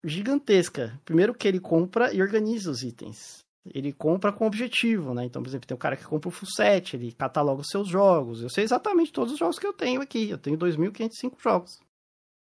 gigantesca. 0.05 1.01
Primeiro 1.05 1.35
que 1.35 1.49
ele 1.49 1.61
compra 1.61 2.13
e 2.13 2.21
organiza 2.21 2.71
os 2.71 2.83
itens. 2.83 3.45
Ele 3.73 3.93
compra 3.93 4.31
com 4.31 4.47
objetivo, 4.47 5.15
né? 5.15 5.25
Então, 5.25 5.43
por 5.43 5.49
exemplo, 5.49 5.67
tem 5.67 5.75
um 5.75 5.79
cara 5.79 5.97
que 5.97 6.05
compra 6.05 6.29
o 6.29 6.33
full 6.33 6.49
set, 6.49 6.95
ele 6.95 7.13
cataloga 7.13 7.63
os 7.63 7.69
seus 7.69 7.89
jogos. 7.89 8.43
Eu 8.43 8.51
sei 8.51 8.63
exatamente 8.63 9.13
todos 9.13 9.33
os 9.33 9.39
jogos 9.39 9.59
que 9.59 9.67
eu 9.67 9.73
tenho 9.73 10.03
aqui. 10.03 10.29
Eu 10.29 10.37
tenho 10.37 10.59
2.505 10.59 11.41
jogos. 11.43 11.81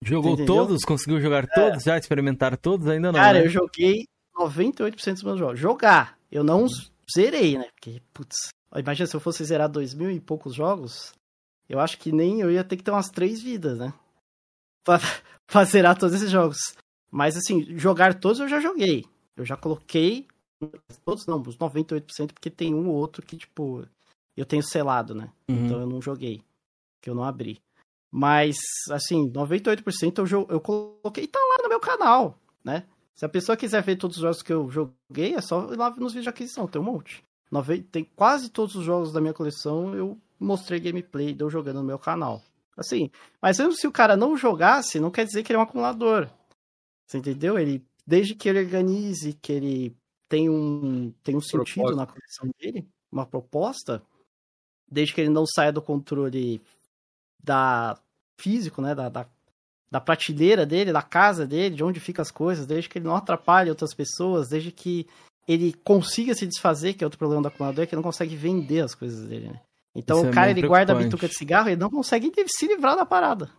Jogou 0.04 0.46
todos? 0.46 0.84
Conseguiu 0.84 1.22
jogar 1.22 1.48
todos? 1.48 1.84
É. 1.84 1.91
Já 1.91 1.98
experimentaram 1.98 2.58
todos? 2.58 2.88
Ainda 2.88 3.12
não. 3.12 3.20
Cara, 3.20 3.39
né? 3.39 3.46
eu 3.46 3.50
joguei 3.50 4.08
98% 4.36 5.14
dos 5.14 5.24
meus 5.24 5.39
jogos. 5.39 5.60
Jogar. 5.60 6.18
Eu 6.32 6.43
não 6.43 6.66
zerei, 7.14 7.58
né? 7.58 7.70
Porque, 7.76 8.02
putz, 8.12 8.50
imagina 8.76 9.08
se 9.08 9.16
eu 9.16 9.20
fosse 9.20 9.43
zerar 9.46 9.70
dois 9.70 9.93
mil 9.93 10.10
e 10.10 10.20
poucos 10.20 10.56
jogos, 10.56 11.14
eu 11.70 11.80
acho 11.80 12.00
que 12.00 12.12
nem 12.12 12.41
eu 12.41 12.52
ia 12.52 12.64
ter 12.64 12.78
que 12.78 12.84
ter 12.84 12.91
umas 12.91 13.10
três 13.10 13.41
vidas, 13.41 13.78
né? 13.78 13.93
Pra, 14.86 15.00
pra 15.48 15.64
zerar 15.64 15.98
todos 15.98 16.16
esses 16.16 16.30
jogos. 16.30 16.76
Mas, 17.16 17.38
assim, 17.38 17.63
jogar 17.78 18.20
todos 18.20 18.41
eu 18.41 18.47
já 18.49 18.59
joguei. 18.59 19.05
Eu 19.38 19.45
já 19.45 19.55
coloquei. 19.55 20.28
Todos 21.05 21.26
não, 21.26 21.41
os 21.41 21.57
98%, 21.57 22.34
porque 22.34 22.49
tem 22.49 22.76
um 22.76 22.89
ou 22.89 22.95
outro 22.95 23.26
que, 23.26 23.38
tipo, 23.38 23.88
eu 24.36 24.45
tenho 24.45 24.61
selado, 24.61 25.16
né? 25.16 25.32
Uhum. 25.47 25.66
Então 25.66 25.80
eu 25.80 25.88
não 25.88 26.01
joguei. 26.01 26.41
Que 27.01 27.09
eu 27.09 27.16
não 27.16 27.24
abri. 27.24 27.61
Mas, 28.11 28.57
assim, 28.91 29.32
98% 29.32 30.30
eu, 30.30 30.45
eu 30.49 30.59
coloquei 30.59 31.24
e 31.24 31.28
tá 31.28 31.39
lá 31.39 31.63
no 31.63 31.70
meu 31.70 31.80
canal, 31.80 32.38
né? 32.61 32.86
Se 33.13 33.24
a 33.24 33.30
pessoa 33.30 33.55
quiser 33.55 33.82
ver 33.82 33.95
todos 33.95 34.18
os 34.18 34.22
jogos 34.22 34.41
que 34.41 34.51
eu 34.51 34.70
joguei, 34.70 35.36
é 35.36 35.41
só 35.41 35.72
ir 35.72 35.78
lá 35.78 35.89
nos 35.91 36.11
vídeos 36.11 36.24
de 36.24 36.30
aquisição, 36.30 36.68
tem 36.68 36.82
um 36.82 36.86
monte. 36.86 37.24
Tem 37.93 38.03
quase 38.13 38.49
todos 38.49 38.76
os 38.76 38.84
jogos 38.84 39.13
da 39.13 39.22
minha 39.22 39.34
coleção, 39.34 39.95
eu 39.95 40.18
mostrei 40.38 40.82
gameplay 40.82 41.34
de 41.34 41.41
eu 41.41 41.49
jogando 41.49 41.78
no 41.78 41.86
meu 41.86 41.97
canal. 41.97 42.41
Assim, 42.76 43.09
mas 43.41 43.57
mesmo 43.57 43.72
se 43.72 43.88
o 43.88 43.91
cara 43.91 44.18
não 44.18 44.36
jogasse, 44.36 44.99
não 44.99 45.09
quer 45.09 45.24
dizer 45.24 45.43
que 45.43 45.53
ele 45.53 45.57
é 45.57 45.59
um 45.61 45.63
acumulador. 45.63 46.30
Você 47.08 47.18
entendeu? 47.18 47.58
Ele, 47.58 47.86
desde 48.06 48.36
que 48.36 48.49
ele 48.49 48.60
organize, 48.60 49.34
que 49.34 49.51
ele 49.51 49.95
tem 50.28 50.49
um, 50.49 51.12
tem 51.24 51.36
um 51.36 51.41
sentido 51.41 51.95
na 51.95 52.06
coleção 52.06 52.49
dele, 52.60 52.88
uma 53.12 53.26
proposta, 53.26 54.01
desde 54.89 55.14
que 55.14 55.22
ele 55.22 55.30
não 55.30 55.45
saia 55.45 55.72
do 55.72 55.82
controle 55.82 56.62
da 57.43 57.97
físico, 58.39 58.82
né? 58.82 58.95
Da, 58.95 59.10
da, 59.10 59.26
da 59.91 60.01
prateleira 60.01 60.66
dele, 60.66 60.91
da 60.91 61.01
casa 61.01 61.45
dele, 61.45 61.76
de 61.76 61.84
onde 61.84 61.99
ficam 61.99 62.22
as 62.22 62.32
coisas, 62.32 62.66
desde 62.66 62.89
que 62.89 62.97
ele 62.97 63.06
não 63.06 63.16
atrapalhe 63.16 63.70
outras 63.70 63.93
pessoas, 63.93 64.49
desde 64.49 64.72
que 64.72 65.08
ele 65.47 65.74
consiga 65.84 66.34
se 66.34 66.47
desfazer, 66.47 66.93
que 66.93 67.03
é 67.03 67.08
outro 67.08 67.20
problema 67.20 67.43
do 67.43 67.47
acumulador, 67.47 67.84
é 67.84 67.88
que 67.88 67.93
ele 67.93 68.01
não 68.01 68.10
consegue 68.10 68.36
vender 68.36 68.82
as 68.82 68.95
coisas 68.95 69.28
dele, 69.28 69.49
né? 69.49 69.62
Então 69.95 70.18
Isso 70.18 70.26
o 70.26 70.30
é 70.30 70.34
cara, 70.34 70.47
é 70.47 70.51
ele 70.51 70.68
guarda 70.68 70.91
a 70.91 70.95
bituca 70.95 71.28
de 71.28 71.38
cigarro 71.38 71.70
e 71.70 71.74
ele 71.74 71.82
não 71.82 71.89
consegue 71.89 72.32
se 72.47 72.68
livrar 72.68 72.95
da 72.95 73.06
parada. 73.06 73.49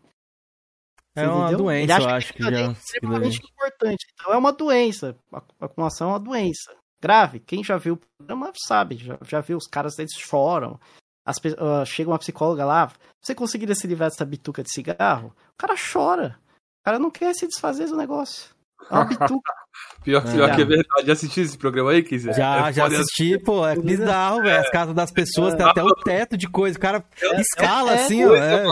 Você 1.17 1.25
é 1.25 1.29
uma 1.29 1.47
entendeu? 1.47 1.59
doença, 1.59 2.01
eu 2.01 2.09
acho 2.09 2.33
que, 2.35 2.45
que 2.45 2.51
já... 2.51 2.61
É 2.61 2.73
extremamente 2.73 3.41
importante. 3.43 4.07
Então 4.15 4.33
é 4.33 4.37
uma 4.37 4.53
doença. 4.53 5.17
A 5.33 5.43
acumulação 5.65 6.09
é 6.09 6.13
uma 6.13 6.21
doença. 6.21 6.77
Grave. 7.01 7.41
Quem 7.41 7.65
já 7.65 7.77
viu 7.77 7.95
o 7.95 8.01
programa 8.19 8.53
sabe. 8.67 8.97
Já, 8.97 9.19
já 9.23 9.41
viu 9.41 9.57
os 9.57 9.67
caras, 9.67 9.99
eles 9.99 10.15
choram 10.15 10.79
as, 11.27 11.39
uh, 11.39 11.85
chega 11.85 12.09
uma 12.09 12.19
psicóloga 12.19 12.65
lá, 12.65 12.93
você 13.21 13.35
conseguiria 13.35 13.75
se 13.75 13.87
livrar 13.89 14.09
dessa 14.09 14.25
bituca 14.25 14.63
de 14.63 14.73
cigarro? 14.73 15.35
O 15.55 15.59
cara 15.59 15.75
chora. 15.75 16.39
O 16.81 16.85
cara 16.85 16.99
não 17.01 17.11
quer 17.11 17.35
se 17.35 17.49
desfazer 17.49 17.89
do 17.89 17.97
negócio. 17.97 18.55
É 18.89 18.95
uma 18.95 19.05
bituca. 19.05 19.53
pior, 20.05 20.23
pior 20.23 20.49
é. 20.49 20.55
que 20.55 20.63
é 20.63 20.65
verdade. 20.65 21.07
Já 21.07 21.13
assistiu 21.15 21.43
esse 21.43 21.59
programa 21.59 21.91
aí, 21.91 22.05
Kizer? 22.05 22.33
Já, 22.33 22.69
é 22.69 22.73
já 22.73 22.87
assisti, 22.87 23.37
pô. 23.41 23.67
É 23.67 23.75
bizarro, 23.75 24.43
velho. 24.43 24.61
As 24.61 24.71
casas 24.71 24.95
das 24.95 25.11
pessoas 25.11 25.55
é. 25.55 25.57
tem 25.57 25.67
até 25.67 25.83
o 25.83 25.93
teto 25.97 26.37
de 26.37 26.49
coisa. 26.49 26.79
O 26.79 26.81
cara 26.81 27.05
é, 27.21 27.41
escala 27.41 27.93
é 27.93 28.05
assim, 28.05 28.25
ó. 28.25 28.37
É, 28.37 28.63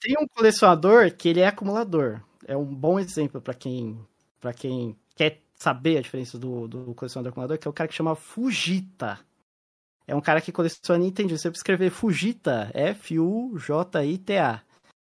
Tem 0.00 0.14
um 0.20 0.26
colecionador 0.28 1.12
que 1.12 1.28
ele 1.28 1.40
é 1.40 1.46
acumulador. 1.46 2.20
é 2.46 2.56
um 2.56 2.64
bom 2.64 2.98
exemplo 2.98 3.40
para 3.40 3.54
quem, 3.54 3.98
pra 4.40 4.52
quem 4.52 4.96
quer 5.14 5.42
saber 5.56 5.98
a 5.98 6.02
diferença 6.02 6.38
do, 6.38 6.68
do 6.68 6.94
colecionador 6.94 7.30
acumulador, 7.30 7.58
que 7.58 7.66
é 7.66 7.70
o 7.70 7.74
cara 7.74 7.88
que 7.88 7.94
chama 7.94 8.14
Fujita. 8.14 9.18
É 10.06 10.14
um 10.14 10.20
cara 10.20 10.40
que 10.40 10.52
coleciona 10.52 11.02
Nintendo. 11.02 11.36
Você 11.36 11.48
escrever 11.48 11.90
Fujita, 11.90 12.70
F-U-J-I-T-A. 12.72 14.62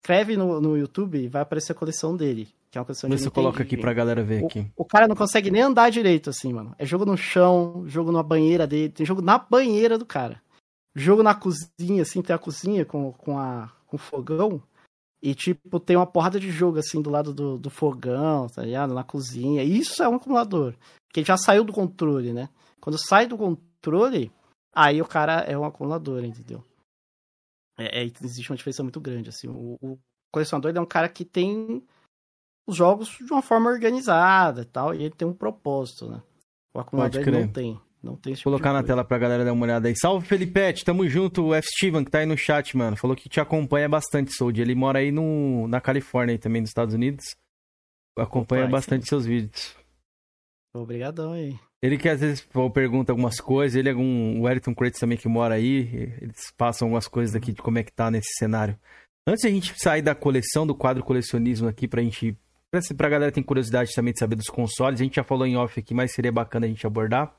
Escreve 0.02 0.36
no, 0.36 0.60
no 0.60 0.78
YouTube 0.78 1.20
e 1.20 1.28
vai 1.28 1.42
aparecer 1.44 1.74
a 1.74 1.76
coleção 1.76 2.16
dele. 2.16 2.48
Que 2.72 2.78
é 2.78 2.82
uma 2.82 2.86
coleção 2.86 3.10
Vê 3.10 3.16
de 3.16 3.22
se 3.22 3.28
eu 3.28 3.32
coloco 3.32 3.62
aqui 3.62 3.78
pra 3.78 3.94
galera 3.94 4.24
ver 4.24 4.46
aqui. 4.46 4.72
O, 4.76 4.84
o 4.84 4.86
cara 4.86 5.08
não 5.08 5.16
consegue 5.16 5.52
nem 5.52 5.62
andar 5.62 5.92
direito, 5.92 6.30
assim, 6.30 6.54
mano. 6.54 6.74
É 6.78 6.86
jogo 6.86 7.06
no 7.06 7.18
chão, 7.18 7.84
jogo 7.88 8.12
na 8.12 8.24
banheira 8.24 8.66
dele, 8.66 8.90
tem 8.90 9.06
jogo 9.06 9.22
na 9.22 9.38
banheira 9.38 9.98
do 9.98 10.06
cara. 10.06 10.42
Jogo 10.96 11.22
na 11.22 11.36
cozinha, 11.36 12.02
assim, 12.02 12.22
tem 12.22 12.36
a 12.36 12.40
cozinha 12.40 12.86
com, 12.86 13.12
com, 13.14 13.38
a, 13.38 13.72
com 13.90 13.98
fogão. 13.98 14.62
E, 15.22 15.36
tipo, 15.36 15.80
tem 15.80 15.98
uma 15.98 16.08
porrada 16.08 16.40
de 16.40 16.50
jogo, 16.50 16.80
assim, 16.80 17.02
do 17.02 17.10
lado 17.10 17.34
do, 17.34 17.58
do 17.58 17.70
fogão, 17.70 18.48
tá 18.48 18.64
ligado? 18.64 18.94
Na 18.94 19.04
cozinha. 19.04 19.64
Isso 19.64 20.02
é 20.02 20.08
um 20.08 20.16
acumulador. 20.16 20.76
Porque 21.08 21.26
já 21.26 21.36
saiu 21.36 21.66
do 21.66 21.74
controle, 21.74 22.32
né? 22.32 22.50
Quando 22.80 22.98
sai 22.98 23.28
do 23.28 23.38
controle, 23.38 24.32
aí 24.74 25.02
o 25.02 25.08
cara 25.08 25.42
é 25.42 25.58
um 25.58 25.66
acumulador, 25.66 26.24
entendeu? 26.24 26.64
É, 27.78 28.04
é, 28.04 28.12
existe 28.24 28.50
uma 28.50 28.56
diferença 28.56 28.84
muito 28.84 29.02
grande, 29.02 29.30
assim. 29.30 29.50
O, 29.50 29.78
o 29.82 30.00
colecionador 30.32 30.72
é 30.74 30.80
um 30.80 30.86
cara 30.86 31.10
que 31.10 31.26
tem 31.26 31.84
os 32.66 32.76
jogos 32.76 33.10
de 33.10 33.32
uma 33.34 33.42
forma 33.42 33.70
organizada 33.70 34.62
e 34.62 34.66
tal, 34.66 34.94
e 34.94 35.04
ele 35.04 35.16
tem 35.16 35.28
um 35.28 35.34
propósito, 35.34 36.08
né? 36.08 36.22
O 36.74 36.80
acumulador 36.80 37.26
não 37.26 37.48
tem. 37.52 37.82
Não 38.02 38.16
tem 38.16 38.34
esse 38.34 38.44
Vou 38.44 38.54
tipo 38.54 38.64
colocar 38.64 38.70
de 38.70 38.74
na 38.74 38.80
coisa. 38.80 38.88
tela 38.88 39.04
pra 39.04 39.18
galera 39.18 39.44
dar 39.44 39.52
uma 39.54 39.66
olhada 39.66 39.88
aí. 39.88 39.96
Salve, 39.96 40.26
Felipete, 40.26 40.86
tamo 40.86 41.08
junto. 41.08 41.48
O 41.48 41.54
F. 41.54 41.68
Steven, 41.68 42.06
que 42.06 42.12
tá 42.12 42.20
aí 42.20 42.26
no 42.26 42.38
chat, 42.38 42.76
mano. 42.78 42.96
Falou 42.96 43.16
que 43.16 43.28
te 43.28 43.40
acompanha 43.40 43.90
bastante, 43.90 44.34
Sold. 44.34 44.62
Ele 44.62 44.74
mora 44.74 45.00
aí 45.00 45.12
no, 45.12 45.68
na 45.68 45.82
Califórnia, 45.82 46.34
aí 46.34 46.40
também, 46.40 46.62
nos 46.62 46.70
Estados 46.70 46.94
Unidos. 46.94 47.26
Acompanha 48.18 48.64
Opa, 48.64 48.72
bastante 48.72 49.08
seus 49.08 49.26
vídeos. 49.26 49.76
Obrigadão 50.74 51.34
aí. 51.34 51.58
Ele 51.82 51.98
que 51.98 52.10
às 52.10 52.20
vezes 52.20 52.48
pergunta 52.74 53.12
algumas 53.12 53.40
coisas, 53.40 53.76
ele 53.76 53.90
é 53.90 53.96
um, 53.96 54.40
o 54.40 54.44
Wellington 54.44 54.76
Crates 54.76 55.00
também 55.00 55.18
que 55.18 55.30
mora 55.30 55.56
aí, 55.56 56.14
eles 56.22 56.52
passam 56.58 56.88
algumas 56.88 57.08
coisas 57.08 57.34
aqui 57.36 57.54
de 57.54 57.62
como 57.62 57.78
é 57.80 57.84
que 57.84 57.92
tá 57.92 58.12
nesse 58.12 58.34
cenário. 58.38 58.78
Antes 59.26 59.46
a 59.46 59.50
gente 59.50 59.74
sair 59.78 60.02
da 60.02 60.14
coleção, 60.14 60.68
do 60.68 60.76
quadro 60.76 61.04
colecionismo 61.04 61.68
aqui, 61.68 61.88
pra 61.88 62.02
gente. 62.02 62.38
Pra, 62.70 62.82
pra 62.98 63.10
galera 63.10 63.32
que 63.32 63.36
tem 63.36 63.44
curiosidade 63.44 63.94
também 63.96 64.14
de 64.14 64.20
saber 64.20 64.36
dos 64.36 64.50
consoles, 64.50 65.00
a 65.00 65.04
gente 65.04 65.16
já 65.16 65.24
falou 65.24 65.48
em 65.48 65.56
off 65.56 65.80
aqui, 65.80 65.94
mas 65.94 66.14
seria 66.14 66.32
bacana 66.32 66.66
a 66.66 66.70
gente 66.70 66.86
abordar. 66.86 67.34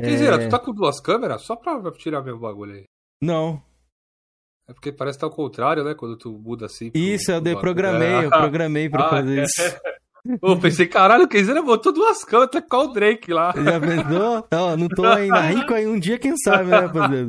Quinzeira, 0.00 0.36
É, 0.36 0.46
tu 0.46 0.50
tá 0.50 0.58
com 0.58 0.72
duas 0.72 1.00
câmeras? 1.00 1.42
Só 1.42 1.56
pra 1.56 1.80
tirar 1.92 2.22
meu 2.22 2.38
bagulho 2.38 2.74
aí. 2.74 2.84
Não, 3.22 3.62
É 4.68 4.72
porque 4.74 4.92
parece 4.92 5.16
que 5.16 5.20
tá 5.20 5.26
ao 5.26 5.32
contrário, 5.32 5.82
né? 5.84 5.94
Quando 5.94 6.16
tu 6.16 6.32
muda 6.32 6.66
assim. 6.66 6.90
isso, 6.94 7.30
eu 7.30 7.36
pro 7.36 7.44
dei, 7.44 7.54
bagulho. 7.54 7.60
programei, 7.74 8.24
eu 8.24 8.28
Ah, 8.32 8.38
programei 8.38 8.90
pra 8.90 9.06
ah, 9.06 9.10
fazer 9.10 9.38
é. 9.40 9.42
isso. 9.44 9.80
Pô, 10.40 10.56
pensei, 10.58 10.88
caralho, 10.88 11.24
o 11.24 11.28
Kenzeira 11.28 11.62
botou 11.62 11.92
duas 11.92 12.24
câmeras, 12.24 12.50
tá 12.50 12.60
com 12.60 12.76
o 12.78 12.92
Drake 12.92 13.32
lá. 13.32 13.52
Já 13.56 13.80
pensou? 13.80 14.46
Não, 14.50 14.76
não 14.76 14.88
tô 14.88 15.06
ainda 15.06 15.40
rico 15.40 15.72
aí 15.72 15.86
um 15.86 15.98
dia, 15.98 16.18
quem 16.18 16.36
sabe, 16.36 16.68
né, 16.68 16.78
rapaziada? 16.80 17.26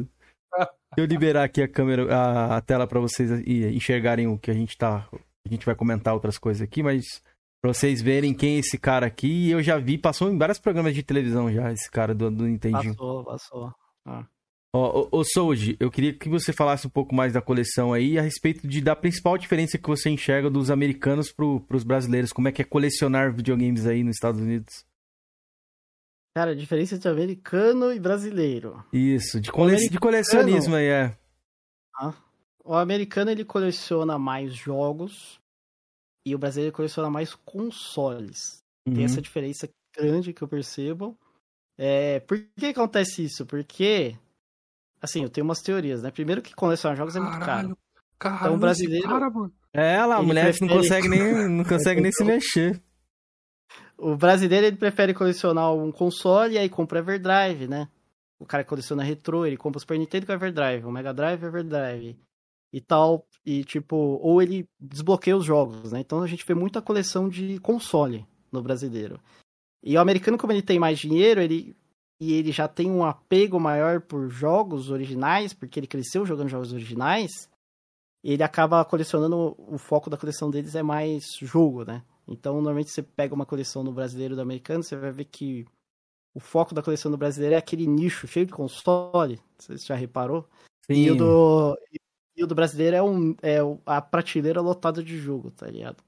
Deixa 0.57 0.69
eu 0.97 1.05
liberar 1.05 1.43
aqui 1.43 1.61
a 1.61 1.67
câmera, 1.67 2.11
a, 2.11 2.57
a 2.57 2.61
tela 2.61 2.87
pra 2.87 2.99
vocês 2.99 3.29
enxergarem 3.47 4.25
o 4.27 4.37
que 4.39 4.49
a 4.49 4.53
gente 4.53 4.75
tá. 4.75 5.07
A 5.13 5.49
gente 5.49 5.63
vai 5.63 5.75
comentar 5.75 6.11
outras 6.15 6.39
coisas 6.39 6.61
aqui, 6.63 6.81
mas 6.81 7.21
pra 7.67 7.73
vocês 7.73 8.01
verem 8.01 8.33
quem 8.33 8.55
é 8.55 8.59
esse 8.59 8.77
cara 8.77 9.05
aqui, 9.05 9.49
eu 9.49 9.61
já 9.61 9.77
vi, 9.77 9.97
passou 9.97 10.31
em 10.31 10.37
vários 10.37 10.59
programas 10.59 10.95
de 10.95 11.03
televisão 11.03 11.51
já, 11.51 11.71
esse 11.73 11.89
cara 11.91 12.15
do, 12.15 12.31
do 12.31 12.45
Nintendinho. 12.45 12.95
Passou, 12.95 13.23
passou. 13.25 13.73
Ó, 14.73 15.09
ô, 15.11 15.19
ô 15.19 15.23
Sold, 15.23 15.75
eu 15.79 15.91
queria 15.91 16.13
que 16.13 16.29
você 16.29 16.53
falasse 16.53 16.87
um 16.87 16.89
pouco 16.89 17.13
mais 17.13 17.33
da 17.33 17.41
coleção 17.41 17.91
aí, 17.91 18.17
a 18.17 18.21
respeito 18.21 18.65
de, 18.67 18.79
da 18.79 18.95
principal 18.95 19.37
diferença 19.37 19.77
que 19.77 19.87
você 19.87 20.09
enxerga 20.09 20.49
dos 20.49 20.71
americanos 20.71 21.31
pro, 21.31 21.59
pros 21.61 21.83
brasileiros. 21.83 22.31
Como 22.31 22.47
é 22.47 22.51
que 22.51 22.61
é 22.61 22.65
colecionar 22.65 23.33
videogames 23.33 23.85
aí 23.85 24.01
nos 24.01 24.15
Estados 24.15 24.39
Unidos? 24.39 24.85
Cara, 26.35 26.51
a 26.51 26.55
diferença 26.55 26.95
entre 26.95 27.09
americano 27.09 27.91
e 27.91 27.99
brasileiro. 27.99 28.85
Isso, 28.93 29.41
de, 29.41 29.51
cole... 29.51 29.75
de 29.89 29.99
colecionismo 29.99 30.75
aí, 30.75 30.85
é. 30.85 31.17
O 32.63 32.75
americano 32.75 33.31
ele 33.31 33.43
coleciona 33.43 34.19
mais 34.19 34.53
jogos 34.53 35.39
e 36.29 36.35
o 36.35 36.37
brasileiro 36.39 36.75
coleciona 36.75 37.09
mais 37.09 37.33
consoles. 37.35 38.61
Tem 38.85 38.97
Uhum. 38.99 39.05
essa 39.05 39.21
diferença 39.21 39.69
grande 39.95 40.33
que 40.33 40.41
eu 40.41 40.47
percebo. 40.47 41.17
É, 41.77 42.19
por 42.21 42.39
que 42.57 42.67
acontece 42.67 43.23
isso? 43.23 43.45
Porque, 43.45 44.15
assim, 45.01 45.23
eu 45.23 45.29
tenho 45.29 45.45
umas 45.45 45.61
teorias, 45.61 46.01
né? 46.01 46.11
Primeiro 46.11 46.41
que 46.41 46.55
colecionar 46.55 46.97
jogos 46.97 47.15
é 47.15 47.19
muito 47.19 47.33
caro. 47.33 47.45
Caralho, 47.45 47.77
caralho, 48.17 48.41
Então, 48.45 48.55
o 48.55 48.59
brasileiro- 48.59 49.07
cara, 49.09 49.29
mano. 49.29 49.53
É, 49.73 50.03
lá, 50.05 50.15
a 50.17 50.23
mulher 50.23 50.45
não 50.45 50.51
prefere- 50.67 50.73
consegue 50.73 51.07
nem, 51.09 51.19
não 51.49 51.63
consegue 51.63 52.01
nem 52.01 52.11
se 52.11 52.23
mexer. 52.23 52.81
O 53.97 54.15
brasileiro 54.15 54.65
ele 54.67 54.77
prefere 54.77 55.13
colecionar 55.13 55.73
um 55.73 55.91
console 55.91 56.53
e 56.55 56.57
aí 56.57 56.69
compra 56.69 56.99
Everdrive, 56.99 57.67
né? 57.67 57.87
O 58.39 58.45
cara 58.45 58.63
que 58.63 58.69
coleciona 58.69 59.03
retrô, 59.03 59.45
ele 59.45 59.57
compra 59.57 59.77
o 59.77 59.79
Super 59.81 59.97
Nintendo 59.97 60.25
com 60.27 60.31
Everdrive, 60.33 60.85
o 60.85 60.91
Mega 60.91 61.13
Drive 61.13 61.43
Everdrive 61.43 62.15
e 62.71 62.81
tal. 62.81 63.25
E 63.45 63.63
tipo, 63.63 63.95
ou 63.95 64.41
ele 64.41 64.67
desbloqueia 64.79 65.37
os 65.37 65.45
jogos, 65.45 65.91
né? 65.91 65.99
Então 65.99 66.21
a 66.21 66.27
gente 66.27 66.45
vê 66.45 66.53
muita 66.53 66.81
coleção 66.81 67.29
de 67.29 67.59
console 67.59 68.25
no 68.51 68.61
brasileiro. 68.61 69.19
E 69.83 69.95
o 69.95 70.01
americano, 70.01 70.37
como 70.37 70.51
ele 70.53 70.61
tem 70.61 70.79
mais 70.79 70.99
dinheiro, 70.99 71.41
ele 71.41 71.75
e 72.19 72.33
ele 72.33 72.51
já 72.51 72.67
tem 72.67 72.89
um 72.89 73.05
apego 73.05 73.59
maior 73.59 74.01
por 74.01 74.27
jogos 74.29 74.89
originais, 74.89 75.53
porque 75.53 75.79
ele 75.79 75.87
cresceu 75.87 76.25
jogando 76.25 76.49
jogos 76.49 76.73
originais, 76.73 77.47
ele 78.23 78.41
acaba 78.41 78.83
colecionando, 78.83 79.55
o 79.57 79.77
foco 79.77 80.09
da 80.09 80.17
coleção 80.17 80.49
deles 80.49 80.73
é 80.75 80.81
mais 80.81 81.35
jogo, 81.39 81.85
né? 81.85 82.03
Então, 82.27 82.55
normalmente 82.55 82.89
você 82.89 83.03
pega 83.03 83.35
uma 83.35 83.45
coleção 83.45 83.83
no 83.83 83.91
brasileiro 83.91 84.33
e 84.33 84.35
do 84.35 84.41
americano, 84.41 84.83
você 84.83 84.95
vai 84.95 85.11
ver 85.11 85.25
que 85.25 85.65
o 86.33 86.39
foco 86.39 86.73
da 86.73 86.81
coleção 86.81 87.11
do 87.11 87.17
brasileiro 87.17 87.55
é 87.55 87.57
aquele 87.57 87.87
nicho 87.87 88.27
cheio 88.27 88.45
de 88.45 88.51
console, 88.51 89.39
você 89.57 89.77
já 89.77 89.95
reparou? 89.95 90.47
E 90.89 91.11
o 91.11 91.15
do, 91.15 91.77
do 92.45 92.53
brasileiro 92.53 92.95
é, 92.95 93.01
um, 93.01 93.35
é 93.41 93.57
a 93.85 94.01
prateleira 94.01 94.61
lotada 94.61 95.03
de 95.03 95.17
jogo, 95.17 95.49
tá 95.51 95.67
ligado? 95.67 96.03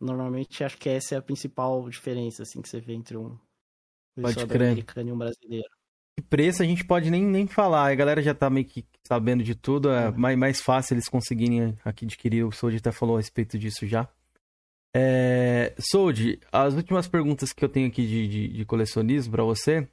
Normalmente 0.00 0.62
acho 0.62 0.76
que 0.78 0.88
essa 0.88 1.14
é 1.14 1.18
a 1.18 1.22
principal 1.22 1.88
diferença, 1.88 2.42
assim, 2.42 2.60
que 2.60 2.68
você 2.68 2.80
vê 2.80 2.92
entre 2.92 3.16
um 3.16 3.36
americano 4.16 5.08
e 5.08 5.12
um 5.12 5.18
brasileiro. 5.18 5.68
Preço 6.28 6.62
a 6.62 6.66
gente 6.66 6.84
pode 6.84 7.10
nem, 7.10 7.24
nem 7.24 7.46
falar. 7.46 7.90
A 7.90 7.94
galera 7.94 8.22
já 8.22 8.34
tá 8.34 8.50
meio 8.50 8.66
que 8.66 8.84
sabendo 9.06 9.42
de 9.42 9.54
tudo. 9.54 9.90
É 9.90 10.08
Uhum. 10.08 10.18
mais, 10.18 10.38
mais 10.38 10.60
fácil 10.60 10.94
eles 10.94 11.08
conseguirem 11.08 11.76
aqui 11.84 12.04
adquirir. 12.04 12.44
O 12.44 12.52
Sold 12.52 12.76
até 12.76 12.92
falou 12.92 13.16
a 13.16 13.18
respeito 13.18 13.58
disso 13.58 13.86
já. 13.86 14.08
É... 14.94 15.74
Sold, 15.78 16.38
as 16.52 16.74
últimas 16.74 17.08
perguntas 17.08 17.52
que 17.52 17.64
eu 17.64 17.68
tenho 17.68 17.88
aqui 17.88 18.06
de, 18.06 18.28
de, 18.28 18.48
de 18.48 18.64
colecionismo 18.64 19.32
pra 19.32 19.42
você. 19.44 19.88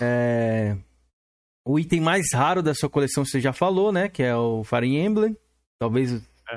É... 0.00 0.76
O 1.68 1.78
item 1.78 2.00
mais 2.00 2.32
raro 2.32 2.62
da 2.62 2.72
sua 2.74 2.88
coleção 2.88 3.24
você 3.24 3.40
já 3.40 3.52
falou, 3.52 3.92
né? 3.92 4.08
Que 4.08 4.22
é 4.22 4.34
o 4.34 4.64
Fire 4.64 4.86
Emblem. 4.96 5.36
Talvez. 5.78 6.12
É. 6.50 6.56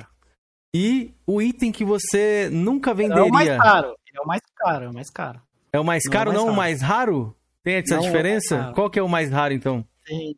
E 0.73 1.13
o 1.27 1.41
item 1.41 1.71
que 1.71 1.83
você 1.83 2.49
nunca 2.49 2.91
É 2.91 2.93
venderia. 2.93 3.25
o 3.25 3.29
mais 3.29 3.49
caro, 3.49 3.95
é 4.15 4.21
o 4.21 4.25
mais 4.25 4.41
caro, 4.55 4.85
é 4.85 4.89
o 4.89 4.93
mais 4.93 5.09
caro. 5.09 5.41
É 5.73 5.79
o 5.79 5.83
mais 5.83 6.03
Não 6.05 6.11
é 6.11 6.13
caro, 6.13 6.29
mais 6.29 6.37
não 6.37 6.43
o 6.43 6.47
raro. 6.47 6.57
mais 6.57 6.81
raro? 6.81 7.35
Tem 7.63 7.75
essa 7.75 7.95
Não 7.95 7.97
é 7.97 7.99
o 7.99 8.09
diferença? 8.09 8.57
raro. 8.61 8.73
Qual 8.73 8.89
que 8.89 8.99
é 8.99 9.03
o 9.03 9.09
mais 9.09 9.29
raro, 9.29 9.53
então? 9.53 9.85
Tem. 10.05 10.35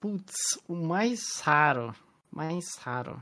Putz, 0.00 0.34
o 0.68 0.74
mais 0.76 1.40
raro. 1.40 1.92
Mais 2.30 2.76
raro. 2.76 3.20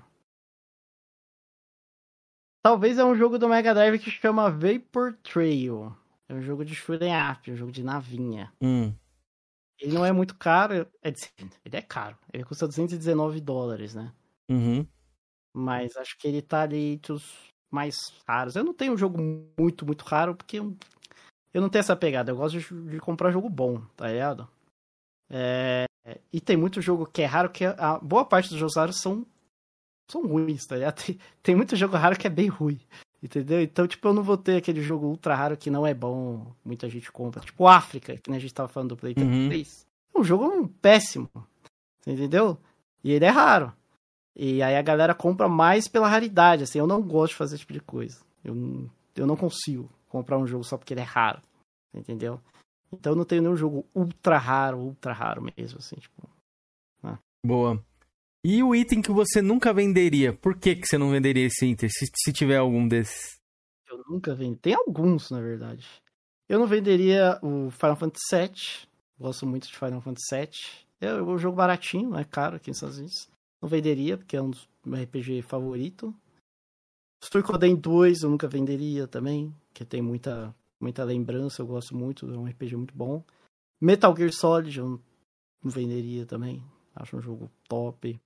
Talvez 2.63 2.99
é 2.99 3.05
um 3.05 3.15
jogo 3.15 3.39
do 3.39 3.49
Mega 3.49 3.75
Drive 3.75 3.99
que 3.99 4.11
chama 4.11 4.51
Vapor 4.51 5.15
Trail. 5.23 5.95
É 6.29 6.35
um 6.35 6.41
jogo 6.43 6.65
de 6.65 6.75
shoot'em 6.75 7.13
up, 7.31 7.51
um 7.51 7.57
jogo 7.57 7.73
de 7.73 7.83
navinha. 7.83 8.53
Hum. 8.61 8.93
Ele 9.85 9.93
não 9.93 10.05
é 10.05 10.13
muito 10.13 10.35
caro, 10.35 10.87
é 11.03 11.11
de- 11.11 11.31
ele 11.63 11.77
é 11.77 11.83
caro. 11.83 12.17
Ele 12.33 12.43
custa 12.43 12.67
219 12.67 13.39
dólares, 13.39 13.95
né? 13.95 14.15
Uhum. 14.51 14.87
Mas 15.55 15.95
acho 15.99 16.17
que 16.17 16.27
ele 16.27 16.41
tá 16.41 16.63
ali 16.63 16.95
entre 16.95 17.13
os 17.13 17.51
mais 17.71 17.97
raros. 18.27 18.57
Eu 18.57 18.65
não 18.65 18.73
tenho 18.73 18.95
um 18.95 18.97
jogo 18.97 19.19
muito, 19.59 19.85
muito 19.85 20.03
raro, 20.03 20.35
porque 20.35 20.59
eu, 20.59 20.75
não 21.53 21.69
tenho 21.69 21.81
essa 21.81 21.95
pegada. 21.95 22.33
Eu 22.33 22.37
gosto 22.37 22.59
de, 22.59 22.91
de 22.91 22.99
comprar 22.99 23.31
jogo 23.31 23.51
bom, 23.51 23.83
tá 23.95 24.09
ligado? 24.11 24.49
É, 25.29 25.85
e 26.33 26.41
tem 26.41 26.57
muito 26.57 26.81
jogo 26.81 27.05
que 27.05 27.21
é 27.21 27.27
raro, 27.27 27.51
que 27.51 27.67
a 27.67 27.99
boa 27.99 28.25
parte 28.25 28.49
dos 28.49 28.59
jogos 28.59 28.77
raros 28.77 29.01
são, 29.03 29.27
são 30.11 30.27
ruins, 30.27 30.65
tá 30.67 30.77
ligado? 30.77 30.97
Tem, 31.05 31.19
tem 31.43 31.55
muito 31.55 31.77
jogo 31.77 31.95
raro 31.97 32.19
que 32.19 32.27
é 32.27 32.31
bem 32.31 32.49
ruim, 32.49 32.81
entendeu? 33.25 33.61
Então, 33.63 33.89
tipo, 33.89 34.07
eu 34.07 34.13
não 34.13 34.23
vou 34.23 34.37
ter 34.37 34.57
aquele 34.59 34.83
jogo 34.83 35.07
ultra 35.07 35.35
raro 35.35 35.57
que 35.57 35.71
não 35.71 35.87
é 35.87 35.95
bom, 35.95 36.53
muita 36.65 36.89
gente 36.89 37.11
compra. 37.11 37.41
Tipo, 37.41 37.67
África, 37.67 38.17
que 38.19 38.31
a 38.31 38.39
gente 38.39 38.53
tava 38.55 38.69
falando 38.69 38.91
do 38.91 38.97
Play 38.97 39.15
Uhum. 39.17 39.49
3. 39.49 39.87
É 40.15 40.19
um 40.21 40.23
jogo 40.23 40.69
péssimo, 40.81 41.29
entendeu? 42.07 42.59
E 43.03 43.11
ele 43.11 43.25
é 43.25 43.31
raro. 43.31 43.73
E 44.37 44.63
aí 44.63 44.77
a 44.77 44.83
galera 44.83 45.15
compra 45.15 45.49
mais 45.49 45.89
pela 45.89 46.09
raridade, 46.09 46.65
assim, 46.65 46.79
eu 46.79 46.87
não 46.87 47.01
gosto 47.03 47.33
de 47.33 47.37
fazer 47.39 47.55
esse 47.55 47.61
tipo 47.63 47.73
de 47.73 47.81
coisa. 47.81 48.21
Eu, 48.45 48.55
não- 48.55 48.91
eu 49.17 49.27
não 49.27 49.37
consigo 49.37 49.89
comprar 50.09 50.39
um 50.39 50.47
jogo 50.47 50.65
só 50.65 50.77
porque 50.77 50.93
ele 50.95 51.01
é 51.01 51.05
raro, 51.05 51.41
entendeu? 51.95 52.41
Então 52.93 53.13
eu 53.13 53.17
não 53.17 53.25
tenho 53.25 53.43
nenhum 53.43 53.57
jogo 53.57 53.85
ultra 53.95 54.39
raro, 54.39 54.79
ultra 54.79 55.13
raro 55.13 55.43
mesmo, 55.57 55.79
assim, 55.79 55.97
tipo. 55.97 56.29
Boa. 57.47 57.83
E 58.47 58.63
o 58.63 58.75
item 58.75 59.01
que 59.01 59.11
você 59.11 59.41
nunca 59.41 59.73
venderia? 59.73 60.35
Por 60.35 60.59
que, 60.59 60.77
que 60.77 60.87
você 60.87 60.99
não 60.99 61.11
venderia 61.11 61.47
esse 61.47 61.65
item, 61.65 61.89
se, 61.89 62.05
se 62.15 62.31
tiver 62.31 62.59
algum 62.59 62.87
desses? 62.87 63.41
Eu 63.89 64.05
nunca 64.07 64.35
vendi. 64.35 64.59
Tem 64.59 64.75
alguns, 64.75 65.31
na 65.31 65.41
verdade. 65.41 65.89
Eu 66.47 66.59
não 66.59 66.67
venderia 66.67 67.39
o 67.43 67.71
Final 67.71 67.97
Fantasy 67.97 68.37
VII. 68.37 68.89
Gosto 69.19 69.47
muito 69.47 69.67
de 69.67 69.75
Final 69.75 70.03
Fantasy 70.03 70.37
VII. 70.37 70.85
É 71.01 71.23
um 71.23 71.39
jogo 71.39 71.57
baratinho, 71.57 72.11
não 72.11 72.19
é 72.19 72.25
caro 72.25 72.57
aqui 72.57 72.69
nos 72.69 72.77
Estados 72.77 72.99
Unidos. 72.99 73.29
Não 73.63 73.69
venderia, 73.69 74.19
porque 74.19 74.37
é 74.37 74.43
um 74.43 74.51
dos 74.51 74.69
meus 74.85 75.03
RPG 75.05 75.41
favorito. 75.41 76.15
Suikoden 77.23 77.75
2 77.75 78.25
eu 78.25 78.29
nunca 78.29 78.47
venderia 78.47 79.09
também, 79.09 79.55
que 79.73 79.87
tem 79.87 80.03
muita, 80.03 80.55
muita 80.79 81.03
lembrança, 81.03 81.63
eu 81.63 81.67
gosto 81.67 81.97
muito, 81.97 82.31
é 82.31 82.37
um 82.37 82.45
RPG 82.45 82.77
muito 82.77 82.95
bom. 82.95 83.25
Metal 83.81 84.15
Gear 84.15 84.33
Solid 84.33 84.79
eu 84.79 85.01
não 85.63 85.71
venderia 85.71 86.27
também, 86.27 86.63
acho 86.95 87.17
um 87.17 87.23
jogo 87.23 87.51
top. 87.67 88.21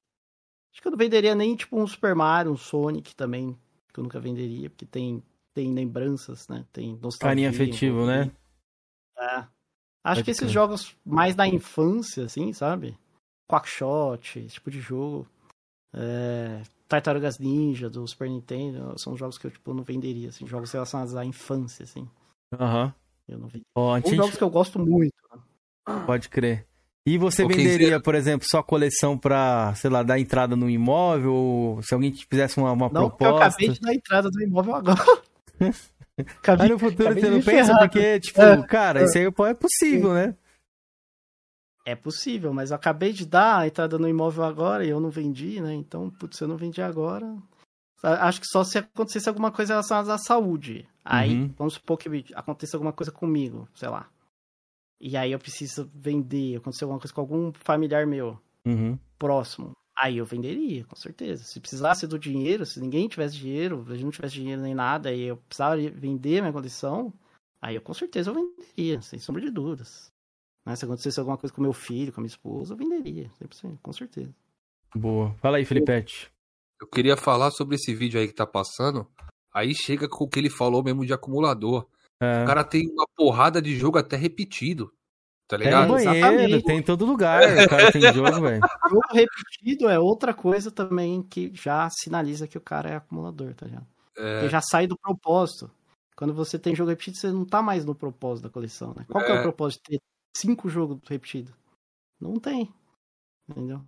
Acho 0.79 0.83
que 0.83 0.87
eu 0.87 0.93
não 0.93 0.99
venderia 0.99 1.35
nem 1.35 1.57
tipo 1.57 1.77
um 1.77 1.85
Super 1.89 2.15
Mario, 2.15 2.53
um 2.53 2.57
Sonic 2.57 3.13
também, 3.17 3.59
que 3.93 3.99
eu 3.99 4.05
nunca 4.05 4.21
venderia, 4.21 4.71
porque 4.71 4.87
tem, 4.87 5.21
tem 5.53 5.75
lembranças, 5.75 6.47
né? 6.47 6.65
Tem 6.73 6.93
nostalgia. 7.03 7.19
Carinho 7.19 7.51
afetivo, 7.51 8.07
né? 8.07 8.31
É. 9.19 9.25
Acho 9.35 9.49
Pode 10.05 10.23
que 10.23 10.31
esses 10.31 10.43
crer. 10.43 10.53
jogos 10.53 10.97
mais 11.05 11.35
da 11.35 11.49
infância, 11.49 12.27
assim, 12.27 12.53
sabe? 12.53 12.97
Quackshot, 13.51 14.39
esse 14.39 14.55
tipo 14.55 14.71
de 14.71 14.81
jogo. 14.81 15.27
É... 15.93 16.63
Tartarugas 16.87 17.41
Ninja, 17.41 17.91
do 17.91 18.07
Super 18.07 18.31
Nintendo, 18.31 18.97
são 19.01 19.17
jogos 19.17 19.37
que 19.37 19.49
eu, 19.49 19.51
tipo, 19.51 19.75
não 19.75 19.83
venderia, 19.83 20.29
assim, 20.29 20.47
jogos 20.47 20.71
relacionados 20.71 21.17
à 21.17 21.25
infância, 21.25 21.83
assim. 21.83 22.09
Aham. 22.55 22.95
Eu 23.27 23.39
não 23.41 23.49
venderia. 23.49 23.67
Ou 23.75 23.93
antes 23.93 24.13
a 24.13 24.15
jogos 24.15 24.31
gente- 24.31 24.39
que 24.39 24.45
eu 24.45 24.51
gosto 24.51 24.79
muito. 24.79 25.13
né? 25.35 26.05
Pode 26.07 26.29
crer. 26.29 26.68
E 27.09 27.17
você 27.17 27.47
venderia, 27.47 27.99
por 27.99 28.15
exemplo, 28.15 28.47
sua 28.47 28.63
coleção 28.63 29.17
pra, 29.17 29.75
sei 29.77 29.89
lá, 29.89 30.03
dar 30.03 30.19
entrada 30.19 30.55
no 30.55 30.69
imóvel? 30.69 31.33
Ou 31.33 31.83
se 31.83 31.95
alguém 31.95 32.11
te 32.11 32.27
fizesse 32.27 32.59
uma, 32.59 32.71
uma 32.73 32.91
Não, 32.91 33.09
porque 33.09 33.25
eu 33.25 33.29
proposta? 33.31 33.47
acabei 33.47 33.69
de 33.71 33.81
dar 33.81 33.95
entrada 33.95 34.31
do 34.31 34.43
imóvel 34.43 34.75
agora. 34.75 35.01
acabei, 35.01 36.67
Aí 36.67 36.69
no 36.69 36.79
futuro 36.79 37.15
você 37.15 37.31
não 37.31 37.41
pensa, 37.43 37.79
porque, 37.79 38.21
tipo, 38.21 38.41
É, 38.41 38.67
cara, 38.67 39.01
é. 39.01 39.05
isso 39.05 39.17
aí 39.17 39.31
pô, 39.31 39.47
é 39.47 39.55
possível, 39.55 40.13
né? 40.13 40.35
É 41.87 41.95
possível, 41.95 42.53
mas 42.53 42.71
eu 42.71 42.77
acabei 42.77 43.15
de 43.15 43.25
dar 43.25 43.61
a 43.61 43.67
entrada 43.67 43.99
no 43.99 44.07
imóvel 44.07 44.45
agora 44.45 44.85
e 44.85 44.91
eu 44.91 45.01
não 45.01 45.09
vendi, 45.09 45.59
né? 45.63 45.73
Então, 45.73 46.11
putz, 46.11 46.37
se 46.37 46.45
eu 46.45 46.49
não 46.49 46.59
vendi 46.59 46.83
agora. 46.83 47.35
Acho 48.03 48.41
que 48.43 48.47
só 48.47 48.63
se 48.63 48.77
acontecesse 48.77 49.29
alguma 49.29 49.51
coisa 49.51 49.73
relacionada 49.73 50.13
à 50.15 50.19
saúde. 50.19 50.87
Aí, 51.03 51.33
Uhum. 51.35 51.55
vamos 51.57 51.75
supor 51.75 51.97
que 51.97 52.27
aconteça 52.35 52.77
alguma 52.77 52.93
coisa 52.93 53.11
comigo, 53.11 53.67
sei 53.75 53.89
lá. 53.89 54.07
E 55.01 55.17
aí 55.17 55.33
eu 55.33 55.39
preciso 55.39 55.91
vender, 55.95 56.57
aconteceu 56.57 56.87
alguma 56.87 57.01
coisa 57.01 57.15
com 57.15 57.21
algum 57.21 57.53
familiar 57.53 58.07
meu 58.07 58.39
Uhum. 58.67 58.99
próximo. 59.19 59.73
Aí 59.97 60.19
eu 60.19 60.25
venderia, 60.25 60.85
com 60.85 60.95
certeza. 60.95 61.43
Se 61.45 61.59
precisasse 61.61 62.07
do 62.07 62.19
dinheiro, 62.19 62.65
se 62.65 62.81
ninguém 62.81 63.09
tivesse 63.09 63.37
dinheiro, 63.37 63.85
se 63.97 64.05
não 64.05 64.11
tivesse 64.11 64.35
dinheiro 64.35 64.63
nem 64.63 64.75
nada, 64.75 65.13
e 65.13 65.23
eu 65.23 65.37
precisava 65.37 65.77
vender 65.77 66.41
minha 66.41 66.53
condição, 66.53 67.13
aí 67.61 67.75
eu 67.75 67.83
com 67.83 67.95
certeza 67.95 68.31
eu 68.31 68.35
venderia, 68.35 69.01
sem 69.03 69.19
sombra 69.19 69.43
de 69.43 69.51
dúvidas. 69.51 70.13
Né? 70.65 70.77
Se 70.77 70.85
acontecesse 70.85 71.19
alguma 71.19 71.37
coisa 71.37 71.53
com 71.55 71.63
meu 71.63 71.73
filho, 71.73 72.13
com 72.13 72.21
a 72.21 72.23
minha 72.23 72.29
esposa, 72.31 72.75
eu 72.75 72.77
venderia, 72.77 73.31
100%, 73.41 73.79
com 73.83 73.93
certeza. 73.93 74.33
Boa. 74.95 75.35
Fala 75.41 75.57
aí, 75.57 75.65
Felipete. 75.65 76.31
Eu 76.81 76.87
queria 76.87 77.17
falar 77.17 77.51
sobre 77.51 77.75
esse 77.75 77.93
vídeo 77.95 78.21
aí 78.21 78.29
que 78.29 78.35
tá 78.35 78.47
passando. 78.47 79.07
Aí 79.53 79.75
chega 79.75 80.09
com 80.09 80.25
o 80.25 80.29
que 80.29 80.39
ele 80.39 80.51
falou 80.51 80.83
mesmo 80.85 81.05
de 81.05 81.13
acumulador. 81.13 81.87
É, 82.21 82.43
O 82.43 82.47
cara 82.47 82.65
tem 82.65 82.89
uma 82.91 83.07
porrada 83.17 83.61
de 83.63 83.77
jogo 83.77 83.99
até 83.99 84.17
repetido. 84.17 84.93
Tá 85.49 85.57
tem 85.57 85.67
ligado? 85.67 85.97
É, 85.99 86.05
banheiro, 86.05 86.17
exatamente. 86.37 86.65
tem 86.65 86.79
em 86.79 86.83
todo 86.83 87.07
lugar. 87.07 87.43
O 87.43 87.69
cara 87.69 87.91
tem 87.93 88.03
jogo, 88.13 88.41
velho. 88.41 88.61
Jogo 88.91 89.01
repetido 89.13 89.89
é 89.89 89.99
outra 89.99 90.35
coisa 90.35 90.71
também 90.71 91.23
que 91.23 91.51
já 91.55 91.89
sinaliza 91.91 92.47
que 92.47 92.59
o 92.59 92.61
cara 92.61 92.91
é 92.91 92.97
acumulador, 92.97 93.55
tá 93.55 93.65
ligado? 93.67 93.87
É, 94.17 94.35
Porque 94.41 94.49
já 94.51 94.61
sai 94.61 94.87
do 94.87 94.99
propósito. 94.99 95.71
Quando 96.17 96.35
você 96.35 96.59
tem 96.59 96.75
jogo 96.75 96.91
repetido, 96.91 97.17
você 97.17 97.31
não 97.31 97.45
tá 97.47 97.63
mais 97.63 97.85
no 97.85 97.95
propósito 97.95 98.45
da 98.45 98.51
coleção, 98.51 98.93
né? 98.95 99.07
Qual 99.09 99.25
que 99.25 99.31
é 99.31 99.37
É. 99.37 99.39
o 99.39 99.43
propósito 99.43 99.81
de 99.89 99.97
ter 99.99 100.03
cinco 100.37 100.69
jogos 100.69 100.99
repetidos? 101.09 101.55
Não 102.21 102.35
tem. 102.41 102.69
Entendeu? 103.49 103.81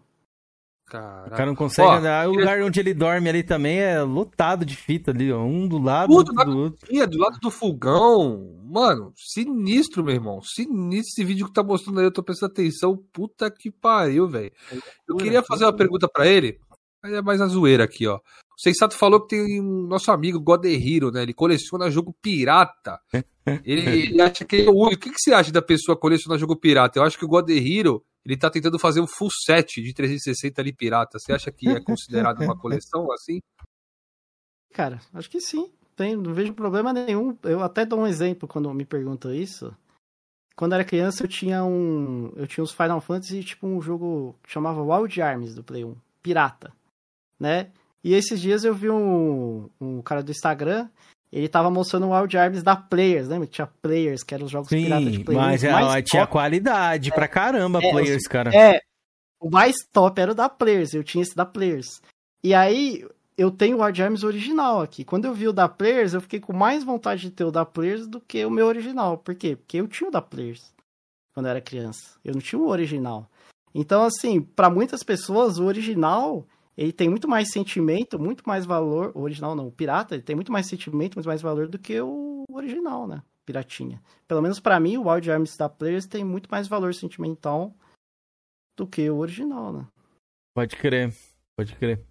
O 0.99 1.03
cara 1.03 1.31
Caraca. 1.31 1.47
não 1.47 1.55
consegue 1.55 1.89
Ó, 1.89 1.97
andar. 1.97 2.29
O 2.29 2.33
lugar 2.33 2.61
onde 2.63 2.81
ele 2.81 2.93
dorme 2.93 3.29
ali 3.29 3.43
também 3.43 3.79
é 3.79 4.03
lotado 4.03 4.65
de 4.65 4.77
fita 4.77 5.11
ali, 5.11 5.33
ó. 5.33 5.43
Um 5.43 5.69
do 5.69 5.79
lado, 5.79 6.09
Tudo 6.09 6.19
outro 6.19 6.45
do 6.45 6.59
outro. 6.59 6.89
Ih, 6.95 7.01
é 7.01 7.07
do 7.07 7.19
lado 7.19 7.39
do 7.41 7.51
fogão. 7.51 8.59
Mano, 8.65 9.13
sinistro, 9.17 10.05
meu 10.05 10.15
irmão. 10.15 10.41
Sinistro 10.43 11.11
esse 11.11 11.25
vídeo 11.25 11.47
que 11.47 11.53
tá 11.53 11.63
mostrando 11.63 12.01
aí. 12.01 12.07
Eu 12.07 12.13
tô 12.13 12.23
prestando 12.23 12.53
atenção. 12.53 12.97
Puta 13.13 13.51
que 13.51 13.71
pariu, 13.71 14.29
velho. 14.29 14.53
Eu 15.09 15.17
queria 15.17 15.43
fazer 15.43 15.65
uma 15.65 15.77
pergunta 15.77 16.09
pra 16.09 16.27
ele. 16.27 16.59
Mas 17.03 17.13
é 17.13 17.23
mais 17.23 17.41
a 17.41 17.47
zoeira 17.47 17.85
aqui, 17.85 18.07
ó. 18.07 18.17
O 18.17 18.63
Sensato 18.63 18.95
falou 18.95 19.23
que 19.23 19.29
tem 19.37 19.61
um 19.61 19.87
nosso 19.87 20.11
amigo 20.13 20.39
God 20.39 20.61
the 20.61 20.69
Hero, 20.69 21.11
né? 21.11 21.23
Ele 21.23 21.33
coleciona 21.33 21.91
jogo 21.91 22.15
pirata. 22.21 23.01
Ele, 23.65 23.81
ele 23.81 24.23
acha 24.23 24.45
que 24.45 24.55
ele 24.55 24.69
é 24.69 24.71
o 24.71 24.75
único. 24.77 24.97
O 24.97 24.99
que, 24.99 25.11
que 25.11 25.19
você 25.19 25.33
acha 25.33 25.51
da 25.51 25.63
pessoa 25.63 25.97
colecionar 25.97 26.39
jogo 26.39 26.55
pirata? 26.55 26.99
Eu 26.99 27.03
acho 27.03 27.19
que 27.19 27.25
o 27.25 27.29
God 27.29 27.47
the 27.47 27.55
Hero, 27.55 28.05
ele 28.25 28.37
tá 28.37 28.51
tentando 28.51 28.79
fazer 28.79 29.01
um 29.01 29.07
full 29.07 29.31
set 29.31 29.83
de 29.83 29.95
360 29.95 30.61
ali 30.61 30.73
pirata. 30.75 31.19
Você 31.19 31.33
acha 31.33 31.51
que 31.51 31.69
é 31.69 31.81
considerado 31.81 32.43
uma 32.43 32.57
coleção 32.59 33.11
assim? 33.13 33.41
Cara, 34.73 35.01
acho 35.15 35.31
que 35.31 35.41
sim. 35.41 35.73
Tem, 35.97 36.17
não 36.17 36.33
vejo 36.33 36.55
problema 36.55 36.93
nenhum. 36.93 37.37
Eu 37.43 37.63
até 37.63 37.85
dou 37.85 38.01
um 38.01 38.07
exemplo 38.07 38.49
quando 38.49 38.73
me 38.73 38.85
perguntam 38.85 39.35
isso. 39.35 39.75
Quando 40.57 40.73
eu 40.73 40.77
era 40.77 40.85
criança, 40.85 41.25
eu 41.25 41.29
tinha 41.29 41.65
um. 41.65 42.33
Eu 42.37 42.47
tinha 42.47 42.63
uns 42.63 42.73
Final 42.73 43.01
Fantasy, 43.01 43.43
tipo, 43.43 43.67
um 43.67 43.81
jogo 43.81 44.37
que 44.43 44.53
chamava 44.53 44.83
Wild 44.83 45.21
Arms 45.21 45.55
do 45.55 45.65
Play 45.65 45.85
1. 45.85 45.97
Pirata. 46.23 46.73
Né? 47.39 47.71
E 48.05 48.15
esses 48.15 48.41
dias 48.41 48.65
eu 48.65 48.75
vi 48.75 48.91
um, 48.91 49.69
um 49.81 50.03
cara 50.03 50.23
do 50.23 50.31
Instagram. 50.31 50.89
Ele 51.33 51.49
tava 51.49 51.71
mostrando 51.71 52.07
o 52.07 52.11
Wild 52.19 52.37
Arms 52.37 52.63
da 52.63 52.75
Players, 52.75 53.29
lembra? 53.29 53.47
Tinha 53.47 53.67
Players, 53.81 54.23
que 54.25 54.35
eram 54.35 54.47
os 54.47 54.51
jogos 54.51 54.69
piratas 54.69 55.13
de 55.13 55.19
Sim, 55.19 55.25
Play 55.25 55.37
1. 55.37 55.41
mas 55.41 55.61
os 55.63 55.65
é, 55.69 55.73
mais 55.73 56.05
tinha 56.05 56.23
top. 56.23 56.33
qualidade 56.33 57.11
pra 57.13 57.29
caramba, 57.29 57.79
É, 57.83 57.91
players, 57.91 58.23
cara. 58.27 58.51
É, 58.55 58.81
o 59.41 59.49
mais 59.49 59.77
top 59.93 60.21
era 60.21 60.33
o 60.33 60.35
da 60.35 60.49
Players, 60.49 60.93
eu 60.93 61.05
tinha 61.05 61.23
esse 61.23 61.37
da 61.37 61.47
Players. 61.47 62.01
E 62.43 62.53
aí, 62.53 63.07
eu 63.39 63.51
tenho 63.51 63.79
o 63.79 63.85
Wild 63.85 64.03
Arms 64.03 64.25
original 64.25 64.81
aqui. 64.83 65.05
Quando 65.05 65.25
eu 65.27 65.33
vi 65.33 65.47
o 65.47 65.53
da 65.53 65.69
Players, 65.69 66.15
eu 66.15 66.21
fiquei 66.21 66.41
com 66.41 66.53
mais 66.53 66.83
vontade 66.83 67.23
de 67.23 67.31
ter 67.31 67.45
o 67.45 67.53
da 67.53 67.65
Players 67.65 68.09
do 68.09 68.21
que 68.21 68.45
o 68.45 68.51
meu 68.51 68.67
original. 68.67 69.17
Por 69.17 69.35
quê? 69.37 69.55
Porque 69.57 69.77
eu 69.77 69.87
tinha 69.87 70.09
o 70.09 70.13
da 70.13 70.21
Players 70.21 70.73
quando 71.33 71.47
eu 71.47 71.51
era 71.51 71.61
criança. 71.61 72.17
Eu 72.25 72.35
não 72.35 72.41
tinha 72.41 72.59
o 72.61 72.67
original. 72.69 73.25
Então, 73.73 74.03
assim, 74.03 74.41
pra 74.41 74.69
muitas 74.69 75.05
pessoas, 75.05 75.59
o 75.59 75.65
original, 75.65 76.45
ele 76.81 76.93
tem 76.95 77.11
muito 77.11 77.29
mais 77.29 77.53
sentimento, 77.53 78.19
muito 78.19 78.43
mais 78.47 78.65
valor. 78.65 79.13
O 79.15 79.21
original 79.21 79.55
não, 79.55 79.69
o 79.69 79.71
pirata, 79.71 80.15
ele 80.15 80.23
tem 80.23 80.35
muito 80.35 80.51
mais 80.51 80.67
sentimento, 80.67 81.17
muito 81.17 81.27
mais 81.27 81.43
valor 81.43 81.69
do 81.69 81.79
que 81.79 82.01
o 82.01 82.45
original, 82.51 83.07
né? 83.07 83.23
Piratinha. 83.45 84.03
Pelo 84.27 84.41
menos 84.41 84.59
pra 84.59 84.81
mim, 84.81 84.97
o 84.97 85.07
Wild 85.07 85.31
Arms 85.31 85.59
da 85.59 85.69
Players 85.69 86.07
tem 86.07 86.25
muito 86.25 86.51
mais 86.51 86.69
valor 86.69 86.95
sentimental 86.95 87.77
do 88.79 88.87
que 88.87 89.11
o 89.11 89.19
original, 89.19 89.75
né? 89.75 89.87
Pode 90.57 90.75
crer, 90.75 91.13
pode 91.55 91.77
crer. 91.77 92.03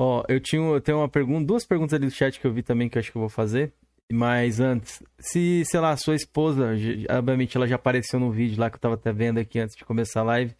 Ó, 0.00 0.24
eu 0.26 0.40
tinha, 0.40 0.62
eu 0.62 0.80
tenho 0.80 0.98
uma 0.98 1.08
pergunta, 1.08 1.46
duas 1.46 1.66
perguntas 1.66 1.92
ali 1.92 2.06
do 2.06 2.12
chat 2.12 2.40
que 2.40 2.46
eu 2.46 2.52
vi 2.54 2.62
também 2.62 2.88
que 2.88 2.96
eu 2.96 3.00
acho 3.00 3.12
que 3.12 3.18
eu 3.18 3.20
vou 3.20 3.28
fazer. 3.28 3.74
Mas 4.10 4.58
antes, 4.58 5.02
se, 5.18 5.64
sei 5.66 5.80
lá, 5.80 5.94
sua 5.98 6.14
esposa, 6.14 6.70
obviamente 7.10 7.58
ela 7.58 7.66
já 7.66 7.76
apareceu 7.76 8.18
no 8.18 8.30
vídeo 8.30 8.58
lá 8.58 8.70
que 8.70 8.76
eu 8.76 8.80
tava 8.80 8.94
até 8.94 9.12
vendo 9.12 9.36
aqui 9.36 9.58
antes 9.58 9.76
de 9.76 9.84
começar 9.84 10.20
a 10.20 10.24
live. 10.24 10.56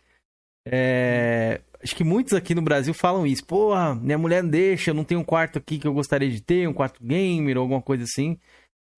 É, 0.68 1.60
acho 1.80 1.94
que 1.94 2.02
muitos 2.02 2.32
aqui 2.32 2.54
no 2.54 2.62
Brasil 2.62 2.92
falam 2.92 3.24
isso. 3.24 3.46
Pô, 3.46 3.72
minha 3.94 4.18
mulher 4.18 4.42
não 4.42 4.50
deixa, 4.50 4.90
eu 4.90 4.94
não 4.94 5.04
tenho 5.04 5.20
um 5.20 5.24
quarto 5.24 5.58
aqui 5.58 5.78
que 5.78 5.86
eu 5.86 5.94
gostaria 5.94 6.28
de 6.28 6.42
ter, 6.42 6.68
um 6.68 6.74
quarto 6.74 7.02
gamer 7.02 7.56
ou 7.56 7.62
alguma 7.62 7.80
coisa 7.80 8.02
assim. 8.02 8.38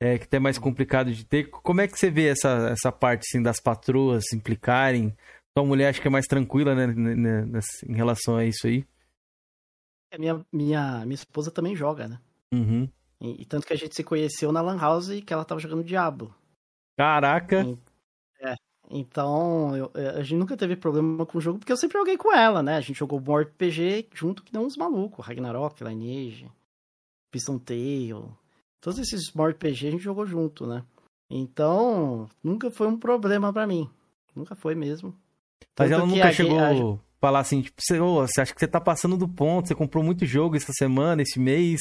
É, 0.00 0.16
que 0.16 0.24
até 0.24 0.36
é 0.36 0.40
mais 0.40 0.58
complicado 0.58 1.12
de 1.12 1.24
ter. 1.24 1.50
Como 1.50 1.80
é 1.80 1.88
que 1.88 1.98
você 1.98 2.08
vê 2.08 2.28
essa, 2.28 2.70
essa 2.70 2.90
parte 2.90 3.26
assim, 3.28 3.42
das 3.42 3.60
patroas 3.60 4.24
se 4.28 4.36
implicarem? 4.36 5.14
Sua 5.56 5.66
mulher 5.66 5.88
acho 5.88 6.00
que 6.00 6.06
é 6.06 6.10
mais 6.10 6.26
tranquila, 6.26 6.74
né, 6.74 6.86
em 7.86 7.94
relação 7.94 8.36
a 8.36 8.44
isso 8.44 8.66
aí. 8.68 8.86
A 10.14 10.18
Minha, 10.18 10.46
minha, 10.52 11.00
minha 11.04 11.14
esposa 11.14 11.50
também 11.50 11.74
joga, 11.74 12.06
né? 12.06 12.20
Uhum. 12.54 12.88
E, 13.20 13.42
e 13.42 13.44
tanto 13.44 13.66
que 13.66 13.72
a 13.72 13.76
gente 13.76 13.94
se 13.94 14.04
conheceu 14.04 14.52
na 14.52 14.62
Lan 14.62 14.78
House 14.78 15.20
que 15.26 15.32
ela 15.32 15.44
tava 15.44 15.60
jogando 15.60 15.82
Diablo. 15.82 16.32
Caraca. 16.96 17.64
Então, 18.90 19.76
eu- 19.76 19.90
a 20.16 20.22
gente 20.22 20.38
nunca 20.38 20.56
teve 20.56 20.74
problema 20.76 21.26
com 21.26 21.36
o 21.38 21.40
jogo, 21.40 21.58
porque 21.58 21.72
eu 21.72 21.76
sempre 21.76 21.98
joguei 21.98 22.16
com 22.16 22.32
ela, 22.32 22.62
né? 22.62 22.76
A 22.76 22.80
gente 22.80 22.98
jogou 22.98 23.20
bom 23.20 23.38
RPG 23.38 24.08
junto 24.14 24.42
que 24.42 24.52
não 24.52 24.64
uns 24.64 24.76
malucos. 24.76 25.24
Ragnarok, 25.26 25.84
Lineage, 25.84 26.50
Piston 27.30 27.58
Tale. 27.58 28.24
Todos 28.80 28.98
esses 28.98 29.28
RPG 29.34 29.88
a 29.88 29.90
gente 29.90 30.02
jogou 30.02 30.24
junto, 30.26 30.66
né? 30.66 30.82
Então, 31.30 32.28
nunca 32.42 32.70
foi 32.70 32.86
um 32.86 32.98
problema 32.98 33.52
pra 33.52 33.66
mim. 33.66 33.88
Nunca 34.34 34.54
foi 34.54 34.74
mesmo. 34.74 35.14
Mas 35.78 35.90
Tanto 35.90 35.92
ela 35.92 36.06
nunca 36.06 36.28
a- 36.28 36.32
chegou 36.32 36.58
a- 36.58 36.98
falar 37.20 37.40
assim, 37.40 37.60
tipo, 37.60 37.80
você, 37.82 38.00
ô, 38.00 38.20
você 38.26 38.40
acha 38.40 38.54
que 38.54 38.60
você 38.60 38.68
tá 38.68 38.80
passando 38.80 39.16
do 39.18 39.28
ponto, 39.28 39.68
você 39.68 39.74
comprou 39.74 40.02
muito 40.02 40.24
jogo 40.24 40.56
essa 40.56 40.72
semana, 40.72 41.20
esse 41.20 41.38
mês. 41.38 41.80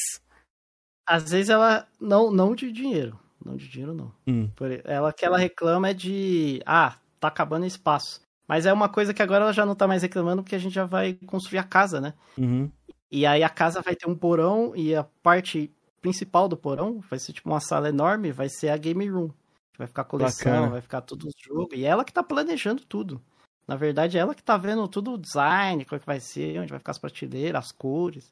Às 1.07 1.29
vezes 1.31 1.49
ela. 1.49 1.87
Não, 2.01 2.29
não 2.31 2.53
de 2.53 2.69
dinheiro. 2.71 3.17
Não 3.43 3.55
de 3.55 3.67
dinheiro, 3.67 3.93
não. 3.93 4.11
Hum. 4.27 4.49
Ela 4.83 5.13
que 5.13 5.25
ela 5.25 5.37
reclama 5.37 5.89
é 5.89 5.93
de. 5.93 6.61
Ah, 6.65 6.97
tá 7.19 7.27
acabando 7.27 7.65
espaço. 7.65 8.21
Mas 8.47 8.65
é 8.65 8.71
uma 8.71 8.87
coisa 8.87 9.13
que 9.13 9.21
agora 9.21 9.43
ela 9.43 9.53
já 9.53 9.65
não 9.65 9.75
tá 9.75 9.87
mais 9.87 10.01
reclamando, 10.01 10.41
porque 10.41 10.55
a 10.55 10.59
gente 10.59 10.73
já 10.73 10.85
vai 10.85 11.13
construir 11.25 11.59
a 11.59 11.63
casa, 11.63 11.99
né? 11.99 12.13
Uhum. 12.37 12.71
E 13.11 13.25
aí 13.25 13.43
a 13.43 13.49
casa 13.49 13.81
vai 13.81 13.95
ter 13.95 14.07
um 14.07 14.15
porão 14.15 14.73
e 14.75 14.95
a 14.95 15.03
parte 15.03 15.71
principal 16.01 16.47
do 16.47 16.55
porão 16.55 17.01
vai 17.09 17.19
ser 17.19 17.33
tipo 17.33 17.49
uma 17.49 17.59
sala 17.59 17.89
enorme, 17.89 18.31
vai 18.31 18.47
ser 18.49 18.69
a 18.69 18.77
game 18.77 19.07
room. 19.07 19.29
Vai 19.77 19.87
ficar 19.87 20.05
coleção, 20.05 20.51
Bacana. 20.51 20.71
vai 20.71 20.81
ficar 20.81 21.01
tudo 21.01 21.27
os 21.27 21.33
jogos. 21.37 21.77
E 21.77 21.85
ela 21.85 22.03
que 22.03 22.13
tá 22.13 22.23
planejando 22.23 22.83
tudo. 22.85 23.21
Na 23.67 23.75
verdade, 23.75 24.17
ela 24.17 24.33
que 24.33 24.41
tá 24.41 24.57
vendo 24.57 24.87
tudo 24.87 25.13
o 25.13 25.17
design, 25.17 25.83
como 25.83 25.97
é 25.97 25.99
que 25.99 26.05
vai 26.05 26.19
ser, 26.19 26.59
onde 26.59 26.69
vai 26.69 26.79
ficar 26.79 26.91
as 26.91 26.97
prateleiras, 26.97 27.65
as 27.65 27.71
cores. 27.71 28.31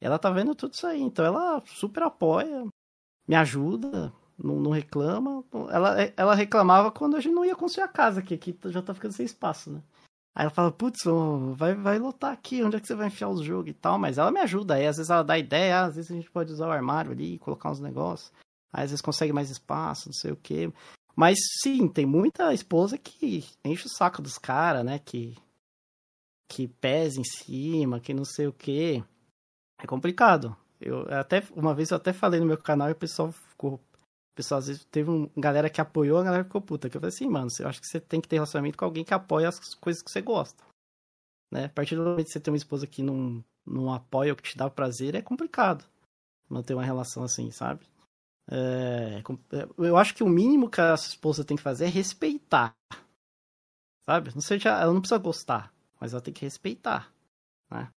Ela 0.00 0.18
tá 0.18 0.30
vendo 0.30 0.54
tudo 0.54 0.74
isso 0.74 0.86
aí. 0.86 1.00
Então 1.00 1.24
ela 1.24 1.62
super 1.66 2.02
apoia, 2.02 2.66
me 3.26 3.34
ajuda, 3.34 4.12
não, 4.38 4.60
não 4.60 4.70
reclama. 4.70 5.44
Ela, 5.70 6.12
ela 6.16 6.34
reclamava 6.34 6.90
quando 6.90 7.16
a 7.16 7.20
gente 7.20 7.34
não 7.34 7.44
ia 7.44 7.54
construir 7.54 7.84
a 7.84 7.88
casa, 7.88 8.22
que 8.22 8.34
aqui 8.34 8.56
já 8.66 8.82
tá 8.82 8.94
ficando 8.94 9.12
sem 9.12 9.26
espaço, 9.26 9.70
né? 9.70 9.82
Aí 10.34 10.42
ela 10.42 10.50
fala, 10.50 10.72
putz, 10.72 11.02
vai, 11.54 11.74
vai 11.74 11.98
lotar 11.98 12.32
aqui, 12.32 12.62
onde 12.62 12.76
é 12.76 12.80
que 12.80 12.88
você 12.88 12.94
vai 12.94 13.06
enfiar 13.06 13.28
os 13.28 13.40
jogos 13.40 13.70
e 13.70 13.74
tal? 13.74 13.98
Mas 13.98 14.18
ela 14.18 14.32
me 14.32 14.40
ajuda. 14.40 14.74
Aí 14.74 14.86
às 14.86 14.96
vezes 14.96 15.10
ela 15.10 15.22
dá 15.22 15.38
ideia, 15.38 15.82
às 15.82 15.94
vezes 15.94 16.10
a 16.10 16.14
gente 16.14 16.30
pode 16.30 16.52
usar 16.52 16.66
o 16.66 16.72
armário 16.72 17.12
ali, 17.12 17.38
colocar 17.38 17.70
uns 17.70 17.78
negócios. 17.78 18.32
Aí 18.72 18.82
às 18.82 18.90
vezes 18.90 19.00
consegue 19.00 19.32
mais 19.32 19.48
espaço, 19.50 20.08
não 20.08 20.12
sei 20.12 20.32
o 20.32 20.36
quê. 20.36 20.72
Mas 21.14 21.38
sim, 21.62 21.86
tem 21.86 22.04
muita 22.04 22.52
esposa 22.52 22.98
que 22.98 23.44
enche 23.64 23.86
o 23.86 23.96
saco 23.96 24.20
dos 24.20 24.36
caras, 24.36 24.84
né? 24.84 24.98
Que, 24.98 25.36
que 26.50 26.66
pesa 26.66 27.20
em 27.20 27.24
cima, 27.24 28.00
que 28.00 28.12
não 28.12 28.24
sei 28.24 28.48
o 28.48 28.52
quê. 28.52 29.04
É 29.78 29.86
complicado. 29.86 30.56
Eu 30.80 31.06
até 31.14 31.44
uma 31.54 31.72
vez 31.74 31.90
eu 31.90 31.96
até 31.96 32.12
falei 32.12 32.40
no 32.40 32.46
meu 32.46 32.58
canal 32.58 32.88
e 32.88 32.92
o 32.92 32.96
pessoal 32.96 33.30
ficou. 33.30 33.80
O 34.34 34.36
pessoal 34.36 34.58
às 34.58 34.66
vezes 34.66 34.84
teve 34.86 35.08
uma 35.08 35.30
galera 35.36 35.70
que 35.70 35.80
apoiou, 35.80 36.18
a 36.18 36.24
galera 36.24 36.42
ficou 36.42 36.60
puta. 36.60 36.90
Que 36.90 36.96
eu 36.96 37.00
falei 37.00 37.14
assim, 37.14 37.28
mano, 37.28 37.48
eu 37.60 37.68
acho 37.68 37.80
que 37.80 37.86
você 37.86 38.00
tem 38.00 38.20
que 38.20 38.26
ter 38.26 38.34
relacionamento 38.34 38.76
com 38.76 38.84
alguém 38.84 39.04
que 39.04 39.14
apoia 39.14 39.48
as 39.48 39.74
coisas 39.74 40.02
que 40.02 40.10
você 40.10 40.20
gosta. 40.20 40.64
Né? 41.52 41.66
A 41.66 41.68
partir 41.68 41.94
do 41.94 42.02
momento 42.02 42.26
que 42.26 42.32
você 42.32 42.40
tem 42.40 42.50
uma 42.50 42.56
esposa 42.58 42.84
que 42.84 43.00
não, 43.00 43.44
não 43.64 43.94
apoia 43.94 44.32
ou 44.32 44.36
que 44.36 44.42
te 44.42 44.58
dá 44.58 44.68
prazer, 44.68 45.14
é 45.14 45.22
complicado 45.22 45.84
manter 46.48 46.74
uma 46.74 46.84
relação 46.84 47.22
assim, 47.22 47.52
sabe? 47.52 47.86
É, 48.50 49.22
eu 49.78 49.96
acho 49.96 50.12
que 50.14 50.24
o 50.24 50.28
mínimo 50.28 50.68
que 50.68 50.80
a 50.80 50.96
sua 50.96 51.10
esposa 51.10 51.44
tem 51.44 51.56
que 51.56 51.62
fazer 51.62 51.84
é 51.84 51.88
respeitar. 51.88 52.74
Sabe? 54.04 54.34
Não 54.34 54.42
sei, 54.42 54.58
ela 54.64 54.92
não 54.92 55.00
precisa 55.00 55.18
gostar, 55.18 55.72
mas 56.00 56.12
ela 56.12 56.20
tem 56.20 56.34
que 56.34 56.44
respeitar. 56.44 57.12
Né? 57.70 57.88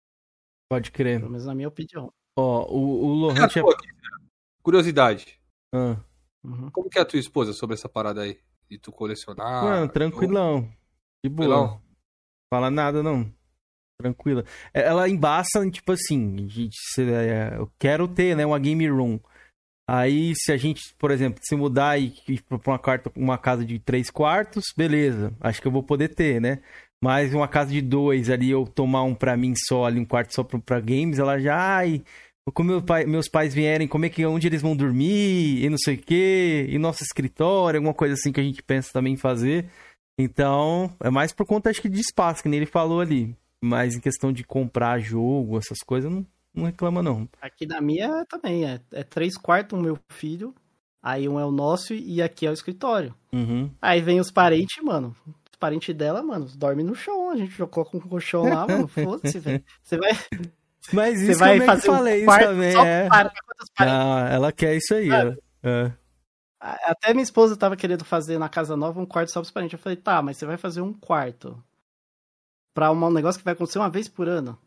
Pode 0.70 0.92
crer. 0.92 1.18
Pelo 1.18 1.32
menos 1.32 1.46
na 1.46 1.54
minha 1.54 1.68
opinião. 1.68 2.12
Ó, 2.38 2.64
o, 2.72 3.06
o 3.06 3.14
Lohan 3.14 3.48
tinha. 3.48 3.64
Curiosidade. 4.62 5.40
Ah. 5.74 5.96
Uhum. 6.44 6.70
Como 6.70 6.88
que 6.88 6.98
é 6.98 7.02
a 7.02 7.04
tua 7.04 7.18
esposa 7.18 7.52
sobre 7.52 7.74
essa 7.74 7.88
parada 7.88 8.22
aí? 8.22 8.38
De 8.70 8.78
tu 8.78 8.92
colecionar? 8.92 9.64
Mano, 9.64 9.88
tranquilão. 9.88 10.68
De 11.24 11.30
boa. 11.30 11.48
Tranquilão? 11.48 11.82
Fala 12.52 12.70
nada, 12.70 13.02
não. 13.02 13.30
Tranquila. 14.00 14.44
É, 14.72 14.82
Ela 14.82 15.08
embaça, 15.08 15.68
tipo 15.70 15.92
assim, 15.92 16.48
é, 16.98 17.56
eu 17.56 17.70
quero 17.78 18.06
ter, 18.06 18.36
né, 18.36 18.46
uma 18.46 18.58
game 18.58 18.88
room. 18.88 19.18
Aí, 19.90 20.34
se 20.36 20.52
a 20.52 20.56
gente, 20.56 20.94
por 20.98 21.10
exemplo, 21.10 21.40
se 21.42 21.56
mudar 21.56 21.98
e 21.98 22.12
ir 22.28 22.42
pra 22.42 22.58
uma, 22.66 22.78
quarta, 22.78 23.10
uma 23.16 23.38
casa 23.38 23.64
de 23.64 23.78
três 23.78 24.10
quartos, 24.10 24.66
beleza. 24.76 25.32
Acho 25.40 25.62
que 25.62 25.66
eu 25.66 25.72
vou 25.72 25.82
poder 25.82 26.08
ter, 26.14 26.40
né? 26.40 26.60
Mas 27.02 27.32
uma 27.32 27.48
casa 27.48 27.70
de 27.70 27.80
dois 27.80 28.28
ali, 28.28 28.50
eu 28.50 28.66
tomar 28.66 29.02
um 29.04 29.14
pra 29.14 29.36
mim 29.36 29.54
só 29.56 29.86
ali, 29.86 29.98
um 29.98 30.04
quarto 30.04 30.34
só 30.34 30.44
pra, 30.44 30.58
pra 30.58 30.80
games, 30.80 31.18
ela 31.18 31.38
já, 31.38 31.56
ai, 31.56 32.04
como 32.52 32.70
meu 32.70 32.82
pai- 32.82 33.04
meus 33.04 33.28
pais 33.28 33.54
vierem, 33.54 33.88
como 33.88 34.04
é 34.04 34.08
que, 34.08 34.24
onde 34.24 34.46
eles 34.46 34.62
vão 34.62 34.76
dormir, 34.76 35.64
e 35.64 35.68
não 35.68 35.78
sei 35.78 35.94
o 35.94 35.98
quê, 35.98 36.66
e 36.68 36.78
nosso 36.78 37.02
escritório, 37.02 37.78
alguma 37.78 37.94
coisa 37.94 38.14
assim 38.14 38.32
que 38.32 38.40
a 38.40 38.42
gente 38.42 38.62
pensa 38.62 38.92
também 38.92 39.14
em 39.14 39.16
fazer. 39.18 39.66
Então, 40.18 40.92
é 41.00 41.10
mais 41.10 41.32
por 41.32 41.46
conta, 41.46 41.70
acho 41.70 41.80
que, 41.80 41.88
de 41.88 42.00
espaço, 42.00 42.42
que 42.42 42.48
nem 42.48 42.58
ele 42.58 42.66
falou 42.66 43.00
ali. 43.00 43.36
Mas 43.62 43.94
em 43.94 44.00
questão 44.00 44.32
de 44.32 44.44
comprar 44.44 45.00
jogo, 45.00 45.58
essas 45.58 45.78
coisas, 45.78 46.10
não, 46.10 46.26
não 46.54 46.64
reclama, 46.64 47.02
não. 47.02 47.28
Aqui 47.40 47.66
na 47.66 47.80
minha 47.80 48.24
também, 48.26 48.64
é, 48.64 48.80
é 48.92 49.02
três 49.02 49.36
quartos 49.36 49.78
o 49.78 49.82
meu 49.82 49.98
filho, 50.10 50.54
aí 51.02 51.28
um 51.28 51.38
é 51.38 51.44
o 51.44 51.50
nosso 51.50 51.94
e 51.94 52.20
aqui 52.22 52.46
é 52.46 52.50
o 52.50 52.52
escritório. 52.52 53.14
Uhum. 53.32 53.70
Aí 53.80 54.00
vem 54.00 54.20
os 54.20 54.30
parentes, 54.30 54.82
mano. 54.82 55.14
Os 55.26 55.58
parentes 55.58 55.94
dela, 55.94 56.22
mano, 56.22 56.46
dorme 56.56 56.82
no 56.82 56.94
chão. 56.94 57.30
A 57.30 57.36
gente 57.36 57.56
já 57.56 57.66
coloca 57.66 57.96
um 57.96 58.00
colchão 58.00 58.44
lá, 58.44 58.66
mano. 58.66 58.86
Foda-se, 58.86 59.38
velho. 59.38 59.62
Você 59.82 59.96
vai, 59.96 60.12
Mas 60.92 61.18
você 61.20 61.30
isso 61.32 61.38
vai 61.40 61.58
como 61.58 61.62
é 61.62 61.66
que 61.66 61.66
fazer 61.82 61.86
falei 61.88 62.14
um 62.14 62.16
isso 62.18 62.24
quarto 62.26 62.44
também, 62.46 62.72
só 62.72 62.84
é. 62.84 63.08
para. 63.08 63.32
Ah, 63.78 64.28
ela 64.30 64.52
quer 64.52 64.76
isso 64.76 64.94
aí, 64.94 65.08
ela. 65.10 65.36
É. 65.62 65.92
A- 66.60 66.90
Até 66.92 67.12
minha 67.12 67.22
esposa 67.22 67.56
tava 67.56 67.76
querendo 67.76 68.04
fazer 68.04 68.38
na 68.38 68.48
casa 68.48 68.76
nova 68.76 69.00
um 69.00 69.06
quarto 69.06 69.30
só 69.30 69.40
pros 69.40 69.50
parentes. 69.50 69.74
Eu 69.74 69.78
falei, 69.78 69.96
tá, 69.96 70.20
mas 70.22 70.36
você 70.36 70.46
vai 70.46 70.56
fazer 70.56 70.80
um 70.80 70.92
quarto 70.92 71.62
pra 72.74 72.90
um 72.92 73.10
negócio 73.10 73.38
que 73.38 73.44
vai 73.44 73.54
acontecer 73.54 73.78
uma 73.78 73.90
vez 73.90 74.08
por 74.08 74.28
ano. 74.28 74.58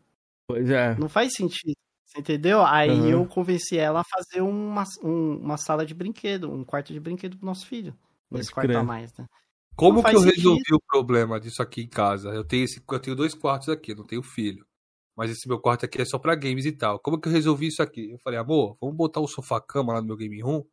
Pois 0.46 0.68
é. 0.70 0.94
Não 0.96 1.08
faz 1.08 1.32
sentido. 1.34 1.74
Você 2.06 2.20
entendeu? 2.20 2.64
Aí 2.64 2.90
Uhum. 2.90 3.08
eu 3.08 3.26
convenci 3.26 3.78
ela 3.78 4.00
a 4.00 4.04
fazer 4.04 4.42
uma, 4.42 4.84
um- 5.02 5.36
uma 5.38 5.56
sala 5.56 5.86
de 5.86 5.94
brinquedo, 5.94 6.52
um 6.52 6.62
quarto 6.64 6.92
de 6.92 7.00
brinquedo 7.00 7.36
pro 7.38 7.46
nosso 7.46 7.66
filho. 7.66 7.94
Nesse 8.30 8.50
Pode 8.50 8.54
quarto 8.54 8.68
crer. 8.68 8.76
a 8.78 8.82
mais, 8.82 9.12
né? 9.16 9.26
Como 9.74 10.02
que 10.04 10.14
eu 10.14 10.20
sentido. 10.20 10.36
resolvi 10.36 10.74
o 10.74 10.80
problema 10.86 11.40
disso 11.40 11.62
aqui 11.62 11.82
em 11.82 11.88
casa? 11.88 12.28
Eu 12.30 12.44
tenho, 12.44 12.64
esse, 12.64 12.82
eu 12.86 13.00
tenho 13.00 13.16
dois 13.16 13.32
quartos 13.34 13.70
aqui, 13.70 13.92
eu 13.92 13.96
não 13.96 14.04
tenho 14.04 14.22
filho. 14.22 14.66
Mas 15.16 15.30
esse 15.30 15.46
meu 15.48 15.58
quarto 15.60 15.84
aqui 15.84 16.00
é 16.00 16.04
só 16.04 16.18
pra 16.18 16.34
games 16.34 16.64
e 16.64 16.72
tal. 16.72 16.98
Como 16.98 17.20
que 17.20 17.28
eu 17.28 17.32
resolvi 17.32 17.66
isso 17.66 17.82
aqui? 17.82 18.10
Eu 18.12 18.18
falei, 18.18 18.38
amor, 18.38 18.76
vamos 18.80 18.96
botar 18.96 19.20
o 19.20 19.28
sofá-cama 19.28 19.92
lá 19.94 20.00
no 20.00 20.06
meu 20.06 20.16
game 20.16 20.40
room. 20.40 20.64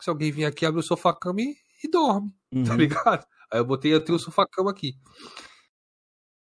Se 0.00 0.10
alguém 0.10 0.30
vir 0.30 0.44
aqui, 0.44 0.66
abre 0.66 0.80
o 0.80 0.82
sofá-cama 0.82 1.40
e, 1.40 1.56
e 1.84 1.88
dorme, 1.90 2.30
tá 2.66 2.72
Uhum. 2.72 2.76
ligado? 2.76 3.26
Aí 3.50 3.58
eu 3.60 3.64
botei, 3.64 3.92
eu 3.94 4.04
tenho 4.04 4.16
o 4.16 4.20
sofá-cama 4.20 4.70
aqui. 4.70 4.94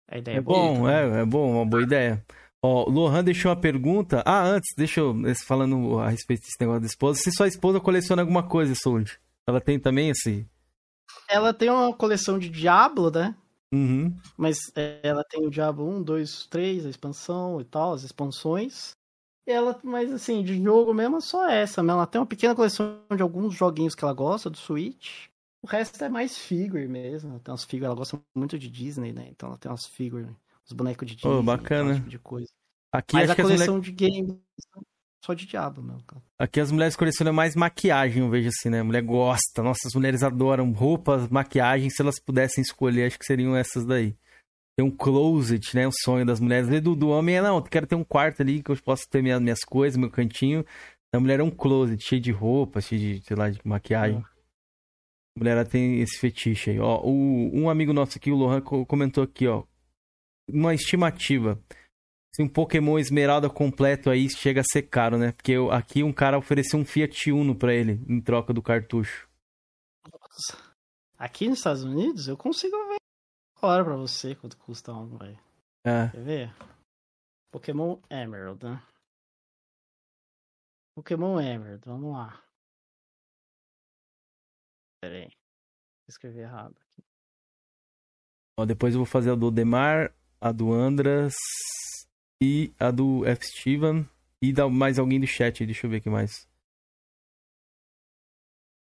A 0.09 0.19
ideia 0.19 0.39
É 0.39 0.41
boa 0.41 0.59
bom, 0.59 0.75
também. 0.77 0.93
é, 0.95 1.21
é 1.21 1.25
bom, 1.25 1.51
uma 1.53 1.67
boa 1.67 1.83
ideia. 1.83 2.25
Ó, 2.63 2.89
o 2.89 2.91
Lohan 2.91 3.23
deixou 3.23 3.51
uma 3.51 3.61
pergunta. 3.61 4.23
Ah, 4.27 4.43
antes, 4.43 4.73
deixa 4.77 5.01
eu. 5.01 5.15
Falando 5.47 5.99
a 5.99 6.09
respeito 6.09 6.41
desse 6.43 6.57
negócio 6.61 6.81
da 6.81 6.87
esposa. 6.87 7.21
Se 7.21 7.31
sua 7.31 7.47
esposa 7.47 7.79
coleciona 7.81 8.23
alguma 8.23 8.43
coisa, 8.43 8.75
Sold? 8.75 9.19
Ela 9.47 9.61
tem 9.61 9.79
também 9.79 10.09
esse. 10.11 10.49
Ela 11.29 11.53
tem 11.53 11.69
uma 11.71 11.95
coleção 11.95 12.39
de 12.39 12.49
Diablo, 12.49 13.11
né? 13.11 13.35
Uhum. 13.75 14.17
Mas 14.37 14.71
é, 14.77 15.01
ela 15.03 15.25
tem 15.25 15.45
o 15.45 15.51
Diablo 15.51 15.85
1, 15.89 16.03
2, 16.03 16.47
3, 16.47 16.87
a 16.87 16.91
expansão 16.91 17.61
e 17.61 17.65
tal, 17.65 17.93
as 17.93 18.05
expansões. 18.05 18.93
E 19.47 19.51
ela, 19.51 19.79
mas 19.83 20.13
assim, 20.13 20.45
de 20.45 20.63
jogo 20.63 20.95
mesmo 20.95 21.17
é 21.17 21.21
só 21.21 21.49
essa, 21.49 21.83
mesmo. 21.83 21.99
Ela 21.99 22.07
tem 22.07 22.21
uma 22.21 22.27
pequena 22.27 22.55
coleção 22.55 23.01
de 23.15 23.23
alguns 23.23 23.55
joguinhos 23.55 23.95
que 23.95 24.05
ela 24.05 24.15
gosta, 24.15 24.49
do 24.49 24.57
Switch. 24.57 25.27
O 25.61 25.67
resto 25.67 26.03
é 26.05 26.09
mais 26.09 26.39
figure 26.39 26.87
mesmo. 26.87 27.31
Ela 27.31 27.41
tem 27.41 27.51
umas 27.53 27.65
figuras, 27.65 27.89
ela 27.89 27.97
gosta 27.97 28.21
muito 28.35 28.59
de 28.59 28.71
Disney, 28.71 29.13
né? 29.13 29.27
Então 29.31 29.49
ela 29.49 29.59
tem 29.59 29.71
umas 29.71 29.87
figures, 29.87 30.29
os 30.65 30.73
bonecos 30.73 31.09
de 31.09 31.17
Disney. 31.17 31.33
Oh, 31.33 31.43
bacana. 31.43 31.95
tipo 31.95 32.09
de 32.09 32.19
coisa. 32.19 32.49
Aqui 32.93 33.17
Mas 33.17 33.29
acho 33.29 33.41
a 33.41 33.45
coleção 33.45 33.81
de 33.81 33.91
games 33.91 34.39
só 35.25 35.33
de 35.35 35.47
Diablo 35.47 35.83
mesmo, 35.83 36.03
cara. 36.05 36.23
aqui 36.39 36.61
as 36.61 36.71
mulheres 36.71 36.97
colecionam 36.97 37.33
mais 37.33 37.55
maquiagem, 37.57 38.23
eu 38.23 38.31
vejo 38.31 38.49
assim, 38.49 38.69
né? 38.69 38.81
A 38.81 38.85
mulher 38.85 39.03
gosta. 39.03 39.63
Nossa, 39.63 39.81
as 39.87 39.95
mulheres 39.95 40.23
adoram 40.23 40.71
roupas, 40.73 41.29
maquiagem. 41.29 41.89
Se 41.91 42.03
elas 42.03 42.21
pudessem 42.21 42.63
escolher, 42.63 43.07
acho 43.07 43.19
que 43.19 43.25
seriam 43.25 43.57
essas 43.57 43.85
daí. 43.87 44.15
Tem 44.77 44.85
um 44.85 44.91
closet, 44.91 45.75
né? 45.75 45.87
O 45.87 45.93
sonho 45.93 46.27
das 46.27 46.41
mulheres. 46.41 46.69
Do, 46.83 46.95
do 46.97 47.09
homem 47.09 47.37
é, 47.37 47.43
não, 47.43 47.57
eu 47.57 47.63
quero 47.63 47.87
ter 47.87 47.95
um 47.95 48.05
quarto 48.05 48.43
ali 48.43 48.63
que 48.63 48.71
eu 48.71 48.77
possa 48.83 49.05
ter 49.09 49.23
minhas, 49.23 49.41
minhas 49.41 49.61
coisas, 49.61 49.97
meu 49.97 50.11
cantinho. 50.11 50.65
Da 51.13 51.21
mulher 51.21 51.39
é 51.39 51.43
um 51.45 51.51
closet, 51.51 52.03
cheio 52.05 52.21
de 52.21 52.33
roupa, 52.33 52.81
cheio 52.81 53.01
de, 53.21 53.25
sei 53.25 53.37
lá, 53.37 53.49
de 53.49 53.61
maquiagem. 53.65 54.19
A 55.37 55.41
mulher 55.41 55.53
ela 55.53 55.65
tem 55.65 56.01
esse 56.01 56.19
fetiche 56.19 56.71
aí. 56.71 56.81
Ó, 56.81 57.01
o, 57.05 57.51
um 57.57 57.71
amigo 57.71 57.93
nosso 57.93 58.19
aqui, 58.19 58.31
o 58.31 58.37
Lohan, 58.37 58.61
co- 58.61 58.85
comentou 58.85 59.23
aqui, 59.25 59.47
ó. 59.47 59.63
Uma 60.49 60.75
estimativa. 60.75 61.59
Se 62.35 62.43
um 62.43 62.49
Pokémon 62.49 62.99
Esmeralda 62.99 63.49
completo 63.49 64.11
aí 64.11 64.29
chega 64.29 64.61
a 64.61 64.65
ser 64.65 64.83
caro, 64.83 65.17
né? 65.17 65.31
Porque 65.33 65.53
eu- 65.53 65.71
aqui 65.71 66.03
um 66.03 66.13
cara 66.13 66.37
ofereceu 66.37 66.79
um 66.81 66.85
Fiat 66.85 67.31
Uno 67.31 67.57
pra 67.57 67.73
ele 67.73 67.93
em 68.09 68.21
troca 68.21 68.53
do 68.53 68.61
cartucho. 68.61 69.29
Aqui 71.17 71.49
nos 71.49 71.59
Estados 71.59 71.85
Unidos, 71.85 72.27
eu 72.27 72.37
consigo 72.37 72.77
ver 72.89 72.97
agora 73.57 73.85
pra 73.85 73.97
você 73.97 74.35
quanto 74.35 74.57
custa 74.59 74.93
um, 74.93 75.17
velho. 75.17 75.39
É. 75.87 76.09
Quer 76.11 76.25
ver? 76.25 76.57
Pokémon 77.53 78.01
Emerald, 78.11 78.65
né? 78.65 78.83
Pokémon 80.97 81.41
Emerald, 81.41 81.83
vamos 81.87 82.13
lá. 82.13 82.43
Pera 85.01 85.19
aí. 85.19 85.31
Escrevi 86.09 86.41
errado 86.41 86.75
aqui. 86.81 87.03
Ó, 88.59 88.65
depois 88.67 88.95
eu 88.95 88.99
vou 88.99 89.07
fazer 89.07 89.31
a 89.31 89.35
do 89.37 89.51
Demar, 89.53 90.13
a 90.41 90.51
do 90.51 90.73
Andras 90.73 91.35
e 92.45 92.75
a 92.79 92.91
do 92.91 93.25
F. 93.25 93.47
Steven 93.47 94.07
e 94.43 94.53
da 94.53 94.69
mais 94.69 94.99
alguém 94.99 95.19
do 95.19 95.27
chat. 95.27 95.65
Deixa 95.65 95.87
eu 95.87 95.91
ver 95.91 95.97
aqui 95.97 96.11
mais. 96.11 96.47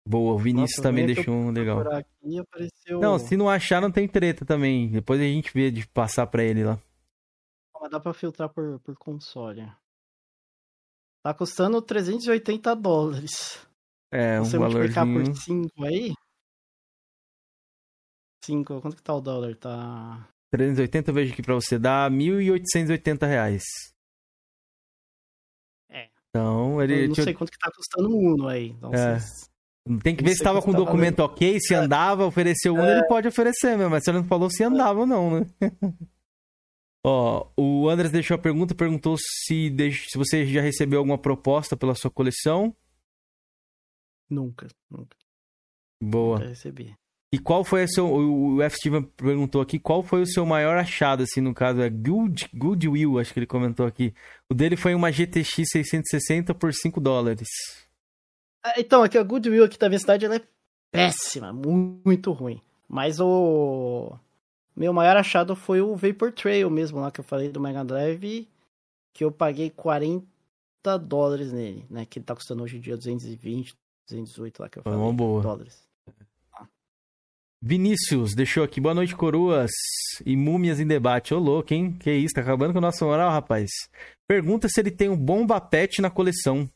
Boa, 0.07 0.35
o 0.35 0.39
Vinícius 0.39 0.77
Nossa, 0.77 0.82
também 0.82 1.07
deixou 1.07 1.35
um 1.35 1.51
legal. 1.51 1.81
Aqui 1.91 2.39
apareceu. 2.39 3.01
Não, 3.01 3.19
se 3.19 3.39
não 3.39 3.49
achar, 3.49 3.81
não 3.81 3.91
tem 3.91 4.07
treta 4.07 4.45
também. 4.45 4.91
Depois 4.91 5.19
a 5.19 5.24
gente 5.24 5.51
vê 5.55 5.70
de 5.70 5.86
passar 5.89 6.27
pra 6.27 6.45
ele 6.45 6.62
lá. 6.62 6.78
Mas 7.81 7.91
dá 7.91 7.99
pra 7.99 8.12
filtrar 8.12 8.51
por, 8.51 8.78
por 8.81 8.95
console. 8.99 9.66
Tá 11.23 11.32
custando 11.32 11.81
380 11.81 12.77
dólares. 12.77 13.66
É, 14.12 14.39
um 14.39 14.45
Você 14.45 14.59
multiplicar 14.59 15.07
valorzinho. 15.07 15.70
por 15.70 15.81
5 15.81 15.85
aí. 15.85 16.12
5, 18.45 18.81
quanto 18.82 18.97
que 18.97 19.03
tá 19.03 19.15
o 19.15 19.23
dólar? 19.23 19.57
Tá. 19.57 20.28
380 20.57 21.11
eu 21.11 21.15
vejo 21.15 21.33
aqui 21.33 21.43
pra 21.43 21.55
você, 21.55 21.79
dá 21.79 22.09
1.880 22.09 23.27
reais. 23.27 23.63
É. 25.91 26.09
Então, 26.29 26.81
ele... 26.83 27.05
Eu 27.05 27.09
não 27.09 27.15
tinha- 27.15 27.25
sei 27.25 27.35
quanto 27.35 27.51
que 27.51 27.59
tá 27.59 27.71
custando 27.75 28.09
o 28.11 28.19
Uno 28.35 28.49
aí. 28.49 28.69
Então, 28.69 28.93
É. 28.95 29.19
vocês- 29.19 29.51
Tem 30.03 30.17
que 30.17 30.23
Não 30.23 30.29
ver 30.29 30.33
se 30.33 30.39
sei 30.39 30.45
tava 30.45 30.61
quanto 30.63 30.77
com 30.77 30.83
o 30.83 30.85
documento 30.87 31.21
ok, 31.21 31.59
se 31.61 31.75
andava, 31.75 32.25
ofereceu 32.25 32.75
um, 32.75 32.87
ele 32.87 33.07
pode 33.07 33.29
oferecer 33.29 33.77
mesmo, 33.77 33.91
mas 33.91 34.03
você 34.03 34.13
não 34.13 34.25
falou 34.25 34.49
se 34.49 34.63
andava 34.65 35.01
ou 35.01 35.07
não, 35.07 35.41
né? 35.41 35.47
Ó, 37.07 37.51
o 37.55 37.87
Andres 37.91 38.11
deixou 38.11 38.35
a 38.37 38.39
pergunta, 38.39 38.75
perguntou 38.75 39.15
se, 39.19 39.69
deix- 39.69 40.07
se 40.09 40.17
você 40.17 40.47
já 40.47 40.63
recebeu 40.63 41.01
alguma 41.01 41.19
proposta 41.19 41.77
pela 41.77 41.95
sua 41.95 42.11
coleção. 42.11 42.75
Nunca, 44.31 44.69
nunca, 44.91 45.15
Boa. 46.03 46.39
nunca 46.39 46.49
recebi. 46.49 46.97
E 47.35 47.39
qual 47.39 47.65
foi 47.65 47.85
o 47.85 47.89
seu. 47.89 48.06
O 48.06 48.62
F. 48.62 48.77
Steven 48.77 49.02
perguntou 49.02 49.61
aqui 49.61 49.78
qual 49.78 50.02
foi 50.02 50.23
o 50.23 50.27
seu 50.27 50.47
maior 50.47 50.77
achado, 50.77 51.23
assim, 51.24 51.40
no 51.40 51.52
caso 51.52 51.81
é 51.81 51.90
Good, 51.90 52.48
Goodwill, 52.55 53.19
acho 53.19 53.32
que 53.32 53.39
ele 53.40 53.47
comentou 53.47 53.86
aqui. 53.86 54.15
O 54.48 54.55
dele 54.55 54.77
foi 54.77 54.94
uma 54.94 55.11
GTX 55.11 55.52
660 55.70 56.55
por 56.55 56.73
5 56.73 57.01
dólares. 57.01 57.48
Ah, 58.65 58.74
Então, 58.78 59.02
aqui 59.02 59.19
a 59.19 59.23
Goodwill 59.23 59.65
aqui 59.65 59.78
da 59.78 59.89
minha 59.89 59.98
cidade 59.98 60.24
ela 60.24 60.36
é 60.36 60.43
péssima, 60.93 61.52
mu- 61.52 62.01
muito 62.05 62.31
ruim. 62.31 62.61
Mas 62.89 63.19
o 63.20 64.16
meu 64.77 64.93
maior 64.93 65.16
achado 65.16 65.56
foi 65.56 65.81
o 65.81 65.97
Vapor 65.97 66.31
Trail 66.32 66.70
mesmo, 66.70 67.01
lá 67.01 67.11
que 67.11 67.19
eu 67.20 67.24
falei 67.24 67.48
do 67.48 67.61
Mega 67.61 67.85
Drive, 67.85 68.47
que 69.12 69.24
eu 69.24 69.32
paguei 69.32 69.70
40 69.70 70.24
dólares 71.01 71.52
nele, 71.52 71.85
né? 71.90 72.05
Que 72.06 72.19
ele 72.19 72.27
tá 72.27 72.35
custando 72.35 72.62
hoje 72.62 72.77
em 72.77 72.81
dia 72.81 72.97
220, 72.97 73.74
218 74.09 74.61
lá 74.61 74.69
que 74.69 74.78
eu 74.78 74.82
Foi 74.82 74.93
falei. 74.93 75.06
uma 75.06 75.12
boa. 75.12 75.43
Dólares. 75.43 75.82
Vinícius 77.66 78.35
deixou 78.35 78.62
aqui, 78.62 78.78
boa 78.78 78.95
noite, 78.95 79.16
coroas 79.16 79.70
e 80.27 80.36
múmias 80.36 80.78
em 80.78 80.86
debate. 80.86 81.32
Ô, 81.32 81.39
louco, 81.39 81.73
hein? 81.73 81.97
Que 81.99 82.12
isso, 82.12 82.35
tá 82.35 82.43
acabando 82.43 82.73
com 82.73 82.78
a 82.78 82.82
nossa 82.82 83.07
moral, 83.07 83.31
rapaz. 83.31 83.70
Pergunta 84.28 84.69
se 84.69 84.78
ele 84.78 84.91
tem 84.91 85.09
um 85.09 85.16
bomba 85.16 85.59
pet 85.59 86.03
na 86.03 86.11
coleção. 86.11 86.69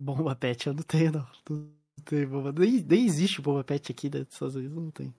Bomba 0.00 0.34
Pet 0.34 0.68
eu 0.68 0.72
não 0.72 0.82
tenho, 0.82 1.12
não. 1.12 1.26
Não 1.50 1.70
tenho 2.02 2.28
bomba. 2.30 2.50
Nem, 2.50 2.82
nem 2.82 3.04
existe 3.04 3.42
bomba 3.42 3.62
Pet 3.62 3.92
aqui 3.92 4.08
né, 4.08 4.24
Estados 4.30 4.56
Unidos, 4.56 4.74
não 4.74 4.90
tem. 4.90 5.12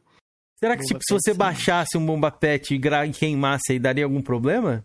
Será 0.55 0.75
que, 0.75 0.81
Bomba 0.81 0.87
tipo, 0.87 0.99
se 1.03 1.13
você 1.13 1.31
sim. 1.31 1.37
baixasse 1.37 1.95
um 1.95 2.03
bomba 2.03 2.31
pet 2.31 2.73
e 2.73 2.77
e 2.77 3.11
queimasse 3.11 3.73
aí, 3.73 3.79
daria 3.79 4.03
algum 4.03 4.21
problema? 4.21 4.83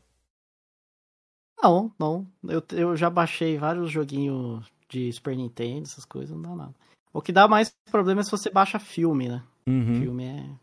Não, 1.62 1.90
não. 1.98 2.26
Eu, 2.46 2.62
eu 2.72 2.96
já 2.96 3.08
baixei 3.08 3.56
vários 3.56 3.90
joguinhos 3.90 4.70
de 4.90 5.10
Super 5.10 5.34
Nintendo, 5.34 5.84
essas 5.84 6.04
coisas, 6.04 6.36
não 6.36 6.42
dá 6.42 6.54
nada. 6.54 6.74
O 7.14 7.22
que 7.22 7.32
dá 7.32 7.48
mais 7.48 7.74
problema 7.90 8.20
é 8.20 8.24
se 8.24 8.30
você 8.30 8.50
baixa 8.50 8.78
filme, 8.78 9.26
né? 9.26 9.42
Uhum. 9.68 10.00
Filme 10.00 10.24
é. 10.24 10.58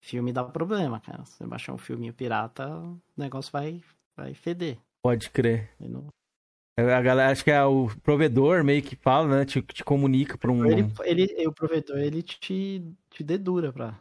Filme 0.00 0.32
dá 0.32 0.44
problema, 0.44 1.00
cara. 1.00 1.24
Se 1.24 1.36
você 1.38 1.46
baixar 1.46 1.72
um 1.72 1.78
filminho 1.78 2.12
pirata, 2.12 2.68
o 2.78 3.00
negócio 3.16 3.50
vai, 3.52 3.82
vai 4.16 4.34
feder. 4.34 4.78
Pode 5.02 5.30
crer. 5.30 5.70
Não- 5.80 6.08
A 6.78 7.00
galera, 7.02 7.30
acho 7.30 7.44
que 7.44 7.50
é 7.50 7.64
o 7.64 7.88
provedor 8.02 8.64
meio 8.64 8.82
que 8.82 8.96
fala, 8.96 9.38
né? 9.38 9.44
Te, 9.44 9.62
te 9.62 9.84
comunica 9.84 10.36
pra 10.36 10.50
um. 10.50 10.64
ele, 10.66 10.92
ele, 11.04 11.46
o 11.46 11.52
provedor, 11.52 11.98
ele 11.98 12.22
te, 12.22 12.82
te 13.10 13.22
dedura 13.22 13.72
pra, 13.72 13.98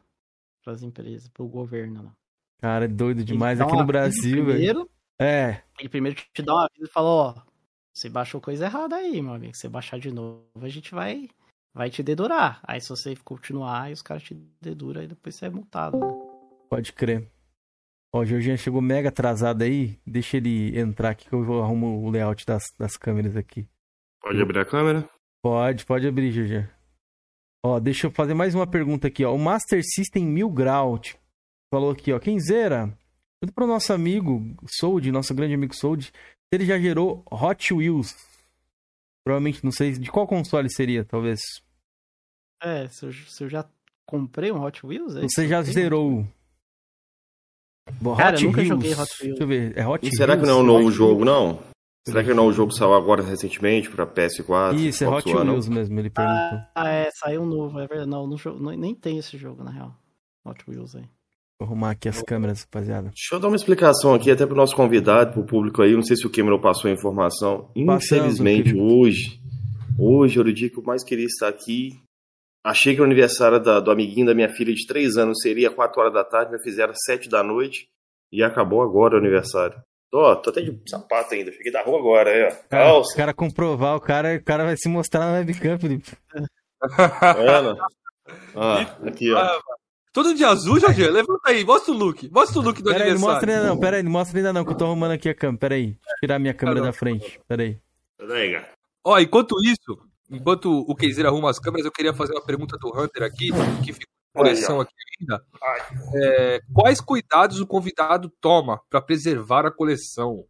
pras 0.64 0.82
empresas, 0.84 1.30
pro 1.30 1.48
governo, 1.48 2.04
né? 2.04 2.12
Cara, 2.60 2.86
é 2.86 2.88
doido 2.88 3.24
demais 3.24 3.60
aqui 3.62 3.76
no 3.76 3.86
Brasil, 3.86 4.46
velho. 4.46 4.58
primeiro, 4.58 4.90
É, 5.20 5.62
Ele 5.78 5.90
primeiro 5.90 6.18
te 6.34 6.42
dá 6.42 6.56
um 6.56 6.60
aviso 6.60 6.86
e 6.86 6.90
fala, 6.90 7.08
ó, 7.10 7.36
você 7.94 8.10
baixou 8.10 8.40
coisa 8.42 8.66
errada 8.66 8.96
aí, 8.96 9.22
meu 9.22 9.34
amigo. 9.34 9.54
Se 9.54 9.62
você 9.62 9.70
baixar 9.70 10.00
de 10.00 10.12
novo, 10.12 10.44
a 10.62 10.70
gente 10.70 10.94
vai, 10.96 11.30
vai 11.74 11.90
te 11.90 12.04
dedurar. 12.04 12.60
Aí 12.64 12.80
se 12.80 12.90
você 12.90 13.16
continuar, 13.16 13.84
aí 13.84 13.94
os 13.94 14.02
caras 14.02 14.24
te 14.24 14.36
deduram 14.62 15.04
e 15.04 15.08
depois 15.08 15.36
você 15.36 15.46
é 15.46 15.50
multado, 15.50 15.98
né? 15.98 16.34
pode 16.70 16.92
crer. 16.92 17.28
Ó, 18.12 18.22
o 18.22 18.26
Georgian 18.26 18.58
chegou 18.58 18.82
mega 18.82 19.10
atrasado 19.10 19.64
aí. 19.64 20.00
Deixa 20.06 20.38
ele 20.38 20.78
entrar 20.78 21.12
aqui 21.12 21.28
que 21.28 21.34
eu 21.34 21.44
vou 21.44 21.62
arrumar 21.62 21.88
o 21.88 22.10
layout 22.10 22.46
das, 22.46 22.64
das 22.78 22.98
câmeras 22.98 23.36
aqui. 23.36 23.68
Pode 24.22 24.42
abrir 24.42 24.60
a 24.60 24.66
câmera? 24.66 25.10
Pode, 25.44 25.86
pode 25.86 26.08
abrir, 26.08 26.32
Georgian. 26.32 26.70
Ó, 27.64 27.80
deixa 27.80 28.08
eu 28.08 28.12
fazer 28.12 28.34
mais 28.34 28.56
uma 28.56 28.66
pergunta 28.66 29.08
aqui, 29.08 29.24
ó. 29.24 29.34
O 29.34 29.40
Master 29.40 29.82
System 29.84 30.26
Mil 30.26 30.50
Grau 30.50 30.98
tipo, 30.98 31.20
falou 31.72 31.92
aqui, 31.92 32.12
ó. 32.12 32.20
Quem 32.20 32.40
zera? 32.40 32.92
Tudo 33.42 33.54
pro 33.54 33.68
nosso 33.68 33.94
amigo 33.94 34.56
Sold, 34.68 35.12
nosso 35.12 35.34
grande 35.34 35.54
amigo 35.54 35.76
Sold. 35.76 36.12
Ele 36.52 36.66
já 36.66 36.80
gerou 36.80 37.24
Hot 37.32 37.74
Wheels. 37.74 38.16
Provavelmente, 39.26 39.64
não 39.64 39.72
sei 39.72 39.92
de 39.94 40.12
qual 40.12 40.28
console 40.28 40.70
seria, 40.70 41.06
talvez. 41.06 41.40
É, 42.62 42.88
se 42.88 43.06
eu, 43.06 43.14
se 43.14 43.44
eu 43.44 43.50
já 43.50 43.66
comprei 44.06 44.52
um 44.52 44.62
Hot 44.62 44.86
Wheels, 44.86 45.16
é? 45.16 45.22
Você 45.22 45.48
já 45.48 45.62
zerou. 45.64 46.28
Bo- 48.02 48.16
Cara, 48.16 48.36
Hot 48.36 48.44
eu 48.44 48.50
nunca 48.50 48.62
Wheels. 48.62 48.68
joguei 48.70 48.92
Hot 48.94 49.00
Wheels. 49.24 49.40
Deixa 49.40 49.44
eu 49.44 49.48
ver. 49.48 49.78
É 49.78 49.88
Hot 49.88 50.06
E 50.08 50.16
será 50.16 50.36
que 50.38 50.44
não 50.44 50.60
é 50.60 50.62
um 50.62 50.64
novo 50.66 50.88
Hot 50.88 50.96
jogo, 50.96 51.26
não? 51.26 51.62
Será 52.06 52.22
que 52.22 52.34
não 52.34 52.46
é 52.46 52.48
um 52.48 52.52
jogo 52.54 52.72
que 52.74 52.78
saiu 52.78 52.94
agora 52.94 53.24
recentemente 53.24 53.90
pra 53.90 54.06
PS4? 54.06 54.76
Isso, 54.78 55.04
é 55.06 55.08
Hot 55.08 55.30
One, 55.30 55.38
não? 55.46 55.52
Wheels 55.54 55.70
mesmo, 55.70 55.98
ele 56.00 56.10
perguntou. 56.10 56.60
Ah, 56.76 56.90
é, 56.90 57.10
saiu 57.18 57.44
um 57.44 57.46
novo, 57.46 57.80
é 57.80 57.88
verdade. 57.88 58.10
Não, 58.10 58.28
não, 58.28 58.38
não- 58.60 58.72
nem 58.76 58.94
tem 58.94 59.18
esse 59.18 59.38
jogo, 59.38 59.64
na 59.64 59.72
real. 59.72 59.96
Hot 60.46 60.64
Wheels 60.70 60.96
aí. 60.96 61.08
Vou 61.64 61.68
arrumar 61.70 61.92
aqui 61.92 62.10
as 62.10 62.22
câmeras, 62.22 62.64
rapaziada. 62.64 63.08
Deixa 63.08 63.36
eu 63.36 63.40
dar 63.40 63.48
uma 63.48 63.56
explicação 63.56 64.14
aqui, 64.14 64.30
até 64.30 64.46
pro 64.46 64.54
nosso 64.56 64.76
convidado, 64.76 65.32
pro 65.32 65.46
público 65.46 65.82
aí. 65.82 65.94
Não 65.94 66.04
sei 66.04 66.18
se 66.18 66.28
o 66.28 66.30
Cameron 66.30 66.60
passou 66.60 66.90
a 66.92 66.94
informação. 66.94 67.72
Infelizmente, 67.74 68.64
querido. 68.74 68.84
hoje, 68.84 69.40
hoje 69.98 70.40
era 70.42 70.50
o 70.50 70.54
dia 70.54 70.70
que 70.70 70.78
eu 70.78 70.84
mais 70.84 71.06
queria 71.06 71.26
estar 71.26 71.48
aqui. 71.48 71.98
Achei 72.66 72.94
que 72.96 73.00
o 73.02 73.06
aniversário 73.06 73.62
da- 73.62 73.80
do 73.80 73.90
amiguinho 73.92 74.26
da 74.26 74.34
minha 74.36 74.50
filha 74.50 74.74
de 74.74 74.86
3 74.86 75.16
anos 75.16 75.40
seria 75.42 75.72
4 75.72 76.02
horas 76.02 76.14
da 76.14 76.24
tarde, 76.26 76.52
mas 76.52 76.62
fizeram 76.64 76.94
7 76.96 77.30
da 77.30 77.42
noite 77.42 77.88
e 78.32 78.44
acabou 78.44 78.82
agora 78.82 79.16
o 79.16 79.20
aniversário. 79.20 79.78
Tô, 80.12 80.36
tô 80.36 80.50
até 80.50 80.62
de 80.62 80.78
sapato 80.90 81.34
ainda, 81.34 81.50
cheguei 81.54 81.72
da 81.72 81.82
rua 81.82 81.98
agora, 81.98 82.30
aí, 82.30 82.44
ó. 82.44 82.50
Cara, 82.70 82.84
Calça, 82.92 83.14
o 83.14 83.18
cara 83.18 83.34
comprovar, 83.34 83.96
o 83.96 84.02
cara, 84.02 84.36
o 84.36 84.44
cara 84.44 84.66
vai 84.66 84.76
se 84.76 84.90
mostrar 84.90 85.22
na 85.32 85.38
webcam, 85.40 85.80
Felipe. 85.80 86.12
Ana. 87.38 87.76
Ah, 88.56 88.82
aqui, 89.06 89.32
ó. 89.34 89.60
Todo 90.14 90.34
dia 90.36 90.48
azul, 90.50 90.80
Jorge? 90.80 91.02
Levanta 91.10 91.50
aí, 91.50 91.66
mostra 91.66 91.92
o 91.92 91.98
look. 91.98 92.30
Mostra 92.32 92.60
o 92.60 92.64
look 92.64 92.82
do 92.82 92.92
Pera 92.92 93.06
aí, 93.06 93.10
não 93.10 93.28
aniversário. 93.28 93.34
mostra 93.36 93.52
ainda 93.52 93.68
não, 93.68 93.80
pera 93.80 93.98
aí, 93.98 94.04
não 94.04 94.12
mostra 94.12 94.38
ainda 94.38 94.54
não, 94.54 94.64
que 94.64 94.72
eu 94.72 94.78
tô 94.78 94.86
arrumando 94.86 95.12
aqui 95.12 95.28
a 95.28 95.34
câmera. 95.36 95.60
Pera 95.60 95.76
aí, 95.76 95.86
deixa 95.88 96.00
eu 96.12 96.20
tirar 96.22 96.40
minha 96.40 96.54
câmera 96.54 96.80
Ah, 96.82 96.84
da 96.84 96.94
frente. 96.94 97.42
Pera 97.48 97.64
aí. 97.64 97.80
Peraí, 98.18 98.54
cara. 98.54 98.70
Ó, 99.04 99.20
enquanto 99.20 99.56
isso, 99.64 100.00
enquanto 100.30 100.70
o 100.72 100.96
Keizer 100.96 101.26
arruma 101.26 101.50
as 101.50 101.58
câmeras, 101.60 101.86
eu 101.86 101.92
queria 101.92 102.14
fazer 102.14 102.34
uma 102.34 102.46
pergunta 102.46 102.78
do 102.78 102.90
Hunter 102.90 103.24
aqui, 103.24 103.50
que 103.84 103.92
fica 103.92 104.06
em 104.06 104.38
coleção 104.38 104.80
aqui 104.80 104.94
ainda. 105.20 105.44
É, 106.16 106.60
quais 106.72 107.02
cuidados 107.02 107.60
o 107.60 107.66
convidado 107.68 108.32
toma 108.40 108.80
para 108.90 109.02
preservar 109.02 109.66
a 109.66 109.72
coleção? 109.72 110.46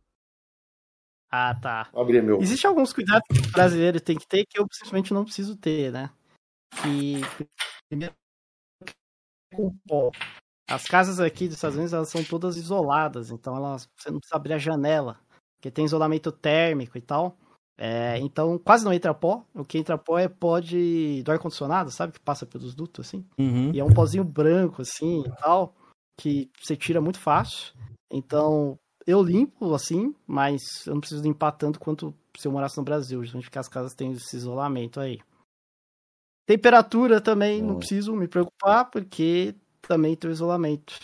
Ah, 1.31 1.56
tá. 1.60 1.90
Abrir 1.95 2.22
meu. 2.22 2.40
Existem 2.41 2.68
alguns 2.68 2.94
cuidados 2.94 3.23
que 3.27 3.40
o 3.48 3.52
brasileiro 3.52 3.99
tem 3.99 4.18
que 4.18 4.27
ter 4.27 4.45
que 4.45 4.60
eu 4.60 4.68
simplesmente 4.72 5.14
não 5.14 5.23
preciso 5.23 5.56
ter, 5.56 5.91
né? 5.91 6.11
Que 6.84 7.22
primeiro 7.90 8.14
com 9.53 9.75
pó. 9.88 10.11
As 10.69 10.85
casas 10.85 11.19
aqui 11.19 11.47
dos 11.47 11.55
Estados 11.55 11.75
Unidos 11.75 11.93
elas 11.93 12.09
são 12.09 12.23
todas 12.23 12.57
isoladas, 12.57 13.31
então 13.31 13.55
elas 13.55 13.88
você 13.97 14.09
não 14.09 14.19
precisa 14.19 14.35
abrir 14.35 14.53
a 14.53 14.57
janela, 14.57 15.19
porque 15.55 15.71
tem 15.71 15.85
isolamento 15.85 16.31
térmico 16.31 16.97
e 16.97 17.01
tal. 17.01 17.38
É, 17.77 18.17
então 18.19 18.57
quase 18.57 18.85
não 18.85 18.93
entra 18.93 19.13
pó. 19.13 19.43
O 19.53 19.65
que 19.65 19.77
entra 19.77 19.97
pó 19.97 20.17
é 20.17 20.27
pó 20.27 20.59
de 20.59 21.21
do 21.23 21.31
ar 21.31 21.39
condicionado, 21.39 21.91
sabe 21.91 22.13
que 22.13 22.19
passa 22.19 22.45
pelos 22.45 22.73
dutos 22.73 23.05
assim. 23.05 23.25
Uhum. 23.38 23.71
E 23.73 23.80
é 23.80 23.84
um 23.84 23.93
pozinho 23.93 24.23
branco, 24.23 24.81
assim, 24.81 25.21
e 25.25 25.31
tal, 25.38 25.75
que 26.19 26.49
você 26.61 26.75
tira 26.75 27.01
muito 27.01 27.19
fácil. 27.19 27.73
Então, 28.11 28.77
eu 29.05 29.21
limpo, 29.21 29.73
assim, 29.73 30.15
mas 30.25 30.85
eu 30.85 30.93
não 30.93 31.01
preciso 31.01 31.23
limpar 31.23 31.51
tanto 31.53 31.80
quanto 31.80 32.13
se 32.38 32.47
eu 32.47 32.51
morasse 32.51 32.77
no 32.77 32.84
Brasil, 32.84 33.21
justamente 33.23 33.45
porque 33.45 33.59
as 33.59 33.67
casas 33.67 33.93
têm 33.93 34.11
esse 34.11 34.35
isolamento 34.35 34.99
aí. 34.99 35.19
Temperatura 36.45 37.21
também 37.21 37.61
não 37.61 37.77
preciso 37.79 38.13
me 38.15 38.27
preocupar, 38.27 38.89
porque 38.91 39.55
também 39.81 40.15
tem 40.15 40.29
o 40.29 40.33
isolamento. 40.33 40.99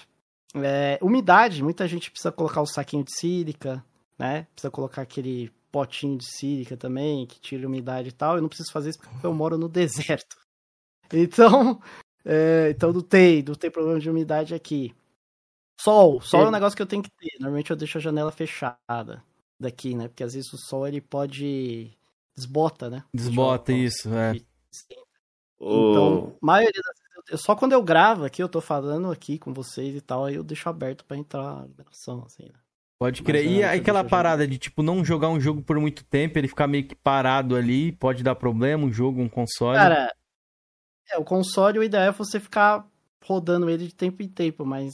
É, 0.56 0.98
umidade, 1.02 1.64
muita 1.64 1.88
gente 1.88 2.10
precisa 2.12 2.32
colocar 2.32 2.62
o 2.62 2.66
saquinho 2.66 3.04
de 3.04 3.16
sílica, 3.16 3.84
né? 4.18 4.48
Precisa 4.54 4.72
colocar 4.72 5.02
aquele 5.04 5.52
potinho 5.72 6.18
de 6.18 6.26
sílica 6.26 6.76
também, 6.76 7.26
que 7.28 7.40
tira 7.40 7.68
umidade 7.68 8.10
e 8.10 8.12
tal. 8.12 8.36
Eu 8.36 8.42
não 8.42 8.50
preciso 8.50 8.72
fazer 8.72 8.90
isso 8.90 9.00
porque 9.00 9.26
eu 9.26 9.34
moro 9.34 9.58
no 9.58 9.70
deserto. 10.20 10.38
Então, 11.14 11.82
é, 12.26 12.70
então 12.72 12.92
não 12.92 13.02
tem, 13.02 13.44
não 13.44 13.56
tem 13.56 13.72
problema 13.72 14.00
de 14.00 14.10
umidade 14.10 14.54
aqui. 14.54 14.94
Sol, 15.80 16.20
sol 16.20 16.44
é 16.44 16.48
um 16.48 16.52
negócio 16.52 16.76
que 16.76 16.82
eu 16.82 16.88
tenho 16.88 17.02
que 17.04 17.12
ter. 17.12 17.38
Normalmente 17.40 17.72
eu 17.72 17.78
deixo 17.78 17.98
a 17.98 18.02
janela 18.02 18.32
fechada 18.32 19.24
daqui, 19.60 19.96
né? 19.96 20.08
Porque 20.10 20.24
às 20.24 20.34
vezes 20.34 20.52
o 20.52 20.58
sol 20.58 20.86
ele 20.88 21.00
pode 21.00 21.92
desbota, 22.36 22.90
né? 22.90 23.04
Desbota 23.14 23.72
eu- 23.72 23.78
isso, 23.78 24.14
é. 24.14 24.34
Então, 25.62 26.36
maioria 26.42 26.82
das 26.82 26.96
vezes, 27.00 27.32
eu- 27.32 27.38
só 27.38 27.56
quando 27.56 27.74
eu 27.74 27.84
gravo 27.84 28.24
aqui, 28.26 28.42
eu 28.42 28.50
tô 28.50 28.62
falando 28.62 29.12
aqui 29.12 29.38
com 29.38 29.54
vocês 29.54 29.96
e 29.96 30.02
tal, 30.02 30.26
aí 30.26 30.36
eu 30.36 30.44
deixo 30.44 30.68
aberto 30.70 31.04
pra 31.06 31.18
entrar 31.18 31.60
a 31.62 31.66
liberação, 31.66 32.24
assim, 32.26 32.44
né? 32.44 32.60
Pode 33.00 33.24
crer. 33.24 33.46
Mas, 33.46 33.54
E 33.54 33.62
é, 33.62 33.74
aquela 33.78 34.04
parada 34.04 34.46
de, 34.48 34.58
tipo, 34.58 34.84
não 34.84 35.04
jogar 35.06 35.30
um 35.30 35.40
jogo 35.40 35.62
por 35.62 35.80
muito 35.80 36.04
tempo, 36.06 36.38
ele 36.38 36.48
ficar 36.50 36.68
meio 36.68 36.86
que 36.86 36.96
parado 36.96 37.56
ali, 37.56 37.92
pode 37.94 38.24
dar 38.24 38.36
problema, 38.36 38.84
um 38.86 38.92
jogo, 38.92 39.22
um 39.22 39.30
console. 39.30 39.78
Cara, 39.80 40.14
é, 41.12 41.18
o 41.18 41.24
console, 41.24 41.80
o 41.80 41.84
ideal 41.84 42.04
é 42.04 42.12
você 42.12 42.40
ficar 42.40 42.86
rodando 43.24 43.70
ele 43.70 43.88
de 43.88 43.96
tempo 43.96 44.22
em 44.24 44.28
tempo, 44.28 44.66
mas 44.66 44.94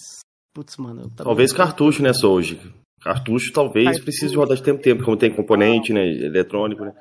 Putz, 0.54 0.78
mano. 0.78 1.02
eu 1.02 1.10
também- 1.10 1.26
Talvez 1.26 1.52
cartucho, 1.52 2.02
né, 2.02 2.14
Soji? 2.14 2.74
Cartucho 3.02 3.52
talvez 3.52 3.86
Cartucho. 3.86 4.04
precise 4.06 4.36
rodar 4.36 4.56
de 4.56 4.64
tempo 4.64 4.80
em 4.80 4.84
tempo, 4.84 5.04
como 5.04 5.18
tem 5.18 5.36
componente, 5.36 5.92
né, 5.92 6.02
eletrônico, 6.08 6.86
né? 6.86 6.94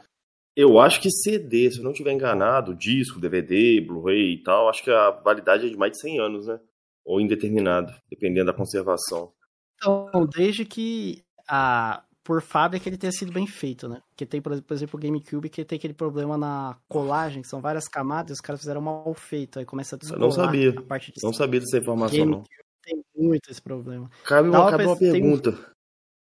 Eu 0.56 0.78
acho 0.78 1.01
que 1.01 1.10
CD, 1.10 1.70
se 1.70 1.78
eu 1.78 1.85
não 1.85 1.90
estiver 1.90 2.12
enganado, 2.12 2.74
disco, 2.76 3.18
DVD, 3.18 3.81
Blu-ray 3.81 4.35
e 4.35 4.43
tal, 4.43 4.68
acho 4.68 4.85
que 4.85 4.90
a 4.90 5.10
validade 5.10 5.66
é 5.66 5.68
de 5.68 5.76
mais 5.76 5.93
de 5.93 6.01
100 6.01 6.20
anos, 6.20 6.47
né? 6.47 6.60
Ou 7.05 7.20
indeterminado, 7.20 7.93
dependendo 8.09 8.47
da 8.47 8.52
conservação. 8.56 9.32
Então, 9.76 10.26
desde 10.32 10.64
que 10.64 11.22
a 11.48 12.02
por 12.22 12.40
fábrica 12.40 12.89
ele 12.89 12.97
tenha 12.97 13.12
sido 13.12 13.31
bem 13.32 13.47
feito, 13.47 13.86
né? 13.86 14.01
Porque 14.09 14.24
tem, 14.24 14.40
por 14.40 14.52
exemplo, 14.70 14.98
o 14.98 15.02
GameCube 15.02 15.51
que 15.51 15.62
tem 15.62 15.76
aquele 15.76 15.93
problema 15.93 16.39
na 16.39 16.78
colagem, 16.89 17.43
que 17.43 17.48
são 17.48 17.60
várias 17.60 17.86
camadas, 17.86 18.31
e 18.31 18.32
os 18.32 18.40
caras 18.40 18.60
fizeram 18.62 18.81
mal 18.81 19.12
feito, 19.12 19.59
aí 19.59 19.66
começa 19.66 19.94
a 19.94 19.98
Eu 20.02 20.18
não 20.18 20.28
descolar 20.28 20.47
sabia. 20.47 20.70
a 20.70 20.82
parte 20.82 21.12
de 21.12 21.22
Não 21.22 21.35
sabia 21.35 21.60
dessa 21.60 21.76
informação, 21.76 22.18
não. 22.24 22.26
GameCube 22.39 22.48
tem 22.82 23.05
muito 23.14 23.51
esse 23.51 23.60
problema. 23.60 24.10
Cabe 24.24 24.48
uma, 24.48 24.70
cabe 24.70 24.85
uma 24.86 24.93
um- 24.94 24.98
pergunta 24.98 25.73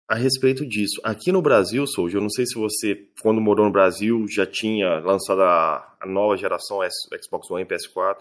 a 0.07 0.15
respeito 0.15 0.65
disso. 0.67 0.99
Aqui 1.03 1.31
no 1.31 1.41
Brasil, 1.41 1.85
Souja, 1.87 2.17
eu 2.17 2.21
não 2.21 2.29
sei 2.29 2.45
se 2.45 2.55
você, 2.55 3.09
quando 3.21 3.41
morou 3.41 3.65
no 3.65 3.71
Brasil, 3.71 4.25
já 4.27 4.45
tinha 4.45 4.99
lançado 4.99 5.41
a, 5.41 5.97
a 5.99 6.07
nova 6.07 6.37
geração 6.37 6.79
Xbox 7.23 7.49
One 7.49 7.63
e 7.63 7.65
PS4. 7.65 8.19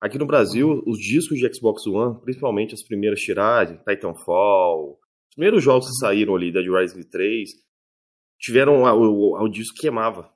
Aqui 0.00 0.18
no 0.18 0.26
Brasil, 0.26 0.82
os 0.86 0.98
discos 0.98 1.38
de 1.38 1.54
Xbox 1.54 1.86
One, 1.86 2.20
principalmente 2.22 2.74
as 2.74 2.82
primeiras 2.82 3.20
tiragens, 3.20 3.78
Titanfall, 3.86 4.98
os 4.98 5.34
primeiros 5.36 5.62
jogos 5.62 5.86
que 5.86 5.94
saíram 5.94 6.34
ali, 6.34 6.50
Dead 6.50 6.66
Rising 6.66 7.04
3, 7.04 7.50
tiveram 8.40 8.82
o, 8.82 9.34
o, 9.34 9.44
o 9.44 9.48
disco 9.48 9.76
queimava. 9.78 10.32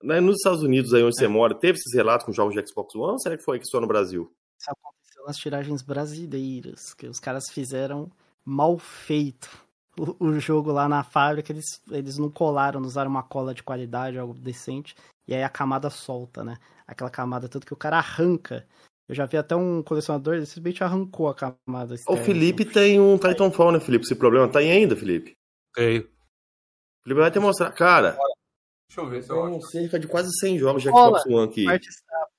Né, 0.00 0.20
Nos 0.20 0.36
Estados 0.36 0.62
Unidos, 0.62 0.94
aí 0.94 1.02
onde 1.02 1.16
você 1.16 1.26
mora, 1.26 1.58
teve 1.58 1.76
esses 1.76 1.92
relatos 1.92 2.24
com 2.24 2.32
jogos 2.32 2.54
de 2.54 2.64
Xbox 2.64 2.94
One 2.94 3.12
ou 3.12 3.18
será 3.18 3.36
que 3.36 3.42
foi 3.42 3.56
aqui 3.56 3.66
só 3.66 3.80
no 3.80 3.88
Brasil? 3.88 4.32
Isso 4.56 4.70
aconteceu 4.70 5.24
nas 5.26 5.36
tiragens 5.36 5.82
brasileiras, 5.82 6.94
que 6.94 7.08
os 7.08 7.18
caras 7.18 7.50
fizeram 7.50 8.08
mal 8.44 8.78
feito. 8.78 9.67
O, 9.98 10.26
o 10.26 10.38
jogo 10.38 10.70
lá 10.70 10.88
na 10.88 11.02
fábrica, 11.02 11.52
eles, 11.52 11.80
eles 11.90 12.18
não 12.18 12.30
colaram, 12.30 12.78
não 12.80 12.86
usaram 12.86 13.10
uma 13.10 13.22
cola 13.22 13.52
de 13.52 13.62
qualidade, 13.62 14.18
algo 14.18 14.34
decente, 14.34 14.94
e 15.26 15.34
aí 15.34 15.42
a 15.42 15.48
camada 15.48 15.90
solta, 15.90 16.44
né? 16.44 16.56
Aquela 16.86 17.10
camada, 17.10 17.48
tanto 17.48 17.66
que 17.66 17.72
o 17.72 17.76
cara 17.76 17.98
arranca. 17.98 18.66
Eu 19.08 19.14
já 19.14 19.26
vi 19.26 19.36
até 19.36 19.56
um 19.56 19.82
colecionador, 19.82 20.34
ele 20.34 20.46
simplesmente 20.46 20.84
arrancou 20.84 21.28
a 21.28 21.34
camada 21.34 21.92
O 21.92 21.94
externa. 21.94 22.22
Felipe 22.22 22.64
tem 22.64 23.00
um 23.00 23.16
Titanfall, 23.18 23.72
né, 23.72 23.80
Felipe? 23.80 24.04
Esse 24.04 24.14
problema 24.14 24.46
tá 24.48 24.58
aí 24.60 24.70
ainda, 24.70 24.94
Felipe. 24.94 25.32
Tenho. 25.74 26.02
O 26.02 26.06
Felipe 27.04 27.20
vai 27.20 27.30
te 27.30 27.38
mostrar. 27.38 27.72
Cara, 27.72 28.16
Deixa 28.90 29.00
eu 29.02 29.08
ver 29.08 29.22
se 29.22 29.30
eu 29.30 29.36
são 29.36 29.56
acho. 29.56 29.66
cerca 29.68 29.98
de 29.98 30.06
quase 30.06 30.28
100 30.40 30.58
jogos 30.58 30.82
de. 30.82 30.88
Xbox 30.90 31.26
One 31.26 31.48
aqui. 31.48 31.66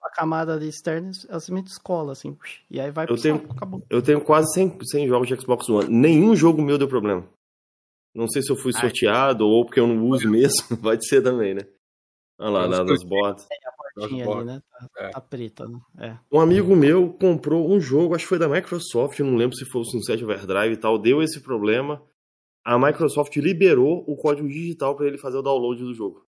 a 0.02 0.10
camada 0.11 0.53
ali 0.53 0.68
externa, 0.69 1.11
ela 1.27 1.40
simplesmente 1.40 1.68
escola, 1.72 2.14
assim, 2.14 2.38
e 2.69 2.80
aí 2.80 2.90
vai 2.91 3.06
pro 3.06 3.19
tenho- 3.22 3.40
saco, 3.40 3.53
acabou. 3.53 3.84
Eu 3.90 4.02
tenho 4.02 4.22
quase 4.22 4.52
100, 4.53 4.77
100 4.84 5.07
jogos 5.07 5.27
de 5.27 5.36
Xbox 5.40 5.68
One. 5.69 5.88
Nenhum 5.90 6.36
jogo 6.36 6.61
meu 6.61 6.77
deu 6.77 6.88
problema. 6.88 7.27
Não 8.19 8.27
sei 8.27 8.41
se 8.41 8.51
eu 8.51 8.55
fui 8.57 8.71
Ai. 8.75 8.81
sorteado 8.81 9.45
ou 9.47 9.65
porque 9.65 9.79
eu 9.79 9.87
não 9.87 10.05
uso 10.07 10.29
mesmo. 10.29 10.57
Vai 10.81 10.97
ser 11.01 11.21
também, 11.21 11.53
né? 11.53 11.61
Olha 12.39 12.67
lá, 12.67 12.75
sou- 12.77 12.85
nas 12.85 13.03
bordas. 13.03 13.47
Tinha 14.07 14.25
ali, 14.29 14.45
né? 14.45 14.61
Tá, 14.71 14.87
É. 14.97 15.09
tá 15.09 15.19
preta, 15.21 15.67
né? 15.67 15.79
É. 15.99 16.17
Um 16.31 16.39
amigo 16.39 16.73
meu 16.75 17.11
comprou 17.13 17.69
um 17.69 17.79
jogo, 17.81 18.15
acho 18.15 18.23
que 18.25 18.29
foi 18.29 18.39
da 18.39 18.47
Microsoft, 18.47 19.19
não 19.19 19.35
lembro 19.35 19.55
se 19.57 19.65
foi 19.65 19.81
o 19.81 19.85
Sunset 19.85 20.23
Overdrive 20.23 20.73
e 20.73 20.77
tal, 20.77 20.97
deu 20.97 21.21
esse 21.21 21.41
problema. 21.41 22.01
A 22.63 22.77
Microsoft 22.77 23.35
liberou 23.37 24.03
o 24.07 24.15
código 24.15 24.47
digital 24.47 24.95
para 24.95 25.07
ele 25.07 25.17
fazer 25.17 25.37
o 25.37 25.41
download 25.41 25.81
do 25.83 25.93
jogo. 25.93 26.25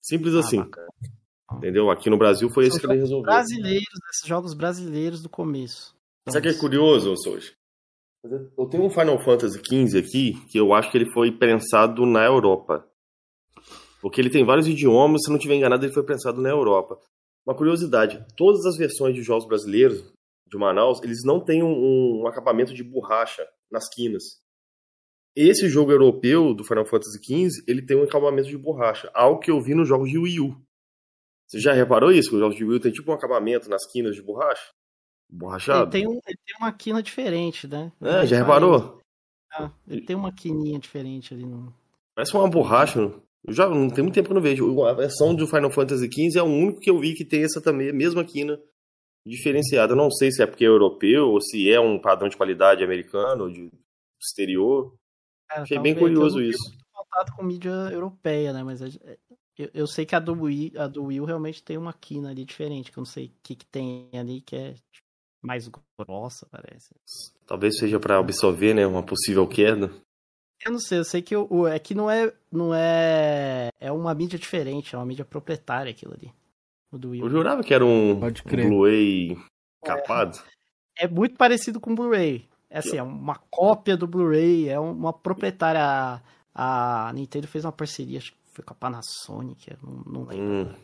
Simples 0.00 0.34
assim, 0.34 0.58
Ah, 0.60 0.64
bacana. 0.64 0.88
entendeu? 1.58 1.90
Aqui 1.90 2.08
no 2.10 2.18
Brasil 2.18 2.48
foi 2.50 2.66
esse 2.66 2.80
que 2.80 2.86
ele 2.86 2.94
resolveu. 2.98 3.22
brasileiros, 3.30 3.86
esses 4.12 4.26
jogos 4.26 4.54
brasileiros 4.54 5.22
do 5.22 5.28
começo. 5.28 5.94
Então, 6.22 6.32
Sabe 6.34 6.48
o 6.48 6.50
que 6.52 6.56
é 6.56 6.60
curioso, 6.60 7.14
Soji? 7.18 7.52
Eu 8.24 8.66
tenho 8.66 8.84
um 8.84 8.90
Final 8.90 9.18
Fantasy 9.18 9.58
XV 9.58 9.98
aqui 9.98 10.46
que 10.48 10.58
eu 10.58 10.72
acho 10.72 10.90
que 10.90 10.98
ele 10.98 11.10
foi 11.12 11.32
pensado 11.32 12.06
na 12.06 12.24
Europa. 12.24 12.88
Porque 14.00 14.20
ele 14.20 14.30
tem 14.30 14.44
vários 14.44 14.68
idiomas, 14.68 15.22
se 15.24 15.28
não 15.28 15.36
estiver 15.36 15.56
enganado, 15.56 15.84
ele 15.84 15.92
foi 15.92 16.04
pensado 16.04 16.40
na 16.40 16.48
Europa. 16.48 16.98
Uma 17.44 17.56
curiosidade: 17.56 18.24
todas 18.36 18.64
as 18.64 18.76
versões 18.76 19.14
de 19.14 19.22
jogos 19.22 19.46
brasileiros 19.46 20.12
de 20.46 20.58
Manaus, 20.58 21.02
eles 21.02 21.24
não 21.24 21.44
têm 21.44 21.62
um, 21.62 22.22
um 22.22 22.26
acabamento 22.28 22.72
de 22.72 22.84
borracha 22.84 23.44
nas 23.70 23.88
quinas. 23.88 24.40
Esse 25.34 25.68
jogo 25.68 25.90
europeu 25.90 26.54
do 26.54 26.62
Final 26.62 26.84
Fantasy 26.84 27.18
XV, 27.18 27.64
ele 27.66 27.84
tem 27.84 27.96
um 27.96 28.04
acabamento 28.04 28.48
de 28.48 28.58
borracha, 28.58 29.10
algo 29.14 29.40
que 29.40 29.50
eu 29.50 29.60
vi 29.60 29.74
nos 29.74 29.88
jogos 29.88 30.10
de 30.10 30.18
Wii 30.18 30.40
U. 30.40 30.56
Você 31.48 31.58
já 31.58 31.72
reparou 31.72 32.12
isso? 32.12 32.34
Os 32.34 32.38
jogos 32.38 32.56
de 32.56 32.64
Wii 32.64 32.76
U 32.76 32.80
tem 32.80 32.92
tipo 32.92 33.10
um 33.10 33.14
acabamento 33.14 33.68
nas 33.68 33.90
quinas 33.90 34.14
de 34.14 34.22
borracha? 34.22 34.72
Borrachado? 35.32 35.84
Ele 35.84 35.90
tem, 35.90 36.06
um, 36.06 36.20
ele 36.26 36.38
tem 36.46 36.56
uma 36.58 36.72
quina 36.72 37.02
diferente, 37.02 37.66
né? 37.66 37.90
É, 38.00 38.26
já 38.26 38.36
Eu 38.36 38.42
reparou? 38.44 39.00
Ah, 39.50 39.70
ele 39.88 40.02
tem 40.02 40.14
uma 40.14 40.32
quininha 40.32 40.78
diferente 40.78 41.32
ali 41.32 41.44
no. 41.44 41.74
Parece 42.14 42.34
uma 42.34 42.48
borracha. 42.48 43.00
Eu 43.44 43.52
já 43.52 43.68
não 43.68 43.88
tem 43.88 44.04
muito 44.04 44.14
tempo 44.14 44.26
que 44.28 44.32
eu 44.32 44.36
não 44.36 44.42
vejo. 44.42 44.82
A 44.84 44.92
versão 44.92 45.34
do 45.34 45.46
Final 45.46 45.70
Fantasy 45.70 46.06
XV 46.06 46.38
é 46.38 46.42
o 46.42 46.46
único 46.46 46.80
que 46.80 46.90
eu 46.90 46.98
vi 46.98 47.14
que 47.14 47.24
tem 47.24 47.42
essa 47.42 47.60
também, 47.60 47.88
a 47.90 47.92
mesma 47.92 48.24
quina 48.24 48.60
diferenciada. 49.26 49.92
Eu 49.92 49.96
não 49.96 50.10
sei 50.10 50.30
se 50.30 50.42
é 50.42 50.46
porque 50.46 50.64
é 50.64 50.68
europeu 50.68 51.28
ou 51.30 51.40
se 51.40 51.70
é 51.70 51.80
um 51.80 51.98
padrão 51.98 52.28
de 52.28 52.36
qualidade 52.36 52.84
americano, 52.84 53.50
de 53.50 53.70
exterior. 54.20 54.94
Cara, 55.48 55.62
Achei 55.62 55.76
tava 55.76 55.82
bem 55.84 55.94
eu 55.94 55.98
curioso 55.98 56.38
tenho 56.38 56.50
isso. 56.50 56.78
contato 56.92 57.32
com 57.34 57.42
mídia 57.42 57.70
europeia, 57.90 58.52
né? 58.52 58.62
Mas 58.62 58.80
é- 58.82 58.88
é- 59.04 59.18
eu, 59.58 59.70
eu 59.74 59.86
sei 59.86 60.06
que 60.06 60.14
a 60.14 60.20
do, 60.20 60.32
Wii, 60.32 60.72
a 60.76 60.86
do 60.86 61.04
Wii 61.04 61.24
realmente 61.24 61.62
tem 61.62 61.76
uma 61.76 61.92
quina 61.92 62.30
ali 62.30 62.44
diferente, 62.44 62.90
que 62.92 62.98
eu 62.98 63.02
não 63.02 63.06
sei 63.06 63.26
o 63.26 63.32
que, 63.42 63.54
que 63.56 63.66
tem 63.66 64.08
ali, 64.14 64.40
que 64.40 64.56
é 64.56 64.74
mais 65.42 65.68
grossa, 65.98 66.46
parece. 66.50 66.94
Talvez 67.46 67.76
seja 67.78 67.98
para 68.00 68.18
absorver, 68.18 68.74
né, 68.74 68.86
uma 68.86 69.02
possível 69.02 69.46
queda. 69.46 69.90
Eu 70.64 70.72
não 70.72 70.78
sei, 70.78 70.98
eu 70.98 71.04
sei 71.04 71.20
que 71.22 71.34
o, 71.36 71.46
o- 71.50 71.66
é 71.66 71.78
que 71.78 71.94
não 71.94 72.08
é, 72.10 72.32
não 72.50 72.72
é. 72.74 73.68
É 73.80 73.90
uma 73.90 74.14
mídia 74.14 74.38
diferente, 74.38 74.94
é 74.94 74.98
uma 74.98 75.04
mídia 75.06 75.24
proprietária 75.24 75.90
aquilo 75.90 76.14
ali. 76.14 76.32
O 76.92 76.98
do 76.98 77.10
Wii. 77.10 77.20
Eu 77.22 77.30
jurava 77.30 77.62
que 77.64 77.74
era 77.74 77.84
um, 77.84 78.20
Pode 78.20 78.42
um. 78.46 78.50
Blu-ray 78.68 79.36
capado. 79.84 80.38
é 80.96 81.08
muito 81.08 81.36
parecido 81.36 81.80
com 81.80 81.92
o 81.92 81.96
Blu-ray. 81.96 82.48
É 82.70 82.78
assim, 82.78 82.96
é 82.96 83.02
uma 83.02 83.34
cópia 83.50 83.96
do 83.96 84.06
Blu-ray, 84.06 84.68
é 84.68 84.78
uma 84.78 85.12
proprietária. 85.12 85.82
A, 86.54 87.08
a 87.08 87.12
Nintendo 87.12 87.48
fez 87.48 87.64
uma 87.64 87.72
parceria, 87.72 88.18
acho 88.18 88.32
que 88.32 88.38
foi 88.52 88.62
com 88.64 88.72
a 88.72 88.76
Panasonic, 88.76 89.74
não, 89.82 89.92
não 90.06 90.24
lembro. 90.24 90.70
Hum, 90.70 90.74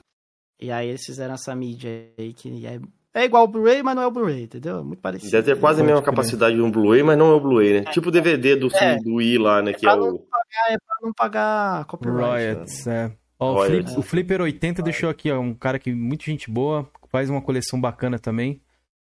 E 0.60 0.70
aí 0.72 0.89
eles 0.89 1.05
fizeram 1.05 1.35
essa 1.35 1.55
mídia 1.55 2.10
aí 2.18 2.32
que 2.35 2.66
é, 2.66 2.80
é 3.14 3.24
igual 3.24 3.44
o 3.44 3.48
Blu-ray, 3.48 3.82
mas 3.82 3.94
não 3.97 4.02
é 4.02 4.06
o 4.06 4.10
Bluray, 4.10 4.43
entendeu? 4.44 4.78
É 4.78 4.82
muito 4.82 5.01
parecido. 5.01 5.30
deve 5.32 5.55
ter 5.55 5.60
quase 5.60 5.80
a 5.80 5.85
mesma 5.85 6.02
capacidade 6.02 6.55
de 6.55 6.62
um 6.62 6.70
Blu-ray, 6.70 7.02
mas 7.02 7.18
não 7.18 7.30
é 7.32 7.35
o 7.35 7.40
Blu-ray, 7.40 7.80
né? 7.80 7.93
Tipo 7.93 8.09
o 8.09 8.12
DVD 8.12 8.55
do, 8.56 8.68
É. 8.76 8.97
do 8.98 9.14
Wii 9.16 9.39
lá, 9.39 9.62
né? 9.62 9.70
É 9.72 9.74
Que 9.74 9.86
é 9.86 9.90
pra 9.93 10.02
o. 10.02 10.26
Ah, 10.32 10.72
é 10.72 10.76
pra 10.78 10.97
não 11.02 11.12
pagar 11.12 11.85
copyright. 11.86 12.20
né? 12.20 12.26
Royals, 12.52 12.86
é. 12.86 13.12
Ó, 13.40 13.60
o. 13.62 13.66
Flip- 13.66 13.98
o 13.98 14.02
Flipper 14.02 14.40
80 14.43 14.82
deixou 14.82 15.09
aqui, 15.09 15.30
ó, 15.30 15.39
um 15.40 15.55
cara 15.55 15.78
que 15.78 15.93
muito 15.93 16.24
gente 16.24 16.51
boa, 16.51 16.89
faz 17.10 17.30
uma 17.30 17.40
coleção 17.43 17.80
bacana 17.80 18.18
também. 18.18 18.60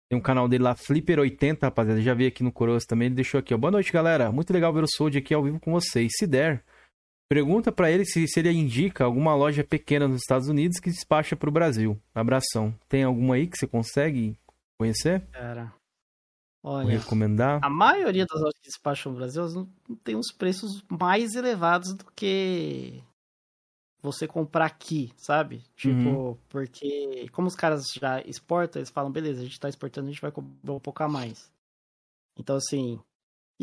Tem 0.09 0.17
um 0.19 0.21
canal 0.21 0.47
dele 0.49 0.63
lá, 0.63 0.75
Flipper 0.75 1.19
80, 1.19 1.67
rapaziada. 1.67 2.01
Já 2.01 2.13
vi 2.13 2.25
aqui 2.25 2.43
no 2.43 2.51
Coroas 2.51 2.83
também, 2.85 3.05
ele 3.05 3.15
deixou 3.15 3.39
aqui, 3.39 3.53
ó. 3.53 3.57
Boa 3.57 3.71
noite, 3.71 3.93
galera. 3.93 4.29
Muito 4.31 4.51
legal 4.51 4.73
ver 4.73 4.83
o 4.83 4.87
Sold 4.87 5.17
aqui 5.17 5.33
ao 5.33 5.41
vivo 5.43 5.57
com 5.59 5.71
vocês. 5.71 6.11
Se 6.17 6.27
der, 6.27 6.63
pergunta 7.31 7.71
pra 7.71 7.89
ele 7.89 8.03
se, 8.03 8.27
se 8.27 8.39
ele 8.41 8.51
indica 8.51 9.05
alguma 9.05 9.33
loja 9.33 9.63
pequena 9.63 10.05
nos 10.05 10.19
Estados 10.19 10.49
Unidos 10.49 10.81
que 10.81 10.89
despacha 10.89 11.33
pro 11.33 11.49
Brasil. 11.49 11.97
Abração. 12.13 12.77
Tem 12.89 13.05
alguma 13.05 13.35
aí 13.35 13.47
que 13.47 13.57
você 13.57 13.65
consegue 13.65 14.37
conhecer? 14.77 15.25
Cara. 15.31 15.73
Olha, 16.61 16.99
recomendar? 16.99 17.63
a 17.63 17.69
maioria 17.69 18.25
das 18.25 18.37
lojas 18.37 18.59
que 18.61 18.67
despacham 18.67 19.13
no 19.13 19.17
Brasil 19.17 19.45
tem 20.03 20.17
uns 20.17 20.29
preços 20.33 20.83
mais 20.89 21.33
elevados 21.33 21.93
do 21.95 22.05
que 22.13 23.01
você 24.01 24.27
comprar 24.27 24.65
aqui, 24.65 25.13
sabe? 25.15 25.63
Tipo, 25.73 26.09
Uhum. 26.09 26.37
porque 26.49 27.29
como 27.31 27.47
os 27.47 27.55
caras 27.55 27.85
já 27.95 28.21
exportam, 28.23 28.81
eles 28.81 28.91
falam, 28.91 29.09
beleza, 29.09 29.39
a 29.39 29.43
gente 29.45 29.59
tá 29.59 29.69
exportando, 29.69 30.07
a 30.09 30.11
gente 30.11 30.21
vai 30.21 30.31
cobrar 30.33 30.73
um 30.73 30.79
pouco 30.81 31.01
a 31.01 31.07
mais. 31.07 31.49
Então, 32.37 32.57
assim, 32.57 32.99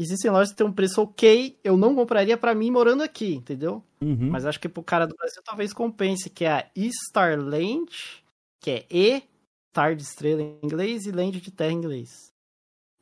existem 0.00 0.30
lojas 0.30 0.50
que 0.50 0.56
tem 0.56 0.66
um 0.66 0.72
preço 0.72 1.02
ok, 1.02 1.58
eu 1.64 1.76
não 1.76 1.94
compraria 1.94 2.36
pra 2.36 2.54
mim 2.54 2.70
morando 2.70 3.02
aqui, 3.02 3.34
entendeu? 3.34 3.82
Uhum. 4.00 4.30
Mas 4.30 4.46
acho 4.46 4.60
que 4.60 4.68
pro 4.68 4.82
cara 4.82 5.06
do 5.06 5.16
Brasil 5.16 5.42
talvez 5.44 5.72
compense, 5.72 6.30
que 6.30 6.44
é 6.44 6.52
a 6.52 6.70
Starland, 6.76 8.22
que 8.60 8.70
é 8.70 8.86
E, 8.90 9.22
Star 9.70 9.94
de 9.94 10.02
estrela 10.02 10.42
em 10.42 10.58
inglês 10.62 11.06
e 11.06 11.12
Land 11.12 11.40
de 11.40 11.50
terra 11.50 11.72
em 11.72 11.76
inglês. 11.76 12.32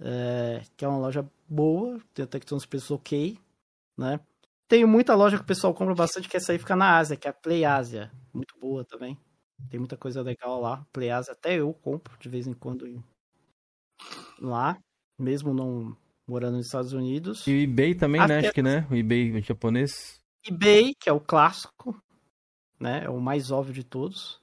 É, 0.01 0.62
que 0.77 0.85
é 0.85 0.89
uma 0.89 0.98
loja 0.98 1.27
boa, 1.48 2.01
tem 2.12 2.24
até 2.24 2.39
que 2.40 2.47
tem 2.47 2.56
uns 2.56 2.66
preços 2.66 2.90
ok, 2.90 3.39
né? 3.97 4.20
Tem 4.68 4.85
muita 4.85 5.14
loja 5.14 5.36
que 5.36 5.43
o 5.43 5.47
pessoal 5.47 5.73
compra 5.73 5.94
bastante, 5.94 6.28
que 6.28 6.36
essa 6.36 6.52
aí 6.52 6.59
fica 6.59 6.74
na 6.74 6.97
Ásia, 6.97 7.16
que 7.16 7.28
é 7.28 7.31
a 7.31 7.35
Play 7.35 7.64
Ásia. 7.64 8.10
Muito 8.35 8.59
boa 8.59 8.85
também. 8.85 9.16
Tem 9.70 9.78
muita 9.78 9.97
coisa 9.97 10.23
legal 10.23 10.60
lá. 10.60 10.85
Play 10.93 11.10
Ásia 11.10 11.32
até 11.32 11.60
eu 11.60 11.73
compro 11.73 12.18
de 12.18 12.28
vez 12.28 12.47
em 12.47 12.52
quando 12.52 13.02
lá, 14.39 14.78
mesmo 15.18 15.55
não 15.55 15.97
morando 16.27 16.57
nos 16.57 16.66
Estados 16.66 16.93
Unidos. 16.93 17.47
E 17.47 17.53
o 17.53 17.62
eBay 17.62 17.94
também, 17.94 18.20
Acho 18.20 18.28
né? 18.28 18.39
Acho 18.40 18.53
que, 18.53 18.62
né? 18.62 18.86
O 18.90 18.94
eBay 18.94 19.40
japonês. 19.43 20.20
eBay, 20.47 20.94
que 20.98 21.09
é 21.09 21.12
o 21.12 21.20
clássico, 21.20 22.01
né? 22.81 23.05
É 23.05 23.11
o 23.11 23.20
mais 23.20 23.51
óbvio 23.51 23.74
de 23.74 23.85
todos, 23.85 24.40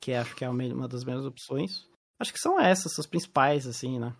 que 0.00 0.12
acho 0.12 0.34
que 0.34 0.44
é 0.44 0.48
uma 0.48 0.88
das 0.88 1.04
melhores 1.04 1.26
opções. 1.26 1.88
Acho 2.18 2.32
que 2.32 2.38
são 2.38 2.60
essas, 2.60 2.98
as 2.98 3.06
principais, 3.06 3.66
assim, 3.66 3.98
né? 3.98 4.14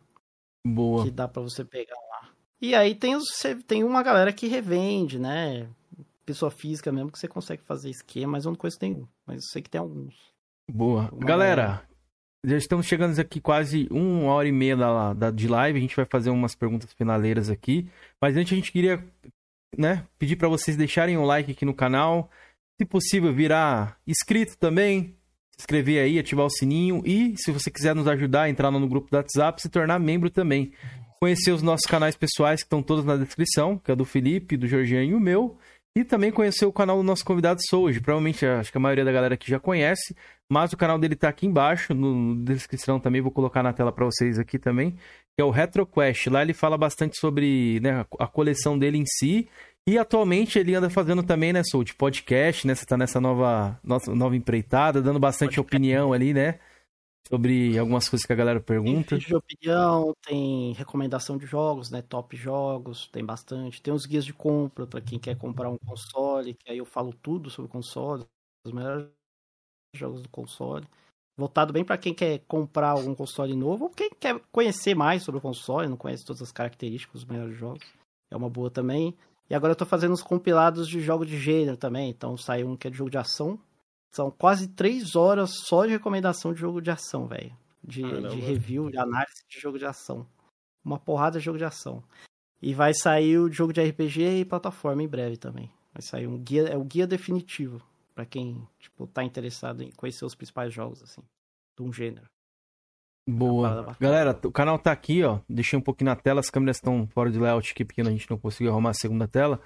Boa. 0.67 1.05
que 1.05 1.11
dá 1.11 1.29
pra 1.29 1.43
você 1.43 1.65
pegar 1.65 1.95
lá. 1.95 2.31
E 2.61 2.75
aí 2.75 2.95
tem, 2.95 3.15
os, 3.15 3.27
tem 3.67 3.85
uma 3.85 4.03
galera 4.03 4.33
que 4.33 4.47
revende, 4.47 5.19
né? 5.19 5.69
Pessoa 6.25 6.51
física 6.51 6.91
mesmo 6.91 7.13
que 7.13 7.19
você 7.19 7.29
consegue 7.29 7.63
fazer 7.63 7.91
esquema, 7.91 8.33
mas 8.33 8.47
eu 8.47 8.51
não 8.51 8.57
conheço 8.57 8.79
nenhum. 8.81 9.07
Mas 9.27 9.45
eu 9.45 9.51
sei 9.53 9.63
que 9.63 9.69
tem 9.69 9.79
alguns. 9.79 10.15
Boa. 10.71 11.11
Uma 11.13 11.27
Galera, 11.27 11.87
já 12.45 12.57
estamos 12.57 12.87
chegando 12.87 13.19
aqui 13.19 13.41
quase 13.41 13.89
uma 13.91 14.33
hora 14.33 14.47
e 14.47 14.53
meia 14.53 14.77
da, 14.77 15.13
da- 15.15 15.31
de 15.31 15.49
live. 15.49 15.79
A 15.79 15.83
gente 15.83 15.97
vai 15.97 16.05
fazer 16.05 16.31
umas 16.31 16.55
perguntas 16.55 16.93
finaleiras 16.93 17.49
aqui. 17.51 17.89
Mas 18.21 18.37
antes 18.37 18.53
a 18.53 18.57
gente 18.57 18.71
queria 18.71 19.03
né, 19.77 20.05
pedir 20.19 20.37
para 20.37 20.49
vocês 20.49 20.77
deixarem 20.77 21.17
um 21.17 21.25
like 21.25 21.51
aqui 21.51 21.65
no 21.65 21.75
canal. 21.75 22.31
Se 22.81 22.85
possível, 22.87 23.33
virar 23.33 23.99
inscrito 24.07 24.57
também. 24.59 25.15
Se 25.53 25.61
inscrever 25.61 26.03
aí, 26.05 26.19
ativar 26.19 26.45
o 26.47 26.51
sininho. 26.51 27.03
E 27.05 27.35
se 27.37 27.51
você 27.51 27.71
quiser 27.71 27.95
nos 27.95 28.07
ajudar, 28.09 28.49
entrar 28.49 28.71
no 28.71 28.89
grupo 28.89 29.09
do 29.11 29.17
WhatsApp, 29.17 29.63
se 29.63 29.69
tornar 29.69 29.99
membro 29.99 30.29
também. 30.31 30.73
Conhecer 31.21 31.53
os 31.53 31.63
nossos 31.63 31.87
canais 31.87 32.17
pessoais 32.17 32.61
que 32.61 32.67
estão 32.67 32.83
todos 32.83 33.05
na 33.05 33.17
descrição, 33.17 33.79
que 33.79 33.91
é 33.91 33.97
do 33.97 34.05
Felipe, 34.05 34.57
do 34.57 34.67
Jorginho 34.67 35.03
e 35.03 35.15
o 35.15 35.21
meu. 35.21 35.57
E 35.97 36.03
também 36.03 36.33
conhecer 36.33 36.67
o 36.67 36.73
canal 36.73 36.97
do 36.97 37.03
nosso 37.05 37.25
convidado 37.25 37.61
Soji. 37.69 38.01
Provavelmente, 38.01 38.45
acho 38.45 38.73
que 38.73 38.77
a 38.79 38.81
maioria 38.81 39.05
da 39.05 39.13
galera 39.13 39.35
aqui 39.35 39.49
já 39.49 39.61
conhece. 39.61 40.15
Mas 40.51 40.73
o 40.73 40.77
canal 40.77 40.99
dele 40.99 41.15
tá 41.15 41.29
aqui 41.29 41.47
embaixo, 41.47 41.95
no, 41.95 42.35
na 42.35 42.53
descrição 42.53 42.99
também, 42.99 43.21
vou 43.21 43.31
colocar 43.31 43.63
na 43.63 43.73
tela 43.73 43.93
para 43.93 44.05
vocês 44.05 44.39
aqui 44.39 44.59
também, 44.59 44.91
que 44.91 45.41
é 45.41 45.45
o 45.45 45.51
RetroQuest. 45.51 46.27
Lá 46.29 46.43
ele 46.43 46.53
fala 46.53 46.77
bastante 46.77 47.19
sobre 47.19 47.79
né, 47.81 48.05
a- 48.19 48.27
coleção 48.27 48.79
dele 48.79 48.99
em 48.99 49.07
si. 49.07 49.49
E 49.87 49.97
atualmente 49.99 50.59
ele 50.59 50.75
anda 50.75 50.91
fazendo 50.91 51.23
também, 51.23 51.53
né, 51.53 51.63
Soul, 51.63 51.85
de 51.85 51.95
podcast, 51.95 52.67
né? 52.67 52.75
Você 52.75 52.87
tá 52.87 52.97
nessa 52.97 53.21
nova, 53.21 53.79
nossa, 53.85 54.15
nova 54.15 54.35
empreitada, 54.35 55.01
dando 55.01 55.21
bastante 55.21 55.61
opinião 55.61 56.13
ali, 56.13 56.35
né? 56.35 56.59
Sobre 57.29 57.79
algumas 57.79 58.09
coisas 58.09 58.27
que 58.27 58.33
a 58.33 58.37
galera 58.37 58.61
Tem 58.83 59.01
pergunta. 59.01 59.11
vídeo 59.11 59.27
de 59.29 59.35
opinião, 59.35 60.13
tem 60.23 60.73
recomendação 60.75 61.39
de 61.39 61.47
jogos, 61.47 61.91
né? 61.91 62.03
Top 62.03 62.37
jogos, 62.37 63.09
tem 63.09 63.25
bastante. 63.25 63.81
Tem 63.81 63.95
os 63.95 64.05
guias 64.05 64.25
de 64.27 64.33
compra 64.35 64.87
pra 64.87 65.01
quem 65.01 65.19
quer 65.19 65.37
comprar 65.39 65.71
um 65.71 65.79
console, 65.79 66.55
que 66.55 66.71
aí 66.71 66.79
eu 66.79 66.85
falo 66.85 67.15
tudo 67.15 67.49
sobre 67.49 67.71
console, 67.71 68.25
os 68.67 68.73
melhores 68.73 69.09
jogos 69.95 70.23
do 70.23 70.29
console. 70.29 70.87
Voltado 71.39 71.73
bem 71.73 71.85
pra 71.85 71.99
quem 71.99 72.15
quer 72.15 72.41
comprar 72.49 72.91
algum 72.91 73.15
console 73.15 73.55
novo 73.57 73.85
ou 73.87 73.91
quem 73.91 74.11
quer 74.11 74.41
conhecer 74.53 74.95
mais 74.95 75.23
sobre 75.23 75.39
o 75.39 75.43
console, 75.43 75.89
não 75.89 75.97
conhece 75.97 76.25
todas 76.25 76.43
as 76.43 76.53
características 76.53 77.23
dos 77.23 77.31
melhores 77.31 77.57
jogos. 77.57 77.85
É 78.31 78.37
uma 78.37 78.51
boa 78.51 78.71
também. 78.71 79.17
E 79.51 79.55
agora 79.55 79.73
eu 79.73 79.77
tô 79.77 79.87
fazendo 79.87 80.13
uns 80.13 80.23
compilados 80.23 80.89
de 80.89 81.01
jogo 81.01 81.27
de 81.27 81.39
gênero 81.39 81.77
também. 81.77 82.11
Então 82.11 82.37
saiu 82.37 82.69
um 82.69 82.77
que 82.77 82.89
é 82.89 82.91
de 82.91 82.97
jogo 82.99 83.11
de 83.11 83.19
ação. 83.19 83.59
São 84.15 84.31
quase 84.31 84.69
três 84.69 85.17
horas 85.17 85.51
só 85.67 85.85
de 85.85 85.91
recomendação 85.91 86.55
de 86.55 86.61
jogo 86.61 86.81
de 86.81 86.91
ação, 86.91 87.27
velho. 87.27 87.53
De, 87.83 88.01
de 88.03 88.41
review, 88.41 88.89
de 88.89 88.97
análise 88.97 89.45
de 89.49 89.59
jogo 89.59 89.77
de 89.77 89.85
ação. 89.85 90.25
Uma 90.85 91.01
porrada 91.01 91.39
de 91.39 91.45
jogo 91.45 91.59
de 91.59 91.65
ação. 91.65 92.03
E 92.63 92.73
vai 92.73 92.95
sair 92.95 93.39
o 93.39 93.51
jogo 93.51 93.73
de 93.73 93.83
RPG 93.83 94.41
e 94.41 94.45
plataforma 94.45 95.03
em 95.03 95.09
breve 95.09 95.37
também. 95.37 95.69
Vai 95.93 96.01
sair 96.01 96.29
um 96.29 96.39
guia, 96.39 96.63
é 96.63 96.77
o 96.77 96.85
guia 96.85 97.09
definitivo 97.09 97.83
pra 98.15 98.25
quem, 98.25 98.67
tipo, 98.79 99.07
tá 99.09 99.25
interessado 99.25 99.83
em 99.83 99.91
conhecer 99.91 100.25
os 100.25 100.35
principais 100.37 100.73
jogos, 100.73 101.03
assim, 101.03 101.23
de 101.77 101.83
um 101.83 101.93
gênero. 101.93 102.27
Boa. 103.29 103.97
Galera, 103.99 104.39
o 104.45 104.53
canal 104.53 104.79
tá 104.79 104.93
aqui, 104.93 105.25
ó. 105.25 105.41
Deixei 105.49 105.77
um 105.77 105.83
pouquinho 105.83 106.11
na 106.11 106.17
tela, 106.17 106.39
as 106.39 106.51
câmeras 106.51 106.77
estão 106.77 107.07
fora 107.09 107.33
de 107.33 107.39
layout 107.39 107.73
aqui, 107.73 107.85
porque 107.85 108.01
a 108.01 108.05
gente 108.05 108.31
não 108.31 108.39
conseguiu 108.39 108.71
arrumar 108.71 108.91
a 108.91 108.95
segunda 108.95 109.27
tela. 109.27 109.61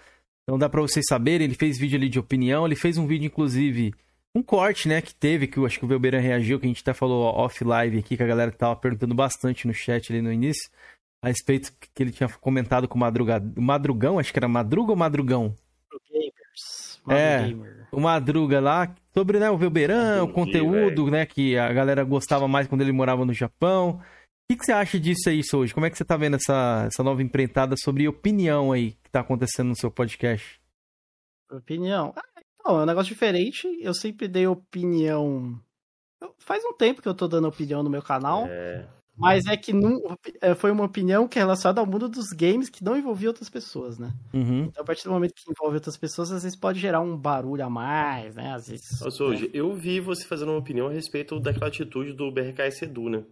Então 0.45 0.59
dá 0.59 0.71
pra 0.71 0.81
vocês 0.81 1.05
saberem, 1.07 1.45
ele 1.45 1.55
fez 1.55 1.79
vídeo 1.79 1.99
ali 1.99 2.09
de 2.09 2.19
opinião, 2.19 2.65
ele 2.65 2.77
fez 2.77 2.97
um 2.97 3.07
vídeo, 3.07 3.27
inclusive, 3.27 3.93
um 4.35 4.43
corte, 4.43 4.89
né, 4.89 5.01
que 5.01 5.15
teve, 5.15 5.47
que 5.47 5.59
eu 5.59 5.67
acho 5.67 5.79
que 5.79 5.85
o 5.85 5.89
Velberan 5.89 6.21
reagiu, 6.21 6.61
que 6.61 6.67
a 6.67 6.69
gente 6.69 6.83
até 6.83 6.93
falou 6.93 7.25
off 7.25 7.63
live 7.65 7.99
aqui, 7.99 8.17
que 8.17 8.23
a 8.23 8.27
galera 8.27 8.53
tava 8.53 8.77
perguntando 8.77 9.15
bastante 9.15 9.67
no 9.67 9.75
chat 9.75 10.13
ali 10.13 10.23
no 10.23 10.33
início, 10.33 10.71
a 11.23 11.29
respeito 11.29 11.73
que 11.95 12.03
ele 12.03 12.13
tinha 12.13 12.29
comentado 12.29 12.87
com 12.87 12.97
o 12.97 13.01
Madruga... 13.01 13.43
Madrugão, 13.57 14.19
acho 14.19 14.33
que 14.33 14.39
era 14.39 14.49
Madruga 14.49 14.93
ou 14.93 14.97
Madrugão? 14.97 15.55
Gamers. 16.11 17.01
É. 17.09 17.49
Gamer. 17.49 17.89
o 17.91 18.01
Madruga 18.01 18.61
lá, 18.61 18.95
sobre 19.15 19.39
né, 19.39 19.51
o 19.51 19.57
Velberan, 19.57 20.23
o 20.25 20.33
conteúdo, 20.33 21.11
né, 21.11 21.27
que 21.27 21.57
a 21.57 21.73
galera 21.73 22.05
gostava 22.05 22.47
mais 22.47 22.69
quando 22.69 22.83
ele 22.83 22.93
morava 22.93 23.25
no 23.25 23.33
Japão. 23.33 24.01
O 24.01 24.53
que, 24.53 24.59
que 24.59 24.65
você 24.65 24.73
acha 24.73 24.99
disso 24.99 25.29
aí, 25.29 25.43
hoje? 25.53 25.75
Como 25.75 25.85
é 25.85 25.91
que 25.91 25.99
você 25.99 26.05
tá 26.05 26.17
vendo 26.17 26.37
essa, 26.37 26.85
essa 26.87 27.03
nova 27.03 27.23
empreitada 27.23 27.75
sobre 27.77 28.09
opinião 28.09 28.73
aí 28.73 28.93
que 29.03 29.11
tá 29.11 29.21
acontecendo 29.21 29.69
no 29.69 29.77
seu 29.77 29.91
podcast? 29.91 30.61
Opinião. 31.51 32.15
É 32.77 32.83
um 32.83 32.87
negócio 32.87 33.13
diferente. 33.13 33.67
Eu 33.81 33.95
sempre 33.95 34.29
dei 34.29 34.47
opinião. 34.47 35.61
Faz 36.39 36.65
um 36.65 36.73
tempo 36.73 37.01
que 37.01 37.09
eu 37.09 37.15
tô 37.15 37.29
dando 37.29 37.49
opinião 37.49 37.83
no 37.83 37.91
meu 37.91 38.03
canal, 38.03 38.47
É, 38.47 38.89
mas 39.17 39.47
é 39.47 39.57
que 39.57 39.73
não, 39.73 40.01
é, 40.41 40.55
foi 40.55 40.71
uma 40.71 40.85
opinião 40.85 41.27
que 41.27 41.39
é 41.39 41.43
relacionada 41.43 41.81
ao 41.81 41.87
mundo 41.87 42.09
dos 42.09 42.29
games 42.29 42.69
que 42.69 42.85
não 42.85 42.97
envolvia 42.97 43.29
outras 43.29 43.51
pessoas, 43.51 43.99
né? 43.99 44.13
Uhum. 44.33 44.65
Então, 44.65 44.83
a 44.83 44.87
partir 44.87 45.05
do 45.05 45.11
momento 45.11 45.35
que 45.35 45.51
envolve 45.51 45.75
outras 45.75 45.97
pessoas, 45.97 46.31
às 46.31 46.45
vezes 46.45 46.59
pode 46.59 46.79
gerar 46.79 47.01
um 47.01 47.17
barulho 47.17 47.65
a 47.65 47.71
mais, 47.71 48.37
né? 48.37 48.53
Às 48.53 48.69
vezes. 48.69 49.03
Ô, 49.03 49.11
Soji, 49.11 49.51
eu 49.53 49.73
vi 49.75 49.99
você 49.99 50.25
fazendo 50.25 50.51
uma 50.51 50.59
opinião 50.59 50.87
a 50.87 50.93
respeito 50.93 51.41
daquela 51.41 51.67
atitude 51.67 52.13
do 52.13 52.31
BRKS 52.31 52.83
Edu, 52.83 53.09
né? 53.09 53.25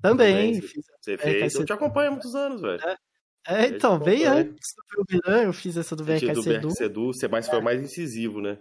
Também. 0.00 0.52
também, 0.52 0.72
Você 1.00 1.16
BRKS 1.16 1.22
fez. 1.22 1.54
Eu 1.56 1.64
te 1.64 1.72
acompanho 1.72 2.08
há 2.08 2.12
muitos 2.12 2.34
anos, 2.34 2.60
velho. 2.60 2.80
É, 2.80 2.96
então, 3.48 3.96
Esse 3.96 4.04
bem 4.04 4.20
né? 4.20 4.26
antes 4.28 4.74
do 4.96 5.04
Verão, 5.08 5.42
eu 5.44 5.52
fiz 5.52 5.76
essa 5.76 5.96
do 5.96 6.02
Esse 6.12 6.26
do 6.26 6.42
VRKS 6.42 6.46
Edu. 6.46 6.68
BRKS 6.68 6.80
Edu, 6.80 7.06
você 7.06 7.28
mais, 7.28 7.48
foi 7.48 7.60
mais 7.60 7.80
incisivo, 7.82 8.40
né? 8.40 8.58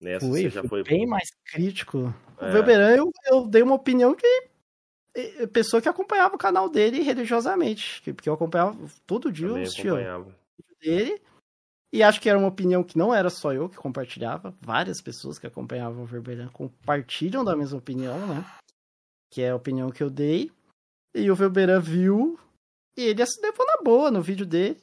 Nessa 0.00 0.26
você 0.26 0.50
já 0.50 0.62
foi. 0.64 0.82
bem 0.82 1.06
mais 1.06 1.30
crítico. 1.46 2.12
O 2.40 2.44
É. 2.44 2.50
Velberan, 2.50 2.96
eu, 2.96 3.10
eu 3.26 3.46
dei 3.46 3.62
uma 3.62 3.74
opinião 3.74 4.14
que. 4.14 4.26
Pessoa 5.52 5.80
que 5.82 5.88
acompanhava 5.88 6.34
o 6.34 6.38
canal 6.38 6.68
dele 6.68 7.00
religiosamente. 7.02 8.00
que- 8.02 8.12
Porque 8.14 8.28
eu 8.28 8.32
acompanhava 8.34 8.76
todo 9.06 9.30
dia, 9.30 9.44
eu 9.46 9.50
Também 9.50 9.62
assistia 9.64 9.92
o 9.92 9.96
acompanhava. 9.96 10.36
dele. 10.80 11.20
E 11.92 12.02
acho 12.02 12.18
que 12.20 12.28
era 12.30 12.38
uma 12.38 12.48
opinião 12.48 12.82
que 12.82 12.96
não 12.96 13.14
era 13.14 13.28
só 13.28 13.52
eu 13.52 13.68
que 13.68 13.76
compartilhava. 13.76 14.54
Várias 14.60 15.00
pessoas 15.02 15.38
que 15.38 15.46
acompanhavam 15.46 16.02
o 16.02 16.06
Velberan 16.06 16.48
compartilham 16.48 17.44
da 17.44 17.54
mesma 17.54 17.78
opinião, 17.78 18.26
né? 18.26 18.44
Que 19.30 19.42
é 19.42 19.50
a 19.50 19.56
opinião 19.56 19.90
que 19.90 20.02
eu 20.02 20.08
dei. 20.10 20.50
E 21.14 21.30
o 21.30 21.34
Velberan 21.36 21.78
viu. 21.80 22.38
E 22.96 23.02
ele 23.02 23.26
se 23.26 23.40
levou 23.40 23.66
na 23.66 23.82
boa 23.82 24.10
no 24.10 24.22
vídeo 24.22 24.46
dele. 24.46 24.78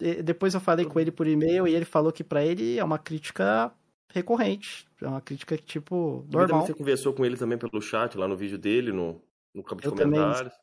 E 0.00 0.22
Depois 0.22 0.54
eu 0.54 0.60
falei 0.60 0.86
com 0.86 0.98
ele 0.98 1.10
por 1.10 1.26
e-mail 1.26 1.66
e 1.66 1.74
ele 1.74 1.84
falou 1.84 2.12
que 2.12 2.24
pra 2.24 2.44
ele 2.44 2.78
é 2.78 2.84
uma 2.84 2.98
crítica 2.98 3.72
recorrente. 4.08 4.86
É 5.00 5.06
uma 5.06 5.20
crítica 5.20 5.56
que, 5.56 5.64
tipo, 5.64 6.26
Também 6.30 6.46
normal. 6.46 6.66
Você 6.66 6.74
conversou 6.74 7.12
com 7.12 7.24
ele 7.24 7.36
também 7.36 7.58
pelo 7.58 7.80
chat, 7.80 8.16
lá 8.16 8.28
no 8.28 8.36
vídeo 8.36 8.58
dele, 8.58 8.92
no, 8.92 9.20
no 9.54 9.62
campo 9.62 9.82
de 9.82 9.88
Eu 9.88 9.92
também, 9.92 10.20
comentários. 10.20 10.54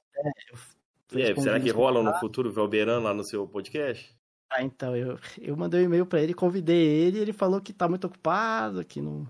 E 1.13 1.17
aí, 1.17 1.23
Respondi 1.27 1.41
será 1.41 1.59
que 1.59 1.69
rola 1.69 2.03
no 2.03 2.13
futuro 2.19 2.51
Velberan 2.51 2.99
lá 2.99 3.13
no 3.13 3.23
seu 3.23 3.47
podcast? 3.47 4.15
Ah, 4.49 4.63
então, 4.63 4.95
eu, 4.95 5.19
eu 5.41 5.55
mandei 5.55 5.81
um 5.81 5.85
e-mail 5.85 6.05
pra 6.05 6.21
ele, 6.21 6.33
convidei 6.33 6.85
ele, 6.85 7.19
ele 7.19 7.33
falou 7.33 7.61
que 7.61 7.73
tá 7.73 7.87
muito 7.87 8.07
ocupado, 8.07 8.83
que 8.83 9.01
não. 9.01 9.27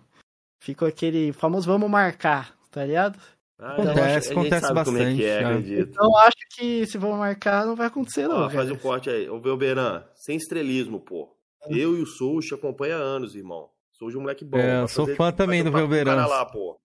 Ficou 0.59 0.88
aquele 0.88 1.31
famoso 1.34 1.67
vamos 1.67 1.89
marcar, 1.89 2.57
tá 2.71 2.84
ligado? 2.84 3.19
Ah, 3.59 3.73
Acontece, 3.73 3.99
a 3.99 4.19
gente 4.19 4.31
acontece 4.31 4.65
é 4.65 4.69
é, 4.69 4.73
bastante, 4.73 5.25
acredito. 5.29 5.89
Então 5.89 6.17
acho 6.17 6.38
que 6.55 6.85
se 6.85 6.97
vamos 6.97 7.17
marcar 7.17 7.65
não 7.65 7.75
vai 7.75 7.88
acontecer, 7.88 8.27
não. 8.27 8.45
Ó, 8.45 8.49
faz 8.49 8.69
cara. 8.69 8.73
um 8.73 8.77
corte 8.77 9.09
aí. 9.09 9.27
Ô, 9.29 9.39
Velberan, 9.39 10.03
sem 10.13 10.38
estrelismo, 10.38 10.99
pô. 10.99 11.35
Eu 11.69 11.97
e 11.97 12.01
o 12.01 12.05
Soul 12.05 12.39
te 12.39 12.53
acompanha 12.53 12.97
há 12.97 12.99
anos, 12.99 13.35
irmão. 13.35 13.69
Soul 13.91 14.11
é 14.11 14.15
um 14.15 14.21
moleque 14.21 14.45
bom. 14.45 14.59
É, 14.59 14.81
eu 14.81 14.88
sou 14.88 15.05
fazer- 15.05 15.17
fã 15.17 15.31
também 15.31 15.63
do 15.63 15.69
o 15.69 15.73
cara 15.73 16.27
lá, 16.27 16.45
pô. 16.45 16.79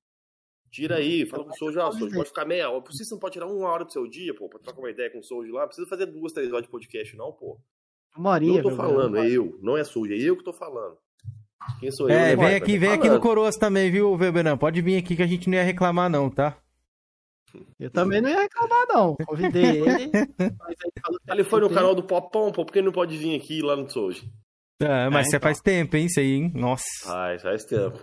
Tira 0.70 0.96
aí, 0.96 1.26
fala 1.26 1.44
com 1.44 1.50
o 1.50 1.56
Soul 1.56 1.72
já. 1.72 1.86
O 1.86 1.92
Soul 1.92 2.10
pode 2.10 2.28
ficar 2.28 2.46
meia 2.46 2.70
hora. 2.70 2.80
Por 2.80 2.92
você 2.92 3.04
não 3.12 3.20
pode 3.20 3.34
tirar 3.34 3.46
uma 3.46 3.68
hora 3.68 3.84
do 3.84 3.92
seu 3.92 4.08
dia, 4.08 4.34
pô, 4.34 4.48
pra 4.48 4.58
trocar 4.58 4.78
uma 4.80 4.90
ideia 4.90 5.10
com 5.10 5.18
o 5.18 5.22
Soul 5.22 5.44
lá. 5.52 5.60
Não 5.60 5.66
precisa 5.66 5.86
fazer 5.86 6.06
duas, 6.06 6.32
três 6.32 6.50
horas 6.50 6.64
de 6.64 6.70
podcast, 6.70 7.14
não, 7.14 7.30
pô. 7.32 7.60
Uma 8.16 8.30
horinha, 8.30 8.60
eu 8.60 8.62
tô 8.62 8.70
falando, 8.70 9.18
é 9.18 9.28
eu. 9.28 9.58
Não 9.60 9.76
é 9.76 9.84
Soul, 9.84 10.06
é 10.06 10.14
eu 10.14 10.36
que 10.36 10.42
tô 10.42 10.52
falando. 10.54 10.96
Quem 11.80 11.90
sou 11.90 12.08
eu? 12.08 12.16
É, 12.16 12.36
vem 12.36 12.54
aqui, 12.54 12.74
Tá 12.74 12.78
vem 12.80 12.90
aqui 12.92 13.08
no. 13.08 13.20
Coroas 13.20 13.56
também, 13.56 13.90
viu, 13.90 14.16
Velberan? 14.16 14.56
Pode 14.56 14.80
vir 14.80 14.96
aqui 14.98 15.16
que 15.16 15.22
a 15.22 15.26
gente 15.26 15.48
não 15.48 15.56
ia 15.56 15.64
reclamar, 15.64 16.08
não, 16.10 16.30
tá? 16.30 16.56
Eu 17.78 17.90
também 17.90 18.20
não 18.20 18.30
ia 18.30 18.40
reclamar, 18.40 18.86
não. 18.88 19.16
Convidei 19.26 19.80
ele. 19.82 20.10
mas 20.10 20.76
ele 20.82 20.92
falou 21.02 21.20
que 21.24 21.32
Ele 21.32 21.44
foi 21.44 21.60
no 21.60 21.66
tem- 21.68 21.76
canal 21.76 21.94
do 21.94 22.02
Popão, 22.02 22.50
pô, 22.52 22.64
por 22.64 22.72
que 22.72 22.78
ele 22.78 22.86
não 22.86 22.92
pode 22.92 23.16
vir 23.16 23.34
aqui 23.36 23.60
lá 23.60 23.76
no 23.76 23.88
Soul? 23.90 24.12
É, 24.80 25.08
mas 25.10 25.26
É, 25.26 25.30
você 25.30 25.36
então. 25.36 25.48
faz 25.48 25.60
tempo, 25.60 25.96
hein, 25.96 26.06
isso 26.06 26.18
aí, 26.18 26.32
hein? 26.32 26.52
Nossa. 26.54 26.84
Ai, 27.06 27.38
faz 27.38 27.64
tempo. 27.64 27.98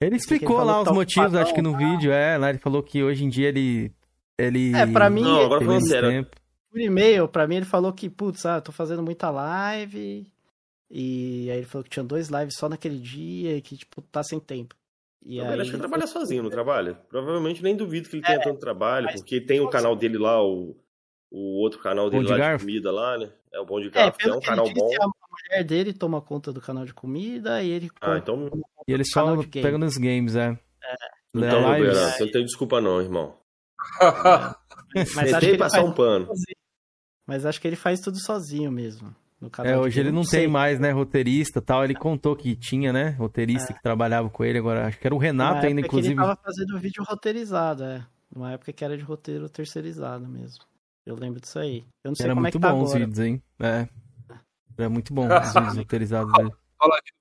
Ele 0.00 0.16
explicou 0.16 0.56
ele 0.58 0.64
lá 0.66 0.80
os 0.80 0.84
tá 0.88 0.92
motivos, 0.94 1.26
ocupadão, 1.28 1.42
acho 1.42 1.54
que 1.54 1.62
no 1.62 1.76
vídeo, 1.76 2.10
é, 2.12 2.36
lá 2.36 2.50
ele 2.50 2.58
falou 2.58 2.82
que 2.82 3.02
hoje 3.02 3.24
em 3.24 3.28
dia 3.28 3.48
ele. 3.48 3.92
ele 4.38 4.74
É, 4.74 4.86
pra 4.86 5.08
mim, 5.08 5.22
Não, 5.22 5.40
agora 5.42 5.58
tem 5.60 5.68
falando 5.68 5.86
sério. 5.86 6.08
tempo. 6.10 6.30
por 6.70 6.80
e-mail, 6.80 7.28
pra 7.28 7.46
mim 7.46 7.56
ele 7.56 7.66
falou 7.66 7.92
que, 7.92 8.08
putz, 8.10 8.44
ah, 8.46 8.56
eu 8.56 8.62
tô 8.62 8.72
fazendo 8.72 9.02
muita 9.02 9.30
live. 9.30 10.26
E 10.94 11.48
aí 11.50 11.56
ele 11.58 11.66
falou 11.66 11.82
que 11.82 11.88
tinha 11.88 12.04
dois 12.04 12.28
lives 12.28 12.54
só 12.58 12.68
naquele 12.68 12.98
dia 12.98 13.56
e 13.56 13.62
que, 13.62 13.78
tipo, 13.78 14.02
tá 14.02 14.22
sem 14.22 14.38
tempo. 14.38 14.74
E 15.24 15.38
Não, 15.38 15.46
aí, 15.46 15.52
ele 15.54 15.62
acho 15.62 15.70
que 15.70 15.76
ele 15.76 15.80
trabalha 15.82 16.06
sozinho, 16.06 16.42
não 16.42 16.50
trabalha? 16.50 16.94
Provavelmente 17.08 17.62
nem 17.62 17.74
duvido 17.74 18.10
que 18.10 18.16
ele 18.16 18.22
É, 18.24 18.26
tenha 18.26 18.40
tanto 18.42 18.60
trabalho, 18.60 19.06
mas- 19.06 19.20
porque 19.20 19.40
tem 19.40 19.58
o 19.60 19.70
canal 19.70 19.96
dele 19.96 20.18
lá, 20.18 20.44
o, 20.44 20.76
o 21.30 21.62
outro 21.62 21.78
canal 21.80 22.10
dele 22.10 22.24
de 22.24 22.30
lá 22.30 22.36
de 22.36 22.42
Garfo? 22.42 22.66
comida 22.66 22.92
lá, 22.92 23.16
né? 23.16 23.32
É 23.50 23.58
o 23.58 23.64
Bom 23.64 23.80
de 23.80 23.86
É, 23.88 23.90
Garfo, 23.90 24.18
é 24.20 24.24
pelo 24.24 24.36
um 24.36 24.40
que 24.40 24.46
canal 24.46 24.66
ele 24.66 24.74
bom. 24.74 24.90
a 25.00 25.06
mulher 25.30 25.64
dele 25.64 25.92
toma 25.94 26.20
conta 26.20 26.52
do 26.52 26.60
canal 26.60 26.84
de 26.84 26.92
comida 26.92 27.62
e 27.62 27.70
ele 27.70 27.90
Ah, 28.02 28.18
então, 28.18 28.50
E 28.86 28.92
ele 28.92 29.04
só 29.06 29.34
de 29.36 29.46
pega 29.46 29.78
nos 29.78 29.96
games, 29.96 30.36
é. 30.36 30.58
então 31.34 31.62
Live- 31.62 31.86
Roberto, 31.88 32.16
você 32.18 32.24
não 32.24 32.30
tem 32.32 32.44
desculpa 32.44 32.80
não, 32.82 33.00
irmão. 33.00 33.38
Mas 35.16 35.32
acho 35.32 35.40
que 35.40 35.46
ele 35.46 35.58
passar 35.58 35.78
faz 35.78 35.88
um 35.88 35.94
pano. 35.94 36.26
sozinho. 36.26 36.56
Mas 37.26 37.46
acho 37.46 37.60
que 37.60 37.66
ele 37.66 37.76
faz 37.76 38.00
tudo 38.00 38.18
sozinho 38.20 38.70
mesmo. 38.70 39.14
No 39.42 39.50
canal 39.50 39.72
É, 39.72 39.76
hoje 39.76 39.98
ele 39.98 40.12
não 40.12 40.22
sei. 40.22 40.42
tem 40.42 40.48
mais, 40.48 40.78
né, 40.78 40.92
roteirista 40.92 41.58
e 41.58 41.62
tal. 41.62 41.82
Ele 41.82 41.96
contou 41.96 42.36
que 42.36 42.54
tinha, 42.54 42.92
né, 42.92 43.10
roteirista 43.18 43.74
que 43.74 43.82
trabalhava 43.82 44.30
com 44.30 44.44
ele. 44.44 44.58
Agora, 44.58 44.86
acho 44.86 45.00
que 45.00 45.06
era 45.06 45.14
o 45.14 45.18
Renato 45.18 45.66
ainda, 45.66 45.80
inclusive. 45.80 46.14
Ele 46.14 46.20
tava 46.20 46.36
fazendo 46.36 46.78
vídeo 46.78 47.02
roteirizado, 47.04 47.82
é. 47.82 48.06
Uma 48.34 48.52
época 48.52 48.72
que 48.72 48.84
era 48.84 48.96
de 48.96 49.02
roteiro 49.02 49.48
terceirizado 49.48 50.28
mesmo. 50.28 50.64
Eu 51.04 51.16
lembro 51.16 51.40
disso 51.40 51.58
aí. 51.58 51.84
Eu 52.04 52.10
não 52.10 52.14
sei 52.14 52.26
Era 52.26 52.34
como 52.34 52.42
muito 52.42 52.56
é 52.56 52.60
que 52.60 52.62
tá 52.66 52.72
bom 52.72 52.82
os 52.82 52.94
vídeos, 52.94 53.18
hein? 53.18 53.42
É. 53.58 53.88
Era 54.78 54.88
muito 54.88 55.12
bom 55.12 55.26
os 55.26 55.52
vídeos 55.52 55.76
roteirizados 55.76 56.32
dele. 56.34 56.52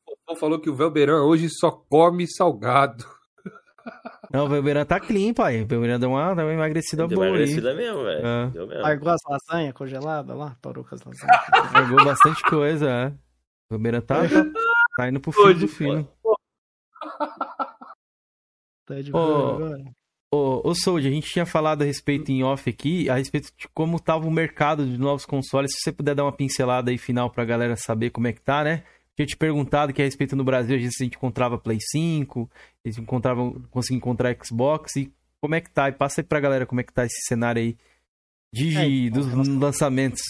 Fofão 0.06 0.36
falou 0.40 0.60
que 0.62 0.70
o 0.70 0.76
Velberan 0.76 1.24
hoje 1.24 1.50
só 1.50 1.72
come 1.72 2.28
salgado. 2.28 3.04
Não, 4.34 4.46
o 4.46 4.50
Velberan 4.50 4.86
tá 4.86 5.00
clean, 5.00 5.34
pai. 5.34 5.62
O 5.62 5.68
Velberan 5.68 6.00
deu 6.00 6.12
uma, 6.12 6.34
deu 6.34 6.46
uma 6.46 6.54
emagrecida 6.54 7.08
Deu 7.08 7.18
boa 7.18 7.28
aí. 7.28 7.34
emagrecida 7.34 7.74
mesmo, 7.74 8.04
velho. 8.04 8.26
É. 8.26 8.50
Deu 8.50 8.68
mesmo. 8.68 8.82
Largou 8.82 9.10
as 9.10 9.22
lasanhas 9.28 9.74
congeladas 9.74 10.38
lá? 10.38 10.58
Parou 10.62 10.84
com 10.84 10.96
as 10.96 11.02
lasanhas. 11.04 11.42
Largou 11.74 12.06
bastante 12.06 12.42
coisa, 12.44 12.90
é. 12.90 13.08
O 13.08 13.14
Velberan 13.72 14.02
tá, 14.02 14.28
tá, 14.28 14.46
tá 14.98 15.10
indo 15.10 15.20
pro 15.20 15.32
fim 15.32 15.60
do 15.60 15.68
fino. 15.68 16.08
tá 18.86 19.02
de 19.02 19.12
boa 19.12 19.56
agora. 19.56 19.84
Ô, 20.34 20.70
ô 20.70 20.74
Sold, 20.74 21.06
a 21.06 21.12
gente 21.12 21.30
tinha 21.30 21.46
falado 21.46 21.82
a 21.82 21.86
respeito 21.86 22.32
em 22.32 22.42
off 22.42 22.70
aqui, 22.70 23.10
a 23.10 23.16
respeito 23.16 23.52
de 23.58 23.68
como 23.74 24.00
tava 24.00 24.26
o 24.26 24.32
mercado 24.32 24.86
de 24.86 24.98
novos 24.98 25.26
consoles. 25.26 25.72
Se 25.74 25.82
você 25.82 25.92
puder 25.92 26.16
dar 26.16 26.24
uma 26.24 26.32
pincelada 26.32 26.90
aí 26.90 26.98
final 26.98 27.30
pra 27.30 27.44
galera 27.44 27.76
saber 27.76 28.12
como 28.12 28.28
é 28.28 28.34
que 28.34 28.42
tá, 28.42 28.64
né? 28.64 28.84
Tinha 29.22 29.28
te 29.28 29.38
perguntado 29.38 29.94
que 29.94 30.02
a 30.02 30.06
respeito 30.06 30.36
no 30.36 30.44
Brasil, 30.44 30.76
às 30.76 30.82
vezes 30.82 30.98
a 31.00 31.04
gente 31.04 31.16
encontrava 31.16 31.58
Play 31.58 31.78
5, 31.80 32.50
eles 32.84 32.98
encontravam, 32.98 33.62
conseguiam 33.70 33.98
encontrar 33.98 34.36
Xbox 34.44 34.96
e 34.96 35.14
como 35.40 35.54
é 35.54 35.62
que 35.62 35.70
tá? 35.70 35.90
E 35.90 35.92
passa 35.92 36.22
aí 36.22 36.26
pra 36.26 36.40
galera 36.40 36.66
como 36.66 36.82
é 36.82 36.84
que 36.84 36.92
tá 36.94 37.06
esse 37.06 37.22
cenário 37.28 37.62
aí 37.62 37.78
de, 38.52 38.76
É, 38.76 38.88
então, 38.88 39.22
dos 39.22 39.28
nossa. 39.34 39.52
lançamentos. 39.52 40.22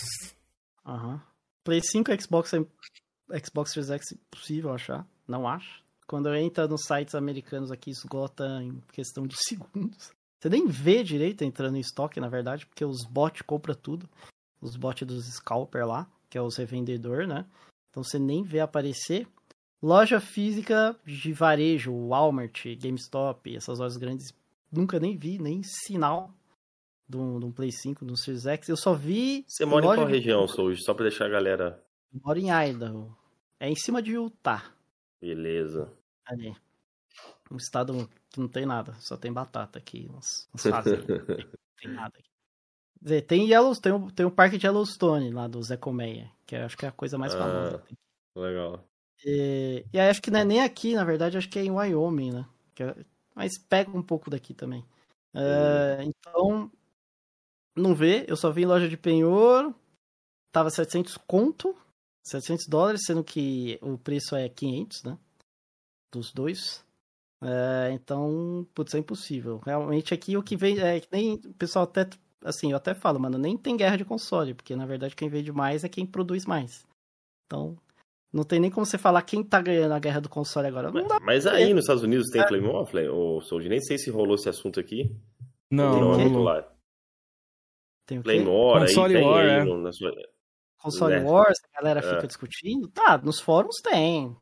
Aham. 0.86 1.22
Play 1.64 1.82
5 1.82 2.12
Xbox 2.22 2.54
é 2.54 3.40
Xbox 3.46 3.72
Series 3.72 3.90
X 3.92 4.12
é 4.12 4.16
impossível 4.16 4.74
achar. 4.74 5.08
Não 5.28 5.48
acho. 5.48 5.82
Quando 6.06 6.34
entra 6.36 6.68
nos 6.68 6.82
sites 6.82 7.16
americanos 7.16 7.72
aqui, 7.72 7.92
esgota 7.92 8.62
em 8.62 8.82
questão 8.92 9.26
de 9.26 9.36
segundos. 9.48 10.12
Você 10.40 10.50
nem 10.50 10.68
vê 10.68 11.02
direito 11.04 11.44
entrando 11.44 11.78
em 11.78 11.82
estoque, 11.82 12.20
na 12.20 12.28
verdade, 12.28 12.66
porque 12.66 12.84
os 12.84 13.06
bots 13.06 13.42
compram 13.44 13.76
tudo. 13.76 14.10
Os 14.60 14.76
bots 14.76 15.08
dos 15.08 15.26
scalper 15.36 15.86
lá, 15.88 16.08
que 16.30 16.38
é 16.38 16.42
os 16.42 16.58
revendedor, 16.58 17.26
né? 17.26 17.46
Então 17.92 18.04
você 18.04 18.18
nem 18.18 18.42
vê 18.42 18.60
aparecer. 18.60 19.28
Loja 19.84 20.20
física 20.20 20.96
de 21.06 21.34
varejo, 21.34 21.92
Walmart, 22.08 22.66
GameStop, 22.80 23.56
essas 23.56 23.80
lojas 23.80 23.98
grandes, 23.98 24.34
nunca 24.72 25.00
nem 25.00 25.18
vi, 25.18 25.38
nem 25.40 25.62
sinal 25.64 26.34
de 27.10 27.18
um, 27.18 27.52
Play 27.52 27.72
5, 27.72 28.06
de 28.06 28.12
um 28.12 28.16
Series 28.16 28.46
X. 28.46 28.70
Eu 28.70 28.78
só 28.78 28.94
vi. 28.94 29.44
Você 29.48 29.66
mora 29.66 29.86
em 29.86 29.88
qual 29.90 30.06
de- 30.06 30.12
região, 30.14 30.48
Soul? 30.48 30.76
Só 30.78 30.94
pra 30.94 31.04
deixar 31.04 31.26
a 31.26 31.30
galera. 31.30 31.84
eu 32.14 32.22
moro 32.24 32.40
em 32.40 32.50
Idaho. 32.50 33.16
É 33.60 33.70
em 33.70 33.76
cima 33.76 34.02
de 34.02 34.12
Utah, 34.14 34.72
Beleza. 35.20 35.92
ali. 36.26 36.56
Um 37.52 37.58
estado 37.58 38.10
que 38.30 38.40
não 38.40 38.48
tem 38.48 38.66
nada, 38.66 38.94
só 39.00 39.18
tem 39.18 39.32
batata 39.34 39.78
aqui, 39.78 40.10
uns, 40.10 40.48
uns 40.56 40.64
fazendas. 40.64 41.28
não 41.28 41.36
tem 41.82 41.92
nada 41.92 42.18
aqui. 42.18 42.31
Tem, 43.28 43.50
Yellow, 43.50 43.76
tem, 43.76 43.92
o, 43.92 44.12
tem 44.12 44.26
o 44.26 44.32
parque 44.32 44.58
de 44.58 44.68
Yellowstone 44.68 45.32
lá 45.32 45.48
do 45.48 45.62
Zé 45.64 45.76
Colmeia, 45.76 46.32
que 46.46 46.56
acho 46.56 46.78
que 46.78 46.86
é 46.86 46.90
a 46.90 46.92
coisa 46.92 47.18
mais 47.18 47.34
Ah. 47.34 47.38
famosa. 47.40 47.84
Legal. 48.36 48.84
E, 49.26 49.86
e 49.92 50.00
aí 50.00 50.10
acho 50.10 50.22
que 50.22 50.32
não 50.32 50.40
é 50.40 50.46
nem 50.46 50.62
aqui, 50.62 50.94
na 50.94 51.04
verdade, 51.04 51.38
acho 51.38 51.50
que 51.50 51.60
é 51.60 51.64
em 51.64 51.72
Wyoming, 51.72 52.32
né? 52.32 52.46
É- 52.80 53.06
mas 53.36 53.58
pega 53.58 53.96
um 53.96 54.02
pouco 54.04 54.30
daqui 54.30 54.54
também. 54.54 54.84
É, 55.34 56.04
então, 56.04 56.70
não 57.76 57.96
vê, 57.96 58.26
eu 58.28 58.36
só 58.36 58.52
vi 58.52 58.64
em 58.64 58.66
loja 58.66 58.90
de 58.90 58.98
penhor, 58.98 59.74
tava 60.52 60.70
700 60.70 61.18
conto, 61.18 61.76
700 62.24 62.68
dólares, 62.68 63.02
sendo 63.06 63.24
que 63.24 63.80
o 63.82 63.98
preço 63.98 64.36
é 64.36 64.50
500, 64.50 65.04
né? 65.04 65.18
Dos 66.12 66.32
dois. 66.34 66.84
É, 67.42 67.92
então, 67.94 68.68
putz, 68.74 68.94
é 68.94 69.00
impossível. 69.00 69.60
Realmente 69.66 70.14
aqui 70.14 70.36
o 70.38 70.44
que 70.44 70.58
vem, 70.58 70.80
é 70.80 71.00
que 71.00 71.08
nem 71.12 71.36
o 71.36 71.54
pessoal 71.54 71.86
até, 71.86 72.08
assim, 72.44 72.72
eu 72.72 72.78
até 72.78 72.94
falo, 72.94 73.20
mano, 73.20 73.38
nem 73.38 73.58
tem 73.58 73.76
guerra 73.78 73.98
de 73.98 74.06
console, 74.06 74.54
porque 74.54 74.76
na 74.76 74.86
verdade 74.86 75.16
quem 75.16 75.30
vende 75.30 75.52
mais 75.52 75.84
é 75.84 75.90
quem 75.90 76.06
produz 76.06 76.46
mais. 76.46 76.86
Então, 77.46 77.78
não 78.34 78.44
tem 78.44 78.60
nem 78.60 78.72
como 78.72 78.86
você 78.86 78.98
falar 78.98 79.22
quem 79.24 79.44
tá 79.44 79.62
ganhando 79.62 79.94
a 79.94 80.00
guerra 80.00 80.22
do 80.22 80.30
console 80.30 80.68
agora. 80.68 80.92
Não 80.92 81.06
dá 81.08 81.20
Mas 81.20 81.46
aí 81.46 81.74
nos 81.74 81.84
Estados 81.84 82.04
Unidos 82.04 82.30
tem 82.32 82.46
Claymore, 82.46 82.90
Flame? 82.90 83.10
Ô, 83.10 83.42
Soul, 83.42 83.62
nem 83.62 83.82
sei 83.82 83.98
se 83.98 84.10
rolou 84.10 84.36
esse 84.36 84.48
assunto 84.50 84.80
aqui. 84.80 85.14
Não, 85.70 85.94
Ou 85.96 86.02
não 86.18 86.20
é 86.20 86.24
rolou. 86.28 86.44
lá. 86.44 86.68
tem 88.06 88.20
o 88.20 88.24
quê? 88.24 88.30
Claymore, 88.30 88.80
aí 88.82 88.88
Console 88.88 89.14
tem 89.14 89.24
War, 89.26 89.44
aí 89.46 89.50
é. 89.52 89.64
no- 89.64 89.90
Console 90.82 91.14
É. 91.14 91.20
Wars, 91.24 91.58
a 91.74 91.80
galera 91.82 92.00
É. 92.00 92.04
fica 92.16 92.28
discutindo. 92.28 92.88
Tá, 92.90 93.18
nos 93.18 93.40
fóruns 93.40 93.76
tem. 93.82 94.36